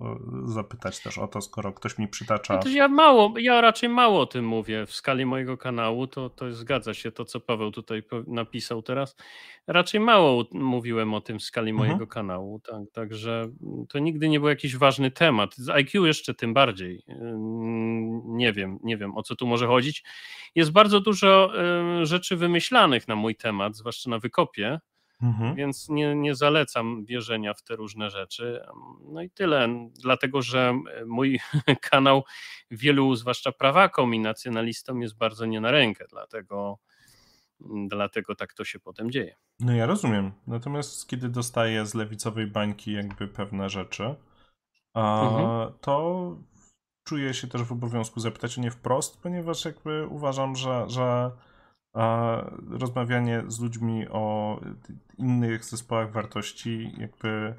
[0.49, 2.61] y, zapytać też o to, skoro ktoś mi przytacza.
[2.65, 6.53] No ja mało, ja raczej mało o tym mówię w skali mojego kanału, to, to
[6.53, 9.17] zgadza się to, co Paweł tutaj napisał teraz.
[9.67, 11.89] Raczej mało mówiłem o tym w skali mhm.
[11.89, 13.49] mojego kanału, tak, także
[13.89, 15.55] to nigdy nie był jakiś ważny temat.
[15.57, 17.05] Z IQ jeszcze tym bardziej.
[18.25, 20.05] Nie wiem, nie wiem o co tu może chodzić.
[20.55, 21.53] Jest bardzo dużo
[22.03, 24.81] rzeczy wymyślanych na mój temat, zwłaszcza na wykopie
[25.23, 25.55] Mhm.
[25.55, 28.61] Więc nie, nie zalecam wierzenia w te różne rzeczy.
[29.13, 31.41] No i tyle, dlatego że mój
[31.91, 32.25] kanał
[32.71, 36.79] wielu, zwłaszcza prawakom i nacjonalistom, jest bardzo nie na rękę, dlatego,
[37.89, 39.37] dlatego tak to się potem dzieje.
[39.61, 40.33] No ja rozumiem.
[40.47, 44.15] Natomiast kiedy dostaję z lewicowej bańki jakby pewne rzeczy,
[44.95, 45.73] mhm.
[45.81, 46.37] to
[47.05, 51.31] czuję się też w obowiązku zapytać o nie wprost, ponieważ jakby uważam, że, że a
[52.71, 54.61] rozmawianie z ludźmi o
[55.19, 57.55] innych zespołach wartości, jakby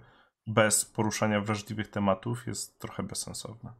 [0.47, 3.73] bez poruszania wrażliwych tematów, jest trochę bezsensowne.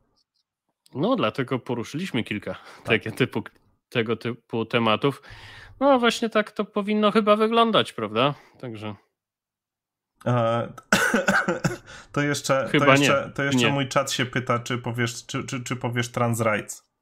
[0.96, 3.02] No, dlatego poruszyliśmy kilka tak.
[3.04, 3.44] typu
[3.90, 5.22] tego typu tematów.
[5.80, 8.34] No właśnie tak to powinno chyba wyglądać, prawda?
[8.60, 8.96] Także.
[12.12, 13.34] to jeszcze, Chyba to jeszcze, nie.
[13.34, 13.74] To jeszcze nie.
[13.74, 16.93] mój czat się pyta, czy powiesz, czy, czy, czy powiesz trans rights.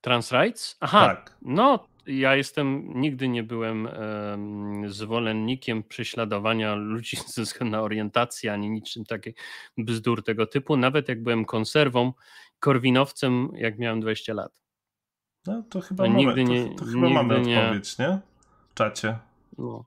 [0.00, 0.76] Trans rights?
[0.80, 1.36] Aha, tak.
[1.42, 8.70] no ja jestem, nigdy nie byłem um, zwolennikiem prześladowania ludzi ze względu na orientację, ani
[8.70, 9.34] niczym takiej
[9.78, 12.12] bzdur tego typu, nawet jak byłem konserwą,
[12.60, 14.60] korwinowcem, jak miałem 20 lat.
[15.46, 18.06] No to chyba, mamy, nigdy nie, to, to chyba mamy odpowiedź, nie?
[18.06, 18.18] nie?
[18.70, 19.18] W czacie.
[19.58, 19.84] No.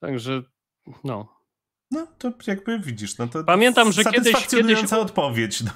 [0.00, 0.42] Także,
[1.04, 1.39] no,
[1.90, 5.62] no, to jakby widzisz, no to Pamiętam, że kiedyś, kiedyś odpowiedź.
[5.62, 5.70] No.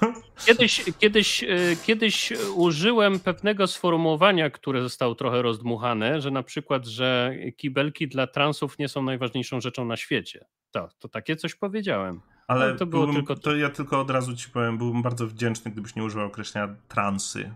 [0.47, 1.49] Kiedyś, kiedyś, e,
[1.87, 8.79] kiedyś użyłem pewnego sformułowania, które zostało trochę rozdmuchane, że na przykład, że kibelki dla transów
[8.79, 10.45] nie są najważniejszą rzeczą na świecie.
[10.71, 12.21] To, to takie coś powiedziałem.
[12.49, 13.37] Ale, Ale to było byłem, tylko...
[13.37, 17.55] To ja tylko od razu ci powiem, byłbym bardzo wdzięczny, gdybyś nie używał określenia transy.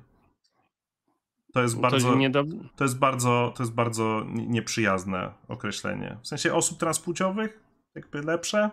[1.52, 2.44] To jest bardzo, to,
[2.76, 6.16] to jest bardzo, to jest bardzo nieprzyjazne określenie.
[6.22, 8.70] W sensie osób transpłciowych jakby lepsze.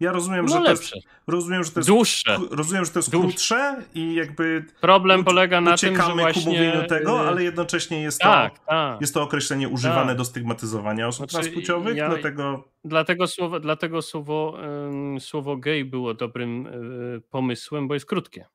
[0.00, 0.90] Ja rozumiem, no że lepsze.
[0.90, 2.38] to jest, rozumiem, że to jest dłuższe.
[2.50, 6.86] Rozumiem, że to jest krótsze i jakby problem polega na tym, że właśnie ku mówieniu
[6.86, 9.00] tego, ale jednocześnie jest to, tak, tak.
[9.00, 10.16] Jest to określenie używane tak.
[10.16, 16.14] do stygmatyzowania osób znaczy, transpłciowych, ja, dlatego dlatego słowo, dlatego słowo, um, słowo gay było
[16.14, 18.46] dobrym um, pomysłem, bo jest krótkie.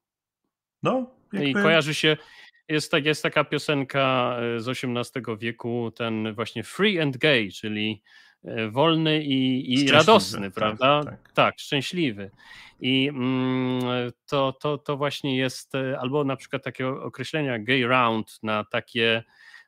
[0.83, 1.49] No, jakby...
[1.49, 2.17] I kojarzy się
[2.69, 8.03] jest, tak, jest taka piosenka e, z XVIII wieku, ten właśnie free and gay, czyli
[8.71, 11.03] wolny i, i radosny, tak, prawda?
[11.03, 11.31] Tak, tak.
[11.33, 12.31] tak, szczęśliwy.
[12.79, 18.39] I mm, to, to, to właśnie jest, e, albo na przykład takie określenia gay round
[18.43, 19.23] na takie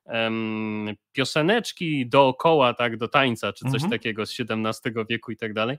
[0.06, 3.92] um, pioseneczki dookoła, tak, do tańca, czy coś mhm.
[3.92, 5.78] takiego z XVII wieku i tak dalej.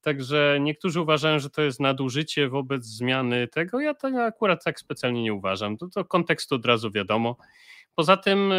[0.00, 3.80] Także niektórzy uważają, że to jest nadużycie wobec zmiany tego.
[3.80, 5.76] Ja to akurat tak specjalnie nie uważam.
[5.76, 7.36] To, to kontekst od razu wiadomo.
[7.94, 8.52] Poza tym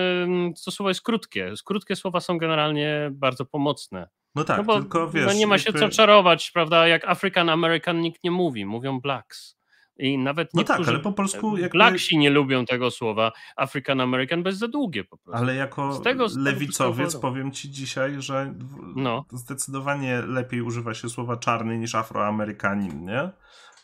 [0.66, 1.54] to słowo jest krótkie.
[1.66, 4.10] Krótkie słowa są generalnie bardzo pomocne.
[4.36, 5.26] No tak, no bo, tylko wiesz...
[5.26, 5.80] No nie ma się jakby...
[5.80, 6.88] co czarować, prawda?
[6.88, 9.60] Jak African American nikt nie mówi, mówią blacks.
[9.98, 11.78] I nawet no tak, ale po polsku jakby...
[11.78, 15.44] Blacksi nie lubią tego słowa African American, bez za długie po prostu.
[15.44, 18.54] Ale jako tego, lewicowiec powiem ci dzisiaj, że
[18.96, 19.26] no.
[19.32, 23.30] zdecydowanie lepiej używa się słowa czarny niż afroamerykanin, nie?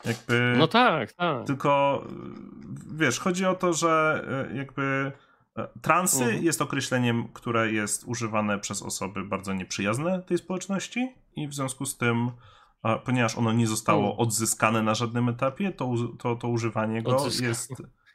[0.04, 0.54] Jakby...
[0.58, 1.46] No tak, tak.
[1.46, 2.04] Tylko
[2.96, 5.12] wiesz, chodzi o to, że e, jakby
[5.82, 6.44] transy mhm.
[6.44, 11.96] jest określeniem, które jest używane przez osoby bardzo nieprzyjazne tej społeczności i w związku z
[11.96, 12.30] tym,
[13.04, 14.18] ponieważ ono nie zostało mhm.
[14.18, 17.72] odzyskane na żadnym etapie, to, to, to używanie go jest...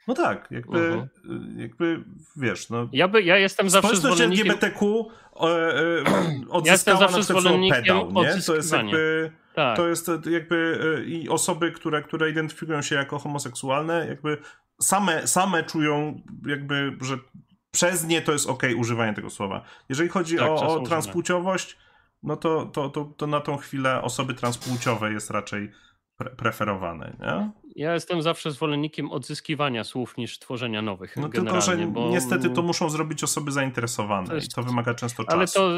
[0.08, 1.08] No tak, jakby, uh
[1.56, 2.04] jakby
[2.36, 2.88] wiesz, no...
[2.92, 4.46] Ja, by, ja jestem zawsze zwolennikiem...
[4.46, 5.06] LGBTQ
[5.36, 6.04] e, e,
[6.50, 8.42] odzyskała ja na przykład pedał, nie?
[8.46, 9.32] To jest jakby...
[9.54, 9.76] Tak.
[9.76, 14.38] To jest jakby e, i osoby, które, które identyfikują się jako homoseksualne, jakby
[14.82, 17.18] same, same czują jakby, że
[17.70, 19.64] przez nie to jest ok używanie tego słowa.
[19.88, 21.76] Jeżeli chodzi tak, o, o transpłciowość,
[22.22, 25.72] no to, to, to, to na tą chwilę osoby transpłciowe jest raczej
[26.24, 27.16] pre preferowane.
[27.20, 27.50] Nie?
[27.76, 31.16] Ja jestem zawsze zwolennikiem odzyskiwania słów niż tworzenia nowych.
[31.16, 32.10] No tylko, że bo...
[32.10, 34.46] niestety to muszą zrobić osoby zainteresowane to jest...
[34.46, 35.36] i to wymaga często czasu.
[35.36, 35.70] Ale to,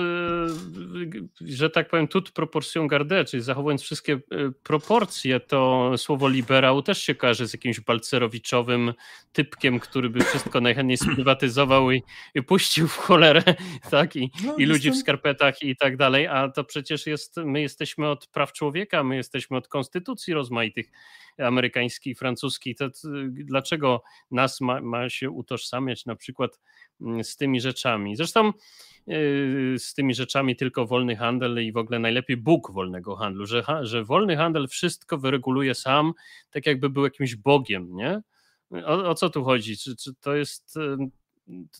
[1.40, 4.18] że tak powiem, tut proporcją garde, czyli zachowując wszystkie e,
[4.62, 8.94] proporcje, to słowo liberał też się kojarzy z jakimś balcerowiczowym
[9.32, 12.02] typkiem, który by wszystko najchętniej sprywatyzował i,
[12.34, 13.42] i puścił w cholerę,
[13.90, 14.16] tak?
[14.16, 18.08] I, no, i ludzi w skarpetach i tak dalej, a to przecież jest, my jesteśmy
[18.08, 20.90] od praw człowieka, my jesteśmy od konstytucji rozmaitych
[21.38, 26.60] amerykański i francuski, to, to dlaczego nas ma, ma się utożsamiać na przykład
[27.00, 28.16] mm, z tymi rzeczami?
[28.16, 28.52] Zresztą
[29.06, 33.64] yy, z tymi rzeczami tylko wolny handel i w ogóle najlepiej Bóg wolnego handlu, że,
[33.82, 36.12] że wolny handel wszystko wyreguluje sam,
[36.50, 38.22] tak jakby był jakimś Bogiem, nie?
[38.70, 39.76] O, o co tu chodzi?
[39.76, 40.78] Czy, czy to jest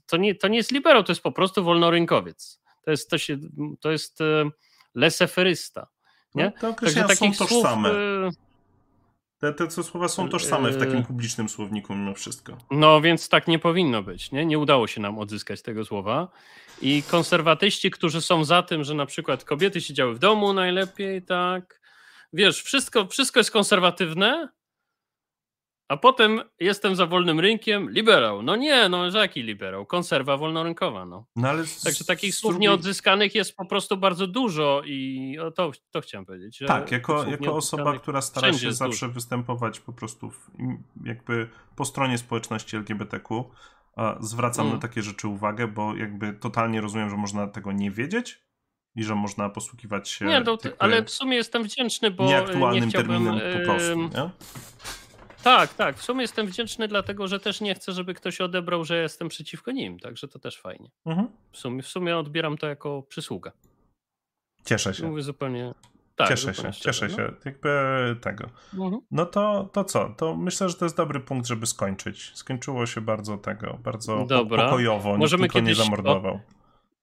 [0.07, 2.61] to nie, to nie jest liberał, to jest po prostu wolnorynkowiec.
[2.83, 3.39] To jest, to się,
[3.81, 4.19] to jest
[4.95, 5.87] leseferysta.
[6.35, 6.53] Nie?
[6.63, 7.89] No, Także takich są tożsame.
[7.89, 8.35] Słów,
[9.39, 11.05] te, te co słowa są tożsame w takim yy.
[11.05, 12.59] publicznym słowniku mimo wszystko.
[12.71, 14.33] No więc tak nie powinno być.
[14.33, 16.29] Nie, nie udało się nam odzyskać tego słowa.
[16.83, 21.81] I konserwatyści, którzy są za tym, że na przykład kobiety siedziały w domu najlepiej, tak.
[22.33, 24.49] Wiesz, wszystko, wszystko jest konserwatywne,
[25.89, 28.43] a potem jestem za wolnym rynkiem, liberał.
[28.43, 29.87] No nie, no jaki liberał?
[29.87, 31.07] Konserwa wolnorynkowa.
[31.07, 31.27] No.
[31.37, 36.27] no ale Także takich słów nieodzyskanych jest po prostu bardzo dużo i to, to chciałem
[36.27, 36.63] powiedzieć.
[36.67, 39.15] tak, jako, jako osoba, która stara się zawsze dużo.
[39.15, 40.51] występować po prostu w,
[41.05, 43.45] jakby po stronie społeczności LGBTQ,
[44.21, 44.77] zwracam mm.
[44.77, 48.45] na takie rzeczy uwagę, bo jakby totalnie rozumiem, że można tego nie wiedzieć,
[48.97, 50.25] i że można posługiwać się.
[50.25, 50.43] Nie,
[50.79, 53.99] ale w sumie jestem wdzięczny, bo nieaktualnym nie chciałbym, terminem po prostu.
[53.99, 54.31] Nie?
[55.45, 55.97] Tak, tak.
[55.97, 59.73] W sumie jestem wdzięczny, dlatego że też nie chcę, żeby ktoś odebrał, że jestem przeciwko
[59.73, 59.99] nim.
[59.99, 60.91] Także to też fajnie.
[61.07, 61.29] Mhm.
[61.53, 63.53] W, sumie, w sumie odbieram to jako przysługę.
[64.65, 65.07] Cieszę się.
[65.07, 65.75] Mówię zupełnie.
[66.17, 67.17] Tak, cieszę się, szczerze, cieszę no.
[67.17, 67.33] się.
[67.45, 67.71] Jakby
[68.21, 68.45] tego.
[68.75, 69.01] Mhm.
[69.11, 70.15] No to, to co?
[70.17, 72.33] To myślę, że to jest dobry punkt, żeby skończyć.
[72.35, 74.65] Skończyło się bardzo tego, bardzo Dobra.
[74.65, 75.17] pokojowo.
[75.17, 75.79] Możemy Nikt kiedyś...
[75.79, 76.41] nie zamordował.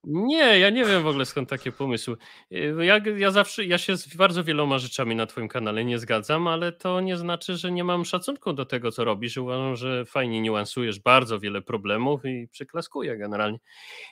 [0.04, 2.16] Nie, ja nie wiem w ogóle skąd takie pomysły.
[2.52, 6.48] Y, ja, ja zawsze, ja się z bardzo wieloma rzeczami na Twoim kanale nie zgadzam,
[6.48, 9.36] ale to nie znaczy, że nie mam szacunku do tego, co robisz.
[9.36, 13.58] Uważam, że fajnie niuansujesz bardzo wiele problemów i przyklaskuję generalnie.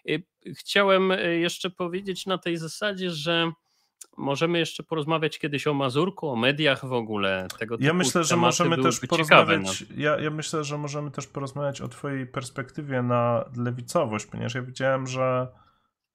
[0.08, 0.22] Y,
[0.56, 3.52] chciałem y, jeszcze powiedzieć na tej zasadzie, że
[4.16, 7.46] możemy jeszcze porozmawiać kiedyś o Mazurku, o mediach w ogóle.
[7.58, 9.84] Tego ja myślę, że możemy też porozmawiać.
[9.90, 9.96] No.
[9.96, 15.06] Ja, ja myślę, że możemy też porozmawiać o Twojej perspektywie na lewicowość, ponieważ ja widziałem,
[15.06, 15.48] że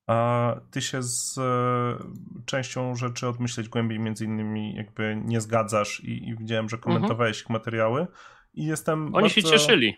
[0.08, 1.98] a ty się z e,
[2.45, 7.43] częścią rzeczy odmyśleć głębiej między innymi jakby nie zgadzasz i, i widziałem, że komentowałeś mhm.
[7.43, 8.08] ich materiały
[8.53, 9.30] i jestem Oni bardzo...
[9.30, 9.95] się cieszyli.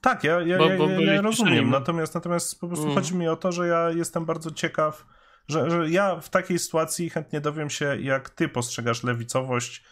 [0.00, 3.04] Tak, ja, ja, bo, bo ja, ja rozumiem, natomiast, natomiast po prostu mhm.
[3.04, 5.06] chodzi mi o to, że ja jestem bardzo ciekaw,
[5.48, 9.84] że, że ja w takiej sytuacji chętnie dowiem się, jak ty postrzegasz lewicowość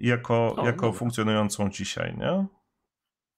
[0.00, 2.46] jako, o, jako funkcjonującą dzisiaj, nie?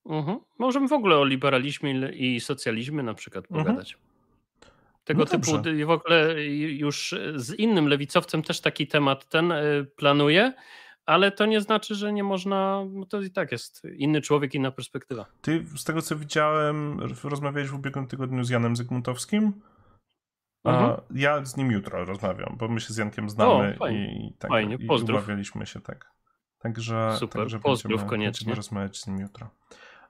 [0.06, 0.38] Mhm.
[0.58, 3.64] Możemy w ogóle o liberalizmie i socjalizmie na przykład mhm.
[3.64, 3.98] pogadać.
[5.06, 5.50] Tego no typu
[5.86, 9.62] w ogóle już z innym lewicowcem też taki temat ten e,
[9.96, 10.52] planuję,
[11.06, 14.70] ale to nie znaczy, że nie można, bo to i tak jest inny człowiek, inna
[14.70, 15.26] perspektywa.
[15.40, 19.52] Ty z tego co widziałem, rozmawiałeś w ubiegłym tygodniu z Janem Zygmuntowskim.
[20.64, 21.00] Mhm.
[21.14, 24.28] ja z nim jutro rozmawiam, bo my się z Jankiem znamy o, fajnie.
[24.28, 24.76] i, tak, fajnie.
[24.80, 26.12] i umawialiśmy się tak.
[26.58, 28.44] Także, Super, także pozdrów będziemy, koniecznie.
[28.44, 29.50] Będziemy rozmawiać z nim jutro.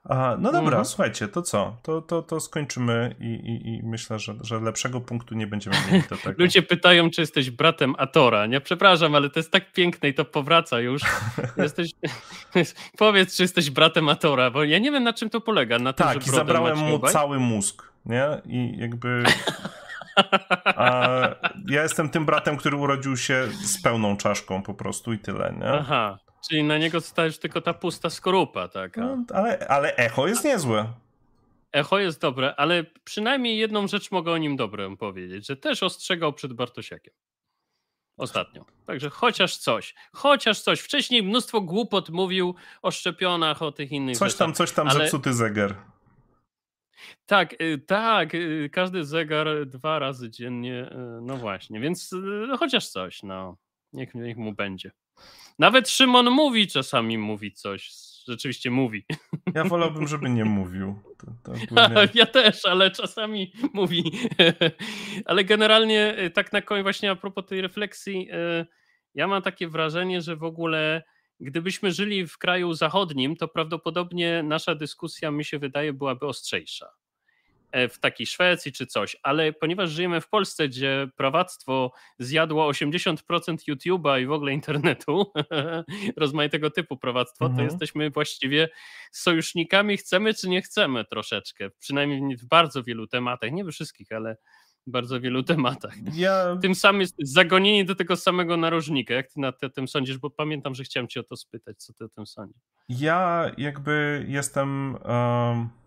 [0.09, 0.85] A, no dobra, mhm.
[0.85, 1.76] słuchajcie, to co?
[1.83, 6.05] To, to, to skończymy i, i, i myślę, że, że lepszego punktu nie będziemy mieli
[6.10, 6.43] do tego.
[6.43, 8.47] Ludzie pytają, czy jesteś bratem Atora.
[8.47, 11.02] Nie, przepraszam, ale to jest tak piękne i to powraca już.
[11.57, 11.91] Jesteś...
[12.99, 15.78] Powiedz, czy jesteś bratem Atora, bo ja nie wiem, na czym to polega.
[15.78, 18.26] Na tak, tym, i zabrałem mu cały mózg, nie?
[18.44, 19.25] I jakby...
[20.65, 21.09] A
[21.68, 25.68] ja jestem tym bratem, który urodził się z pełną czaszką po prostu i tyle, nie?
[25.68, 26.18] Aha.
[26.49, 28.97] Czyli na niego zostaje już tylko ta pusta skorupa, tak?
[28.97, 30.92] No, ale, ale echo jest niezłe.
[31.73, 36.33] Echo jest dobre, ale przynajmniej jedną rzecz mogę o nim dobrą powiedzieć, że też ostrzegał
[36.33, 37.15] przed Bartosiakiem.
[38.16, 38.65] Ostatnio.
[38.86, 39.94] Także chociaż coś.
[40.12, 40.81] Chociaż coś.
[40.81, 44.99] Wcześniej mnóstwo głupot mówił o szczepionach, o tych innych Coś tam, coś tam, ale...
[44.99, 45.75] zepsuty zegar.
[47.26, 48.34] Tak, y, tak.
[48.34, 50.91] Y, każdy zegar dwa razy dziennie.
[50.92, 52.10] Y, no właśnie, więc
[52.58, 53.57] chociaż coś, no.
[53.92, 54.91] Niech, niech mu będzie.
[55.59, 57.91] Nawet Szymon mówi czasami, mówi coś.
[58.28, 59.05] Rzeczywiście mówi.
[59.55, 61.03] Ja wolałbym, żeby nie mówił.
[61.19, 64.12] To, to ja też, ale czasami mówi.
[65.27, 68.67] ale generalnie, y, tak na koniec, właśnie a propos tej refleksji, y,
[69.15, 71.03] ja mam takie wrażenie, że w ogóle
[71.41, 76.86] gdybyśmy żyli w kraju zachodnim, to prawdopodobnie nasza dyskusja, mi się wydaje, byłaby ostrzejsza.
[77.73, 83.17] E, w takiej Szwecji czy coś, ale ponieważ żyjemy w Polsce, gdzie prawactwo zjadło 80%
[83.69, 85.33] YouTube'a i w ogóle internetu,
[86.17, 87.59] rozmaitego typu prawactwo, mhm.
[87.59, 88.69] to jesteśmy właściwie
[89.12, 94.36] sojusznikami, chcemy czy nie chcemy troszeczkę, przynajmniej w bardzo wielu tematach, nie we wszystkich, ale
[94.86, 95.95] w bardzo wielu tematach.
[96.15, 96.57] Ja...
[96.62, 99.15] Tym samym jest zagonieni do tego samego narożnika.
[99.15, 100.19] Jak ty na tym sądzisz?
[100.19, 102.62] Bo pamiętam, że chciałem cię o to spytać, co ty o tym sądzisz.
[102.89, 104.99] Ja jakby jestem...
[105.05, 105.86] Um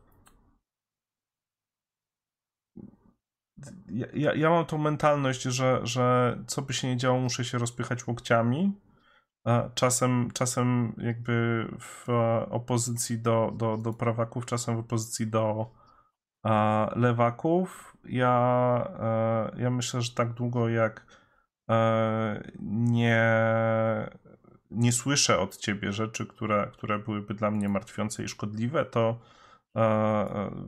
[4.13, 8.07] ja, ja mam tą mentalność, że, że co by się nie działo, muszę się rozpychać
[8.07, 8.73] łokciami.
[9.75, 12.09] Czasem, czasem jakby w
[12.49, 15.71] opozycji do, do, do prawaków, czasem w opozycji do
[16.95, 17.97] lewaków.
[18.03, 21.05] Ja, e, ja myślę, że tak długo jak
[21.69, 23.23] e, nie,
[24.71, 29.19] nie słyszę od ciebie rzeczy, które, które byłyby dla mnie martwiące i szkodliwe, to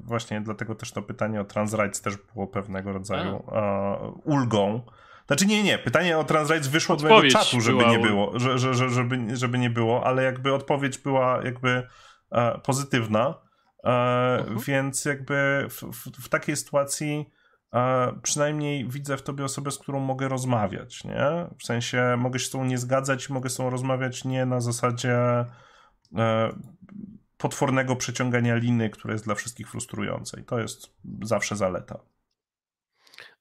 [0.04, 4.82] właśnie dlatego też to pytanie o trans rights też było pewnego rodzaju e, ulgą.
[5.28, 8.60] Znaczy nie, nie, pytanie o trans rights wyszło od mojego czatu, żeby nie było, że,
[8.60, 11.88] że, że, żeby, żeby nie było, ale jakby odpowiedź była jakby
[12.64, 13.36] pozytywna,
[13.84, 14.64] uh-huh.
[14.66, 17.30] więc jakby w, w, w takiej sytuacji
[18.22, 21.48] przynajmniej widzę w tobie osobę, z którą mogę rozmawiać, nie?
[21.60, 25.18] W sensie mogę się z tą nie zgadzać, mogę z tą rozmawiać nie na zasadzie
[27.42, 32.00] potwornego przeciągania liny, które jest dla wszystkich frustrujące i to jest zawsze zaleta.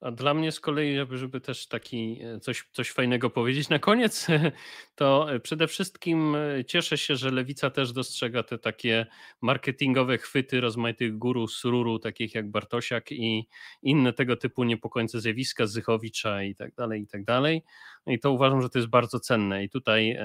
[0.01, 3.79] A dla mnie z kolei, żeby, żeby też taki e, coś, coś fajnego powiedzieć na
[3.79, 4.27] koniec,
[4.95, 9.05] to e, przede wszystkim e, cieszę się, że Lewica też dostrzega te takie
[9.41, 13.47] marketingowe chwyty rozmaitych guru sururu, takich jak Bartosiak i
[13.81, 17.63] inne tego typu niepokojące zjawiska Zychowicza i tak dalej, i tak dalej.
[18.07, 20.17] I to uważam, że to jest bardzo cenne i tutaj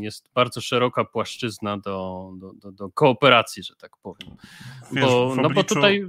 [0.00, 4.36] jest bardzo szeroka płaszczyzna do, do, do, do kooperacji, że tak powiem.
[4.92, 6.06] Wiesz, bo, no bo tutaj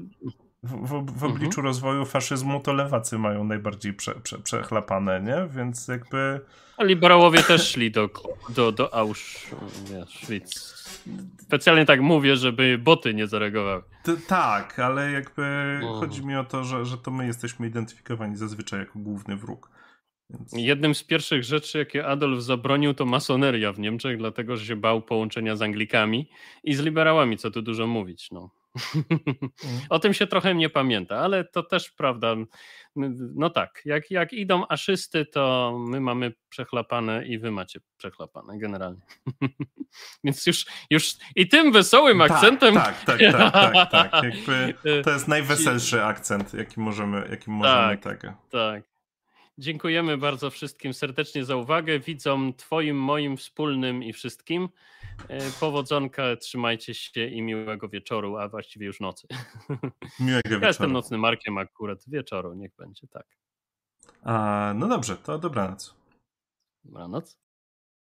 [0.64, 1.66] w, w, w obliczu mhm.
[1.66, 5.48] rozwoju faszyzmu to lewacy mają najbardziej prze, prze, przechlapane, nie?
[5.56, 6.42] Więc jakby...
[6.78, 8.10] A liberałowie też szli do,
[8.50, 10.80] do, do Auschwitz.
[11.40, 13.84] Specjalnie tak mówię, żeby boty nie zareagowały.
[14.04, 15.44] T tak, ale jakby
[15.82, 15.94] mhm.
[16.00, 19.70] chodzi mi o to, że, że to my jesteśmy identyfikowani zazwyczaj jako główny wróg.
[20.30, 20.54] Więc...
[20.54, 25.02] Jednym z pierwszych rzeczy, jakie Adolf zabronił, to masoneria w Niemczech, dlatego że się bał
[25.02, 26.30] połączenia z Anglikami
[26.64, 28.32] i z liberałami, co tu dużo mówić.
[28.32, 28.59] No.
[28.96, 29.82] Mm.
[29.90, 32.36] o tym się trochę nie pamięta, ale to też prawda.
[33.36, 39.02] No tak, jak, jak idą aszysty, to my mamy przechlapane i wy macie przechlapane generalnie.
[40.24, 42.76] Więc już, już i tym wesołym tak, akcentem.
[42.76, 44.12] Tak, tak, tak, tak, tak,
[45.04, 48.34] to jest najweselszy akcent, jaki możemy, jaki możemy tak, tego.
[48.50, 48.89] Tak.
[49.60, 52.00] Dziękujemy bardzo wszystkim serdecznie za uwagę.
[52.00, 54.70] Widzom Twoim, moim, wspólnym i wszystkim.
[55.28, 59.28] E, powodzonka, trzymajcie się i miłego wieczoru, a właściwie już nocy.
[60.20, 60.62] Miłego wieczoru.
[60.62, 63.26] Ja jestem nocnym Markiem akurat wieczoru, niech będzie tak.
[64.24, 65.96] A, no dobrze, to dobranoc.
[66.84, 67.38] Dobranoc.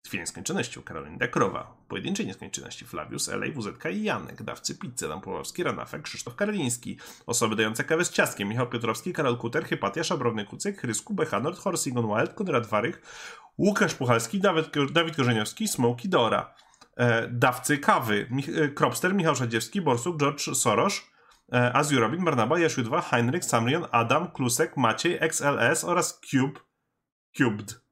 [0.03, 5.63] Dwie nieskończoności Karolina Dekrowa, pojedyncze nieskończoności Flavius, Elej, WZK i Janek, dawcy pizzy, Dan Pławowski,
[5.63, 10.81] Ranafek, Krzysztof Karliński, osoby dające kawę z ciastkiem, Michał Piotrowski, Karol Kuter, Hypatia, Szabrowny Kucyk,
[10.81, 13.01] Chrysku, Bechanort, Horst Egon Wild, Konrad Warych,
[13.57, 16.55] Łukasz Puchalski, Dawid, Korzeniowski, Smoki Dora,
[16.97, 21.01] e, dawcy kawy, Mich e, Kropster, Michał Szadziewski, Borsuk, George Soros,
[21.51, 26.59] e, Azurobin, Barnaba, Jasiudwa, Heinrich, Samrion, Adam, Klusek, Maciej, XLS oraz Cube,
[27.37, 27.82] Cubed.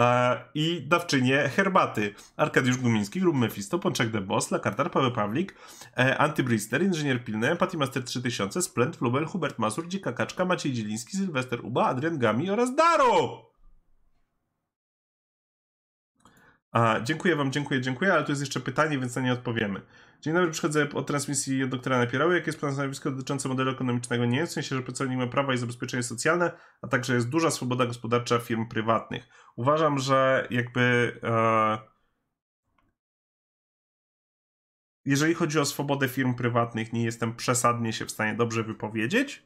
[0.00, 2.14] E, i dawczynie herbaty.
[2.36, 5.54] Arkadiusz Gumiński, Grub Mephisto, Pączek de Boss, Lakartar, Paweł Pawlik,
[5.96, 11.64] e, Antybrister, Inżynier Pilny, Patimaster 3000, Splend, Flubel, Hubert Mazur, Dzika Kaczka, Maciej Dzieliński, Sylwester
[11.64, 13.55] Uba, Adrian Gami oraz Daro!
[16.76, 19.80] A, dziękuję wam, dziękuję, dziękuję, ale tu jest jeszcze pytanie, więc na nie odpowiemy.
[20.20, 22.34] Dzień dobry, przychodzę od transmisji doktora Napierały.
[22.34, 25.58] Jakie jest plan stanowisko dotyczące modelu ekonomicznego nie W sensie, że pracownik ma prawa i
[25.58, 26.50] zabezpieczenie socjalne,
[26.82, 29.28] a także jest duża swoboda gospodarcza firm prywatnych.
[29.56, 31.18] Uważam, że jakby...
[31.22, 31.78] E...
[35.04, 39.42] Jeżeli chodzi o swobodę firm prywatnych, nie jestem przesadnie się w stanie dobrze wypowiedzieć,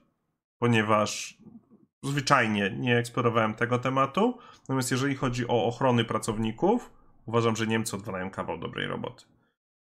[0.59, 1.39] ponieważ
[2.03, 4.39] zwyczajnie nie eksplorowałem tego tematu.
[4.61, 9.25] Natomiast jeżeli chodzi o ochrony pracowników, uważam, że Niemcy odwalają kawał dobrej roboty.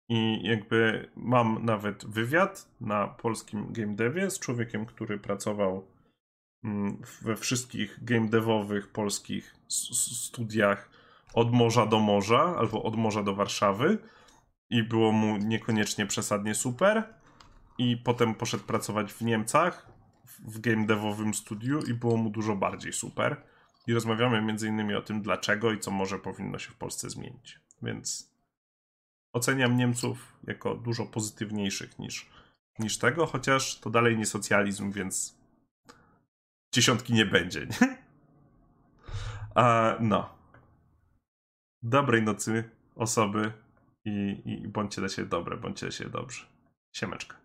[0.08, 5.86] I jakby mam nawet wywiad na polskim game devie z człowiekiem, który pracował
[6.64, 10.90] mm, we wszystkich game devowych polskich studiach
[11.34, 13.98] od morza do morza albo od morza do Warszawy.
[14.70, 17.14] I było mu niekoniecznie przesadnie super.
[17.78, 19.92] I potem poszedł pracować w Niemcach
[20.38, 23.53] w game devowym studiu i było mu dużo bardziej super
[23.86, 27.60] i rozmawiamy między innymi o tym dlaczego i co może powinno się w Polsce zmienić.
[27.82, 28.34] Więc
[29.32, 32.30] oceniam Niemców jako dużo pozytywniejszych niż,
[32.78, 35.38] niż tego, chociaż to dalej nie socjalizm, więc
[36.74, 37.66] dziesiątki nie będzie.
[37.66, 38.04] Nie?
[39.54, 40.34] A, no.
[41.82, 43.52] Dobrej nocy osoby
[44.04, 46.46] i, i bądźcie dla siebie dobre, bądźcie dla siebie dobrzy.
[46.92, 47.43] Siemeczka.